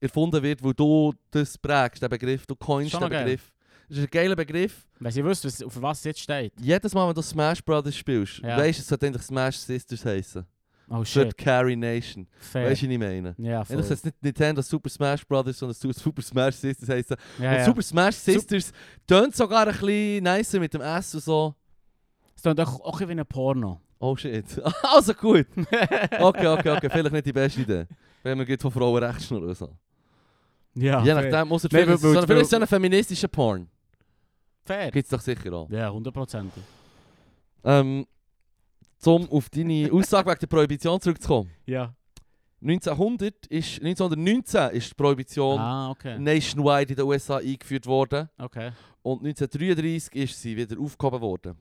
erfunden 0.00 0.42
wird, 0.42 0.62
wo 0.64 0.72
du 0.72 1.12
das 1.30 1.58
prägst, 1.58 2.02
den 2.02 2.08
Begriff, 2.08 2.46
du 2.46 2.56
coinst 2.56 2.94
den. 2.94 3.00
Begriff. 3.00 3.52
Das 3.88 3.98
ist 3.98 4.04
ein 4.04 4.10
geiler 4.10 4.36
Begriff. 4.36 4.86
weil 5.00 5.12
sie 5.12 5.22
wüsste, 5.24 5.66
auf 5.66 5.82
was 5.82 5.98
es 5.98 6.04
jetzt 6.04 6.20
steht. 6.20 6.52
Jedes 6.60 6.94
Mal, 6.94 7.08
wenn 7.08 7.14
du 7.14 7.22
Smash 7.22 7.62
Brothers 7.62 7.96
spielst, 7.96 8.38
Ja. 8.38 8.56
weißt 8.56 8.78
du, 8.78 8.82
es 8.82 8.88
sollte 8.88 9.06
eigentlich 9.06 9.22
Smash 9.22 9.56
Sisters 9.58 10.04
heißen. 10.04 10.46
Oh 10.92 11.02
Es 11.02 11.08
shit, 11.10 11.36
Carry 11.38 11.76
Nation. 11.76 12.26
fair. 12.38 12.68
Weißt 12.68 12.82
du, 12.82 12.86
was 12.88 12.92
ich 12.92 12.98
meine? 12.98 13.34
ja, 13.38 13.64
voll. 13.64 13.76
das 13.76 13.90
heißt 13.92 14.04
nicht 14.06 14.22
Nintendo 14.22 14.60
Super 14.60 14.88
Smash 14.90 15.24
Brothers, 15.24 15.56
sondern 15.58 15.74
Su- 15.74 15.92
Super 15.92 16.20
Smash 16.22 16.56
Sisters 16.56 16.88
heißen. 16.88 17.16
ja, 17.38 17.58
ja. 17.58 17.64
Super 17.64 17.82
Smash 17.82 18.16
Sisters 18.16 18.72
tönt 19.06 19.36
sogar 19.36 19.68
ein 19.68 19.72
bisschen 19.78 20.24
nicer 20.24 20.58
mit 20.58 20.74
dem 20.74 20.80
S 20.80 21.14
und 21.14 21.22
so. 21.22 21.54
Es 22.34 22.42
klingt 22.42 22.60
auch, 22.60 22.80
auch 22.80 23.00
wie 23.00 23.04
ein 23.04 23.24
Porno. 23.26 23.80
Oh 24.00 24.16
shit. 24.16 24.44
Also 24.82 25.14
gut. 25.14 25.46
Okay, 25.56 26.46
okay, 26.48 26.70
okay. 26.70 26.88
Vielleicht 26.90 27.12
nicht 27.12 27.26
die 27.26 27.32
beste 27.32 27.60
Idee. 27.60 27.86
Wenn 28.22 28.36
man 28.38 28.46
geht 28.46 28.60
von 28.60 28.70
Frauenrechten 28.72 29.36
oder 29.36 29.54
so. 29.54 29.68
ja, 30.74 31.04
Je 31.04 31.14
nachdem, 31.14 31.48
muss 31.48 31.64
er 31.64 31.70
Nein, 31.72 31.84
vielleicht, 31.84 32.00
so, 32.02 32.22
vielleicht 32.22 32.50
so 32.50 32.56
einen 32.56 32.66
feministischen 32.66 33.28
Porn. 33.30 33.68
Fair. 34.64 34.90
Gibt 34.90 35.04
es 35.04 35.10
doch 35.10 35.20
sicher 35.20 35.52
auch. 35.52 35.70
Ja, 35.70 35.88
100%. 35.90 36.46
Ähm, 37.64 38.06
um 39.06 39.28
auf 39.30 39.48
deine 39.50 39.90
Aussage 39.92 40.30
wegen 40.30 40.40
der 40.40 40.46
Prohibition 40.46 41.00
zurückzukommen. 41.00 41.50
Ja. 41.66 41.94
1900 42.62 43.46
ist, 43.46 43.80
1919 43.80 44.70
ist 44.72 44.90
die 44.90 44.94
Prohibition 44.94 45.58
Ah, 45.58 45.90
okay. 45.90 46.18
nationwide 46.18 46.90
in 46.92 46.96
den 46.96 47.06
USA 47.06 47.38
eingeführt 47.38 47.86
worden. 47.86 48.28
Okay. 48.36 48.72
Und 49.02 49.24
1933 49.24 50.14
ist 50.14 50.40
sie 50.40 50.56
wieder 50.56 50.78
aufgehoben 50.78 51.20
worden. 51.22 51.56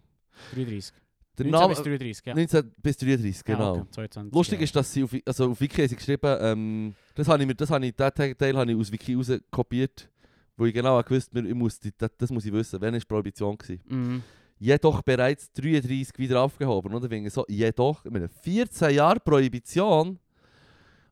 33. 0.54 0.94
Der 1.38 1.46
19 1.46 1.52
Name, 1.52 1.74
bis 1.74 1.84
33, 1.84 2.26
ja. 2.26 2.36
19 2.36 2.72
bis 2.82 2.98
33, 2.98 3.44
genau. 3.46 3.76
Ja, 3.76 3.82
okay. 3.82 3.90
22, 3.92 4.34
Lustig 4.34 4.60
ja. 4.60 4.64
ist, 4.66 4.76
dass 4.76 4.92
sie 4.92 5.04
auf, 5.04 5.16
also 5.26 5.52
auf 5.52 5.62
Wiki 5.62 5.88
geschrieben, 5.88 6.38
ähm, 6.42 6.94
das 7.16 7.30
habe 7.30 7.42
ich 7.42 7.48
mir, 7.48 7.56
das 7.56 7.70
habe 7.72 7.86
ich, 7.86 7.96
den 7.96 8.38
Teil 8.38 8.58
habe 8.58 8.70
ich 8.70 8.78
aus 8.78 8.92
Wiki 8.92 9.14
rauskopiert, 9.16 10.10
wo 10.58 10.66
ich 10.66 10.74
genau 10.74 11.02
gewusst, 11.02 11.32
ich 11.34 11.56
muss 11.56 11.80
die, 11.80 11.94
das, 11.98 12.12
das 12.18 12.30
muss 12.30 12.44
ich 12.44 12.52
wissen, 12.52 12.82
wann 12.82 12.94
ist 12.94 13.04
die 13.04 13.08
Prohibition 13.08 13.58
gewesen. 13.58 13.82
Mhm. 13.88 14.24
Jedoch 14.60 15.02
bereits 15.02 15.52
33 15.54 16.18
wieder 16.18 16.42
aufgehoben. 16.42 16.94
Oder 16.94 17.10
wegen 17.10 17.30
so, 17.30 17.46
jedoch, 17.48 18.04
ich 18.06 18.12
meine, 18.12 18.30
14 18.30 18.92
Jahre 18.92 19.20
Prohibition 19.20 20.20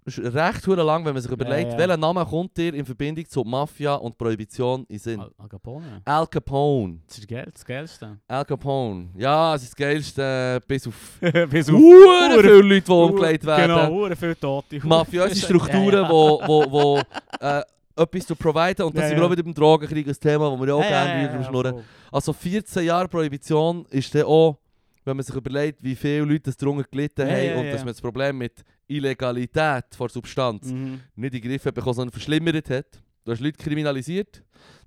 ist 0.08 0.20
recht 0.20 0.66
lang, 0.68 1.04
wenn 1.06 1.14
man 1.14 1.22
sich 1.22 1.32
überlegt, 1.32 1.74
ja. 1.74 1.78
welcher 1.78 1.98
Name 1.98 2.26
kommt 2.26 2.56
dir 2.56 2.74
in 2.74 2.86
Verbindung 2.86 3.28
zu 3.28 3.44
Mafia 3.44 3.96
und 3.96 4.18
Prohibition 4.18 4.86
in 4.88 5.00
Sinn? 5.00 5.20
Al, 5.20 5.32
Al 5.38 5.50
Capone. 5.50 6.02
Al 6.06 6.28
Capone. 6.28 7.00
Das 7.08 7.18
ist 7.18 7.30
das 7.30 7.66
Geilste. 7.66 8.18
Al 8.26 8.46
Capone. 8.46 9.10
Ja, 9.18 9.54
es 9.56 9.64
ist 9.64 9.72
das 9.72 9.76
Geilste, 9.76 10.62
bis 10.66 10.88
auf 10.88 11.20
Bis 11.50 11.70
hure 11.70 11.78
Hure- 11.78 12.42
viele 12.42 12.62
Leute, 12.62 12.82
die 12.86 12.92
umgelegt 12.92 13.46
werden. 13.46 13.76
Genau, 13.76 13.90
hure 13.90 14.16
viele 14.16 14.40
Tote. 14.40 14.80
Mafiöse 14.88 15.36
Strukturen, 15.46 16.08
wo, 16.10 16.42
wo, 16.46 16.72
wo 16.72 17.02
äh, 17.42 17.62
etwas 17.98 18.26
zu 18.28 18.36
providen. 18.36 18.86
Und 18.86 18.96
da 18.98 19.02
Ja, 19.02 19.08
sind 19.08 19.18
wir 19.18 19.24
ja. 19.24 19.28
auch 19.28 19.32
wieder 19.32 19.44
beim 19.44 19.54
Drogenkrieg, 19.54 20.08
ein 20.08 20.14
Thema, 20.20 20.52
wo 20.52 20.60
wir 20.60 20.68
ja 20.68 20.74
auch 20.76 20.82
gerne 20.88 21.20
wieder 21.22 21.32
drüber 21.34 21.44
schnurren. 21.44 21.84
Also 22.12 22.34
14 22.34 22.86
Jahre 22.86 23.08
Prohibition 23.08 23.86
ist 23.90 24.14
dann 24.16 24.24
auch, 24.24 24.58
wenn 25.06 25.16
man 25.18 25.24
sich 25.24 25.36
überlegt, 25.36 25.82
wie 25.84 25.96
viele 25.96 26.22
Leute 26.26 26.42
das 26.42 26.58
darunter 26.58 26.84
gelitten 26.90 27.28
Ja, 27.28 27.34
haben 27.34 27.46
ja, 27.46 27.58
und 27.58 27.66
ja. 27.66 27.72
dass 27.72 27.82
man 27.82 27.88
das 27.94 28.02
Problem 28.02 28.38
mit 28.38 28.64
Illegalität 28.88 29.86
vor 29.96 30.10
Substanz 30.10 30.66
Mhm. 30.72 31.02
nicht 31.16 31.34
in 31.36 31.42
den 31.42 31.50
Griff 31.52 31.66
hat 31.66 31.74
bekommen, 31.76 31.94
sondern 31.96 32.12
verschlimmert 32.12 32.70
hat. 32.70 33.02
Du 33.26 33.32
hast 33.32 33.40
Leute 33.42 33.58
kriminalisiert, 33.58 34.44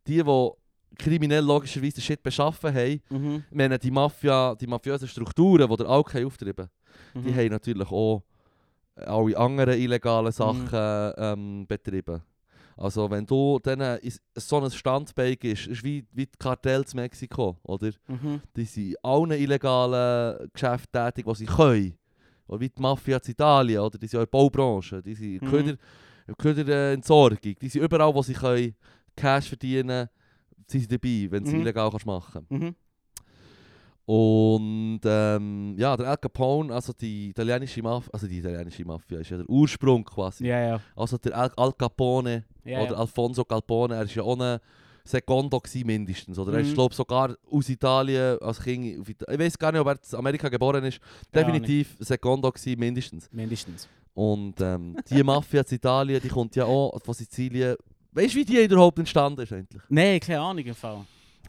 die, 0.06 0.22
die 0.22 0.50
kriminell 0.98 1.44
logischerweise 1.44 1.94
den 1.94 2.02
Shit 2.02 2.22
beschaffen 2.22 2.74
haben. 2.74 3.00
Mhm. 3.10 3.44
Ich 3.50 3.56
meine, 3.56 3.78
die 3.78 3.90
Mafia, 3.90 4.54
die 4.54 4.66
mafiösen 4.66 5.08
Strukturen, 5.08 5.68
die 5.68 5.76
der 5.76 5.86
Alk 5.88 6.14
haben 6.14 6.26
auftrieben 6.26 6.68
Mhm. 7.14 7.22
die 7.24 7.34
haben 7.34 7.48
natürlich 7.48 7.88
auch 7.90 8.22
alle 8.96 9.36
anderen 9.38 9.78
illegalen 9.80 10.30
Sachen 10.32 10.68
ähm, 11.16 11.66
betrieben. 11.66 12.20
Also 12.80 13.10
wenn 13.10 13.26
du 13.26 13.60
is- 14.02 14.22
so 14.36 14.58
ein 14.58 14.70
Standbein 14.70 15.36
gibst, 15.38 15.66
ist 15.66 15.84
wie, 15.84 16.02
wie 16.12 16.24
die 16.24 16.38
Kartell 16.38 16.82
in 16.90 16.96
Mexiko, 16.96 17.58
oder? 17.62 17.90
Mhm. 18.08 18.40
Die 18.56 18.64
sind 18.64 18.88
in 18.92 18.96
allen 19.02 19.32
illegalen 19.32 20.48
Geschäften 20.52 20.90
tätig, 20.90 21.26
die 21.26 21.34
sie 21.34 21.44
können. 21.46 21.94
Oder 22.48 22.60
wie 22.60 22.70
die 22.70 22.80
Mafia 22.80 23.18
in 23.18 23.30
Italien, 23.30 23.80
oder? 23.80 23.98
Die 23.98 24.06
sind 24.06 24.18
auch 24.18 24.22
in 24.22 24.30
der 24.30 24.38
Baubranche, 24.38 25.02
die 25.02 25.14
sind 25.14 25.34
in 25.42 25.46
Mhm. 25.46 25.50
Köder, 25.50 25.76
Köderentsorgung, 26.38 27.54
die 27.60 27.68
sind 27.68 27.82
überall, 27.82 28.14
wo 28.14 28.22
sie 28.22 28.32
können 28.34 28.74
Cash 29.16 29.48
verdienen 29.48 30.08
sind 30.66 30.80
sie 30.80 30.88
dabei, 30.88 31.26
wenn 31.30 31.44
sie 31.44 31.54
Mhm. 31.56 31.60
illegal 31.62 31.90
kannst 31.90 32.06
machen 32.06 32.46
Mhm. 32.48 32.74
Und 34.12 35.02
ähm, 35.04 35.76
ja, 35.78 35.96
der 35.96 36.08
Al 36.08 36.16
Capone, 36.16 36.74
also 36.74 36.92
die 36.92 37.28
italienische 37.28 37.80
Mafia, 37.80 38.10
also 38.12 38.26
die 38.26 38.38
italienische 38.38 38.84
Mafia 38.84 39.20
ist 39.20 39.30
ja 39.30 39.36
der 39.36 39.48
Ursprung 39.48 40.04
quasi. 40.04 40.48
Ja, 40.48 40.60
ja. 40.60 40.80
Also 40.96 41.16
der 41.16 41.38
Al, 41.38 41.52
Al 41.56 41.72
Capone 41.74 42.42
ja, 42.64 42.80
oder 42.80 42.90
ja. 42.90 42.96
Alfonso 42.96 43.44
Capone, 43.44 43.94
er 43.94 44.00
war 44.00 44.06
ja 44.12 44.22
auch 44.24 44.40
ein 44.40 44.58
Secondo 45.04 45.60
gewesen 45.60 45.86
mindestens. 45.86 46.40
Oder 46.40 46.54
er 46.54 46.58
ist 46.58 46.70
Mhm. 46.70 46.74
glaube 46.74 46.92
sogar 46.92 47.36
aus 47.52 47.68
Italien 47.68 48.36
als 48.40 48.60
Kind, 48.60 49.08
ich 49.08 49.38
weiß 49.38 49.56
gar 49.56 49.70
nicht, 49.70 49.80
ob 49.80 49.86
er 49.86 49.92
in 49.94 50.18
Amerika 50.18 50.48
geboren 50.48 50.82
ist. 50.82 50.98
Definitiv 51.32 51.96
Secondo 52.00 52.50
gewesen, 52.50 52.80
mindestens. 52.80 53.30
Mindestens. 53.30 53.88
Und 54.12 54.60
ähm, 54.60 54.96
die 55.08 55.22
Mafia 55.22 55.62
in 55.62 55.76
Italien, 55.76 56.20
die 56.20 56.28
kommt 56.28 56.56
ja 56.56 56.64
auch 56.64 57.00
von 57.00 57.14
Sizilien. 57.14 57.76
Weißt 58.10 58.34
du, 58.34 58.38
wie 58.38 58.44
die 58.44 58.64
überhaupt 58.64 58.98
entstanden 58.98 59.42
ist 59.42 59.52
eigentlich? 59.52 59.82
Nein, 59.88 60.18
keine 60.18 60.40
Ahnung 60.40 60.64
im 60.64 60.74
Fall. 60.74 60.98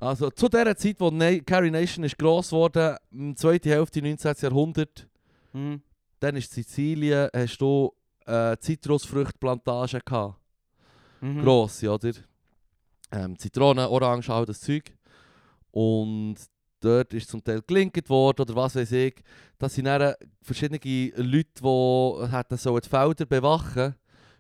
Also 0.02 0.32
zu 0.32 0.49
der 0.49 0.76
Zeit, 0.76 0.99
wo 0.99 1.12
Na 1.12 1.38
Carrie 1.39 1.70
Nation 1.70 2.04
ist 2.04 2.18
gross 2.18 2.49
geworden, 2.49 2.97
im 3.12 3.36
zweiten 3.38 3.70
Hälfte 3.70 4.02
19. 4.02 4.34
Jahrhundert, 4.41 5.08
Mhm. 5.54 5.82
dann 6.20 6.36
ist 6.38 6.58
in 6.58 6.64
Sizilien, 6.64 7.30
hast 7.36 7.58
du 7.60 7.91
äh, 8.26 8.58
Zitrusfruchtplantagen 8.58 10.02
gehabt. 10.04 10.39
Mhm. 11.22 11.41
Grosse, 11.43 11.91
oder? 11.91 12.12
Ähm, 13.12 13.38
Zitronen, 13.38 13.86
Orangen, 13.86 14.24
all 14.30 14.45
das 14.45 14.62
Zeug. 14.62 14.91
Und 15.72 16.36
dort 16.80 17.14
ist 17.14 17.30
zum 17.30 17.43
Teil 17.43 17.62
gelinkt 17.62 18.10
worden 18.10 18.41
oder 18.41 18.56
was 18.56 18.76
weiß 18.76 18.91
ich. 18.93 19.16
Das 19.60 19.76
sind 19.76 19.86
dann 19.86 20.16
verschiedene 20.41 20.80
Leute, 21.16 21.62
die 21.62 22.32
hätten 22.36 22.58
so 22.58 22.80
die 22.80 22.89
Felder 22.89 23.26
bewachen 23.26 23.95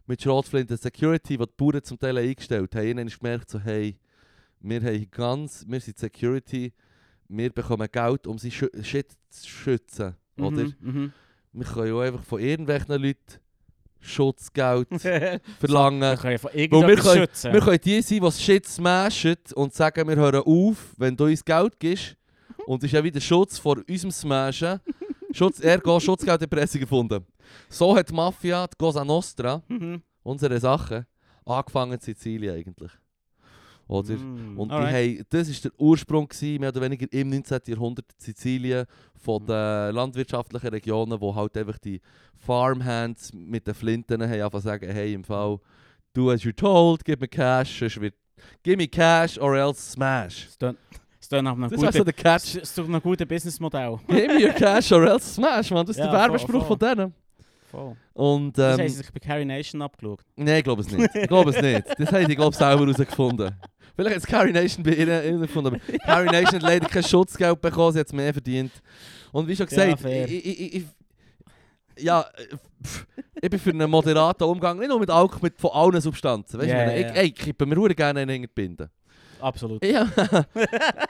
mit 0.07 0.21
Schrotflinten 0.23 0.77
Security, 0.77 1.37
die 1.37 1.45
die 1.45 1.51
Bauern 1.55 1.83
zum 1.83 1.99
Teil 1.99 2.17
eingestellt 2.17 2.73
haben. 2.75 2.87
Ihnen 2.87 3.07
ist 3.07 3.19
gemerkt, 3.19 3.49
so, 3.49 3.59
hey, 3.59 3.97
wir 4.61 4.81
haben 4.81 5.07
ganz, 5.11 5.65
wir 5.67 5.79
sind 5.79 5.97
Security, 5.97 6.73
wir 7.27 7.49
bekommen 7.51 7.87
Geld, 7.91 8.27
um 8.27 8.37
sie 8.37 8.51
schü 8.51 8.67
Shit 8.83 9.11
zu 9.29 9.47
schützen. 9.47 10.15
Oder? 10.37 10.63
Mhm. 10.63 10.73
Mhm. 10.81 11.13
Wir 11.53 11.65
können 11.65 11.87
ja 11.87 11.93
auch 11.93 12.01
einfach 12.01 12.23
von 12.23 12.39
irgendwelchen 12.39 13.01
Leuten 13.01 13.39
Schutzgeld 13.99 14.89
wir 15.03 15.39
verlangen. 15.59 16.17
können 16.17 16.39
von 16.39 16.51
wir 16.53 16.69
können, 16.69 16.97
schützen. 17.19 17.53
wir 17.53 17.61
können 17.61 17.79
die 17.83 18.01
sein, 18.01 18.19
die 18.21 18.31
Shit 18.31 18.67
smashen 18.67 19.35
und 19.55 19.73
sagen, 19.73 20.07
wir 20.07 20.15
hören 20.15 20.41
auf, 20.45 20.93
wenn 20.97 21.15
du 21.15 21.25
uns 21.25 21.43
Geld 21.45 21.79
gibst. 21.79 22.15
Und 22.65 22.83
ist 22.83 22.91
ja 22.91 23.03
wieder 23.03 23.19
Schutz 23.21 23.57
vor 23.57 23.77
unserem 23.87 24.11
Smashen. 24.11 24.79
Schutz, 25.33 25.59
ergo 25.61 25.99
Schutzgelderpressung 25.99 26.81
gefunden. 26.81 27.25
So 27.69 27.95
hat 27.95 28.09
die 28.09 28.13
Mafia, 28.13 28.67
die 28.67 28.75
Cosa 28.77 29.03
Nostra, 29.05 29.61
Mhm. 29.67 30.01
unsere 30.23 30.59
Sachen, 30.59 31.05
angefangen 31.45 31.93
in 31.93 31.99
Sizilien 31.99 32.55
eigentlich. 32.55 32.91
Oder? 33.91 34.13
Mm. 34.13 34.57
Und 34.57 34.69
die 34.69 34.75
haben, 34.75 35.25
das 35.29 35.49
war 35.49 35.71
der 35.71 35.79
Ursprung, 35.79 36.27
gewesen, 36.27 36.59
mehr 36.61 36.69
oder 36.69 36.81
weniger 36.81 37.05
im 37.11 37.29
19. 37.29 37.59
Jahrhundert 37.67 38.05
in 38.13 38.19
Sizilien, 38.19 38.85
von 39.21 39.43
Mhm. 39.43 39.47
den 39.47 39.95
landwirtschaftlichen 39.95 40.69
Regionen, 40.69 41.19
wo 41.19 41.35
halt 41.35 41.55
einfach 41.57 41.77
die 41.77 41.99
Farmhands 42.39 43.33
mit 43.33 43.67
den 43.67 43.73
Flinten 43.73 44.21
haben 44.23 44.41
einfach 44.41 44.61
sagen, 44.61 44.89
hey, 44.91 45.13
im 45.13 45.23
Fall, 45.23 45.59
do 46.13 46.31
as 46.31 46.41
you're 46.41 46.55
told, 46.55 47.03
gib 47.05 47.19
mir 47.21 47.27
Cash, 47.27 47.79
sonst 47.79 47.99
wird, 48.01 48.15
give 48.63 48.77
me 48.77 48.87
Cash 48.87 49.37
or 49.37 49.55
else 49.55 49.91
smash. 49.91 50.47
Tönt 50.57 50.77
nach 51.43 51.53
einem 51.53 51.69
Das 51.69 51.73
ist 51.73 51.83
also 51.85 52.03
der 52.03 52.13
Catch. 52.13 52.55
Ist 52.55 52.77
doch 52.77 52.89
ein 52.89 53.01
gutes 53.01 53.25
Businessmodell. 53.27 53.99
give 54.07 54.27
me 54.27 54.43
your 54.47 54.53
Cash 54.53 54.91
or 54.91 55.03
else 55.05 55.33
smash, 55.33 55.71
man. 55.71 55.85
Das 55.85 55.95
ist 55.95 55.99
Ja, 56.03 56.11
der 56.11 56.19
Werbespruch 56.19 56.65
von 56.65 56.77
denen. 56.77 57.13
Voll. 57.69 57.95
Und, 58.13 58.57
Das 58.57 58.77
ähm, 58.77 58.81
haben 58.81 58.89
sie 58.89 58.95
sich 58.97 59.11
bei 59.13 59.19
Carrie 59.19 59.45
Nation 59.45 59.81
abgeschaut. 59.81 60.19
Nein, 60.35 60.57
ich 60.57 60.63
glaube 60.63 60.81
es 60.81 60.91
nicht. 60.91 61.09
Ich 61.15 61.27
glaube 61.27 61.51
es 61.51 61.61
nicht. 61.61 61.87
Das 61.97 62.11
haben 62.11 62.27
die, 62.27 62.35
glaube 62.35 62.51
ich, 62.51 62.57
selber 62.57 62.81
herausgefunden. 62.85 63.55
Vielleicht 63.95 64.15
hat 64.17 64.27
Carrie 64.27 64.51
Nation 64.53 64.83
bei 64.83 64.91
ihnen 64.91 65.23
ihnen 65.25 65.41
gefunden. 65.41 65.67
aber 65.75 65.97
Carrie 66.05 66.25
Nation 66.31 66.55
hat 66.55 66.63
leider 66.63 66.87
kein 66.87 67.03
Schutzgeld 67.03 67.59
bekommen, 67.61 67.93
sie 67.93 67.99
hat 67.99 68.07
es 68.07 68.13
mehr 68.13 68.33
verdient. 68.33 68.71
Und 69.31 69.47
wie 69.47 69.55
schon 69.55 69.67
Ja, 69.69 69.85
gesagt, 69.85 70.01
fair. 70.01 70.27
ich, 70.27 70.45
ich, 70.45 70.75
ich, 70.75 70.83
ja, 72.03 72.21
äh, 72.21 72.55
pff, 72.85 73.05
ich 73.41 73.49
bin 73.49 73.59
für 73.59 73.69
einen 73.71 73.89
moderaten 73.89 74.43
Umgang, 74.45 74.79
nicht 74.79 74.89
nur 74.89 74.99
mit 74.99 75.09
Alkohol, 75.09 75.39
mit 75.43 75.59
von 75.59 75.71
allen 75.71 76.01
Substanzen. 76.01 76.59
Weißt 76.59 76.69
du, 76.69 76.73
Ja, 76.73 76.91
ich, 76.91 77.01
ja, 77.01 77.09
ich, 77.09 77.15
ja. 77.15 77.21
ey, 77.21 77.31
kippe 77.31 77.65
mir 77.65 77.75
verdammt 77.75 77.97
gerne 77.97 78.19
einen 78.21 78.29
hinter 78.31 78.47
die 78.47 78.53
Binde. 78.61 78.89
Absolut. 79.39 79.83
Ja, 79.85 80.07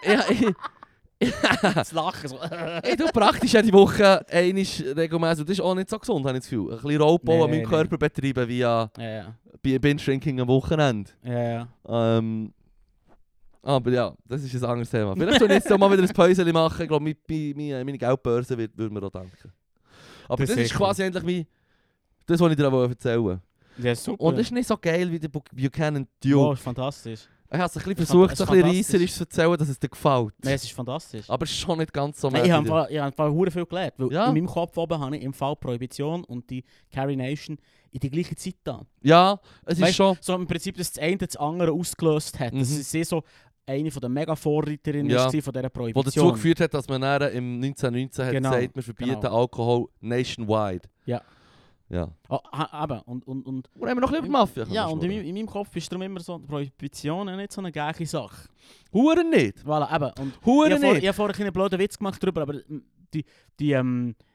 ja, 0.06 0.24
ich, 0.30 1.34
Das 1.76 1.92
Lachen 1.92 2.30
so. 2.30 2.40
ich 2.84 2.96
tue 2.96 3.12
praktisch 3.14 3.54
jede 3.54 3.72
Woche 3.74 4.26
einmal 4.30 4.64
regelmäßig, 4.98 5.46
das 5.46 5.50
ist 5.58 5.62
auch 5.62 5.76
nicht 5.76 5.90
so 5.90 6.00
gesund, 6.00 6.26
habe 6.26 6.38
ich 6.38 6.44
das 6.44 6.50
Gefühl. 6.50 6.72
Ein 6.74 6.82
bisschen 6.82 7.02
Raubbau 7.02 7.34
Nee, 7.38 7.44
an 7.44 7.50
meinem 7.52 7.60
nee. 7.60 7.66
Körper 7.66 7.98
betreiben 7.98 8.48
via 8.48 8.90
ja, 8.98 9.04
ja. 9.10 9.36
Binge-Drinking 9.62 10.40
am 10.42 10.48
Wochenende. 10.48 11.12
Ja, 11.24 11.44
ja. 11.44 11.68
Ähm, 12.18 12.54
aber 13.64 13.92
ja, 13.92 14.14
das 14.26 14.44
ist 14.44 14.56
ein 14.56 14.64
anderes 14.70 14.90
Thema. 14.90 15.16
Vielleicht 15.16 15.40
soll 15.40 15.50
ich 15.50 15.56
jetzt 15.56 15.72
auch 15.72 15.78
mal 15.78 15.92
wieder 15.92 16.04
ein 16.04 16.14
Päuschen 16.14 16.52
machen. 16.52 16.82
Ich 16.82 16.88
glaube, 16.88 17.04
meine, 17.04 17.54
meine, 17.56 17.86
meine 17.86 17.98
Geldbörse 17.98 18.58
würde 18.58 18.90
mir 18.90 19.04
auch 19.04 19.10
danken. 19.12 19.52
Aber 20.28 20.38
Das 20.46 20.50
das, 20.56 20.66
ist 20.66 20.74
quasi 20.74 21.04
eigentlich 21.04 21.26
wie 21.26 21.48
das, 22.26 22.40
was 22.40 22.52
ich 22.52 22.58
dir 22.58 22.72
auch 22.72 22.88
erzählen 22.90 23.22
wollte. 23.24 23.42
Ja, 23.78 23.96
super. 23.96 24.22
Und 24.24 24.36
das 24.38 24.48
ist 24.48 24.52
nicht 24.52 24.68
so 24.68 24.78
geil 24.78 25.12
wie 25.12 25.20
der 25.20 25.28
Bu- 25.30 25.42
Buchanan 25.52 26.08
Duke. 26.24 26.36
Wow, 26.36 26.54
ist 26.54 26.64
fantastisch. 26.64 27.22
Ich 27.54 27.58
habe 27.60 27.66
es 27.66 27.76
ein 27.76 27.84
bisschen 27.84 27.92
ist 27.92 27.98
versucht, 28.10 28.38
so 28.38 28.44
ein 28.46 28.48
ist 28.48 28.54
bisschen 28.64 28.78
reisserisch 28.78 29.14
zu 29.14 29.24
erzählen, 29.24 29.58
dass 29.58 29.68
es 29.68 29.78
dir 29.80 29.90
gefällt. 29.90 30.34
Nein, 30.42 30.54
es 30.54 30.64
ist 30.64 30.72
fantastisch. 30.72 31.30
Aber 31.30 31.44
es 31.44 31.52
ist 31.52 31.58
schon 31.60 31.78
nicht 31.80 31.92
ganz 31.92 32.22
so 32.22 32.30
Nein, 32.30 32.46
ich 32.46 32.52
habe 32.52 32.64
im 32.66 33.14
Fall- 33.14 33.48
ich 33.48 33.54
viel 33.54 33.66
gelernt. 33.66 33.94
Weil 33.98 34.12
Ja. 34.14 34.28
in 34.28 34.34
meinem 34.36 34.46
Kopf 34.48 34.78
oben 34.78 34.98
habe 35.00 35.18
ich 35.18 35.24
im 35.24 35.34
Fall 35.34 35.58
Prohibition 35.58 36.24
und 36.24 36.50
die 36.50 36.64
Carrie 36.94 37.18
Nation 37.18 37.58
in 37.92 38.00
die 38.00 38.10
gleiche 38.10 38.36
Zeit 38.38 38.56
da. 38.64 38.86
Ja, 39.02 39.38
es 39.66 39.78
ist 39.80 39.84
Weißt- 39.84 39.94
schon... 39.96 40.18
So 40.22 40.34
im 40.36 40.48
Prinzip, 40.48 40.78
dass 40.78 40.94
das 40.94 41.04
eine 41.04 41.18
das 41.18 41.36
andere 41.36 41.74
ausgelöst 41.74 42.40
hat. 42.40 42.54
Das 42.54 42.70
Mhm. 42.70 42.80
ist 42.80 42.92
sie 42.92 43.04
so 43.04 43.22
eine 43.66 43.92
von 43.92 44.02
den 44.02 44.14
mega 44.14 44.36
Vorreiterinnen 44.36 45.10
Ja. 45.12 45.30
von 45.30 45.40
dieser 45.42 45.70
Prohibition. 45.70 46.04
dazu 46.28 46.32
geführt 46.34 46.60
hat, 46.60 46.74
dass 46.74 46.88
man 46.88 47.02
dann 47.02 47.22
im 47.32 47.62
1919 47.62 48.26
hat 48.26 48.32
Genau, 48.32 48.52
gesagt, 48.52 48.76
wir 48.76 48.84
verbieten 48.84 49.22
genau. 49.22 49.40
Alkohol 49.40 49.88
nationwide. 50.02 50.90
Ja. 51.06 51.22
Ja. 51.90 52.08
Oh, 52.30 52.40
eben. 52.84 53.00
Und, 53.02 53.28
und, 53.28 53.46
und, 53.46 53.70
Und 53.78 53.90
haben 53.90 53.98
wir 53.98 54.02
noch 54.02 54.22
die 54.22 54.30
Mafia 54.30 54.66
ja, 54.70 54.86
und 54.86 55.04
in, 55.04 55.12
in 55.12 55.36
meinem 55.36 55.46
Kopf 55.46 55.76
ist 55.76 55.92
darum 55.92 56.04
immer 56.04 56.22
so, 56.22 56.40
Prohibition 56.40 57.36
nicht 57.36 57.52
so 57.52 57.60
eine 57.60 57.70
geile 57.72 58.06
Sache. 58.06 58.48
Huren 58.94 59.30
nicht! 59.30 59.58
Voilà, 59.66 59.94
eben. 59.94 60.12
Und 60.22 60.34
ich 60.40 60.46
Huren 60.46 60.80
vor, 60.80 60.94
nicht! 60.94 61.02
ich 61.02 61.08
habe 61.10 61.16
vorhin 61.16 61.44
einen 61.44 61.54
blöden 61.54 61.78
Witz 61.78 61.98
gemacht 61.98 62.24
darüber, 62.24 62.44
aber 62.44 62.54
die, 63.14 63.26
die, 63.60 63.72
ähm, 63.74 64.16
die 64.18 64.31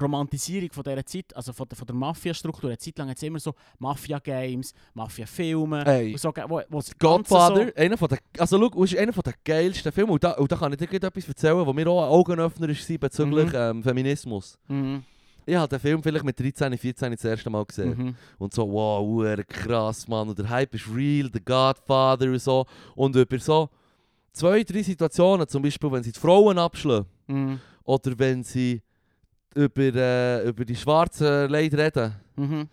Romantisierung 0.00 0.70
von 0.72 0.82
dieser 0.82 1.04
Zeit, 1.06 1.36
also 1.36 1.52
von 1.52 1.68
der, 1.68 1.76
von 1.78 1.86
der 1.86 1.94
Mafia-Struktur, 1.96 2.70
eine 2.70 2.78
Zeit 2.78 2.98
lang 2.98 3.08
hat 3.08 3.16
es 3.16 3.22
immer 3.22 3.38
so 3.38 3.54
Mafia-Games, 3.78 4.74
Mafia-Filme, 4.94 5.86
Ey. 5.86 6.12
und 6.12 6.20
so, 6.20 6.32
wo, 6.48 6.60
Godfather, 6.98 7.72
einer 7.76 7.96
von 7.96 8.08
der, 8.08 8.18
also 8.38 8.58
schau, 8.58 8.82
ist 8.84 8.96
einer 8.96 9.12
von 9.12 9.22
der 9.22 9.34
geilsten 9.44 9.92
Filme. 9.92 10.12
Und 10.12 10.24
da, 10.24 10.32
und 10.32 10.50
da 10.50 10.56
kann 10.56 10.72
ich 10.72 10.78
dir 10.78 10.92
etwas 11.02 11.28
erzählen, 11.28 11.64
wo 11.66 11.72
mir 11.72 11.86
auch 11.88 12.02
ein 12.04 12.08
Augenöffner 12.10 12.68
war 12.68 12.98
bezüglich 12.98 13.46
Mhm. 13.52 13.54
ähm, 13.54 13.82
Feminismus. 13.82 14.58
So, 14.68 14.74
mhm, 14.74 15.02
Ich 15.46 15.54
habe 15.54 15.68
den 15.68 15.78
Film 15.80 16.02
vielleicht 16.02 16.24
mit 16.24 16.38
13, 16.40 16.76
14 16.76 17.12
das 17.12 17.24
erste 17.24 17.50
Mal 17.50 17.64
gesehen. 17.64 17.96
mhm. 17.96 18.14
Und 18.38 18.52
so, 18.54 18.70
wow, 18.70 19.38
krass, 19.46 20.08
Mann. 20.08 20.28
Und 20.28 20.38
der 20.38 20.48
Hype 20.48 20.74
ist 20.74 20.86
real, 20.94 21.28
der 21.30 21.40
Godfather 21.42 22.26
und 22.26 22.40
so. 22.40 22.64
Und 22.94 23.14
über 23.14 23.38
so 23.38 23.68
zwei, 24.32 24.62
drei 24.64 24.82
Situationen, 24.82 25.46
zum 25.46 25.62
Beispiel, 25.62 25.92
wenn 25.92 26.02
sie 26.02 26.12
die 26.12 26.18
Frauen 26.20 26.58
abschlagen 26.58 27.06
Mhm. 27.26 27.60
oder 27.84 28.18
wenn 28.18 28.42
sie 28.42 28.82
über, 29.54 29.82
äh, 29.82 30.48
über 30.48 30.64
die 30.64 30.76
schwarzen 30.76 31.50
Leute 31.50 31.78
reden. 31.78 32.14
Mhm. 32.36 32.68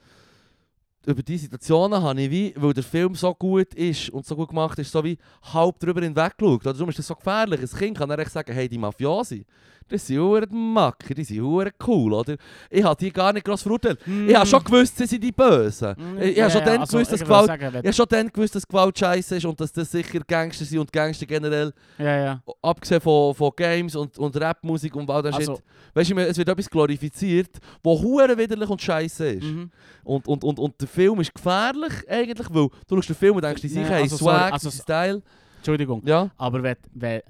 Über 1.06 1.24
diese 1.24 1.46
Situationen 1.46 2.02
habe 2.02 2.22
ich 2.22 2.30
wie, 2.30 2.54
weil 2.56 2.74
der 2.74 2.84
Film 2.84 3.16
so 3.16 3.34
gut 3.34 3.74
ist 3.74 4.10
und 4.12 4.26
so 4.26 4.36
gut 4.36 4.50
gemacht 4.50 4.78
ist, 4.78 4.92
so 4.92 5.04
wie 5.04 5.18
halb 5.52 5.80
drüber 5.80 6.02
hinweggeschaut. 6.02 6.64
Darum 6.64 6.90
ist 6.90 7.00
das 7.00 7.08
so 7.08 7.16
gefährlich. 7.16 7.60
Ein 7.60 7.80
Kind 7.80 7.98
kann 7.98 8.08
dann 8.08 8.20
echt 8.20 8.32
sagen, 8.32 8.54
hey, 8.54 8.70
die 8.70 8.78
Mafiosi, 8.78 9.44
das 9.90 10.08
sind 10.08 10.20
hure 10.20 10.48
Macker, 10.50 11.14
die 11.14 11.24
sind 11.24 11.42
hure 11.42 11.72
cool, 11.86 12.14
oder? 12.14 12.36
Ich 12.70 12.84
habe 12.84 12.96
die 13.00 13.12
gar 13.12 13.34
nicht 13.34 13.46
gross 13.46 13.62
verurteilt. 13.62 14.00
Ich 14.28 14.36
habe 14.36 14.46
schon 14.48 14.64
gewusst, 14.64 14.98
sie 14.98 15.06
sind 15.06 15.24
die 15.24 15.32
Bösen. 15.32 15.96
Mhm. 15.98 16.22
Ich, 16.22 16.38
ich 16.38 16.42
habe 16.42 16.52
schon 16.52 16.62
Ja, 16.62 16.66
dann 16.66 16.80
also, 16.82 16.98
gewusst, 16.98 17.12
dass 17.14 17.20
Gewalt... 17.22 17.48
sagen, 17.48 17.80
Ich 17.84 17.96
schon 17.96 18.06
dann 18.10 18.28
gewusst, 18.28 18.56
dass 18.56 18.68
Gewalt 18.68 18.98
scheiße 18.98 19.36
ist 19.38 19.46
und 19.46 19.60
dass 19.60 19.72
das 19.74 19.92
sicher 19.92 20.20
Gangster 20.28 20.66
sind 20.66 20.80
und 20.80 20.92
Gangster 20.94 21.26
generell, 21.26 21.74
Ja, 21.98 22.18
ja. 22.18 22.44
abgesehen 22.62 23.02
von, 23.02 23.36
von 23.36 23.52
Games 23.56 23.96
und, 23.96 24.18
und 24.18 24.40
Rapmusik 24.40 24.96
und 24.96 25.10
all 25.10 25.22
das 25.24 25.36
Also, 25.36 25.56
Shit. 25.56 25.64
Weißt 25.94 26.12
du, 26.12 26.16
es 26.20 26.38
wird 26.38 26.48
etwas 26.48 26.70
glorifiziert, 26.70 27.50
wo 27.84 28.00
hure 28.02 28.38
widerlich 28.38 28.70
und 28.70 28.82
scheiße 28.82 29.26
ist. 29.28 29.44
mhm. 29.44 29.70
Und, 30.04 30.28
und, 30.28 30.44
und, 30.44 30.58
und 30.58 30.80
der 30.82 30.88
Film 30.88 31.20
ist 31.20 31.34
gefährlich 31.34 31.94
eigentlich, 32.10 32.48
weil 32.50 32.70
du 32.88 32.96
schaust 32.96 33.10
den 33.10 33.16
Film 33.16 33.36
und 33.36 33.44
denkst, 33.44 33.62
die 33.62 33.68
sicher 33.68 33.86
haben 33.90 34.04
also 34.04 34.16
sorry, 34.18 34.36
Swag, 34.38 34.54
also- 34.54 34.68
also, 34.70 34.82
Style. 34.82 35.22
Entschuldigung. 35.58 36.02
Ja. 36.06 36.30
Aber 36.38 36.64
wenn, 36.64 36.76
wenn, 36.94 37.22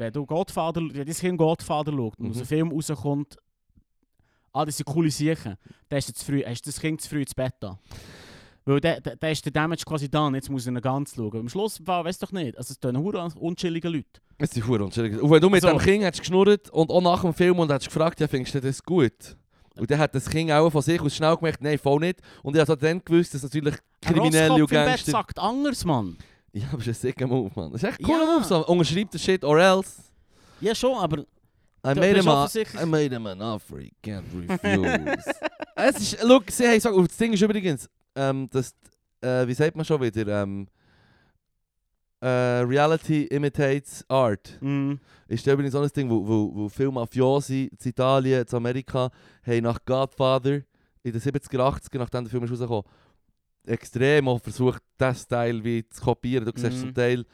wenn 0.00 0.12
du 0.12 0.26
Godfather, 0.26 0.80
wenn 0.80 1.06
dein 1.06 1.14
Kind 1.14 1.38
Godfather 1.38 1.92
schaut 1.92 2.18
und 2.18 2.24
Mhm. 2.26 2.30
aus 2.30 2.36
dem 2.38 2.46
Film 2.46 2.72
rauskommt, 2.72 3.36
ah, 4.52 4.64
das 4.64 4.76
sind 4.76 4.86
coole 4.86 5.10
Sachen, 5.10 5.56
dann 5.88 6.00
du, 6.00 6.12
zu 6.12 6.24
früh, 6.24 6.42
hast 6.44 6.62
du 6.66 6.70
das 6.70 6.80
Kind 6.80 7.00
zu 7.00 7.08
früh 7.08 7.20
ins 7.22 7.34
Bett 7.34 7.54
da. 7.60 7.78
Weil 8.64 8.80
dann 8.80 9.02
da, 9.02 9.14
da 9.16 9.28
ist 9.28 9.44
der 9.44 9.52
Damage 9.52 9.84
quasi 9.84 10.08
da, 10.10 10.28
jetzt 10.30 10.50
muss 10.50 10.66
ich 10.66 10.72
ihn 10.72 10.80
ganz 10.80 11.14
schauen. 11.14 11.40
Am 11.40 11.48
Schluss, 11.48 11.80
weiß 11.84 12.18
doch 12.18 12.32
nicht, 12.32 12.56
also 12.58 12.72
es 12.72 12.78
tun 12.80 12.96
hure 12.98 13.26
unchillige 13.38 13.88
Leute. 13.88 14.20
Es 14.38 14.50
sind 14.50 14.66
hure 14.66 14.84
unschuldig. 14.84 15.20
Und 15.20 15.30
wenn 15.30 15.40
du 15.40 15.48
mit 15.50 15.64
Also- 15.64 15.76
dem 15.78 15.82
Kind 15.84 16.04
hättest 16.04 16.20
geschnurrt 16.22 16.70
und 16.70 16.90
auch 16.90 17.00
nach 17.00 17.22
dem 17.22 17.32
Film 17.34 17.58
und 17.58 17.70
hättest 17.70 17.88
gefragt, 17.88 18.20
ja, 18.20 18.28
findest 18.28 18.54
du 18.54 18.60
das 18.60 18.82
gut? 18.82 19.36
Und 19.76 19.90
dann 19.90 19.98
hat 19.98 20.14
das 20.14 20.28
Kind 20.28 20.50
auch 20.50 20.68
von 20.70 20.82
sich 20.82 21.00
aus 21.00 21.14
schnell 21.14 21.36
gemerkt, 21.36 21.62
nein, 21.62 21.78
voll 21.78 22.00
nicht. 22.00 22.20
Und 22.42 22.54
ich 22.54 22.60
habe 22.60 22.76
dann 22.76 23.02
gewusst, 23.02 23.32
dass 23.34 23.42
natürlich 23.42 23.76
Kriminelle 24.02 24.54
Ein 24.54 24.62
und 24.62 24.70
Gangster... 24.70 25.10
sagt 25.12 25.38
anders, 25.38 25.84
Mann. 25.84 26.16
Ja, 26.52 26.66
aber 26.68 26.78
das 26.78 26.88
ist 26.88 27.04
ein 27.04 27.08
sicker 27.08 27.26
Move, 27.26 27.50
man. 27.54 27.72
Das 27.72 27.82
ist 27.82 27.88
echt 27.88 28.00
ein 28.00 28.04
cooler 28.04 28.24
Ja. 28.24 28.34
Move. 28.38 28.44
So. 28.44 28.66
Unterschreib 28.66 29.10
den 29.10 29.18
Shit 29.20 29.44
or 29.44 29.58
else. 29.58 30.02
Ja 30.60 30.74
schon, 30.74 30.96
aber 30.98 31.18
I 31.82 31.94
made, 31.94 32.16
him 32.20 32.28
a, 32.28 32.46
I 32.82 32.84
made 32.86 33.14
him 33.14 33.26
an 33.26 33.40
offer 33.40 33.78
he 33.78 33.90
can't 34.04 34.24
refuse. 34.34 35.30
es 35.76 35.96
ist, 36.12 36.22
look, 36.22 36.50
sie 36.50 36.66
haben 36.66 36.74
gesagt, 36.74 36.94
und 36.94 37.08
das 37.08 37.16
Ding 37.16 37.32
ist 37.32 37.40
übrigens, 37.40 37.88
ähm, 38.14 38.48
dass, 38.50 38.74
äh, 39.22 39.46
wie 39.46 39.54
sagt 39.54 39.76
man 39.76 39.84
schon 39.86 40.00
wieder, 40.02 40.42
ähm, 40.42 40.66
äh, 42.20 42.26
Reality 42.28 43.24
imitates 43.24 44.04
Art. 44.08 44.58
mm, 44.60 44.94
Ist 45.28 45.46
da 45.46 45.52
übrigens 45.52 45.74
auch 45.74 45.82
ein 45.82 45.88
Ding, 45.88 46.10
wo, 46.10 46.26
wo, 46.26 46.50
wo 46.54 46.68
viele 46.68 46.90
Mafiosi 46.92 47.70
in 47.72 47.88
Italien, 47.88 48.44
in 48.46 48.54
Amerika, 48.56 49.10
haben 49.46 49.62
nach 49.62 49.78
Godfather 49.86 50.60
in 51.02 51.12
den 51.12 51.20
70er, 51.20 51.56
80er, 51.60 51.98
nachdem 51.98 52.24
der 52.24 52.30
Film 52.30 52.44
ist 52.44 52.50
rausgekommen, 52.50 52.84
extrem 53.66 54.28
auch 54.28 54.40
versucht, 54.40 54.82
diesen 55.00 55.14
Style 55.14 55.62
wie 55.64 55.86
zu 55.88 56.02
kopieren. 56.02 56.44
Du 56.44 56.52
siehst 56.54 56.76
Mhm. 56.76 56.80
zum 56.80 56.94
Teil 56.94 57.24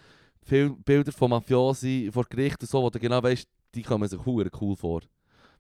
viele 0.42 0.70
Bilder 0.70 1.12
von 1.12 1.30
Mafiosi 1.30 2.10
vor 2.12 2.24
Gericht 2.28 2.60
und 2.60 2.68
so, 2.70 2.82
wo 2.82 2.90
du 2.90 2.98
genau 2.98 3.22
weißt, 3.22 3.46
die 3.74 3.82
kommen 3.82 4.08
sich 4.08 4.18
cool 4.26 4.48
vor. 4.76 5.00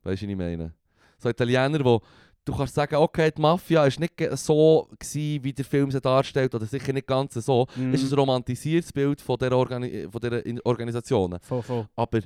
Weißt 0.02 0.22
du, 0.22 0.26
was 0.26 0.30
ich 0.30 0.36
meine? 0.36 0.72
So 1.18 1.28
Italiener, 1.28 1.84
wo 1.84 2.00
du 2.44 2.54
kannst 2.54 2.74
sagen, 2.74 2.94
okay, 2.96 3.30
die 3.36 3.40
Mafia 3.40 3.84
ist 3.86 3.98
nicht 3.98 4.14
so 4.34 4.88
gewesen, 4.98 5.42
wie 5.44 5.52
der 5.52 5.64
Film 5.64 5.90
sie 5.90 6.00
darstellt, 6.00 6.54
oder 6.54 6.66
sicher 6.66 6.92
nicht 6.92 7.06
ganz 7.06 7.34
so. 7.34 7.66
mm, 7.74 7.92
Es 7.94 8.02
ist 8.02 8.12
ein 8.12 8.18
romantisiertes 8.18 8.92
Bild 8.92 9.20
von 9.20 9.36
dieser, 9.36 9.56
Organi 9.56 10.06
von 10.10 10.20
dieser 10.20 10.42
Organisationen. 10.64 11.40
voll, 11.40 11.62
voll. 11.62 11.88
Aber 11.96 12.20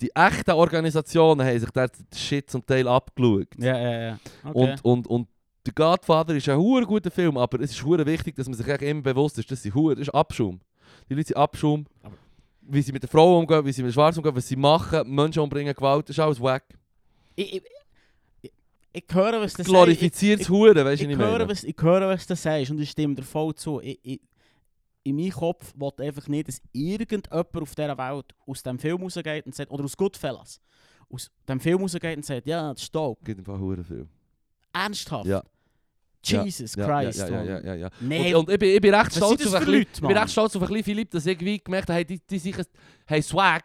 die 0.00 0.10
echten 0.14 0.50
Organisationen 0.50 1.46
haben 1.46 1.60
sich 1.60 1.70
den 1.70 1.88
Shit 2.12 2.50
zum 2.50 2.66
Teil 2.66 2.88
abgeschaut. 2.88 3.46
Ja, 3.58 3.78
ja, 3.78 4.02
ja. 4.02 4.18
Okay. 4.42 4.72
Und, 4.82 4.84
und, 4.84 5.06
und 5.06 5.28
der 5.66 5.72
Godfather 5.74 6.34
ist 6.34 6.48
ein 6.48 6.58
hure 6.58 6.84
guter 6.84 7.10
Film, 7.10 7.36
aber 7.36 7.60
es 7.60 7.70
ist 7.70 7.84
hure 7.84 8.04
wichtig, 8.04 8.34
dass 8.36 8.46
man 8.48 8.54
sich 8.54 8.66
immer 8.66 9.02
bewusst 9.02 9.38
ist, 9.38 9.50
das, 9.50 9.62
sind 9.62 9.74
hure, 9.74 9.94
das 9.94 10.08
ist 10.08 10.14
Abschaum. 10.14 10.60
Die 11.08 11.14
Leute 11.14 11.28
sind 11.28 11.36
Abschaum. 11.36 11.86
Aber- 12.02 12.16
Wie 12.62 12.82
sie 12.82 12.92
mit 12.92 13.02
den 13.02 13.08
Frauen 13.10 13.40
umgehen, 13.40 13.64
wie 13.64 13.72
sie 13.72 13.82
mit 13.82 13.90
den 13.90 13.94
Schwarzen 13.94 14.18
umgehen, 14.20 14.34
was 14.36 14.48
sie 14.48 14.56
machen, 14.56 15.08
Menschen 15.14 15.40
umbringen, 15.40 15.74
Gewalt, 15.74 16.08
das 16.08 16.16
ist 16.16 16.20
alles 16.20 16.40
wack. 16.40 16.64
ich, 17.36 17.56
ich, 17.56 17.62
ich, 18.42 18.52
ich 18.92 19.04
höre, 19.12 19.40
was 19.40 19.54
du 19.54 19.62
Glorifiziertes 19.64 20.48
Hure, 20.48 20.84
weißt 20.84 21.02
du, 21.02 21.06
ich, 21.06 21.12
ich, 21.12 21.18
höre, 21.18 21.30
meine? 21.38 21.48
was, 21.48 21.64
ich 21.64 21.76
höre, 21.80 22.08
was 22.08 22.26
du 22.26 22.36
sagst 22.36 22.70
und 22.70 22.80
ich 22.80 22.90
stimme 22.90 23.14
dir 23.14 23.22
voll 23.22 23.54
zu. 23.54 23.80
Ich, 23.80 23.98
ich, 24.02 24.20
in 25.04 25.16
meinem 25.16 25.30
Kopf 25.32 25.72
will 25.76 25.90
einfach 26.06 26.28
nicht, 26.28 26.46
dass 26.48 26.60
irgendjemand 26.72 27.32
auf 27.32 27.74
dieser 27.74 27.98
Welt 27.98 28.26
aus 28.46 28.62
dem 28.62 28.78
Film 28.78 29.02
rausgeht 29.02 29.46
und 29.46 29.54
sagt, 29.54 29.70
oder 29.70 29.84
aus 29.84 29.96
Goodfellas, 29.96 30.60
aus 31.10 31.30
dem 31.48 31.58
Film 31.58 31.80
rausgeht 31.82 32.16
und 32.16 32.24
sagt, 32.24 32.46
ja, 32.46 32.72
das 32.72 32.82
ist 32.82 32.94
dope. 32.94 33.24
Gibt 33.24 33.40
ein 33.40 33.44
paar 33.44 33.58
hure 33.58 33.82
viel. 33.82 34.06
Ernsthaft. 34.72 35.26
Ja. 35.26 35.42
Jesus 36.22 36.74
Ja, 36.76 37.00
Christ. 37.02 37.18
Ja, 37.20 37.28
ja, 37.28 37.42
ja, 37.44 37.60
ja, 37.60 37.74
ja. 37.74 37.88
Nee, 38.00 38.34
Und, 38.34 38.48
und 38.48 38.52
ich, 38.54 38.58
bin, 38.58 38.68
ich 38.70 38.80
bin 38.80 38.94
recht 38.94 39.12
stolz 39.14 39.46
auf 39.46 39.54
ein 39.54 39.60
bisschen, 39.60 39.74
Leute, 39.74 39.88
ich 39.94 40.00
bin 40.00 40.10
recht 40.16 40.30
stolz 40.30 40.56
auf 40.56 40.62
ein 40.62 40.68
bisschen 40.68 40.84
Philipp, 40.84 41.10
dass 41.10 41.26
irgendwie 41.26 41.58
gemerkt 41.58 41.88
habe, 41.88 41.96
hey, 41.98 42.04
die, 42.04 42.20
die 42.20 42.38
sich 42.38 42.54
haben 43.06 43.22
Swag. 43.22 43.62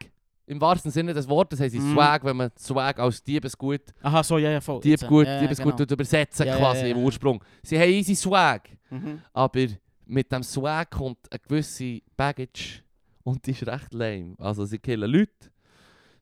Im 0.49 0.61
wahrsten 0.61 0.89
Sinne 0.91 1.13
des 1.13 1.27
Wortes 1.27 1.59
haben 1.59 1.69
sie 1.69 1.79
Mhm. 1.79 1.93
Swag, 1.93 2.23
wenn 2.23 2.37
man 2.37 2.49
Swag 2.57 2.97
als 2.99 3.21
Diebesgut, 3.21 3.81
Aha, 4.01 4.23
so, 4.23 4.37
ja, 4.37 4.49
ja, 4.49 4.61
voll. 4.61 4.79
Dieb 4.79 4.91
Jetzt, 4.91 5.05
gut, 5.07 5.25
ja, 5.27 5.41
Diebesgut 5.41 5.75
genau. 5.75 5.91
übersetzen 5.93 6.45
quasi 6.45 6.89
im. 6.89 6.97
Ursprung. 6.99 7.43
Sie 7.63 7.77
haben 7.77 7.89
easy 7.89 8.15
Swag, 8.15 8.69
Mhm. 8.89 9.21
aber 9.33 9.67
mit 10.05 10.31
dem 10.31 10.43
Swag 10.43 10.89
kommt 10.91 11.17
eine 11.29 11.39
gewisse 11.39 11.99
Baggage 12.15 12.81
und 13.23 13.45
die 13.45 13.51
ist 13.51 13.67
recht 13.67 13.93
lame. 13.93 14.35
Also 14.37 14.63
sie 14.63 14.79
killen 14.79 15.11
Leute, 15.11 15.51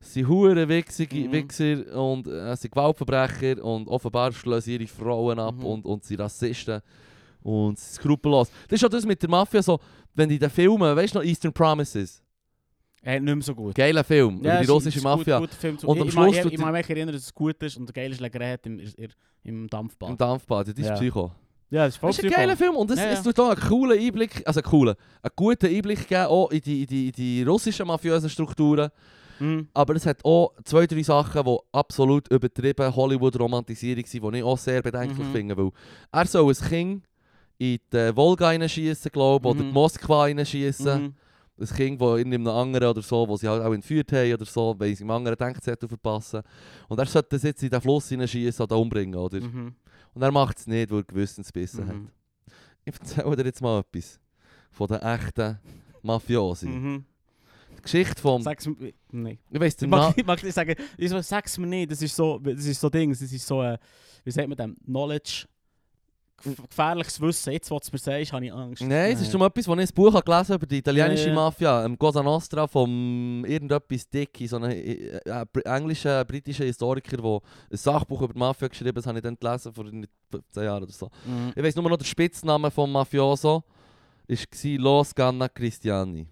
sind 0.00 0.28
hure 0.28 0.68
Wichsige, 0.68 1.16
Mhm. 1.28 1.32
Wichser 1.32 1.96
und 2.00 2.26
äh, 2.26 2.54
sind 2.56 2.70
Gewaltverbrecher 2.72 3.62
und 3.64 3.88
offenbar 3.88 4.32
schlagen 4.32 4.60
sie 4.62 4.74
ihre 4.74 4.86
Frauen 4.86 5.38
ab 5.38 5.56
Mhm. 5.56 5.64
und, 5.64 5.84
und 5.84 6.04
sind 6.04 6.20
Rassisten 6.20 6.80
und 7.42 7.78
sind 7.78 7.94
skrupellos. 7.94 8.50
Das 8.68 8.80
ist 8.80 8.84
auch 8.84 8.88
das 8.90 9.04
mit 9.06 9.20
der 9.22 9.30
Mafia 9.30 9.62
so, 9.62 9.78
wenn 10.14 10.28
die 10.28 10.38
den 10.38 10.50
Filmen, 10.50 10.96
weißt 10.96 11.14
du 11.14 11.18
noch, 11.18 11.24
Eastern 11.24 11.52
Promises, 11.52 12.22
Äh, 13.02 13.20
nicht 13.20 13.34
mehr 13.34 13.42
so 13.42 13.54
gut. 13.54 13.74
geiler 13.74 14.02
Film 14.04 14.38
über 14.40 14.60
die 14.60 14.66
russische 14.66 14.98
gut- 14.98 15.04
Mafia 15.04 15.38
guter 15.38 15.54
Film 15.54 15.76
Und 15.84 15.96
ich, 15.96 16.02
am 16.02 16.08
ich, 16.08 16.12
Schluss 16.14 16.36
ich, 16.46 16.52
ich, 16.54 16.58
mag 16.58 16.72
mich 16.72 16.90
erinnern, 16.90 17.14
dass 17.14 17.22
es 17.22 17.34
gut 17.34 17.62
ist 17.62 17.76
und 17.76 17.84
eine 17.84 17.92
geile 17.92 18.14
Schlägerei 18.14 18.52
hat 18.52 18.66
im, 18.66 18.80
im, 19.44 19.68
Dampfbad. 19.68 20.10
im 20.10 20.16
Dampfbad, 20.16 20.68
das 20.68 20.74
ist 20.74 20.86
Ja. 20.86 20.94
Psycho. 20.94 21.30
ja, 21.70 21.84
das 21.84 21.94
ist 21.94 22.00
voll 22.00 22.10
Das 22.10 22.18
ist 22.18 22.24
ein 22.24 22.30
geiler 22.30 22.56
Film 22.56 22.74
und 22.76 22.90
es, 22.90 22.98
Ja, 22.98 23.12
ja. 23.12 23.22
tut 23.22 23.38
auch 23.38 23.50
einen 23.50 23.60
coolen 23.60 23.98
Einblick, 24.00 24.42
also 24.44 24.60
einen 24.60 24.68
coolen, 24.70 24.94
einen 25.22 25.32
guten 25.36 25.66
Einblick 25.66 26.08
geben 26.08 26.26
auch 26.26 26.50
in 26.50 26.60
die, 26.60 26.80
in 26.82 26.86
die, 26.86 27.06
in 27.08 27.12
die 27.12 27.42
russischen 27.44 27.86
mafiösen 27.86 28.28
Strukturen. 28.30 28.90
Mhm. 29.38 29.68
Aber 29.74 29.94
es 29.96 30.06
hat 30.06 30.24
auch 30.24 30.52
zwei, 30.64 30.86
drei 30.86 31.02
Sachen, 31.02 31.44
die 31.44 31.56
absolut 31.72 32.28
übertrieben 32.28 32.94
Hollywood-Romantisierung 32.94 34.04
sind, 34.06 34.22
die 34.32 34.38
ich 34.38 34.44
auch 34.44 34.58
sehr 34.58 34.82
bedenklich 34.82 35.26
Mhm. 35.28 35.32
finde. 35.32 35.56
Weil 35.56 35.70
er 36.12 36.26
soll 36.26 36.48
ein 36.52 36.68
Kind 36.68 37.04
in 37.58 37.78
die 37.92 38.16
Volga 38.16 38.46
reinschießen, 38.48 39.10
glaube 39.12 39.48
ich, 39.48 39.54
oder 39.54 39.62
Mhm. 39.64 39.68
die 39.68 39.72
Moskwa 39.72 40.22
reinschießen. 40.22 41.02
Mhm. 41.02 41.14
Ein 41.58 41.66
Kind, 41.68 42.00
das 42.02 42.18
in 42.20 42.34
einem 42.34 42.46
anderen 42.48 42.88
oder 42.90 43.00
so, 43.00 43.26
wo 43.26 43.36
sie 43.36 43.48
halt 43.48 43.62
auch 43.62 43.72
entführt 43.72 44.12
haben 44.12 44.34
oder 44.34 44.44
so, 44.44 44.74
weil 44.78 44.94
sie 44.94 45.04
einem 45.04 45.12
anderen 45.12 45.38
Denkzettel 45.38 45.88
verpassen. 45.88 46.42
Und 46.88 46.98
er 46.98 47.06
sollte 47.06 47.28
das 47.30 47.42
jetzt 47.44 47.62
in 47.62 47.70
den 47.70 47.80
Fluss 47.80 48.12
reinschießen 48.12 48.62
oder 48.62 48.76
umbringen, 48.78 49.14
oder? 49.18 49.40
Mhm. 49.40 49.74
Und 50.12 50.22
er 50.22 50.30
macht 50.32 50.58
es 50.58 50.66
nicht, 50.66 50.90
weil 50.90 50.98
er 50.98 51.04
Gewissensbissen 51.04 51.86
hat. 51.88 51.94
Mhm. 51.94 52.08
Ich 52.84 52.94
erzähle 52.94 53.36
dir 53.36 53.44
jetzt 53.46 53.62
mal 53.62 53.80
etwas 53.80 54.20
von 54.70 54.86
den 54.88 55.00
echten 55.00 55.58
Mafiosi. 56.02 57.02
Geschichte 57.82 58.20
vom... 58.20 58.42
Sag's 58.42 58.66
mir. 58.66 58.92
Nein. 59.12 59.38
Ich 59.50 59.60
weiss 59.60 59.76
den 59.76 59.90
Namen... 59.90 60.14
ich 60.16 60.24
mag 60.26 60.42
nicht 60.42 60.54
sagen, 60.54 60.74
ich 60.96 61.08
so, 61.10 61.20
sag's 61.20 61.56
mir 61.58 61.66
nicht, 61.66 61.90
das 61.90 62.02
ist 62.02 62.14
so, 62.16 62.38
das 62.38 62.64
ist 62.64 62.80
so 62.80 62.88
Ding, 62.90 63.10
das 63.10 63.20
ist 63.22 63.46
so, 63.46 63.62
äh, 63.62 63.78
wie 64.24 64.30
sagt 64.30 64.48
man 64.48 64.56
dem, 64.56 64.76
Knowledge, 64.84 65.46
gef- 66.42 66.68
gefährliches 66.68 67.20
Wissen, 67.20 67.52
jetzt, 67.52 67.70
was 67.70 67.82
du 67.86 67.90
mir 67.92 67.98
sagst, 67.98 68.32
habe 68.32 68.44
ich 68.44 68.52
Angst. 68.52 68.82
Nein, 68.82 69.12
es 69.12 69.22
ist 69.22 69.34
um 69.34 69.42
etwas, 69.42 69.66
wo 69.68 69.74
ich 69.74 69.80
ein 69.88 69.94
Buch 69.94 70.12
habe 70.14 70.22
gelesen 70.24 70.54
über 70.56 70.66
die 70.66 70.78
italienische. 70.78 71.32
Mafia, 71.32 71.84
ähm, 71.84 71.98
Cosa 71.98 72.22
Nostra, 72.22 72.66
vom 72.66 73.44
irgendetwas 73.46 74.08
Dicky, 74.08 74.46
so 74.46 74.56
einem 74.56 74.70
äh, 74.70 75.18
äh, 75.18 75.44
englischen, 75.64 76.26
britischen 76.26 76.66
Historiker, 76.66 77.16
der 77.16 77.40
ein 77.70 77.76
Sachbuch 77.76 78.22
über 78.22 78.32
die 78.32 78.38
Mafia 78.38 78.68
geschrieben 78.68 78.88
hat, 78.90 78.96
das 78.98 79.06
habe 79.06 79.18
ich 79.18 79.22
dann 79.24 79.36
gelesen 79.36 79.72
vor 79.72 79.84
irgendwie 79.86 80.08
15 80.30 80.62
Jahren 80.62 80.82
oder 80.82 80.92
so. 80.92 81.10
Mhm. 81.24 81.52
Ich 81.54 81.62
weiss 81.62 81.74
nur 81.76 81.88
noch, 81.88 81.96
der 81.96 82.04
Spitzname 82.04 82.70
vom 82.70 82.90
Mafioso 82.92 83.62
war 84.28 84.78
Los 84.78 85.14
Ganna 85.14 85.48
Cristiani. 85.48 86.26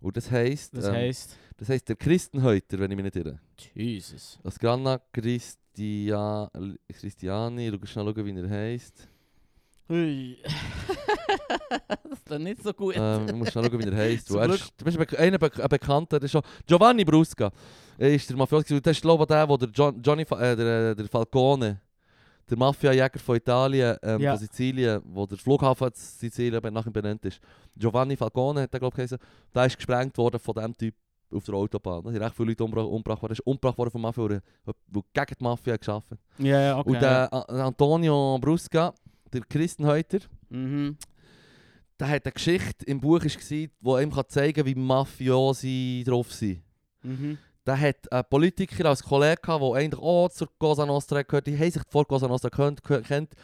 Und 0.00 0.16
das 0.16 0.30
heisst, 0.30 0.76
Das 0.76 0.86
ähm, 0.86 0.94
heisst, 0.94 1.36
das 1.56 1.68
heisst 1.68 1.88
der 1.88 1.96
Christenhäuter, 1.96 2.78
wenn 2.78 2.90
ich 2.90 2.96
mich 2.96 3.04
nicht 3.04 3.16
irre. 3.16 3.40
Jesus. 3.74 4.38
Los 4.44 4.58
Ganna 4.58 5.00
Christia, 5.12 6.50
Christiani, 6.92 7.70
schau 7.72 7.86
schnell 7.86 8.14
schauen, 8.14 8.24
wie 8.26 8.40
er 8.40 8.48
heisst. 8.50 9.08
Ui. 9.90 10.36
das 11.88 12.18
ist 12.30 12.38
nicht 12.40 12.62
so 12.62 12.72
gut. 12.72 12.94
ähm, 12.96 13.26
ich 13.28 13.34
muss 13.34 13.50
schnell 13.50 13.64
schauen, 13.64 13.78
wie 13.84 13.88
er 13.88 13.96
heisst. 13.96 14.30
Er 14.30 14.50
ist, 14.50 14.72
du 14.76 14.84
bist 14.84 14.98
ein, 14.98 15.38
Be- 15.38 15.52
ein 15.58 15.68
Bekannter, 15.68 16.18
der 16.20 16.26
ist 16.26 16.32
schon 16.32 16.42
Giovanni 16.66 17.04
Brusca. 17.04 17.50
Er 17.96 18.14
ist 18.14 18.28
der 18.30 18.36
Mafiosi. 18.36 18.80
Das 18.80 18.96
ist 18.96 19.00
glaube 19.02 19.24
ich 19.24 19.28
der, 19.28 19.48
wo 19.48 19.56
der 19.56 19.68
John, 19.70 20.00
Johnny 20.02 20.22
äh, 20.22 20.56
der, 20.56 20.94
der 20.94 21.08
Falcone, 21.08 21.80
der 22.50 22.58
Mafia-Jäger 22.58 23.18
von 23.18 23.36
Italien, 23.36 23.96
ähm, 24.02 24.20
Ja. 24.20 24.32
von 24.36 24.40
Sizilien, 24.40 25.00
wo 25.04 25.26
der 25.26 25.38
Flughafen 25.38 25.90
Sizilien 25.94 26.60
ben- 26.62 26.72
nach 26.74 26.86
ihm 26.86 26.92
benannt 26.92 27.24
ist, 27.24 27.40
Giovanni 27.76 28.16
Falcone 28.16 28.62
hat 28.62 28.72
er 28.74 28.80
glaube 28.80 29.02
ich 29.02 29.10
der 29.54 29.66
ist 29.66 29.76
gesprengt 29.76 30.16
worden 30.18 30.38
von 30.40 30.54
diesem 30.54 30.76
Typ 30.76 30.94
auf 31.30 31.44
der 31.44 31.54
Autobahn. 31.54 32.02
Da 32.04 32.10
sind 32.10 32.22
recht 32.22 32.34
viele 32.34 32.48
Leute 32.48 32.64
umbra- 32.64 32.82
umgebracht 32.86 33.20
worden. 33.22 33.32
Er 33.32 33.38
ist 33.38 33.46
umgebracht 33.46 33.76
worden 33.76 33.90
von 33.90 34.00
Mafia, 34.00 34.28
der 34.28 34.40
gegen 34.92 35.34
die 35.38 35.44
Mafia 35.44 35.76
geschafft 35.76 36.10
hat. 36.10 36.18
Ja, 36.38 36.60
ja, 36.60 36.78
okay. 36.78 36.88
Und 36.90 37.02
der 37.02 37.32
A- 37.32 37.66
Antonio 37.66 38.38
Brusca, 38.40 38.94
der 39.32 39.42
Christenhäuter, 39.42 40.20
mhm. 40.48 40.96
der 42.00 42.08
hat 42.08 42.24
eine 42.24 42.32
Geschichte 42.32 42.84
im 42.86 42.98
Buch 43.00 43.20
gesehen, 43.20 43.70
die 43.78 44.02
ihm 44.02 44.10
kann 44.10 44.24
zeigen 44.28 44.54
kann, 44.54 44.66
wie 44.66 44.74
Mafiosi 44.74 46.02
drauf 46.06 46.32
sind. 46.32 46.62
Mhm. 47.02 47.36
Der 47.68 47.78
hat 47.78 48.10
einen 48.10 48.24
Politiker 48.30 48.86
als 48.88 49.02
Kollege 49.02 49.36
gehabt, 49.42 49.62
der 49.62 49.72
eigentlich 49.74 50.00
auch 50.02 50.30
zur 50.30 50.48
Cosa 50.58 50.86
Nostra 50.86 51.20
gehört. 51.22 51.46
Die 51.46 51.56
haben 51.58 51.70
sich 51.70 51.82
vor 51.90 52.06
Cosa 52.06 52.26
Nostra 52.26 52.48
kennt. 52.48 52.82
kennt. 52.82 53.34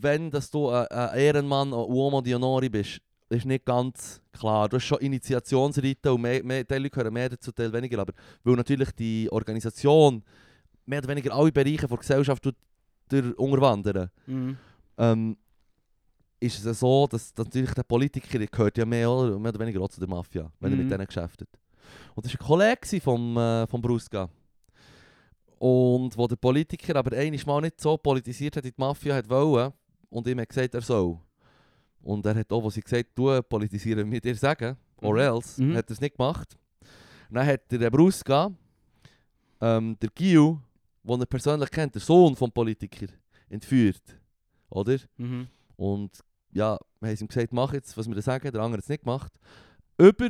Wenn 0.00 0.30
dass 0.30 0.50
du 0.50 0.70
ein, 0.70 0.86
ein 0.88 1.18
Ehrenmann, 1.18 1.68
ein 1.68 1.74
Uomo 1.74 2.22
di 2.22 2.34
Onore 2.34 2.70
bist, 2.70 3.00
ist 3.28 3.44
nicht 3.44 3.64
ganz 3.66 4.20
klar. 4.32 4.68
Du 4.70 4.76
hast 4.76 4.84
schon 4.84 4.98
Initiationsriten 5.00 6.10
und 6.12 6.22
mehr, 6.22 6.42
mehr, 6.42 6.66
Teile 6.66 6.88
gehören 6.88 7.12
mehr 7.12 7.28
dazu, 7.28 7.52
Teile 7.52 7.72
weniger. 7.72 7.98
Aber 8.00 8.12
weil 8.44 8.54
natürlich 8.56 8.90
die 8.92 9.28
Organisation 9.30 10.22
mehr 10.86 11.00
oder 11.00 11.08
weniger 11.08 11.34
alle 11.34 11.52
Bereiche 11.52 11.86
der 11.86 11.98
Gesellschaft 11.98 12.48
unterwandern, 13.36 14.10
Mhm. 14.26 14.56
ähm, 14.98 15.36
ist 16.40 16.64
es 16.64 16.80
so, 16.80 17.06
dass, 17.06 17.32
dass 17.34 17.46
natürlich 17.46 17.72
der 17.74 17.82
Politiker 17.82 18.38
gehört 18.38 18.78
ja 18.78 18.84
mehr 18.86 19.10
oder, 19.10 19.38
mehr 19.38 19.50
oder 19.50 19.60
weniger 19.60 19.80
auch 19.80 19.88
zu 19.88 20.00
der 20.00 20.08
Mafia, 20.08 20.50
wenn 20.60 20.72
er 20.72 20.76
Mhm. 20.76 20.82
mit 20.84 20.92
denen 20.92 21.06
geschäftet. 21.06 21.48
Und 22.14 22.24
das 22.24 22.32
war 22.34 22.40
ein 22.40 22.46
Kollege 22.46 23.00
vom, 23.00 23.36
äh, 23.36 23.66
vom 23.66 23.80
Brusca. 23.82 24.28
Und 25.58 26.16
wo 26.16 26.26
der 26.26 26.36
Politiker 26.36 26.96
aber 26.96 27.16
einmal 27.16 27.40
mal 27.46 27.60
nicht 27.62 27.80
so 27.80 27.96
politisiert 27.96 28.56
hat, 28.56 28.64
wie 28.64 28.70
die 28.70 28.80
Mafia 28.80 29.14
hat 29.14 29.28
wollen, 29.28 29.72
und 30.10 30.26
ihm 30.26 30.38
hat 30.40 30.48
gesagt, 30.48 30.74
er 30.74 30.82
soll. 30.82 31.18
Und 32.02 32.24
er 32.26 32.34
hat 32.36 32.52
auch, 32.52 32.62
wo 32.62 32.70
sie 32.70 32.80
gesagt 32.80 33.10
du 33.14 33.42
politisieren 33.42 34.08
mit 34.08 34.24
dir 34.24 34.34
sagen, 34.36 34.76
or 35.02 35.14
Mhm. 35.14 35.18
else, 35.20 35.62
Mhm. 35.62 35.76
hat 35.76 35.88
er 35.88 35.92
es 35.92 36.00
nicht 36.00 36.16
gemacht. 36.16 36.56
Und 37.28 37.34
dann 37.36 37.46
hat 37.46 37.62
der 37.72 37.90
Brusca, 37.90 38.50
ähm, 39.60 39.96
der 40.00 40.10
Gil, 40.14 40.58
den 41.02 41.20
er 41.20 41.26
persönlich 41.26 41.70
kennt, 41.70 41.94
der 41.94 42.02
Sohn 42.02 42.36
vom 42.36 42.52
Politiker, 42.52 43.06
entführt. 43.48 44.02
Oder? 44.70 44.98
Mhm. 45.16 45.48
Und 45.76 46.18
ja, 46.52 46.78
wir 47.00 47.08
haben 47.10 47.18
ihm 47.20 47.28
gesagt, 47.28 47.52
mach 47.52 47.72
jetzt, 47.72 47.96
was 47.96 48.06
wir 48.06 48.14
dir 48.14 48.22
sagen, 48.22 48.50
der 48.52 48.60
andere 48.60 48.78
hat 48.78 48.84
es 48.84 48.88
nicht 48.88 49.04
gemacht. 49.04 49.32
Über 49.98 50.28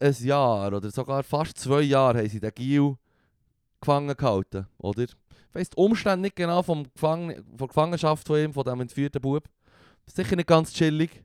ein 0.00 0.14
Jahr 0.20 0.72
oder 0.72 0.90
sogar 0.90 1.22
fast 1.22 1.58
zwei 1.58 1.82
Jahre 1.82 2.18
haben 2.18 2.28
sie 2.28 2.40
den 2.40 2.52
Gil 2.54 2.96
gefangen 3.80 4.16
gehalten, 4.16 4.66
oder? 4.78 5.02
Ich 5.02 5.14
weiss 5.52 5.70
die 5.70 5.76
Umstände 5.76 6.22
nicht 6.22 6.36
genau 6.36 6.62
vom 6.62 6.84
Gefang 6.84 7.34
von 7.34 7.56
der 7.58 7.68
Gefangenschaft 7.68 8.26
von 8.26 8.38
ihm, 8.38 8.52
von 8.52 8.64
dem 8.64 8.80
entführten 8.80 9.20
Bub. 9.20 9.44
Sicher 10.06 10.36
nicht 10.36 10.48
ganz 10.48 10.72
chillig, 10.72 11.22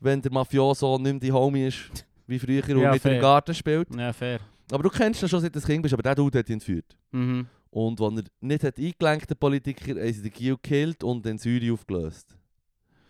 wenn 0.00 0.22
der 0.22 0.32
Mafioso 0.32 0.98
nicht 0.98 1.12
mehr 1.12 1.20
die 1.20 1.32
Homie 1.32 1.66
ist, 1.66 2.06
wie 2.26 2.38
früher 2.38 2.64
und 2.70 2.78
Ja, 2.82 2.92
mit 2.92 3.04
im 3.04 3.20
Garten 3.20 3.54
spielt. 3.54 3.94
Ja, 3.94 4.12
fair. 4.12 4.40
Aber 4.70 4.82
du 4.82 4.90
kennst 4.90 5.22
ihn 5.22 5.28
schon 5.28 5.40
seit 5.40 5.54
du 5.54 5.60
Kind 5.60 5.82
bist, 5.82 5.94
aber 5.94 6.02
der 6.02 6.14
Dude 6.14 6.38
hat 6.38 6.48
ihn 6.48 6.54
entführt. 6.54 6.96
Mhm. 7.12 7.46
Und 7.70 8.00
als 8.00 8.16
er 8.16 8.24
nicht 8.40 8.64
hat 8.64 8.78
eingelenkt, 8.78 9.30
der 9.30 9.34
Politiker, 9.34 9.90
haben 9.90 10.12
sie 10.12 10.22
den 10.22 10.32
Gil 10.32 10.54
gekillt 10.54 11.04
und 11.04 11.24
den 11.24 11.38
Syri 11.38 11.70
aufgelöst. 11.70 12.36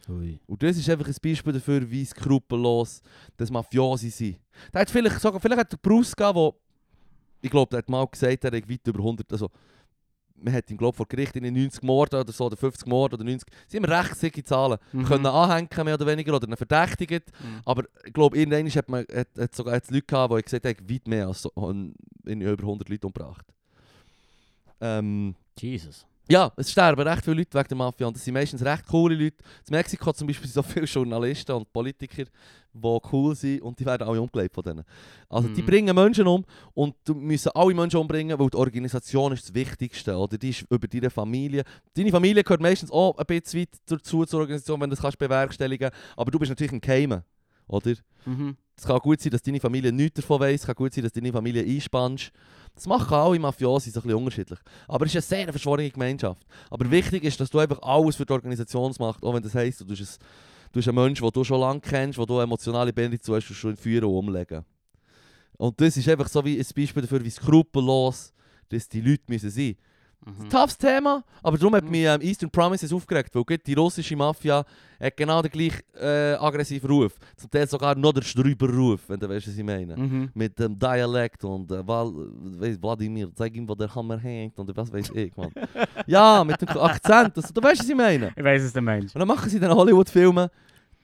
Ui. 0.08 0.38
Und 0.46 0.62
das 0.62 0.76
ist 0.76 0.88
einfach 0.88 1.06
ein 1.08 1.16
Beispiel 1.22 1.52
dafür, 1.52 1.90
wie 1.90 2.04
skrupellos 2.04 3.02
das 3.36 3.50
Mafiosi 3.50 4.10
sind. 4.10 4.38
Der 4.72 4.82
hat 4.82 4.90
vielleicht, 4.90 5.20
sogar, 5.20 5.40
vielleicht 5.40 5.60
hat 5.60 5.72
der 5.72 5.78
Brusca, 5.78 6.34
wo 6.34 6.54
ich 7.42 7.50
glaube, 7.50 7.70
der 7.70 7.78
hat 7.78 7.88
mal 7.88 8.06
gesagt, 8.06 8.44
er 8.44 8.56
hat 8.56 8.68
weit 8.70 8.86
über 8.86 8.98
100, 8.98 9.30
also 9.32 9.50
man 10.38 10.52
hat 10.52 10.70
ihn, 10.70 10.76
glaube 10.76 10.96
vor 10.96 11.06
Gericht 11.06 11.34
in 11.36 11.44
den 11.44 11.54
90 11.54 11.82
Morden 11.82 12.20
oder 12.20 12.32
so, 12.32 12.46
oder 12.46 12.56
50 12.56 12.86
Morden 12.86 13.14
oder 13.14 13.24
90, 13.24 13.48
sie 13.68 13.76
haben 13.78 13.84
recht 13.84 14.16
sicke 14.16 14.44
Zahlen, 14.44 14.78
Mhm. 14.92 15.04
können 15.04 15.26
anhängen 15.26 15.68
mehr 15.84 15.94
oder 15.94 16.06
weniger 16.06 16.34
oder 16.34 16.46
ihn 16.48 16.56
verdächtigen. 16.56 17.22
Mhm. 17.40 17.60
Aber 17.64 17.84
ich 18.04 18.12
glaube, 18.12 18.36
irgendwann 18.38 18.68
hat 18.70 18.88
man 18.88 19.04
hat, 19.12 19.28
hat 19.38 19.54
sogar 19.54 19.74
hat's 19.74 19.90
Leute 19.90 20.06
gehabt, 20.06 20.34
die 20.36 20.42
gesagt 20.42 20.66
haben, 20.66 20.90
weit 20.90 21.08
mehr 21.08 21.28
als 21.28 21.42
so, 21.42 21.50
in 22.24 22.40
über 22.40 22.62
100 22.62 22.88
Leute 22.88 23.06
umgebracht. 23.06 23.46
Ähm, 24.80 25.34
Jesus. 25.58 26.06
Ja, 26.28 26.52
es 26.56 26.72
sterben 26.72 27.06
recht 27.06 27.24
viele 27.24 27.36
Leute 27.36 27.56
wegen 27.56 27.68
der 27.68 27.76
Mafia 27.76 28.06
und 28.06 28.16
das 28.16 28.24
sind 28.24 28.34
meistens 28.34 28.64
recht 28.64 28.86
coole 28.86 29.14
Leute. 29.14 29.36
In 29.68 29.76
Mexiko 29.76 30.12
zum 30.12 30.26
Beispiel 30.26 30.48
sind 30.48 30.54
so 30.54 30.62
viele 30.62 30.86
Journalisten 30.86 31.52
und 31.52 31.72
Politiker, 31.72 32.24
die 32.24 32.98
cool 33.12 33.34
sind 33.34 33.62
und 33.62 33.78
die 33.78 33.86
werden 33.86 34.06
alle 34.06 34.20
umgelegt 34.20 34.54
von 34.54 34.64
denen. 34.64 34.84
Also 35.28 35.48
die 35.48 35.62
Mhm. 35.62 35.66
bringen 35.66 35.94
Menschen 35.94 36.26
um 36.26 36.44
und 36.74 36.94
du 37.04 37.14
müssen 37.14 37.50
alle 37.54 37.74
Menschen 37.74 37.98
umbringen, 37.98 38.38
weil 38.38 38.50
die 38.50 38.56
Organisation 38.56 39.32
ist 39.32 39.48
das 39.48 39.54
Wichtigste, 39.54 40.16
oder? 40.16 40.36
Die 40.36 40.50
ist 40.50 40.66
über 40.68 40.86
deine 40.86 41.10
Familie. 41.10 41.62
Deine 41.94 42.10
Familie 42.10 42.42
gehört 42.42 42.60
meistens 42.60 42.90
auch 42.90 43.16
ein 43.16 43.24
bisschen 43.26 43.60
weit 43.60 43.70
dazu 43.86 44.24
zur 44.24 44.40
Organisation, 44.40 44.80
wenn 44.80 44.90
du 44.90 44.96
das 44.96 45.02
kannst 45.02 45.18
bewerkstelligen 45.18 45.90
aber 46.16 46.30
du 46.30 46.38
bist 46.38 46.50
natürlich 46.50 46.72
ein 46.72 46.80
Geheimen, 46.80 47.22
oder? 47.66 47.94
Mhm. 48.24 48.56
Es 48.76 48.84
kann 48.84 48.98
gut 48.98 49.20
sein, 49.20 49.32
dass 49.32 49.42
deine 49.42 49.58
Familie 49.58 49.90
nichts 49.90 50.20
davon 50.20 50.40
weiss. 50.40 50.60
Es 50.60 50.66
kann 50.66 50.74
gut 50.74 50.92
sein, 50.92 51.02
dass 51.02 51.12
deine 51.12 51.32
Familie 51.32 51.64
einspannst. 51.64 52.30
Das 52.74 52.86
machen 52.86 53.14
alle 53.14 53.38
Mafiosi 53.38 53.90
so 53.90 54.00
ein 54.00 54.02
bisschen 54.02 54.18
unterschiedlich. 54.18 54.58
Aber 54.86 55.06
es 55.06 55.14
ist 55.14 55.32
eine 55.32 55.42
sehr 55.42 55.52
verschworene 55.52 55.90
Gemeinschaft. 55.90 56.46
Aber 56.70 56.90
wichtig 56.90 57.24
ist, 57.24 57.40
dass 57.40 57.48
du 57.48 57.58
einfach 57.58 57.80
alles 57.80 58.16
für 58.16 58.26
die 58.26 58.32
Organisation 58.34 58.92
machst. 58.98 59.22
Auch 59.22 59.32
wenn 59.32 59.42
das 59.42 59.54
heisst, 59.54 59.80
du 59.80 59.86
bist, 59.86 60.02
ein, 60.02 60.26
du 60.72 60.78
bist 60.78 60.88
ein 60.88 60.94
Mensch, 60.94 61.20
den 61.20 61.30
du 61.30 61.42
schon 61.42 61.60
lange 61.60 61.80
kennst, 61.80 62.18
wo 62.18 62.26
du 62.26 62.38
emotionale 62.38 62.92
Bindung 62.92 63.20
zu 63.20 63.34
hast, 63.34 63.48
und 63.48 63.56
schon 63.56 63.76
führen 63.76 64.04
und 64.04 64.14
umlegen. 64.14 64.62
Und 65.56 65.80
das 65.80 65.96
ist 65.96 66.06
einfach 66.08 66.28
so 66.28 66.44
wie 66.44 66.58
ein 66.58 66.66
Beispiel 66.76 67.02
dafür, 67.02 67.24
wie 67.24 67.30
skrupellos 67.30 68.34
dass 68.68 68.88
die 68.88 69.00
Leute 69.00 69.22
müssen 69.28 69.48
sein 69.48 69.76
Mhm. 70.24 70.48
Toughes 70.50 70.76
Thema, 70.76 71.22
aber 71.40 71.56
darum 71.56 71.74
hat 71.76 71.84
Mhm. 71.84 71.90
mich 71.90 72.04
ähm, 72.04 72.20
Eastern 72.20 72.50
Promises 72.50 72.92
aufgeregt, 72.92 73.32
weil 73.34 73.58
die 73.58 73.74
russische 73.74 74.16
Mafia 74.16 74.64
hat 74.98 75.16
genau 75.16 75.40
den 75.40 75.50
gleichen 75.52 75.82
äh, 76.00 76.34
aggressiven 76.34 76.90
Ruf. 76.90 77.12
Zum 77.36 77.48
Teil 77.48 77.68
sogar 77.68 77.94
noch 77.94 78.12
der 78.12 78.22
Strüberruf, 78.22 79.02
wenn 79.08 79.20
du 79.20 79.28
weißt, 79.28 79.46
was 79.46 79.56
ich 79.56 79.62
meine. 79.62 79.96
Mhm. 79.96 80.30
Mit 80.34 80.58
dem 80.58 80.76
Dialekt 80.76 81.44
und 81.44 81.70
äh, 81.70 81.86
Val, 81.86 82.12
weiss, 82.58 82.76
Wladimir, 82.82 83.30
zeig 83.36 83.54
ihm, 83.54 83.68
wo 83.68 83.74
der 83.76 83.94
Hammer 83.94 84.18
hängt 84.18 84.58
und 84.58 84.76
was 84.76 84.92
weiß 84.92 85.10
ich, 85.14 85.36
man. 85.36 85.50
ja, 86.08 86.42
mit 86.42 86.60
dem 86.60 86.68
Akzent, 86.70 87.36
das, 87.36 87.52
du 87.52 87.62
weißt, 87.62 87.80
was 87.80 87.88
ich 87.88 87.94
meine. 87.94 88.32
Ich 88.34 88.42
weiß 88.42 88.62
es, 88.62 88.72
der 88.72 88.82
Mensch. 88.82 89.14
Und 89.14 89.20
dann 89.20 89.28
machen 89.28 89.48
sie 89.48 89.60
dann 89.60 89.72
Hollywood-Filme, 89.76 90.50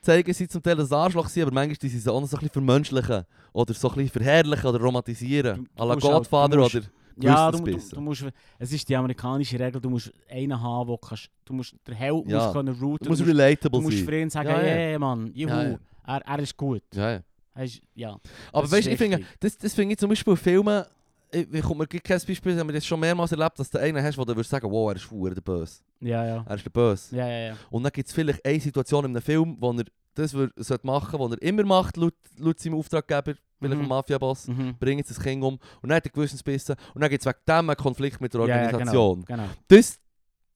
zeigen 0.00 0.32
sie 0.34 0.48
zum 0.48 0.60
Teil 0.60 0.80
ein 0.80 0.92
Arschloch 0.92 1.28
sein, 1.28 1.44
aber 1.44 1.52
manchmal 1.54 1.76
die 1.76 1.88
sie 1.90 2.10
auch 2.10 2.20
noch 2.20 2.26
so 2.26 2.36
ein 2.36 2.40
bisschen 2.40 2.52
vermenschlichen 2.54 3.22
oder 3.52 3.72
so 3.72 3.88
ein 3.90 3.94
bisschen 3.94 4.10
verherrlichen 4.10 4.66
oder 4.68 4.80
romantisieren. 4.80 5.68
Du- 5.76 5.82
à 5.82 5.86
la 5.86 5.94
Godfather 5.94 6.58
oder... 6.58 6.80
Ja, 7.20 7.50
du, 7.50 7.58
du, 7.58 7.78
du 7.78 8.00
musst, 8.00 8.24
es 8.58 8.72
ist 8.72 8.88
die 8.88 8.96
amerikanische 8.96 9.58
Regel, 9.58 9.80
du 9.80 9.90
musst 9.90 10.12
einen 10.30 10.60
haben, 10.60 10.88
wo 10.88 10.96
kannst, 10.96 11.28
du 11.44 11.52
musst 11.52 11.74
der 11.86 11.94
Held 11.94 12.26
Ja. 12.28 12.38
musst 12.44 12.52
können 12.54 12.74
routen, 12.80 13.04
Du 13.04 13.10
musst 13.10 13.20
du 13.20 13.24
musst, 13.26 13.38
relatable 13.38 13.78
du 13.78 13.80
musst 13.82 13.96
sein. 13.98 14.06
für 14.06 14.20
ihn 14.20 14.30
sagen, 14.30 14.48
Ja, 14.48 14.56
ja. 14.60 14.62
hey 14.62 14.98
Mann, 14.98 15.30
juhu, 15.34 15.50
Ja. 15.50 15.78
Er, 16.06 16.20
er 16.26 16.38
ist 16.40 16.56
gut. 16.56 16.82
Ja. 16.94 17.20
Er 17.54 17.64
ist, 17.64 17.80
ja. 17.94 18.16
Aber 18.52 18.70
weißt 18.70 18.86
du, 18.86 18.90
ich 18.92 18.98
finde, 18.98 19.20
das, 19.40 19.56
das 19.58 19.74
finde 19.74 19.92
ich 19.92 19.98
zum 19.98 20.08
Beispiel 20.08 20.32
in 20.32 20.36
Filmen, 20.36 20.84
ich, 21.30 21.46
ich 21.52 21.62
komme 21.62 21.86
mir 21.90 22.00
kein 22.00 22.20
Beispiel, 22.26 22.58
haben 22.58 22.68
wir 22.68 22.74
das 22.74 22.84
schon 22.86 22.98
mehrmals 23.00 23.32
erlebt, 23.32 23.58
dass 23.58 23.70
du 23.70 23.78
einen 23.78 24.02
hast, 24.02 24.18
wo 24.18 24.24
du 24.24 24.34
würdest 24.34 24.50
sagen, 24.50 24.70
wow, 24.70 24.90
er 24.90 24.96
ist 24.96 25.04
verdammt 25.04 25.36
der 25.36 25.40
Böse. 25.42 25.80
Ja, 26.00 26.26
ja. 26.26 26.44
Er 26.46 26.54
ist 26.56 26.64
der 26.64 26.70
Böse. 26.70 27.16
Ja, 27.16 27.28
ja, 27.28 27.38
ja. 27.48 27.56
Und 27.70 27.82
dann 27.84 27.92
gibt 27.92 28.08
es 28.08 28.14
vielleicht 28.14 28.44
eine 28.44 28.60
Situation 28.60 29.04
in 29.04 29.10
einem 29.12 29.22
Film, 29.22 29.56
wo 29.60 29.70
er 29.72 29.84
das 30.14 30.34
wür- 30.34 30.50
sollte 30.56 30.86
machen 30.86 31.18
was 31.18 31.32
er 31.32 31.42
immer 31.42 31.64
macht, 31.64 31.96
laut, 31.96 32.14
laut 32.36 32.58
seinem 32.58 32.74
Auftraggeber, 32.74 33.34
vielleicht 33.62 33.78
Mhm. 33.78 33.84
dem 33.84 33.88
Mafia-Boss. 33.88 34.48
Mhm. 34.48 34.74
Bringt 34.78 35.08
das 35.08 35.18
Kind 35.20 35.42
um 35.42 35.54
und 35.54 35.88
dann 35.88 35.96
hat 35.96 36.04
er 36.06 36.10
Gewissensbissen 36.12 36.74
und 36.94 37.00
dann 37.00 37.10
gibt 37.10 37.22
es 37.22 37.26
wegen 37.26 37.38
dem 37.46 37.70
einen 37.70 37.76
Konflikt 37.76 38.20
mit 38.20 38.32
der 38.34 38.40
Ja, 38.42 38.46
ja, 38.56 38.64
Organisation. 38.66 39.24
Genau. 39.24 39.44
Das, 39.68 39.98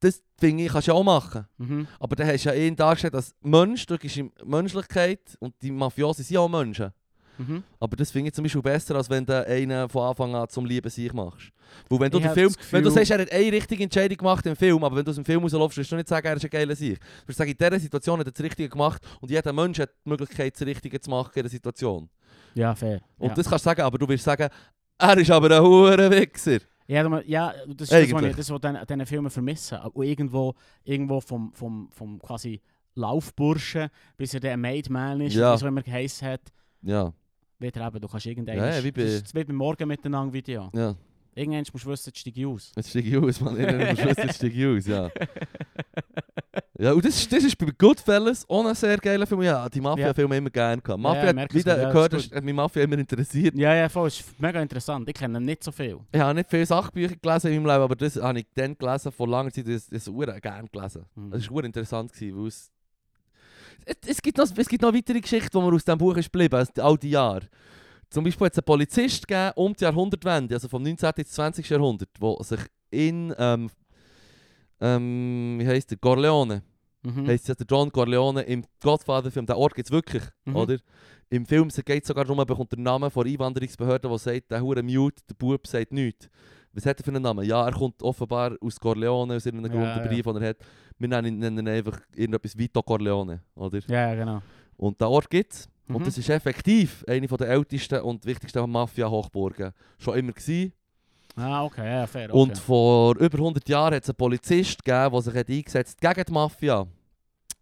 das 0.00 0.22
finde 0.38 0.64
ich, 0.64 0.70
kannst 0.72 0.88
du 0.88 0.92
ja 0.92 0.98
auch 0.98 1.04
machen. 1.04 1.46
Mhm. 1.58 1.86
Aber 1.98 2.16
dann 2.16 2.26
hast 2.28 2.44
du 2.44 2.48
ja 2.50 2.54
ihn 2.54 2.76
dargestellt 2.76 3.14
als 3.14 3.34
Mensch, 3.40 3.86
du 3.86 3.96
gibst 3.96 4.16
ihm 4.16 4.30
Menschlichkeit 4.44 5.20
und 5.40 5.54
die 5.62 5.70
Mafiosi 5.70 6.22
sind 6.22 6.34
ja 6.34 6.40
auch 6.40 6.48
Menschen. 6.48 6.92
Mhm. 7.38 7.62
Aber 7.78 7.96
das 7.96 8.10
finde 8.10 8.28
ich 8.28 8.34
zum 8.34 8.44
Beispiel 8.44 8.62
besser, 8.62 8.94
als 8.96 9.10
wenn 9.10 9.26
du 9.26 9.46
einen 9.46 9.88
von 9.90 10.04
Anfang 10.08 10.34
an 10.34 10.48
zum 10.48 10.64
Lieben 10.64 10.88
sich 10.88 11.12
machst. 11.12 11.50
Weil 11.90 12.00
wenn 12.00 12.10
du, 12.10 12.16
Ich 12.16 12.24
den 12.24 12.32
Film, 12.32 12.48
das 12.54 12.72
wenn 12.72 12.82
du 12.82 12.88
Gefühl- 12.88 13.04
sagst, 13.06 13.10
er 13.10 13.18
hat 13.20 13.30
eine 13.32 13.52
richtige 13.52 13.82
Entscheidung 13.84 14.16
gemacht 14.16 14.46
im 14.46 14.56
Film, 14.56 14.82
aber 14.82 14.96
wenn 14.96 15.04
du 15.04 15.10
aus 15.10 15.16
dem 15.16 15.24
Film 15.26 15.42
rausläufst, 15.42 15.76
wirst 15.76 15.92
du 15.92 15.96
nicht 15.96 16.08
sagen, 16.08 16.26
er 16.26 16.36
ist 16.36 16.44
ein 16.44 16.50
geiler 16.50 16.74
Sieg. 16.74 16.98
Du 16.98 17.28
wirst 17.28 17.36
sagen, 17.38 17.50
in 17.50 17.58
dieser 17.58 17.78
Situation 17.78 18.20
hat 18.20 18.26
er 18.26 18.32
das 18.32 18.42
Richtige 18.42 18.70
gemacht 18.70 19.02
und 19.20 19.30
jeder 19.30 19.52
Mensch 19.52 19.78
hat 19.78 19.90
die 20.04 20.08
Möglichkeit, 20.08 20.54
das 20.58 20.66
Richtige 20.66 20.98
zu 20.98 21.10
machen 21.10 21.30
in 21.34 21.42
dieser 21.42 21.50
Situation. 21.50 22.08
Ja, 22.56 22.74
fair. 22.74 23.00
Und 23.18 23.28
ja. 23.28 23.34
das 23.34 23.48
kannst 23.48 23.64
du 23.64 23.68
sagen, 23.68 23.82
aber 23.82 23.98
du 23.98 24.08
wirst 24.08 24.24
sagen, 24.24 24.48
er 24.98 25.18
ist 25.18 25.30
aber 25.30 25.50
ein 25.56 25.62
hoher 25.62 26.10
Wichser. 26.10 26.58
Ja, 26.88 27.20
ja, 27.26 27.52
das 27.66 27.90
ist 27.90 27.92
das, 27.92 28.12
was 28.12 28.22
ich 28.24 28.36
das, 28.36 28.50
was 28.50 28.60
ich 28.80 28.86
diesen 28.86 29.06
Filmen 29.06 29.30
vermissen. 29.30 29.78
Und 29.92 30.04
irgendwo, 30.04 30.54
irgendwo 30.84 31.20
vom, 31.20 31.52
vom, 31.52 31.88
vom 31.90 32.18
quasi 32.20 32.60
Laufburschen, 32.94 33.88
bis 34.16 34.34
er 34.34 34.40
der 34.40 34.56
Made 34.56 34.90
Man 34.90 35.20
ist, 35.20 35.34
Ja. 35.34 35.52
wie 35.52 35.56
es 35.56 35.62
immer 35.62 35.82
geheißen 35.82 36.28
hat, 36.28 36.40
Ja, 36.82 37.12
wieder 37.58 37.86
eben, 37.86 38.00
du 38.00 38.08
kannst 38.08 38.26
irgendwann... 38.26 38.56
Ja, 38.56 38.76
ja, 38.76 38.84
wie 38.84 38.92
bei- 38.92 39.02
das 39.20 39.32
beim 39.32 39.54
Morgen 39.54 39.88
miteinander 39.88 40.32
Video. 40.32 40.70
ja. 40.74 40.94
Irgendwann 41.36 41.64
musst 41.70 41.84
du 41.84 41.90
wissen, 41.90 42.08
jetzt 42.08 42.18
steige 42.18 42.40
ich 42.40 42.46
aus. 42.46 42.72
Jetzt 42.74 42.90
steige 42.90 43.08
ich 43.10 43.16
aus, 43.16 43.40
Mann. 43.42 43.56
Irgendwann 43.58 43.88
am 43.90 43.96
Schluss 43.96 44.16
jetzt 44.16 44.36
steige 44.36 44.54
ich 44.72 44.78
aus, 44.78 44.86
ja. 44.86 45.10
Ja, 46.78 46.92
und 46.92 47.04
das, 47.04 47.16
ist- 47.16 47.32
das 47.32 47.42
ist 47.44 47.56
bei 47.56 47.66
Goodfellas 47.76 48.48
auch 48.48 48.66
ein 48.66 48.74
sehr 48.74 48.98
geiler 48.98 49.26
Film. 49.26 49.42
Ja, 49.42 49.66
die 49.68 49.80
Mafia-Filme 49.80 50.36
immer 50.36 50.50
gerne 50.50 50.80
gehabt. 50.82 51.00
Mafia 51.00 51.32
ja, 51.32 51.40
hat, 51.42 51.54
wie 51.54 51.62
du, 51.62 51.64
du 51.64 51.70
ja, 51.82 51.90
gehört 51.90 52.12
hast, 52.14 52.34
hat 52.34 52.44
mich 52.44 52.54
Mafia 52.54 52.82
immer 52.82 52.98
interessiert. 52.98 53.54
Ja, 53.54 53.74
ja, 53.74 53.88
voll. 53.88 54.08
Ist 54.08 54.24
mega 54.38 54.60
interessant. 54.60 55.08
Ich 55.08 55.14
kenne 55.14 55.40
nicht 55.40 55.64
so 55.64 55.72
viel. 55.72 55.98
Ich 56.12 56.20
habe 56.20 56.34
nicht 56.34 56.50
viele 56.50 56.66
Sachbücher 56.66 57.16
gelesen 57.16 57.52
in 57.52 57.62
meinem 57.62 57.72
Leben, 57.72 57.82
aber 57.84 57.96
das 57.96 58.16
habe 58.16 58.40
ich 58.40 58.46
dann 58.54 58.76
gelesen, 58.76 59.10
vor 59.12 59.26
langer 59.28 59.50
Zeit, 59.50 59.68
das, 59.68 59.88
das 59.88 60.06
habe 60.06 60.40
gerne 60.40 60.68
gelesen. 60.68 61.04
Mhm. 61.14 61.30
Das 61.30 61.50
war 61.50 61.64
interessant, 61.64 62.12
gewesen, 62.12 62.38
weil 62.38 62.46
es, 62.48 62.70
es, 63.86 63.96
es, 64.08 64.22
gibt 64.22 64.36
noch, 64.36 64.48
es 64.54 64.68
gibt 64.68 64.82
noch 64.82 64.92
weitere 64.92 65.20
Geschichten, 65.20 65.58
die 65.58 65.64
mir 65.64 65.74
aus 65.74 65.84
diesem 65.84 65.98
Buch 65.98 66.16
ist 66.16 66.30
geblieben 66.30 66.60
ist, 66.60 66.78
all 66.78 66.98
die 66.98 67.10
Jahre. 67.10 67.48
Zum 68.10 68.24
Beispiel 68.24 68.46
hat 68.46 68.52
es 68.52 68.58
einen 68.58 68.64
Polizist 68.64 69.26
gegeben, 69.26 69.52
um 69.56 69.74
die 69.74 69.84
Jahrhundertwende, 69.84 70.54
also 70.54 70.68
vom 70.68 70.82
19. 70.82 71.10
ins 71.16 71.30
20. 71.32 71.68
Jahrhundert, 71.68 72.08
der 72.20 72.36
sich 72.44 72.60
in, 72.90 73.34
ähm, 73.38 73.68
ähm, 74.80 75.56
wie 75.60 75.66
heisst 75.66 75.90
der, 75.90 75.98
Corleone, 75.98 76.62
Mhm. 77.02 77.26
heisst 77.28 77.48
ja 77.48 77.54
der 77.54 77.66
John 77.68 77.90
Corleone 77.90 78.42
im 78.42 78.64
Godfather-Film, 78.82 79.46
der 79.46 79.56
Ort 79.58 79.74
gibt 79.74 79.88
es 79.88 79.92
wirklich, 79.92 80.22
Mhm. 80.44 80.56
oder? 80.56 80.76
Im 81.30 81.44
Film 81.46 81.68
geht 81.68 82.02
es 82.02 82.08
sogar 82.08 82.24
darum, 82.24 82.38
er 82.38 82.46
bekommt 82.46 82.72
den 82.72 82.82
Namen 82.82 83.10
von 83.10 83.24
der 83.24 83.32
Einwanderungsbehörde, 83.32 84.08
der 84.08 84.18
sagt, 84.18 84.50
der 84.50 84.62
hure 84.62 84.82
Mute, 84.82 85.22
der 85.28 85.34
Bub 85.34 85.66
sagt 85.66 85.92
nichts. 85.92 86.28
Was 86.72 86.84
hat 86.86 87.00
er 87.00 87.04
für 87.04 87.10
einen 87.10 87.22
Namen? 87.22 87.44
Ja, 87.44 87.64
er 87.66 87.72
kommt 87.72 88.02
offenbar 88.02 88.54
aus 88.60 88.78
Corleone, 88.78 89.34
aus 89.36 89.46
irgendeinem 89.46 89.72
Ja, 89.72 89.80
Grund, 89.80 89.96
der 89.96 90.04
ja. 90.04 90.10
Brief, 90.12 90.24
den 90.26 90.42
er 90.42 90.48
hat. 90.50 90.56
Wir 90.98 91.08
nennen 91.08 91.58
ihn, 91.58 91.68
einfach 91.68 92.00
irgendetwas 92.14 92.56
Vito 92.56 92.82
Corleone, 92.82 93.40
oder? 93.54 93.80
Ja, 93.88 94.14
genau. 94.14 94.42
Und 94.76 95.00
der 95.00 95.08
Ort 95.08 95.30
gibt 95.30 95.52
es. 95.54 95.68
Mhm. 95.86 95.96
Und 95.96 96.06
das 96.06 96.18
ist 96.18 96.28
effektiv 96.28 97.04
eine 97.08 97.26
der 97.26 97.48
ältesten 97.48 98.00
und 98.00 98.24
wichtigsten 98.24 98.68
Mafia-Hochburgen. 98.70 99.72
Schon 99.98 100.18
immer 100.18 100.32
gewesen. 100.32 100.72
Ah, 101.36 101.64
okay, 101.64 101.86
ja, 101.86 102.06
fair. 102.06 102.30
Okay. 102.30 102.38
Und 102.38 102.58
vor 102.58 103.16
über 103.18 103.38
100 103.38 103.68
Jahren 103.68 103.94
hat 103.94 104.02
es 104.02 104.08
einen 104.08 104.16
Polizist 104.16 104.82
gegeben, 104.82 105.12
der 105.12 105.22
sich 105.22 105.34
hat 105.34 105.50
eingesetzt 105.50 106.00
gegen 106.00 106.24
die 106.24 106.32
Mafia. 106.32 106.86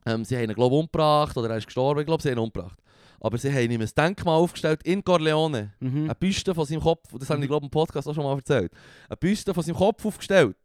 Ähm, 0.06 0.24
sie 0.24 0.36
haben 0.36 0.44
ihn, 0.44 0.54
glaube 0.54 0.74
ich, 0.74 0.80
umgebracht 0.80 1.36
oder 1.36 1.50
er 1.50 1.56
ist 1.56 1.66
gestorben. 1.66 2.00
Ich 2.00 2.06
glaube, 2.06 2.22
sie 2.22 2.30
haben 2.30 2.38
ihn 2.38 2.44
umgebracht. 2.44 2.78
Aber 3.20 3.38
sie 3.38 3.50
haben 3.50 3.70
ihm 3.70 3.80
ein 3.80 3.90
Denkmal 3.96 4.36
aufgestellt 4.36 4.82
in 4.84 5.02
Corleone. 5.02 5.72
Mhm. 5.80 6.04
Eine 6.04 6.14
Büste 6.14 6.54
von 6.54 6.66
seinem 6.66 6.82
Kopf, 6.82 7.08
das 7.18 7.30
habe 7.30 7.40
ich, 7.40 7.48
glaube 7.48 7.64
ich, 7.64 7.68
im 7.68 7.70
Podcast 7.70 8.06
auch 8.06 8.14
schon 8.14 8.22
mal 8.22 8.36
erzählt. 8.36 8.70
Eine 9.08 9.16
Büste 9.16 9.52
von 9.54 9.62
seinem 9.62 9.76
Kopf 9.76 10.04
aufgestellt. 10.04 10.56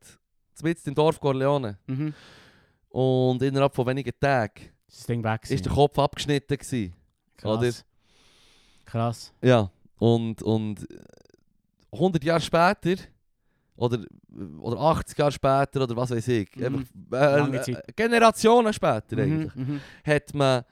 Mitten 0.62 0.90
im 0.90 0.96
Dorf 0.96 1.22
Corleone. 1.22 1.78
Mhm. 1.88 2.14
Und 2.90 3.42
innerhalb 3.42 3.74
von 3.74 3.88
wenigen 3.88 4.12
Tagen 4.20 4.72
ist 4.88 5.66
der 5.66 5.72
Kopf 5.72 5.98
abgeschnitten. 5.98 6.58
Gewesen. 6.58 6.94
Krass. 7.42 7.58
oder? 7.60 7.72
Krass. 8.86 9.34
Ja, 9.42 9.70
und, 9.98 10.42
und 10.42 10.88
100 11.92 12.24
Jahre 12.24 12.42
später, 12.42 13.02
oder, 13.76 14.00
oder 14.60 14.80
80 14.80 15.18
Jahre 15.18 15.32
später, 15.32 15.84
oder 15.84 15.96
was 15.96 16.12
weiß 16.12 16.28
ich, 16.28 16.56
Mhm. 16.56 16.86
einfach, 17.12 17.68
äh, 17.68 17.72
äh. 17.72 17.82
Generationen 17.96 18.74
später 18.74 19.18
eigentlich, 19.18 19.54
Mhm. 19.56 19.74
Mhm. 19.74 19.82
hat 20.06 20.34
man 20.34 20.64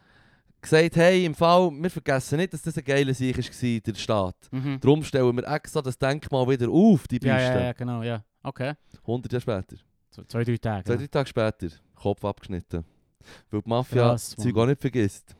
gesagt, 0.62 0.96
hey, 0.96 1.26
im 1.26 1.36
Fall, 1.36 1.72
wir 1.72 1.90
vergessen 1.90 2.38
nicht, 2.38 2.54
dass 2.54 2.62
das 2.64 2.78
ein 2.78 2.84
geiler 2.84 3.14
Sieg 3.14 3.38
war, 3.38 3.80
der 3.80 3.96
Staat. 4.00 4.36
Mhm. 4.52 4.80
Darum 4.80 5.04
stellen 5.04 5.36
wir 5.36 5.48
extra 5.48 5.82
das 5.82 5.98
Denkmal 5.98 6.48
wieder 6.50 6.70
auf, 6.70 7.08
die 7.08 7.20
Büste. 7.20 7.28
Ja, 7.38 7.40
ja, 7.56 7.64
ja, 7.66 7.74
genau, 7.74 8.04
ja. 8.04 8.24
Okay. 8.44 8.74
100 9.02 9.32
Jahre 9.32 9.42
später. 9.42 9.76
So, 10.10 10.24
zwei, 10.24 10.44
drei 10.44 10.58
Tage. 10.58 10.84
Zwei, 10.86 10.96
drei 10.98 11.08
Tage 11.08 11.30
später, 11.30 11.68
Kopf 11.96 12.26
abgeschnitten. 12.26 12.84
Weil 13.52 13.62
die 13.62 13.70
Mafia 13.70 14.12
das 14.14 14.36
Zeug 14.36 14.56
auch 14.58 14.66
nicht 14.66 14.82
vergisst. 14.82 15.36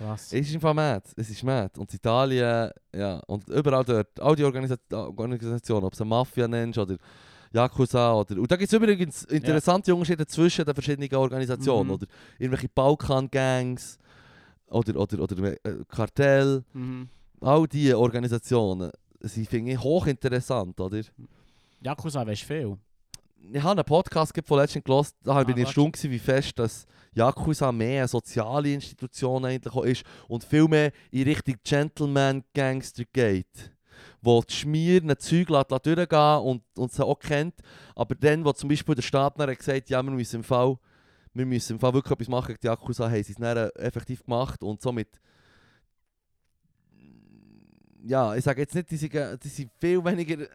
Krass. 0.00 0.32
Es 0.32 0.48
ist 0.48 0.54
einfach 0.54 0.72
mad. 0.72 1.02
Es 1.14 1.28
ist 1.28 1.42
mad. 1.42 1.78
Und 1.78 1.92
in 1.92 1.96
Italien, 1.96 2.70
ja, 2.96 3.18
und 3.26 3.46
überall 3.50 3.84
dort, 3.84 4.18
all 4.18 4.34
die 4.34 4.44
Organisa 4.44 4.76
Organisationen, 4.92 5.84
ob 5.84 5.92
es 5.92 6.00
eine 6.00 6.08
Mafia 6.08 6.48
nennst 6.48 6.78
oder 6.78 6.96
Yakuza 7.52 8.14
oder... 8.14 8.40
Und 8.40 8.50
da 8.50 8.56
gibt 8.56 8.72
es 8.72 8.78
übrigens 8.78 9.24
interessante 9.24 9.94
Unterschiede 9.94 10.26
zwischen 10.26 10.64
den 10.64 10.72
verschiedenen 10.72 11.14
Organisationen. 11.14 11.88
Mhm. 11.88 11.94
Oder 11.94 12.06
irgendwelche 12.38 12.68
Balkan-Gangs 12.70 13.98
oder, 14.68 14.98
oder, 14.98 15.22
oder 15.22 15.66
äh, 15.66 15.84
Kartell. 15.86 16.64
Mhm. 16.72 17.08
All 17.42 17.68
diese 17.68 17.98
Organisationen, 17.98 18.90
sie 19.20 19.44
finde 19.44 19.72
ich 19.72 19.80
hochinteressant, 19.80 20.80
oder? 20.80 21.02
Yakuza 21.82 22.26
weisst 22.26 22.44
viel. 22.44 22.78
Ich 23.42 23.62
habe 23.62 23.80
einen 23.80 23.84
Podcast 23.84 24.32
von 24.44 24.58
letztens 24.58 24.84
gelesen, 24.84 25.12
da 25.22 25.36
Ah, 25.36 25.44
bin 25.44 25.56
ich 25.56 25.64
erstaunt 25.64 25.94
gewesen, 25.94 26.10
wie 26.10 26.18
fest 26.18 26.58
dass 26.58 26.86
Yakuza 27.12 27.72
mehr 27.72 28.02
eine 28.02 28.08
soziale 28.08 28.72
Institution 28.72 29.44
eigentlich 29.44 29.74
auch 29.74 29.84
ist 29.84 30.04
und 30.28 30.44
viel 30.44 30.68
mehr 30.68 30.92
in 31.10 31.24
Richtung 31.24 31.56
Gentleman-Gangster 31.64 33.04
geht. 33.12 33.72
Wo 34.22 34.42
die 34.42 34.54
Schmier 34.54 35.02
ein 35.02 35.18
Zeug 35.18 35.48
durchgehen 35.48 36.38
und, 36.42 36.62
und 36.76 36.92
sie 36.92 37.04
auch 37.04 37.18
kennt. 37.18 37.54
Aber 37.96 38.14
dann, 38.14 38.44
wo 38.44 38.52
zum 38.52 38.68
Beispiel 38.68 38.94
der 38.94 39.02
Staat 39.02 39.38
dann 39.38 39.50
hat 39.50 39.58
gesagt 39.58 39.90
ja, 39.90 40.02
wir 40.02 40.10
müssen 40.10 40.36
im 40.36 40.44
Fall, 40.44 40.76
wir 41.34 41.46
müssen 41.46 41.72
im 41.74 41.80
Fall 41.80 41.94
wirklich 41.94 42.12
etwas 42.12 42.28
machen 42.28 42.56
die 42.62 42.66
Yakuza, 42.66 43.10
haben 43.10 43.22
sie 43.22 43.32
es 43.32 43.38
dann 43.38 43.70
effektiv 43.76 44.22
gemacht 44.22 44.62
und 44.62 44.80
somit 44.80 45.08
ja, 48.02 48.34
ich 48.34 48.44
sage 48.44 48.62
jetzt 48.62 48.74
nicht, 48.74 48.90
die 48.90 48.96
sind, 48.96 49.12
die 49.12 49.48
sind 49.48 49.70
viel 49.78 50.04
weniger 50.04 50.40
äh, 50.40 50.48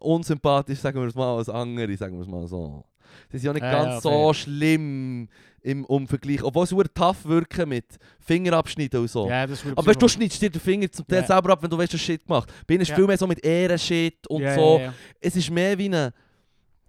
unsympathisch, 0.00 0.78
sagen 0.80 1.00
wir 1.00 1.06
es 1.08 1.14
mal, 1.14 1.36
als 1.36 1.48
andere, 1.48 1.96
sagen 1.96 2.14
wir 2.16 2.22
es 2.22 2.28
mal 2.28 2.46
so. 2.46 2.84
Sie 3.30 3.38
sind 3.38 3.46
ja 3.46 3.52
nicht 3.54 3.62
Ja, 3.62 3.70
ganz 3.70 3.86
ja, 3.94 4.00
so 4.00 4.10
fair. 4.10 4.34
schlimm 4.34 5.28
im 5.62 5.84
um 5.86 6.06
Vergleich, 6.06 6.42
obwohl 6.44 6.66
sie 6.66 6.76
tough 6.94 7.24
wirken 7.24 7.68
mit 7.68 7.84
Fingerabschneiden 8.20 9.00
und 9.00 9.10
so. 9.10 9.28
Ja, 9.28 9.46
das 9.46 9.64
Aber 9.74 9.86
weißt, 9.86 10.00
du 10.02 10.08
schneidest 10.08 10.40
dir 10.42 10.50
den 10.50 10.60
Finger 10.60 10.90
zum 10.90 11.06
Teil 11.06 11.20
Ja. 11.20 11.26
selber 11.26 11.52
ab, 11.52 11.62
wenn 11.62 11.70
du 11.70 11.78
weißt, 11.78 11.94
was 11.94 12.00
Shit 12.00 12.24
gemacht. 12.26 12.52
Bei 12.66 12.74
ihnen 12.74 12.82
ist 12.82 12.88
Ja. 12.90 12.94
viel 12.96 13.06
mehr 13.06 13.16
so 13.18 13.26
mit 13.26 13.44
Ehrenshit 13.44 14.26
und 14.28 14.42
so. 14.54 14.80
Es 15.20 15.34
ist 15.36 15.50
mehr 15.50 15.76
wie 15.78 15.88
ein, 15.88 16.12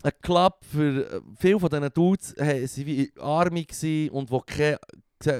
ein 0.03 0.11
Club 0.21 0.57
für 0.69 1.11
äh, 1.11 1.21
viele 1.39 1.59
von 1.59 1.69
diesen 1.69 1.89
Dudes, 1.93 2.35
hey, 2.37 2.67
sie 2.67 2.85
wie 2.85 3.11
gewesen 3.65 4.09
und 4.11 4.29
die 4.29 4.39
keinen 4.45 4.77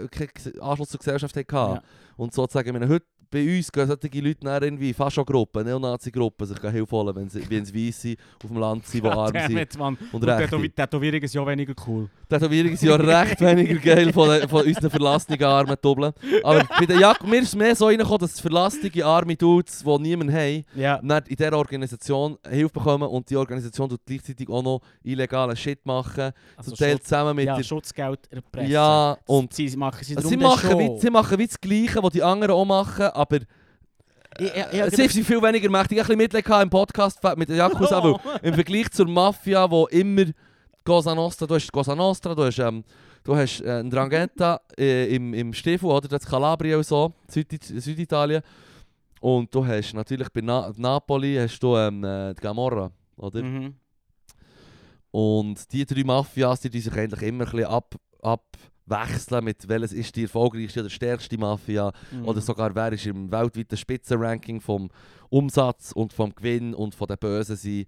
keine 0.09 0.61
Anschluss 0.61 0.89
zur 0.89 0.99
Gesellschaft 0.99 1.35
hatten. 1.35 1.51
Ja. 1.75 1.81
Und 2.15 2.33
sozusagen, 2.33 2.73
wenn 2.73 2.89
heute 2.89 3.05
bei 3.29 3.57
uns 3.57 3.71
gehen 3.71 3.87
solche 3.87 4.19
Leute 4.19 4.39
dann 4.41 4.63
irgendwie 4.63 4.93
Fascho-Gruppen, 4.93 5.65
Neonazi-Gruppen 5.65 6.47
sich 6.47 6.59
Hilfe 6.59 6.91
holen, 6.91 7.15
wenn 7.15 7.29
sie, 7.29 7.49
wenn 7.49 7.65
sie 7.65 7.87
weiss 7.87 8.01
sind, 8.01 8.19
auf 8.43 8.49
dem 8.49 8.57
Land 8.57 8.85
sind, 8.85 9.03
die 9.03 9.09
arm 9.09 9.33
sind 9.47 9.57
it, 9.57 9.75
und 9.77 9.97
Und. 10.11 10.23
Tätowi- 10.23 10.73
Tätowierung 10.73 11.21
ist 11.21 11.33
ja 11.33 11.45
weniger 11.45 11.73
cool. 11.87 12.09
Tätowierungen 12.29 12.77
sind 12.77 12.89
ja 12.89 12.95
recht 12.95 13.39
weniger 13.41 13.75
geil 13.75 14.11
von, 14.11 14.47
von 14.47 14.65
unseren 14.65 14.89
verlassenen 14.89 15.43
armen 15.43 15.75
Doppeln. 15.81 16.13
Aber 16.43 16.63
bei 16.79 16.85
den 16.85 16.99
Jak 16.99 17.25
mir 17.25 17.41
ist 17.41 17.49
es 17.49 17.55
mehr 17.55 17.75
so 17.75 17.87
reingekommen, 17.87 18.19
dass 18.19 18.39
verlassene 18.39 19.05
arme 19.05 19.35
Dudes, 19.35 19.83
die 19.83 19.99
niemanden 19.99 20.33
haben, 20.33 20.65
dann 21.07 21.23
in 21.27 21.35
dieser 21.35 21.57
Organisation 21.57 22.37
Hilfe 22.47 22.73
bekommen 22.73 23.07
und 23.07 23.29
die 23.29 23.35
Organisation 23.35 23.89
tut 23.89 24.01
gleichzeitig 24.05 24.49
auch 24.49 24.63
noch 24.63 24.81
illegalen 25.03 25.55
Shit 25.55 25.85
machen. 25.85 26.31
Also 26.55 26.71
zum 26.71 26.77
Teil 26.77 26.99
zusammen 26.99 27.35
mit 27.35 27.45
ja, 27.45 27.55
der... 27.55 27.63
Schutzgeld 27.63 28.19
erpressen. 28.31 28.71
Ja, 28.71 29.17
und... 29.25 29.53
sie 29.53 29.75
machen 29.75 30.03
sie 30.03 30.15
Also 30.17 30.29
sie, 30.29 30.37
machen 30.37 30.79
wie, 30.79 30.99
sie 30.99 31.09
machen 31.09 31.37
wie 31.37 31.47
das 31.47 31.59
Gleiche, 31.59 32.01
was 32.03 32.11
die 32.11 32.23
anderen 32.23 32.53
auch 32.53 32.65
machen, 32.65 33.05
aber 33.17 33.37
Ich- 34.39 34.45
ich- 34.53 34.79
ich 34.79 34.95
sie 34.95 35.07
sind 35.07 35.25
viel 35.25 35.41
weniger 35.41 35.69
mächtig. 35.69 35.97
Ich 35.97 36.03
habe 36.03 36.13
ein 36.13 36.17
bisschen 36.19 36.41
Mitleid 36.43 36.63
im 36.63 36.69
Podcast 36.69 37.19
mit 37.37 37.49
der 37.49 37.55
Yakuza, 37.57 38.03
weil 38.03 38.15
im 38.43 38.53
Vergleich 38.53 38.89
zur 38.91 39.07
Mafia, 39.07 39.69
wo 39.69 39.87
immer 39.87 40.25
Cosa 40.85 41.15
Nostra, 41.15 41.45
du 41.47 41.55
hast 41.55 41.71
Cosa 41.71 41.95
Nostra, 41.95 42.35
du 42.35 42.43
hast, 42.45 42.59
ähm, 42.59 42.83
du 43.23 43.35
hast 43.35 43.61
äh, 43.61 43.83
Drangheta 43.83 44.61
äh, 44.77 45.15
im, 45.15 45.33
im 45.33 45.53
Stiefel, 45.53 45.89
oder 45.89 46.07
das 46.07 46.25
Calabria 46.25 46.77
und 46.77 46.85
so, 46.85 47.13
Süd 47.27 47.51
Süditalien. 47.63 48.41
Und 49.19 49.53
du 49.53 49.65
hast 49.65 49.93
natürlich 49.95 50.29
bei 50.29 50.41
Na 50.41 50.71
Napoli 50.77 51.35
hast 51.37 51.59
du 51.59 51.75
ähm, 51.75 52.03
äh, 52.03 52.33
die 52.35 52.41
Gamorra, 52.41 52.91
oder? 53.17 53.41
Mhm. 53.41 53.73
Und 55.11 55.71
die 55.73 55.85
drei 55.85 56.03
Mafias, 56.03 56.59
die, 56.61 56.69
die 56.69 56.81
sich 56.81 56.93
eigentlich 56.93 57.21
immer 57.23 57.45
ein 57.45 57.51
bisschen 57.51 57.65
ab, 57.65 57.95
abwechseln 58.89 59.43
mit 59.43 59.67
welches 59.67 59.93
ist 59.93 60.15
die 60.15 60.23
erfolgreichste 60.23 60.79
oder 60.81 60.89
stärkste 60.89 61.37
Mafia 61.37 61.91
Mhm. 62.11 62.25
oder 62.25 62.41
sogar 62.41 62.73
wer 62.75 62.93
ist 62.93 63.05
im 63.05 63.31
weltweiten 63.31 63.77
Spitzenranking 63.77 64.61
vom 64.61 64.89
Umsatz 65.29 65.91
und 65.91 66.13
vom 66.13 66.33
Gewinn 66.33 66.73
und 66.73 66.95
von 66.95 67.07
den 67.07 67.17
Bösen 67.17 67.55
sind 67.55 67.87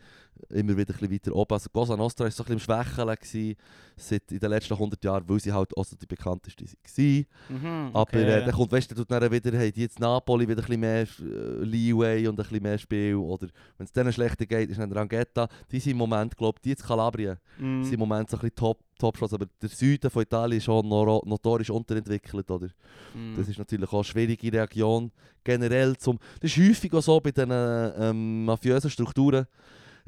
immer 0.50 0.78
wieder 0.78 0.94
ein 0.94 1.00
bisschen 1.00 1.12
weiter 1.12 1.36
oben. 1.36 1.54
Also 1.54 1.70
Cosa 1.70 1.98
Nostra 1.98 2.24
war 2.26 2.32
so 2.32 2.44
ein 2.44 2.58
bisschen 2.58 2.78
im 2.78 2.86
Schwächeln 2.86 3.58
seit 3.98 4.32
in 4.32 4.40
den 4.40 4.50
letzten 4.50 4.74
100 4.74 5.04
Jahren, 5.04 5.28
weil 5.28 5.40
sie 5.40 5.52
halt 5.52 5.76
auch 5.76 5.84
so 5.84 5.98
die 5.98 6.06
bekannteste 6.06 6.64
waren. 6.66 7.26
Mhm, 7.50 7.90
Aber 7.94 8.02
okay. 8.02 8.24
äh, 8.24 8.46
dann 8.46 8.52
kommt, 8.54 8.72
dann 8.72 8.82
tut 8.82 9.12
dann 9.12 9.30
wieder, 9.32 9.52
die 9.72 9.82
jetzt 9.82 10.00
Napoli 10.00 10.48
wieder 10.48 10.62
ein 10.62 10.66
bisschen 10.66 10.80
mehr 10.80 11.02
äh, 11.02 11.64
Leeway 11.66 12.28
und 12.28 12.40
ein 12.40 12.44
bisschen 12.44 12.64
mehr 12.64 12.78
Spiel. 12.78 13.16
Oder 13.16 13.48
wenn 13.78 13.86
es 13.86 13.92
denen 13.92 14.14
schlechter 14.14 14.46
geht, 14.46 14.70
ist 14.70 14.80
dann 14.80 14.92
Rangheta. 14.94 15.50
Die 15.72 15.80
sind 15.82 15.92
im 15.92 15.98
Moment, 15.98 16.38
glaube 16.38 16.58
ich, 16.60 16.62
die 16.62 16.70
jetzt 16.70 16.86
Kalabrien, 16.86 17.38
Mhm. 17.58 17.84
sind 17.84 17.94
im 17.96 18.00
Moment 18.00 18.30
so 18.30 18.38
ein 18.38 18.42
bisschen 18.42 18.56
top, 18.56 18.80
top 18.98 19.18
Shots. 19.18 19.34
Aber 19.34 19.46
der 19.62 19.68
Süden 19.70 20.10
von 20.10 20.22
Italien 20.22 20.58
ist 20.60 20.64
schon 20.64 20.88
notorisch 20.88 21.70
unterentwickelt, 21.70 22.50
oder? 22.50 22.68
Mhm. 23.14 23.36
Das 23.36 23.50
ist 23.50 23.58
natürlich 23.60 23.90
auch 23.90 23.96
eine 23.96 24.04
schwierige 24.06 24.54
Region. 24.62 25.12
Generell 25.44 25.98
zum, 25.98 26.20
das 26.42 26.52
ist 26.56 26.58
häufig 26.70 26.94
auch 26.94 27.02
so 27.02 27.20
bei 27.34 27.46
den 27.46 27.94
ähm, 28.00 28.46
mafiösen 28.46 28.90
Strukturen. 28.90 29.46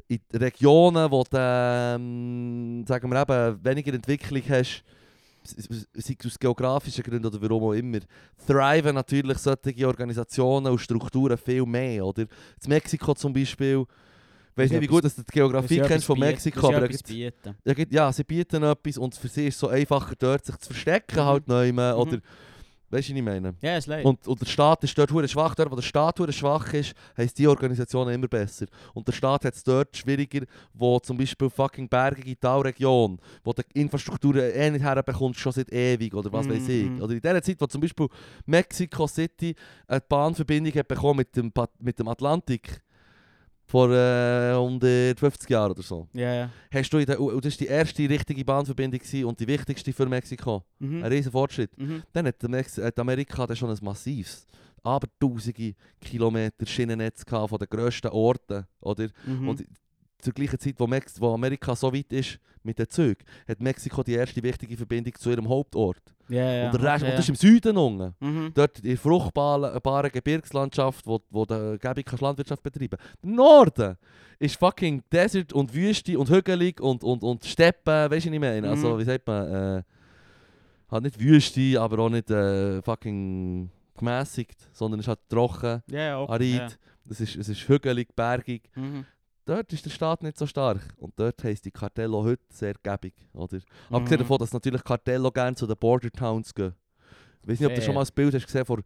In 0.08 0.20
Regionen, 0.34 1.10
wo 1.10 1.22
du 1.22 1.36
ähm, 1.38 2.84
sagen 2.86 3.10
wir 3.10 3.22
eben, 3.22 3.64
weniger 3.64 3.94
Entwicklung 3.94 4.42
hast, 4.48 4.84
sei 5.44 5.76
es 5.94 6.26
aus 6.26 6.38
geografischen 6.38 7.02
Gründen 7.02 7.26
oder 7.26 7.40
warum 7.40 7.64
auch 7.64 7.72
immer, 7.72 7.98
thriven 8.46 8.94
natürlich 8.94 9.38
solche 9.38 9.86
Organisationen 9.86 10.70
und 10.70 10.78
Strukturen 10.78 11.36
viel 11.36 11.64
mehr. 11.64 12.04
Oder? 12.04 12.22
In 12.22 12.28
Mexiko 12.68 13.14
zum 13.14 13.32
Beispiel 13.32 13.84
weiß 14.54 14.70
nicht, 14.70 14.82
wie 14.82 14.86
gut 14.86 15.04
dass 15.04 15.14
du 15.14 15.22
die 15.22 15.32
Geografie 15.32 15.80
kennst 15.80 16.06
von 16.06 16.18
Mexiko, 16.18 16.68
aber 16.68 16.88
ja, 17.64 17.74
ja, 17.90 18.12
sie 18.12 18.24
bieten 18.24 18.62
etwas 18.62 18.98
und 18.98 19.14
für 19.14 19.28
sie 19.28 19.46
ist 19.46 19.54
es 19.54 19.60
so 19.60 19.68
einfacher 19.68 20.14
dort 20.18 20.44
sich 20.44 20.56
zu 20.58 20.72
verstecken 20.72 21.16
Mhm. 21.18 21.24
halt 21.24 21.48
neu 21.48 21.72
Mhm. 21.72 22.20
Weißt 22.92 23.08
du, 23.08 23.12
was 23.12 23.18
ich 23.18 23.24
meine? 23.24 23.54
Ja, 23.60 23.76
ist 23.76 23.86
leid. 23.86 24.04
Und, 24.04 24.26
und 24.26 24.40
der 24.40 24.46
Staat 24.46 24.84
ist 24.84 24.96
dort 24.96 25.10
hure 25.10 25.26
schwach. 25.26 25.54
Dort, 25.54 25.70
wo 25.70 25.74
der 25.76 25.82
Staat 25.82 26.18
hure 26.20 26.32
schwach 26.32 26.72
ist, 26.74 26.94
heisst 27.16 27.38
die 27.38 27.46
Organisationen 27.46 28.14
immer 28.14 28.28
besser. 28.28 28.66
Und 28.94 29.06
der 29.08 29.12
Staat 29.12 29.44
hat 29.44 29.54
es 29.54 29.64
dort 29.64 29.96
schwieriger, 29.96 30.44
wo 30.74 30.98
zum 31.00 31.16
Beispiel 31.16 31.48
fucking 31.48 31.88
bergige 31.88 32.38
Talregion, 32.38 33.18
wo 33.42 33.52
die 33.52 33.62
Infrastruktur 33.80 34.36
eh 34.36 34.70
nicht 34.70 34.82
herbekommst, 34.82 35.40
schon 35.40 35.52
seit 35.52 35.72
ewig 35.72 36.14
oder 36.14 36.32
was 36.32 36.48
weiß 36.48 36.68
ich. 36.68 36.90
Mhm. 36.90 37.02
Oder 37.02 37.14
in 37.14 37.20
der 37.20 37.42
Zeit, 37.42 37.60
wo 37.60 37.66
zum 37.66 37.80
Beispiel 37.80 38.08
Mexico 38.46 39.06
City 39.06 39.54
eine 39.86 40.00
Bahnverbindung 40.00 40.72
hat 40.74 40.88
bekommen 40.88 41.18
mit 41.18 41.36
dem, 41.36 41.52
mit 41.80 41.98
dem 41.98 42.08
Atlantik 42.08 42.82
vor 43.72 43.90
äh, 43.90 44.52
150 44.52 45.48
Jahren 45.48 45.70
oder 45.70 45.82
so. 45.82 46.06
ja, 46.12 46.34
ja. 46.34 46.50
Hast 46.70 46.92
du 46.92 46.98
in 46.98 47.06
der, 47.06 47.18
und 47.18 47.42
das 47.42 47.54
war 47.54 47.58
die 47.58 47.66
erste 47.68 48.06
richtige 48.06 48.44
Bahnverbindung 48.44 49.00
gewesen 49.00 49.24
und 49.24 49.40
die 49.40 49.46
wichtigste 49.46 49.94
für 49.94 50.04
Mexiko. 50.04 50.62
Mhm. 50.78 51.02
Ein 51.02 51.10
riesen 51.10 51.32
Fortschritt. 51.32 51.70
Mhm. 51.78 52.02
Dann 52.12 52.26
hat, 52.26 52.42
Mex 52.42 52.76
hat 52.76 52.98
Amerika 52.98 53.46
dann 53.46 53.56
schon 53.56 53.70
ein 53.70 53.78
massives, 53.80 54.46
aber 54.82 55.08
tausende 55.18 55.74
Kilometer 55.98 56.66
Schienennetz 56.66 57.24
gehabt 57.24 57.48
von 57.48 57.58
den 57.58 57.68
grössten 57.70 58.08
Orten. 58.08 58.66
Oder? 58.80 59.08
Mhm. 59.24 59.48
Und 59.48 59.64
zur 60.22 60.32
gleichen 60.32 60.58
Zeit, 60.58 60.74
wo, 60.78 60.86
Mex 60.86 61.20
wo 61.20 61.34
Amerika 61.34 61.74
so 61.76 61.92
weit 61.92 62.12
ist 62.12 62.38
mit 62.62 62.78
den 62.78 62.88
Zügen, 62.88 63.24
hat 63.48 63.60
Mexiko 63.60 64.02
die 64.02 64.14
erste 64.14 64.42
wichtige 64.42 64.76
Verbindung 64.76 65.14
zu 65.18 65.30
ihrem 65.30 65.48
Hauptort. 65.48 66.00
ja, 66.28 66.52
ja. 66.52 66.66
und, 66.70 66.80
der 66.80 66.92
Rest, 66.92 67.02
ja, 67.04 67.10
und 67.10 67.18
das 67.18 67.24
ist 67.24 67.28
im 67.30 67.34
Süden 67.34 67.76
unten. 67.76 68.14
Mhm. 68.20 68.52
Dort 68.54 68.78
in 68.78 68.84
der 68.84 68.96
fruchtbaren 68.98 69.80
baren 69.82 70.10
Gebirgslandschaft, 70.12 71.06
wo, 71.06 71.20
wo 71.30 71.44
du 71.44 71.76
gäbig 71.78 72.20
Landwirtschaft 72.20 72.62
betreiben 72.62 72.96
Der 73.22 73.30
Norden 73.30 73.96
ist 74.38 74.56
fucking 74.58 75.02
Desert 75.12 75.52
und 75.52 75.74
Wüste 75.74 76.18
und 76.18 76.30
hügelig 76.30 76.80
und, 76.80 77.02
und, 77.04 77.22
und 77.22 77.44
Steppen, 77.44 78.10
weißt 78.10 78.26
du, 78.26 78.30
was 78.30 78.34
ich 78.34 78.40
meine? 78.40 78.68
Also, 78.68 78.94
Mhm. 78.94 78.98
wie 79.00 79.04
sagt 79.04 79.26
man, 79.26 79.78
äh, 79.78 79.82
halt 80.90 81.02
nicht 81.04 81.18
Wüste, 81.20 81.80
aber 81.80 81.98
auch 81.98 82.10
nicht 82.10 82.30
äh, 82.30 82.80
fucking 82.82 83.70
gemäßigt, 83.96 84.68
sondern 84.72 85.00
es 85.00 85.04
ist 85.04 85.08
halt 85.08 85.20
trocken, 85.28 85.82
ja, 85.90 86.20
okay. 86.20 86.32
arid, 86.32 86.78
es, 87.10 87.20
ist, 87.20 87.36
es 87.36 87.48
ist 87.48 87.68
hügelig, 87.68 88.14
bergig. 88.14 88.70
Mhm. 88.76 89.04
Dort 89.44 89.72
ist 89.72 89.84
der 89.84 89.90
Staat 89.90 90.22
nicht 90.22 90.38
so 90.38 90.46
stark 90.46 90.80
und 90.98 91.12
dort 91.18 91.42
heisst 91.42 91.64
die 91.64 91.70
Cartello 91.72 92.22
heute 92.22 92.42
sehr 92.48 92.74
gäbig, 92.82 93.14
oder? 93.32 93.58
Abgesehen 93.90 94.18
Mhm. 94.20 94.22
davon, 94.22 94.38
dass 94.38 94.52
natürlich 94.52 94.84
Cartello 94.84 95.30
gerne 95.30 95.56
zu 95.56 95.66
den 95.66 95.76
Border 95.76 96.10
Towns 96.10 96.54
gehen. 96.54 96.74
Ich 97.42 97.48
weiß 97.48 97.60
nicht, 97.60 97.68
ob 97.68 97.74
du 97.74 97.82
schon 97.82 97.94
mal 97.94 98.02
das 98.02 98.12
Bild 98.12 98.34
hast 98.34 98.46
gesehen 98.46 98.64
vor... 98.64 98.78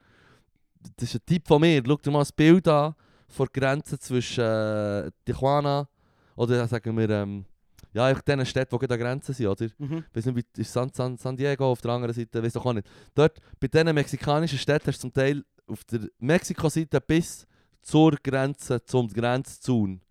Das 0.96 1.08
ist 1.08 1.16
ein 1.16 1.26
Tipp 1.26 1.46
von 1.46 1.60
mir. 1.60 1.82
Schau 1.84 1.96
dir 1.96 2.10
mal 2.10 2.20
das 2.20 2.32
Bild 2.32 2.66
an 2.68 2.94
vor 3.28 3.46
der 3.48 3.60
Grenze 3.60 3.98
zwischen 3.98 4.44
äh, 4.44 5.10
Tijuana 5.24 5.88
oder 6.36 6.66
sagen 6.66 6.96
wir... 6.96 7.10
Ähm, 7.10 7.44
ja, 7.92 8.04
einfach 8.06 8.22
diesen 8.22 8.44
Städten, 8.44 8.76
die 8.76 8.78
gerade 8.78 8.94
an 8.94 8.98
der 9.00 9.06
Grenze 9.08 9.32
sind, 9.32 9.46
oder? 9.46 9.66
Mhm. 9.78 10.04
Ich 10.10 10.16
weiß 10.16 10.26
nicht, 10.26 10.46
wie 10.54 10.60
ist 10.60 10.72
San, 10.72 10.90
San, 10.92 11.16
San 11.16 11.34
Diego 11.36 11.70
auf 11.70 11.80
der 11.80 11.92
anderen 11.92 12.14
Seite, 12.14 12.42
weiß 12.42 12.52
doch 12.52 12.66
auch 12.66 12.72
nicht. 12.74 12.86
Dort, 13.14 13.40
bei 13.58 13.68
diesen 13.68 13.94
mexikanischen 13.94 14.58
Städten 14.58 14.86
hast 14.88 14.98
du 14.98 15.00
zum 15.02 15.12
Teil 15.14 15.42
auf 15.66 15.82
der 15.84 16.00
Mexiko-Seite 16.18 17.00
bis 17.00 17.46
zur 17.80 18.12
Grenze, 18.22 18.84
zum 18.84 19.08
Grenzzaun, 19.08 20.02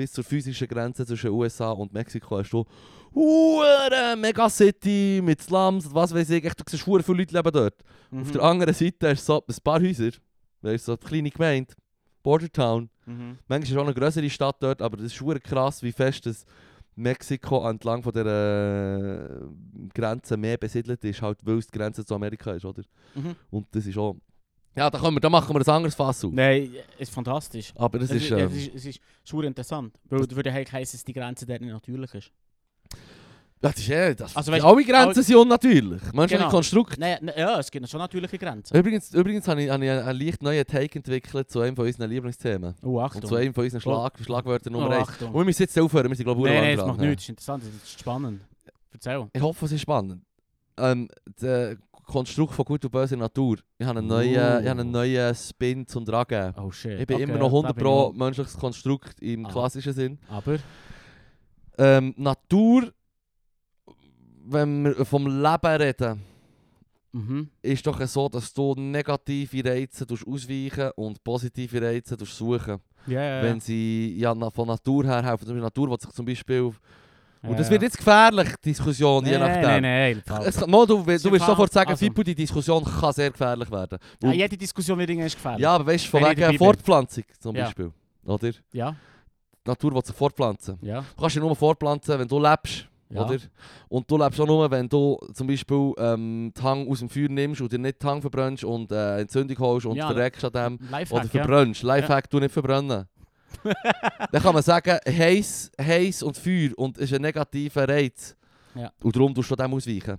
bis 0.00 0.12
zur 0.12 0.24
physischen 0.24 0.66
Grenze 0.66 1.04
zwischen 1.04 1.28
USA 1.28 1.72
und 1.72 1.92
Mexiko 1.92 2.38
hast 2.38 2.50
du 2.50 2.64
hure 3.14 4.16
Megacity 4.16 5.20
mit 5.22 5.42
Slums, 5.42 5.84
und 5.84 5.94
was 5.94 6.14
weiß 6.14 6.30
ich, 6.30 6.42
echt, 6.42 6.58
du 6.58 6.64
siehst 6.66 6.84
viele 6.84 7.18
Leute 7.18 7.34
leben 7.34 7.52
dort. 7.52 7.74
Mhm. 8.10 8.22
Auf 8.22 8.30
der 8.30 8.42
anderen 8.42 8.72
Seite 8.72 9.10
hast 9.10 9.28
du 9.28 9.32
so 9.34 9.44
ein 9.46 9.62
paar 9.62 9.78
Häuser, 9.78 10.12
weißt 10.62 10.88
du, 10.88 10.92
so 10.92 10.92
eine 10.92 11.06
kleine 11.06 11.30
Gemeinde, 11.30 11.74
Border 12.22 12.50
Town. 12.50 12.88
Mhm. 13.04 13.36
Manchmal 13.46 13.72
ist 13.72 13.76
auch 13.76 13.84
eine 13.84 13.92
größere 13.92 14.30
Stadt 14.30 14.56
dort, 14.60 14.80
aber 14.80 14.96
das 14.96 15.12
ist 15.12 15.42
krass, 15.42 15.82
wie 15.82 15.92
fest 15.92 16.24
das 16.24 16.46
Mexiko 16.96 17.68
entlang 17.68 18.02
von 18.02 18.14
der 18.14 18.24
äh, 18.24 19.88
Grenze 19.92 20.38
mehr 20.38 20.56
besiedelt 20.56 21.04
ist, 21.04 21.20
halt 21.20 21.40
weil 21.44 21.58
es 21.58 21.66
die 21.66 21.76
Grenze 21.76 22.06
zu 22.06 22.14
Amerika 22.14 22.52
ist, 22.52 22.64
oder? 22.64 22.82
Mhm. 23.14 23.36
Und 23.50 23.66
das 23.72 23.84
ist 23.84 23.98
auch... 23.98 24.16
Ja, 24.76 24.88
da, 24.88 24.98
können 24.98 25.16
wir, 25.16 25.20
da 25.20 25.28
machen 25.28 25.54
wir 25.54 25.60
ein 25.60 25.68
anderes 25.74 25.94
Fass 25.94 26.24
auf. 26.24 26.32
Nein, 26.32 26.72
ist 26.98 27.12
fantastisch. 27.12 27.72
Aber 27.76 27.98
das 27.98 28.10
Es 28.10 28.22
ist... 28.22 28.30
Ähm, 28.30 28.46
es 28.46 28.54
ist, 28.56 28.74
es 28.74 28.84
ist 28.86 29.00
schwer 29.24 29.44
interessant. 29.44 29.94
Weil 30.08 30.26
das 30.26 30.36
würde 30.36 30.52
heißen, 30.52 30.96
dass 30.98 31.04
die 31.04 31.12
Grenze 31.12 31.44
dort 31.44 31.60
nicht 31.60 31.72
natürlich 31.72 32.14
ist. 32.14 32.30
das 33.60 33.76
ist 33.76 33.90
eh... 33.90 34.14
Das, 34.14 34.36
Also, 34.36 34.52
weißt- 34.52 34.62
alle 34.62 34.84
Grenzen 34.84 35.22
sind 35.24 35.36
unnatürlich. 35.36 36.00
Menschliche 36.12 36.38
Genau. 36.38 36.50
Konstrukt. 36.50 36.98
Nein, 36.98 37.18
nein, 37.20 37.34
ja, 37.36 37.58
es 37.58 37.68
gibt 37.70 37.88
schon 37.88 37.98
natürliche 37.98 38.38
Grenzen. 38.38 38.76
Übrigens, 38.76 39.12
übrigens 39.12 39.46
habe 39.48 39.60
ich, 39.62 39.70
habe 39.70 39.84
ich 39.84 39.90
einen 39.90 40.18
leicht 40.18 40.42
neuen 40.42 40.64
Take 40.64 40.98
entwickelt 40.98 41.50
zu 41.50 41.60
einem 41.60 41.74
von 41.74 41.84
unseren 41.86 42.08
Lieblingsthemen. 42.08 42.74
Oh, 42.82 43.00
Achtung. 43.00 43.22
Und 43.22 43.28
zu 43.28 43.34
einem 43.34 43.52
von 43.52 43.64
unseren 43.64 43.80
Schlag 43.80 44.12
Schlagwörtern 44.24 44.74
oh, 44.76 44.80
Nummer 44.82 44.96
1. 44.98 45.08
Achtung. 45.08 45.28
Und 45.32 45.34
wir 45.40 45.44
müssen 45.46 45.62
jetzt 45.62 45.78
aufhören, 45.78 46.08
wir 46.08 46.16
sind 46.16 46.24
glaube 46.26 46.40
ich 46.40 46.46
Nein, 46.46 46.62
nein, 46.62 46.76
das 46.76 46.84
dran. 46.86 46.96
macht 46.96 47.00
nichts. 47.00 47.14
Das 47.16 47.22
ist 47.24 47.28
interessant, 47.28 47.64
das 47.64 47.82
ist 47.90 48.00
spannend. 48.00 48.40
Erzähl. 48.92 49.26
Ich 49.32 49.42
hoffe, 49.42 49.64
es 49.66 49.72
ist 49.72 49.80
spannend. 49.82 50.22
Ähm, 50.78 51.08
der 51.42 51.76
Konstrukt 52.10 52.52
von 52.54 52.64
Gut 52.64 52.84
und 52.84 52.90
Böse 52.90 53.16
Natur. 53.16 53.58
Ich 53.78 53.86
habe 53.86 53.98
einen 54.00 54.08
neuen, 54.08 54.30
Uh. 54.34 54.60
ich 54.62 54.68
habe 54.68 54.80
einen 54.80 54.90
neuen 54.90 55.34
Spin 55.34 55.86
zum 55.86 56.04
Tragen. 56.04 56.52
Oh 56.58 56.70
shit. 56.70 56.98
Ich 57.00 57.06
bin 57.06 57.14
Okay, 57.16 57.22
immer 57.24 57.38
noch 57.38 57.52
ja, 57.52 57.58
100 57.58 57.70
da 57.70 57.72
bin 57.74 57.84
pro 57.84 58.10
ich 58.12 58.18
menschliches 58.18 58.56
Konstrukt 58.58 59.20
im 59.22 59.46
Ah. 59.46 59.50
klassischen 59.50 59.92
Sinn. 59.92 60.18
Aber... 60.28 60.58
Ähm, 61.78 62.12
Natur, 62.16 62.92
wenn 64.46 64.84
wir 64.84 65.04
vom 65.04 65.26
Leben 65.26 65.76
reden, 65.82 66.22
Mhm. 67.12 67.48
ist 67.62 67.84
doch 67.86 68.00
so, 68.06 68.28
dass 68.28 68.52
du 68.52 68.74
negative 68.76 69.64
Reize 69.64 70.06
ausweichen 70.26 70.90
und 70.96 71.22
positive 71.24 71.80
Reize 71.82 72.16
suchen. 72.24 72.78
Ja, 73.06 73.20
ja, 73.20 73.36
ja. 73.38 73.42
Wenn 73.42 73.60
sie 73.60 74.14
ja, 74.18 74.32
von 74.50 74.68
Natur 74.68 75.04
her 75.04 75.22
helfen. 75.24 75.46
Beispiel 75.46 75.60
Natur, 75.60 75.88
die 75.96 76.02
sich 76.04 76.12
zum 76.12 76.26
Beispiel... 76.26 76.70
Ja, 77.42 77.48
Und 77.48 77.58
das 77.58 77.68
ja. 77.68 77.70
wird 77.72 77.82
jetzt 77.82 77.96
gefährlich, 77.96 78.48
die 78.62 78.68
Diskussion, 78.70 79.24
je 79.24 79.32
Nein, 79.38 79.40
nachdem. 79.40 79.62
Nein, 79.62 79.82
nein, 79.82 80.22
nein. 80.26 80.42
Es 80.44 80.56
kann, 80.58 80.70
Mo, 80.70 80.84
du, 80.84 80.98
du 80.98 81.04
fahren- 81.04 81.38
sofort 81.38 81.72
sagen, 81.72 81.90
also- 81.90 82.04
Fippo, 82.04 82.22
die 82.22 82.34
Diskussion 82.34 82.84
kann 82.84 83.12
sehr 83.14 83.30
gefährlich 83.30 83.70
werden. 83.70 83.98
Ja, 84.22 84.32
jede 84.32 84.56
Diskussion 84.58 84.98
wird 84.98 85.08
irgendwann 85.08 85.30
gefährlich. 85.30 85.62
Ja, 85.62 85.74
aber 85.74 85.86
weißt 85.86 86.04
du, 86.04 86.08
von 86.10 86.22
Wenn 86.22 86.36
wegen. 86.36 86.58
Fortpflanzung 86.58 87.24
zum 87.38 87.56
Ja. 87.56 87.64
Beispiel. 87.64 87.90
Oder? 88.24 88.50
Die 88.52 88.76
Ja, 88.76 88.94
Natur 89.64 89.94
will 89.94 90.04
sich 90.04 90.14
fortpflanzen. 90.14 90.78
ja. 90.82 91.00
Du 91.00 91.20
kannst 91.20 91.36
ja 91.36 91.40
nur 91.42 91.56
fortpflanzen, 91.56 92.18
wenn 92.18 92.28
du 92.28 92.38
lebst. 92.38 92.86
Ja. 93.08 93.24
Oder? 93.24 93.38
Und 93.88 94.08
du 94.10 94.16
lebst 94.18 94.38
auch 94.40 94.46
nur, 94.46 94.70
wenn 94.70 94.88
du 94.88 95.18
zum 95.34 95.46
Beispiel 95.46 95.92
ähm, 95.98 96.52
die 96.56 96.62
Hang 96.62 96.86
aus 96.88 97.00
dem 97.00 97.08
Feuer 97.08 97.28
nimmst 97.28 97.60
und 97.60 97.72
dir 97.72 97.78
nicht 97.78 98.00
die 98.02 98.06
Hang 98.06 98.20
verbrennst 98.20 98.62
und 98.64 98.92
äh, 98.92 99.20
Entzündung 99.22 99.58
holst 99.58 99.86
und 99.86 99.96
Ja, 99.96 100.06
verreckst 100.08 100.44
an 100.44 100.52
dem. 100.78 100.88
Lifehack, 100.90 101.10
Oder 101.24 101.24
ja. 101.24 101.30
verbrennst. 101.44 101.82
Lifehack, 101.82 102.30
du 102.30 102.38
nicht 102.38 102.52
verbrennen. 102.52 103.06
Dann 104.32 104.42
kann 104.42 104.54
man 104.54 104.62
sagen, 104.62 104.98
heiß, 105.06 105.72
heiß 105.80 106.22
und 106.22 106.36
Feuer 106.36 106.70
und 106.76 106.98
ist 106.98 107.12
ein 107.12 107.22
negativer 107.22 107.88
Reiz. 107.88 108.36
Ja. 108.74 108.92
Und 109.02 109.14
darum 109.16 109.34
tust 109.34 109.50
du 109.50 109.56
dem 109.56 109.74
ausweichen. 109.74 110.18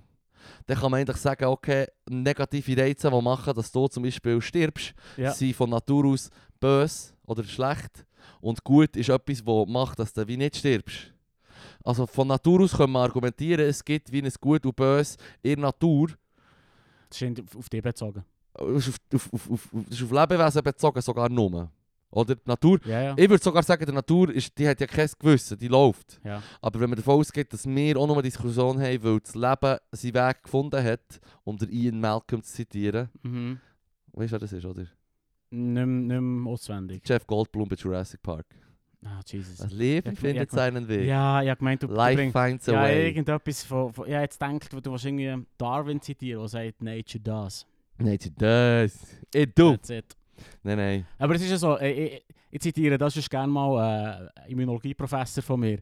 Dann 0.66 0.78
kann 0.78 0.92
man 0.92 1.00
eigentlich 1.00 1.18
sagen, 1.18 1.46
okay, 1.46 1.86
negative 2.10 2.78
Reize, 2.78 3.10
die 3.10 3.22
machen, 3.22 3.54
dass 3.54 3.72
du 3.72 3.88
zum 3.88 4.04
Beispiel 4.04 4.42
stirbst, 4.42 4.94
Ja. 5.18 5.32
sind 5.32 5.56
von 5.56 5.70
Natur 5.70 6.06
aus 6.08 6.30
böse 6.60 7.14
oder 7.26 7.44
schlecht. 7.44 8.06
Und 8.40 8.64
gut 8.64 8.96
ist 8.96 9.10
etwas, 9.10 9.44
das 9.44 9.68
macht, 9.68 10.00
dass 10.00 10.14
du 10.14 10.28
wie 10.28 10.38
nicht 10.38 10.56
stirbst. 10.58 11.14
Also 11.84 12.06
von 12.06 12.28
Natur 12.28 12.62
aus 12.62 12.74
können 12.74 12.94
wir 12.94 13.00
argumentieren, 13.00 13.68
es 13.68 13.84
gibt 13.84 14.12
wie 14.12 14.22
ein 14.22 14.32
Gut 14.40 14.66
und 14.66 14.76
Böse 14.76 15.18
in 15.42 15.56
der 15.56 15.66
Natur. 15.68 16.10
Das 17.10 17.22
ist 17.22 17.56
auf 17.56 17.70
dich 17.70 17.82
bezogen. 17.82 18.24
Das 18.54 18.88
ist 18.88 19.02
auf, 19.14 19.34
auf, 19.34 19.34
auf, 19.34 19.52
auf, 19.52 19.70
das 19.90 20.00
ist 20.00 20.04
auf 20.04 20.12
Lebewesen 20.12 20.64
bezogen 20.64 21.02
sogar 21.02 21.30
nur. 21.30 21.70
Oder 22.12 22.36
die 22.36 22.42
Natur. 22.46 22.80
Ja, 22.86 23.02
ja. 23.02 23.14
Ich 23.18 23.30
würde 23.30 23.42
sogar 23.44 23.64
sagen, 23.64 23.86
die 23.86 23.92
Natur 23.94 24.30
ist, 24.34 24.58
die 24.58 24.68
hat 24.68 24.80
ja 24.82 24.88
kein 24.88 25.10
Gewissen, 25.18 25.58
die 25.58 25.68
läuft. 25.70 26.20
ja. 26.26 26.44
Aber 26.62 26.80
wenn 26.80 26.90
man 26.90 26.98
davon 26.98 27.20
ausgeht, 27.20 27.52
dass 27.54 27.66
wir 27.66 27.98
auch 27.98 28.06
noch 28.08 28.16
eine 28.16 28.24
Diskussion 28.24 28.80
haben, 28.82 29.04
weil 29.04 29.20
das 29.22 29.34
Leben 29.34 29.78
seinen 29.92 30.14
Weg 30.14 30.44
gefunden 30.44 30.84
hat, 30.84 31.22
um 31.44 31.58
den 31.58 31.70
Ian 31.72 32.00
Malcolm 32.02 32.44
zu 32.44 32.54
zitieren. 32.54 33.10
Mhm. 33.24 33.60
Weißt 34.14 34.30
du, 34.30 34.34
wer 34.34 34.40
das 34.40 34.52
ist, 34.54 34.66
oder? 34.66 34.86
Nicht, 35.52 35.86
nicht 35.86 36.48
auswendig. 36.48 37.02
Jeff 37.06 37.26
Goldblum 37.26 37.68
bei 37.70 37.76
Jurassic 37.76 38.22
Park. 38.22 38.46
Ah, 39.04 39.20
Jesus. 39.26 39.58
Das 39.58 39.72
Leben 39.72 40.16
findet 40.16 40.52
seinen 40.52 40.88
Weg. 40.88 41.08
Ja, 41.08 41.42
ja, 41.42 41.56
gemeint, 41.56 41.82
du, 41.82 41.88
Life 41.88 42.18
bringst... 42.18 42.38
finds 42.38 42.70
a 42.70 42.74
Ja, 42.74 42.82
way. 42.84 43.08
irgendetwas 43.08 43.64
von... 43.64 43.92
von 43.92 44.08
ja, 44.08 44.22
jetzt 44.22 44.40
denkt, 44.42 44.72
du 44.72 44.92
willst 44.92 45.06
irgendwie 45.06 45.46
Darwin 45.58 46.00
zitieren, 46.02 46.42
der 46.42 46.50
sagt, 46.50 46.84
Nature 46.84 47.20
does. 47.24 47.66
Nature 47.98 48.32
does. 48.38 49.00
It 49.34 49.58
do. 49.58 49.72
That's 49.72 49.90
it. 49.90 50.16
Nein, 50.64 50.78
nein. 50.78 51.08
Aber 51.18 51.36
es 51.36 51.42
ist 51.42 51.52
ja 51.52 51.58
so, 51.58 51.80
ich, 51.80 51.98
ich, 51.98 52.24
ich 52.52 52.62
zitiere, 52.62 52.98
das 52.98 53.16
ist 53.18 53.30
gerne 53.30 53.52
mal 53.52 54.30
äh, 54.48 54.52
Immunologieprofessor 54.52 55.44
von 55.44 55.60
mir. 55.60 55.80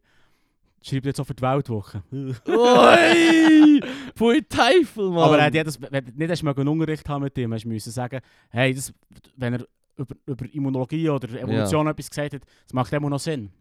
Schreibt 0.82 1.08
jetzt 1.08 1.20
auch 1.20 1.26
für 1.26 1.34
die 1.34 1.42
Weltwoche. 1.42 2.02
Ui! 2.12 3.82
Pui 4.16 4.42
Teufel, 4.44 5.10
Mann! 5.10 5.24
Aber 5.24 5.38
er 5.38 5.46
hat 5.46 5.54
jedes, 5.54 5.78
nicht 5.80 6.30
hast 6.32 6.44
mögen 6.44 6.68
Unterricht 6.68 7.08
haben 7.10 7.24
mit 7.24 7.38
ihm, 7.38 7.50
müssen 7.50 7.92
sagen, 7.92 8.22
hey, 8.50 8.74
das, 8.74 8.94
wenn 9.36 9.56
er 9.56 9.66
über, 9.98 10.16
über 10.26 10.46
Immunologie 10.54 11.10
oder 11.10 11.28
Evolution 11.42 11.88
etwas 11.88 12.10
gesagt 12.10 12.34
hat, 12.34 12.42
das 12.64 12.74
macht 12.74 12.94
immer 12.94 13.10
noch 13.10 13.20
Sinn. 13.20 13.52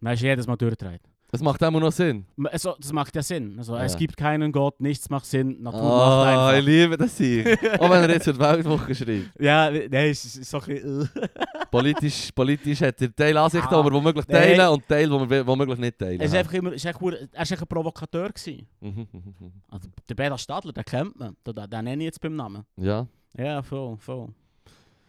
Und 0.00 0.08
dann 0.08 0.16
du 0.16 0.24
jedes 0.24 0.46
Mal 0.46 0.56
durchgedreht. 0.56 1.02
Das 1.34 1.42
macht 1.42 1.60
immer 1.62 1.80
noch 1.80 1.90
Sinn. 1.90 2.26
Also, 2.44 2.76
das 2.78 2.92
macht 2.92 3.16
ja 3.16 3.22
Sinn. 3.22 3.56
Also, 3.58 3.74
Ja. 3.74 3.82
Es 3.82 3.96
gibt 3.96 4.16
keinen 4.16 4.52
Gott, 4.52 4.80
nichts 4.80 5.10
macht 5.10 5.26
Sinn, 5.26 5.60
Natur 5.60 5.82
macht 5.82 5.92
Ah, 6.28 6.50
ich 6.52 6.56
einfach. 6.58 6.66
liebe 6.68 6.96
das 6.96 7.18
hier. 7.18 7.58
auch 7.80 7.90
wenn 7.90 8.02
er 8.04 8.10
jetzt 8.10 8.28
die 8.28 8.38
Weltwoche 8.38 8.94
schreibt. 8.94 9.30
Ja, 9.40 9.68
nein, 9.70 9.90
es 9.92 10.24
ist, 10.24 10.36
ist 10.36 10.50
so 10.50 10.60
ein 10.60 10.66
bisschen... 10.66 11.10
politisch, 11.72 12.30
politisch 12.32 12.80
hat 12.82 13.00
er 13.02 13.12
Teil 13.14 13.36
Ansichten, 13.36 13.66
Ah, 13.74 13.82
die 13.82 13.84
wir 13.88 13.92
womöglich 13.92 14.26
nein. 14.28 14.42
teilen 14.56 14.68
und 14.68 14.86
Teil, 14.86 15.08
die 15.10 15.30
wir 15.30 15.46
womöglich 15.46 15.78
nicht 15.78 15.98
teilen. 15.98 16.20
Er 16.20 16.26
ist 16.26 16.34
einfach 16.36 16.52
immer, 16.52 16.72
ist 16.72 16.84
echt, 16.84 17.00
er 17.02 17.42
ist 17.42 17.50
echt 17.52 17.62
ein 17.62 17.66
Provokateur 17.66 18.28
gewesen. 18.28 18.68
Mhm, 18.80 18.88
mhm, 18.90 19.06
mhm. 19.12 19.52
Also, 19.68 19.88
der 20.08 20.14
Bela 20.14 20.38
Stadler, 20.38 20.72
den 20.72 20.84
kennt 20.84 21.18
man. 21.18 21.36
Den, 21.44 21.54
den 21.68 21.84
nenne 21.84 22.02
ich 22.04 22.06
jetzt 22.06 22.20
beim 22.20 22.36
Namen. 22.36 22.64
Ja, 22.76 23.06
Ja, 23.36 23.60
voll, 23.62 23.96
voll. 23.98 24.28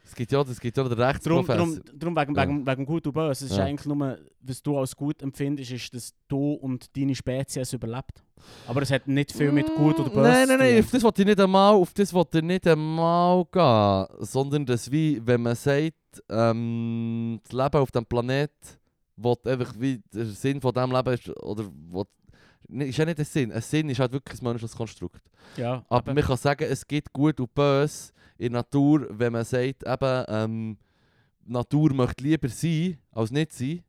Es 0.06 0.14
gibt 0.16 0.32
ja, 0.32 0.42
es 0.42 0.60
gibt 0.60 0.78
ja 0.78 0.84
den 0.84 0.90
Darum, 0.98 1.04
Rechtsprofessor. 1.12 1.56
darum, 1.56 1.82
darum 1.96 2.16
wegen, 2.16 2.36
Ja. 2.36 2.42
wegen, 2.44 2.68
wegen 2.68 2.86
Gut 2.86 3.08
und 3.08 3.14
Böse. 3.14 3.32
Es 3.32 3.42
ist 3.42 3.58
Ja. 3.58 3.64
eigentlich 3.66 3.86
nur, 3.88 4.18
was 4.42 4.62
du 4.64 4.78
als 4.78 4.96
gut 4.96 5.22
empfindest, 5.22 5.72
ist, 5.72 5.94
dass 5.94 6.14
du 6.28 6.54
und 6.54 6.96
deine 6.96 7.16
Spezies 7.16 7.74
überlebt. 7.74 8.24
Aber 8.68 8.82
es 8.84 8.92
hat 8.92 9.08
nicht 9.08 9.32
viel 9.32 9.52
mit 9.52 9.66
Gut 9.76 10.00
oder 10.00 10.10
Böse 10.10 10.22
Nein, 10.30 10.48
nein, 10.48 10.60
nein, 10.60 10.80
auf 10.80 10.92
das 10.92 11.04
wollte 11.04 11.22
ich 11.24 11.28
nicht 11.28 11.40
einmal, 11.40 11.74
auf 11.74 11.94
das 11.94 12.14
wollte 12.14 12.38
ich 12.40 12.44
nicht 12.44 12.68
einmal 12.68 13.46
gehen, 13.52 14.06
sondern 14.20 14.66
das 14.66 14.92
wie, 14.92 15.20
wenn 15.26 15.42
man 15.42 15.56
sagt, 15.56 15.94
ähm, 16.30 17.40
das 17.44 17.52
Leben 17.52 17.82
auf 17.82 17.92
dem 17.92 18.06
Planet, 18.06 18.52
will 19.18 19.36
einfach 19.46 19.74
wie 19.80 20.02
der 20.14 20.26
Sinn 20.26 20.62
von 20.62 20.74
diesem 20.74 20.92
Leben 20.92 21.14
ist, 21.14 21.30
oder 21.42 21.66
nee, 22.68 22.90
ist 22.90 22.98
ja 22.98 23.06
nicht 23.06 23.18
der 23.18 23.26
Sinn, 23.26 23.52
ein 23.52 23.62
Sinn 23.62 23.90
ist 23.90 24.00
halt 24.00 24.12
wirklich 24.12 24.42
ein 24.42 24.46
menschliches 24.46 24.76
Konstrukt. 24.76 25.22
Ja, 25.58 25.84
Aber 25.90 26.12
eben. 26.12 26.16
man 26.16 26.24
kann 26.24 26.38
sagen, 26.38 26.68
es 26.70 26.86
gibt 26.86 27.12
gut 27.14 27.40
und 27.40 27.54
böse 27.54 28.12
in 28.38 28.52
der 28.54 28.62
Natur, 28.62 29.08
wenn 29.10 29.34
man 29.34 29.46
sagt, 29.46 29.84
eben, 29.86 30.26
ähm, 30.28 30.78
Natur 31.46 31.94
möchte 31.94 32.24
lieber 32.24 32.50
sein, 32.50 32.98
als 33.12 33.32
nicht 33.32 33.54
sein. 33.54 33.84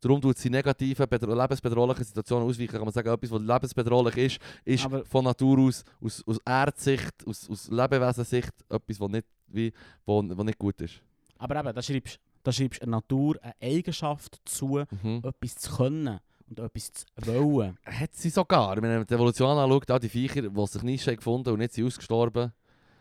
Darum 0.00 0.20
tut 0.20 0.36
sie 0.36 0.50
negative, 0.50 1.04
bedro- 1.04 1.34
lebensbedrohliche 1.34 2.04
Situationen 2.04 2.46
ausweichen. 2.46 2.72
Kann 2.72 2.82
man 2.82 2.92
sagen, 2.92 3.08
etwas, 3.08 3.30
was 3.30 3.42
lebensbedrohlich 3.42 4.16
ist, 4.18 4.38
ist 4.64 4.84
Aber- 4.84 5.04
von 5.06 5.24
Natur 5.24 5.58
aus, 5.60 5.82
aus, 6.00 6.22
aus 6.26 6.38
Erdsicht, 6.44 7.26
aus, 7.26 7.48
aus 7.48 7.68
Lebewesensicht, 7.70 8.52
etwas, 8.68 9.00
was 9.00 9.08
nicht, 9.10 9.26
wie, 9.48 9.72
wo, 10.04 10.22
wo 10.36 10.42
nicht 10.42 10.58
gut 10.58 10.80
ist. 10.82 11.00
Aber 11.38 11.56
eben, 11.58 11.74
da 11.74 11.82
schreibst 11.82 12.18
da 12.42 12.52
schreibst 12.52 12.82
der 12.82 12.88
Natur 12.88 13.38
eine 13.42 13.54
Eigenschaft 13.62 14.38
zu, 14.44 14.84
Mhm. 15.02 15.22
etwas 15.24 15.54
zu 15.56 15.74
können 15.76 16.20
und 16.50 16.58
etwas 16.60 16.92
zu 16.92 17.06
wollen. 17.24 17.78
Hat 17.86 18.12
sie 18.14 18.28
sogar, 18.28 18.76
wenn 18.76 18.82
man 18.98 19.06
die 19.06 19.14
Evolution 19.14 19.56
anschaut, 19.56 19.90
all 19.90 19.98
die 20.00 20.10
Viecher, 20.10 20.42
die 20.42 20.66
sich 20.66 20.82
nicht 20.82 21.06
gefunden 21.06 21.48
und 21.48 21.58
nicht 21.60 21.72
sind 21.72 21.86
ausgestorben, 21.86 22.52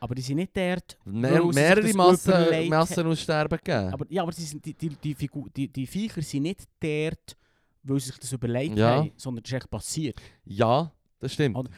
Aber 0.04 0.16
die 0.16 0.22
sind 0.22 0.36
nicht 0.36 0.52
dort. 0.58 0.98
mehr, 1.06 1.42
mehrere 1.46 1.94
Massen, 1.94 2.68
Massenaussterben 2.68 3.58
gegeben. 3.64 3.94
Aber, 3.94 4.06
ja, 4.10 4.22
aber 4.22 4.34
sie 4.34 4.44
sind, 4.44 4.66
die, 4.66 4.74
die, 4.74 4.90
die, 4.90 5.16
Figur, 5.16 5.46
die, 5.56 5.70
die 5.70 5.88
Viecher 5.88 6.22
sind 6.22 6.44
nicht 6.44 6.60
dort, 6.82 7.38
weil 7.84 8.02
sie 8.02 8.08
sich 8.08 8.18
das 8.18 8.34
überlegt 8.34 8.78
Ja. 8.78 8.98
haben, 8.98 9.12
sondern 9.16 9.44
das 9.44 9.52
ist 9.54 9.56
echt 9.60 9.72
passiert. 9.72 10.22
Ja, 10.44 10.92
das 11.22 11.32
stimmt. 11.32 11.56
Oder? 11.56 11.70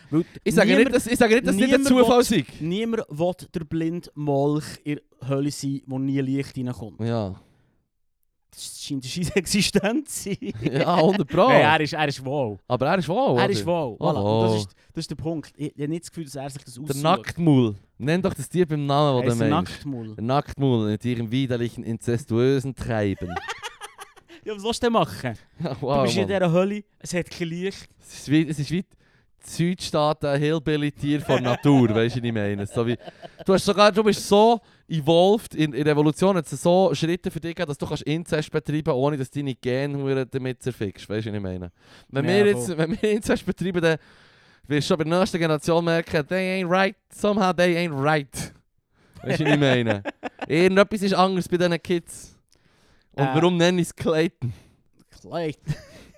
Ich 0.43 0.55
sage, 0.55 0.69
niemand, 0.69 0.85
nicht, 0.85 0.95
dass, 0.95 1.05
ich 1.05 1.19
sage 1.19 1.35
nicht, 1.35 1.45
dass 1.45 1.53
es 1.53 1.61
nicht 1.61 1.71
ein 1.71 1.81
niemand 1.81 1.87
Zufall 1.87 2.23
sei. 2.23 2.45
Niemand 2.61 3.03
will 3.09 3.31
der 3.53 3.63
blinde 3.63 4.09
Molch 4.15 4.65
in 4.83 4.99
der 5.21 5.29
Hölle 5.29 5.51
sein, 5.51 5.81
wo 5.85 5.99
nie 5.99 6.19
Licht 6.21 6.57
reinkommt. 6.57 7.01
Ja, 7.01 7.39
scheint 8.57 9.03
eine 9.03 9.09
scheisse 9.11 9.35
Existenz 9.35 10.23
zu 10.23 10.29
sein. 10.33 10.53
ja 10.61 10.95
100 10.95 11.27
Pro. 11.27 11.49
Hey, 11.49 11.61
er, 11.61 11.79
ist, 11.81 11.93
er 11.93 12.07
ist 12.07 12.23
wow. 12.25 12.59
Aber 12.67 12.87
er 12.87 12.97
ist 12.99 13.07
wow, 13.09 13.37
Er 13.39 13.49
ist. 13.49 13.65
Oh, 13.67 13.97
Voilà. 13.99 14.47
Das, 14.47 14.61
ist, 14.61 14.69
das 14.93 15.01
ist 15.03 15.09
der 15.11 15.15
Punkt. 15.15 15.53
Ich, 15.57 15.67
ich 15.75 15.81
habe 15.81 15.87
nicht 15.89 16.03
das 16.03 16.11
Gefühl, 16.11 16.25
dass 16.25 16.35
er 16.35 16.49
sich 16.49 16.63
das 16.63 16.73
Der 16.75 16.83
aussucht. 16.83 17.03
Nacktmull. 17.03 17.75
Nenn 17.97 18.21
doch 18.21 18.33
das 18.33 18.49
Tier 18.49 18.65
beim 18.67 18.85
Namen, 18.85 19.23
Er 19.23 19.29
den 19.29 19.37
du 19.39 19.43
ein 19.45 19.49
meinst. 19.51 19.71
Nacktmull. 19.71 20.15
Der 20.15 20.23
Nacktmull 20.23 20.91
mit 20.91 21.05
ihrem 21.05 21.31
widerlichen, 21.31 21.83
inzestuösen 21.83 22.75
Treiben. 22.75 23.29
Ja, 24.43 24.53
was 24.55 24.63
willst 24.63 24.83
du 24.83 24.85
denn 24.85 24.93
machen? 24.93 25.35
ja, 25.59 25.73
du 25.73 25.81
wow, 25.81 26.03
bist 26.03 26.17
in 26.17 26.21
Mann. 26.21 26.27
dieser 26.27 26.51
Hölle, 26.51 26.83
es 26.99 27.13
hat 27.15 27.31
kein 27.31 27.47
Licht. 27.47 27.89
Es 27.99 28.13
ist 28.19 28.29
wie, 28.29 28.47
es 28.47 28.59
ist 28.59 28.69
wie 28.69 28.83
die 28.83 28.87
Südstaaten 29.49 30.37
Hillbilly-Tier 30.39 31.21
von 31.21 31.41
Natur, 31.41 31.89
weißt 31.95 32.17
du, 32.17 32.19
was 32.19 32.25
ich 32.27 32.31
meine? 32.31 32.67
So 32.67 32.85
wie, 32.85 32.95
du, 33.43 33.53
hast 33.55 33.65
sogar, 33.65 33.91
du 33.91 34.03
bist 34.03 34.27
so 34.27 34.59
evolved, 34.87 35.55
in, 35.55 35.73
in 35.73 35.83
der 35.83 35.93
Evolution 35.93 36.35
hat 36.37 36.51
es 36.51 36.61
so 36.61 36.93
Schritte 36.93 37.31
für 37.31 37.39
dich 37.39 37.55
gegeben, 37.55 37.67
dass 37.67 37.77
du 37.77 37.85
kannst 37.87 38.03
Inzest 38.03 38.51
betreiben 38.51 38.93
ohne 38.93 39.17
dass 39.17 39.31
deine 39.31 39.55
Gene 39.55 40.25
damit 40.27 40.61
zerfickst, 40.61 41.09
weißt 41.09 41.25
du, 41.27 41.31
was 41.31 41.37
ich 41.37 41.41
meine? 41.43 41.71
Wenn, 42.09 42.25
Ja, 42.25 42.31
wir 42.31 42.45
jetzt, 42.45 42.67
voll. 42.67 42.77
wenn 42.77 42.91
wir 43.01 43.11
Inzest 43.11 43.45
betreiben, 43.45 43.81
dann 43.81 43.97
wirst 44.67 44.87
du 44.89 44.93
schon 44.93 44.97
bei 44.97 45.03
der 45.09 45.19
nächsten 45.19 45.39
Generation 45.39 45.83
merken, 45.85 46.27
they 46.27 46.61
ain't 46.63 46.69
right, 46.69 46.95
somehow 47.11 47.51
they 47.53 47.75
ain't 47.77 47.93
right. 47.99 48.53
Weißt 49.23 49.39
du, 49.39 49.45
was 49.45 49.53
ich 49.53 49.59
meine? 49.59 50.03
Irgendetwas 50.47 51.01
ist 51.01 51.13
anders 51.13 51.49
bei 51.49 51.57
diesen 51.57 51.81
Kids. 51.81 52.37
Und 53.13 53.23
Äh. 53.23 53.35
warum 53.35 53.57
nenne 53.57 53.81
ich 53.81 53.87
es 53.87 53.95
Clayton? 53.95 54.53
Kleid. 55.21 55.57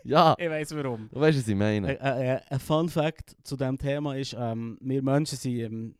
Ja, 0.03 0.35
Ich 0.39 0.49
weiß 0.49 0.73
warum. 0.73 1.09
du 1.11 1.19
weißt, 1.19 1.37
was 1.37 1.47
ich 1.49 1.55
meine. 1.55 1.99
Ein 1.99 2.21
äh, 2.21 2.39
ein 2.49 2.59
Fun 2.61 2.87
Fact 2.87 3.35
zu 3.43 3.57
diesem 3.57 3.77
Thema 3.77 4.15
ist, 4.15 4.33
ähm, 4.39 4.77
wir 4.79 5.01
Menschen 5.03 5.37
sind 5.37 5.59
ähm, 5.59 5.95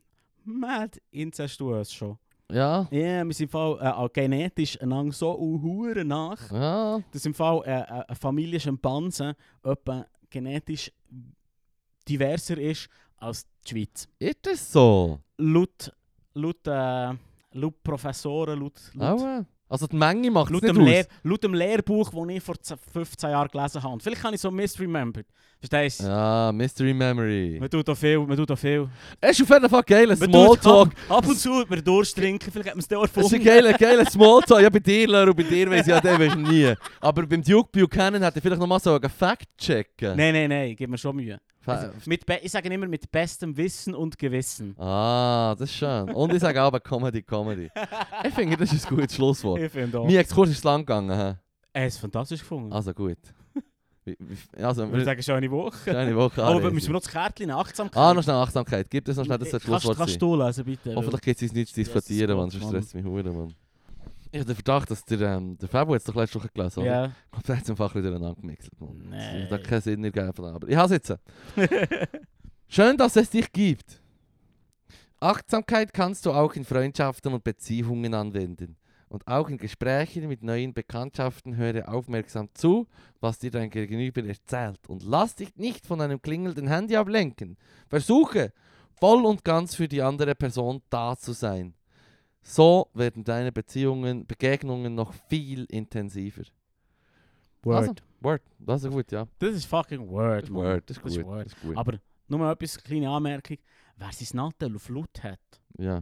mad 0.46 0.98
inzestuös 1.12 1.92
schon. 1.92 2.18
Ja, 2.50 2.88
Ja, 2.92 3.26
wir 3.26 3.34
sind 3.34 3.48
im 3.48 3.50
Fall 3.50 3.78
äh, 3.82 4.10
genetisch 4.14 4.82
einander 4.82 5.12
so 5.12 5.38
uhuere 5.38 6.06
nach, 6.06 6.50
ja. 6.50 7.00
dass 7.12 7.26
im 7.26 7.34
Fall 7.34 7.62
äh, 7.66 7.82
äh, 7.82 7.84
eine 8.08 8.16
Familie 8.16 8.60
Schimpansen 8.60 9.34
etwa 9.64 10.06
genetisch 10.30 10.92
diverser 12.08 12.58
ist 12.58 12.88
als 13.18 13.46
die 13.66 13.70
Schweiz. 13.70 14.08
Ist 14.20 14.46
das 14.46 14.72
so? 14.72 15.20
Laut, 15.38 15.92
laut, 16.36 16.66
äh, 16.68 17.14
laut 17.52 17.84
Professoren, 17.84 18.60
laut, 18.60 18.80
laut, 18.94 19.20
Aua. 19.20 19.46
Also 19.70 19.88
die 19.88 19.96
Menge 19.96 20.32
macht 20.32 20.48
es 20.48 20.54
laut, 20.54 20.64
nicht 20.64 20.76
dem, 20.76 20.82
aus. 20.82 20.88
Lehr, 20.88 21.08
laut 21.24 21.44
dem 21.44 21.54
Lehrbuch, 21.54 22.10
das 22.12 22.36
ich 22.36 22.44
vor 22.44 22.56
10 22.60 22.78
15 22.94 23.30
Jahren 23.32 23.50
gelesen 23.50 23.84
habe. 23.84 23.94
Und 23.94 24.04
vielleicht 24.04 24.24
habe 24.24 24.36
ich 24.36 24.42
so 24.42 24.50
misremembered. 24.50 25.28
Verstehst 25.60 26.02
du? 26.02 26.06
Ja, 26.06 26.52
Mystery 26.54 26.94
Memory. 26.94 27.58
Man 27.60 27.70
tut 27.70 27.88
da 27.88 27.96
viel, 27.96 28.20
man 28.20 28.38
tut 28.38 28.50
da 28.50 28.56
viel. 28.56 28.88
Es 29.20 29.40
ist 29.40 29.42
auf 29.44 29.50
jeden 29.50 29.70
Fall 29.70 29.84
geil, 29.84 30.16
Smalltalk. 30.16 30.90
Ab, 31.10 31.18
ab 31.18 31.28
und 31.28 31.38
zu 31.38 31.66
man 31.68 31.84
durchtrinken, 31.84 32.52
vielleicht 32.52 32.70
hat 32.70 32.76
man 32.76 32.80
es 32.82 32.88
da 32.88 32.98
Es 33.02 33.10
ist 33.10 33.18
erfunden. 33.18 33.36
ein 33.40 33.44
geiler, 33.44 33.74
geiler 33.74 34.06
Smalltalk. 34.10 34.62
Ja, 34.62 34.70
bei 34.70 34.80
dir, 34.80 35.08
Lero, 35.08 35.34
bei 35.34 35.44
dir 35.44 35.70
weiss 35.72 35.82
ich 35.82 35.88
ja, 35.88 36.00
den 36.00 36.20
weisst 36.20 36.36
du 36.36 36.40
nie. 36.42 36.74
Aber 37.02 37.26
beim 37.26 37.42
Duke 37.44 37.70
Buchanan 37.72 38.24
hat 38.24 38.36
er 38.36 38.42
vielleicht 38.42 38.60
noch 38.62 38.68
mal 38.68 38.80
so 38.80 38.94
einen 38.96 39.10
Fact 39.10 39.48
checken. 39.58 40.16
Nein, 40.16 40.34
nein, 40.34 40.50
nein, 40.50 40.76
gib 40.78 40.90
mir 40.92 40.98
schon 40.98 41.16
Mühe. 41.16 41.40
Also, 41.68 41.88
mit 42.06 42.24
ich 42.42 42.52
sage 42.52 42.70
immer 42.74 42.88
mit 42.88 43.12
bestem 43.12 43.56
Wissen 43.58 43.94
und 43.94 44.18
Gewissen. 44.18 44.76
Ah, 44.80 45.56
das 45.58 45.70
ist 45.70 45.76
schön. 45.76 46.10
Und 46.12 46.34
ich 46.34 46.40
sage 46.40 46.62
auch 46.62 46.72
Comedy, 46.84 47.22
Comedy. 47.22 47.70
Ich 48.24 48.34
finde, 48.34 48.58
das 48.58 48.74
ist 48.74 48.90
ein 48.90 48.96
gutes 48.96 49.16
Schlusswort. 49.16 49.60
Ich 49.62 49.72
finde 49.72 50.00
auch. 50.00 50.06
Mein 50.06 50.16
Exkurs 50.16 50.50
ist 50.50 50.64
lang 50.64 50.82
gegangen. 50.82 51.38
Er 51.74 51.88
ist 51.88 51.98
fantastisch 52.00 52.40
gefunden. 52.40 52.72
Also 52.74 52.94
gut. 52.94 53.18
Also, 54.58 54.86
ich 54.86 54.92
würde 54.92 55.04
sagen, 55.04 55.22
schöne 55.22 55.52
Woche. 55.52 55.78
schöne 55.84 56.16
Woche. 56.16 56.42
Aber 56.42 56.64
Adi. 56.64 56.74
müssen 56.74 56.88
wir 56.88 56.94
noch 56.94 57.02
das 57.02 57.12
Kärtchen 57.12 57.52
Achtsamkeit? 57.52 58.02
Ah, 58.02 58.14
noch 58.14 58.24
schnell 58.24 58.36
Achtsamkeit. 58.38 58.90
Gibt 58.90 59.10
es 59.10 59.18
noch 59.18 59.26
schnell 59.26 59.38
das 59.38 59.50
Kannst- 59.52 59.66
Schlusswort 59.66 59.98
Kannst 59.98 60.14
sein? 60.14 60.20
du 60.20 60.36
lesen, 60.38 60.64
bitte? 60.64 60.96
Hoffentlich 60.96 61.22
gibt 61.22 61.36
es 61.42 61.44
uns 61.44 61.54
nichts 61.54 61.74
zu 61.74 61.80
Jesus 61.82 61.94
diskutieren, 61.94 62.30
Gott, 62.30 62.38
Mann. 62.38 62.50
Sonst 62.50 62.68
stresst 62.68 62.96
mich 62.96 63.04
hure, 63.06 63.32
Mann. 63.34 63.54
Ich 64.32 64.40
habe 64.40 64.54
den 64.54 64.56
Verdacht, 64.56 64.92
dass 64.92 65.06
der, 65.06 65.22
ähm, 65.22 65.58
der 65.58 65.70
Fabo 65.70 65.94
jetzt 65.94 66.08
doch 66.08 66.16
letzte 66.16 66.40
Woche 66.40 66.50
gelesen 66.54 66.80
oder? 66.82 66.90
Ja. 66.90 67.06
Ich 67.06 67.32
glaube, 67.32 67.48
der 67.48 67.56
hat 67.58 67.64
es 67.64 67.70
einfach 67.70 67.96
wieder 67.96 68.10
durcheinander. 68.12 68.42
Mann. 68.80 69.10
Nee. 69.10 69.44
Das 69.44 69.52
hat 69.52 69.64
keinen 69.64 69.82
Sinn 69.82 70.04
ergeben. 70.04 70.46
Aber 70.46 70.68
ich 70.68 70.76
habe 70.76 70.94
es 70.94 71.10
jetzt. 71.10 71.20
Schön, 72.68 72.98
dass 72.98 73.16
es 73.16 73.30
dich 73.30 73.52
gibt. 73.52 74.02
Achtsamkeit 75.20 75.94
kannst 75.94 76.26
du 76.26 76.32
auch 76.32 76.54
in 76.54 76.66
Freundschaften 76.66 77.34
und 77.34 77.44
Beziehungen 77.44 78.14
anwenden. 78.14 78.76
Und 79.10 79.26
auch 79.26 79.48
in 79.48 79.58
Gesprächen 79.58 80.28
mit 80.28 80.44
neuen 80.44 80.74
Bekanntschaften 80.74 81.56
höre 81.56 81.88
aufmerksam 81.88 82.50
zu, 82.54 82.88
was 83.22 83.40
dir 83.40 83.52
dein 83.52 83.70
Gegenüber 83.70 84.24
erzählt. 84.26 84.88
Und 84.90 85.04
lass 85.04 85.36
dich 85.36 85.56
nicht 85.56 85.86
von 85.86 86.02
einem 86.02 86.22
klingelnden 86.22 86.68
Handy 86.68 86.98
ablenken. 86.98 87.58
Versuche, 87.88 88.52
voll 89.00 89.26
und 89.26 89.46
ganz 89.46 89.76
für 89.76 89.88
die 89.88 90.02
andere 90.02 90.36
Person 90.36 90.82
da 90.90 91.16
zu 91.16 91.32
sein. 91.32 91.74
So 92.50 92.88
werden 92.94 93.26
deine 93.26 93.52
Beziehungen, 93.52 94.26
Begegnungen 94.26 94.96
noch 94.96 95.12
viel 95.28 95.66
intensiver. 95.66 96.44
Word. 97.62 97.76
Also, 97.78 97.94
Word, 98.22 98.42
das 98.58 98.84
ist 98.86 98.92
gut, 98.92 99.12
ja. 99.12 99.28
Das 99.40 99.54
ist 99.54 99.66
fucking 99.66 100.08
Word, 100.08 100.50
Mann. 100.50 100.64
Word, 100.64 100.90
das 100.90 100.96
ist 100.98 101.04
Das 101.06 101.12
ist 101.12 101.18
gut. 101.18 101.26
Word. 101.28 101.46
Das 101.46 101.54
ist 101.54 101.62
gut. 101.62 101.76
Aber 101.78 102.00
nur 102.30 102.40
mal 102.40 102.54
etwas, 102.54 102.82
kleine 102.82 103.10
Anmerkung. 103.10 103.58
Wer 103.98 104.12
sein 104.14 104.38
Nattel 104.38 104.74
auf 104.76 104.88
Laut 104.88 105.22
hat, 105.24 105.40
Ja, 105.78 106.02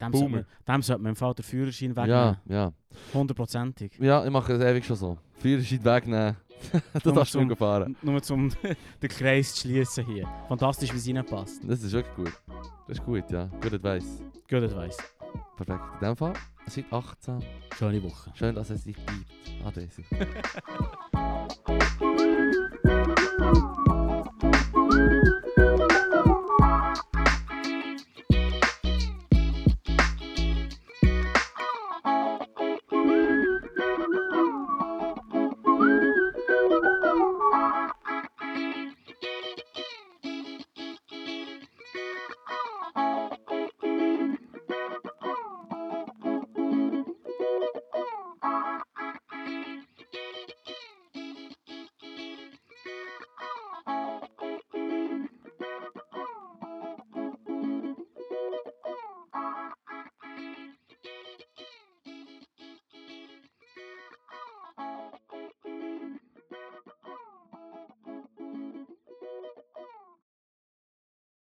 dem 0.00 0.12
sollte, 0.12 0.28
man, 0.28 0.46
dem 0.68 0.82
sollte 0.82 1.02
man 1.02 1.10
im 1.10 1.16
Fall 1.16 1.34
den 1.34 1.42
Führerschein 1.42 1.96
wegnehmen. 1.96 2.10
ja, 2.10 2.42
ja. 2.46 2.72
Hundertprozentig. 3.14 3.98
Ja, 3.98 4.24
ich 4.24 4.30
mache 4.30 4.58
das 4.58 4.62
ewig 4.62 4.84
schon 4.84 4.96
so. 4.96 5.18
Führerschein 5.38 5.84
wegnehmen. 5.84 6.36
du 6.72 6.80
Nur 7.04 7.14
darfst 7.14 7.32
zum- 7.32 7.46
nicht 7.46 7.58
fahren. 7.58 7.96
Nur 8.02 8.20
um 8.30 8.50
den 9.02 9.08
Kreis 9.08 9.54
zu 9.54 9.62
schließen 9.68 10.04
hier. 10.06 10.28
Fantastisch, 10.48 10.92
wie 10.92 10.96
es 10.96 11.08
reinpasst. 11.08 11.60
Das 11.64 11.82
ist 11.82 11.92
wirklich 11.92 12.14
gut. 12.16 12.32
Das 12.86 12.98
ist 12.98 13.04
gut, 13.04 13.30
ja. 13.30 13.46
Gut 13.60 13.74
Advice. 13.74 14.22
Gut 14.48 14.62
Advice. 14.62 14.96
Perfekt. 15.56 15.80
In 16.00 16.06
dem 16.08 16.16
Fall, 16.16 16.32
seid 16.66 16.84
achtsam. 16.92 17.40
Schöne 17.76 18.02
Woche. 18.02 18.30
Schön, 18.34 18.54
dass 18.54 18.70
es 18.70 18.84
dich 18.84 18.96
gibt. 18.96 19.66
Ade. 19.66 19.88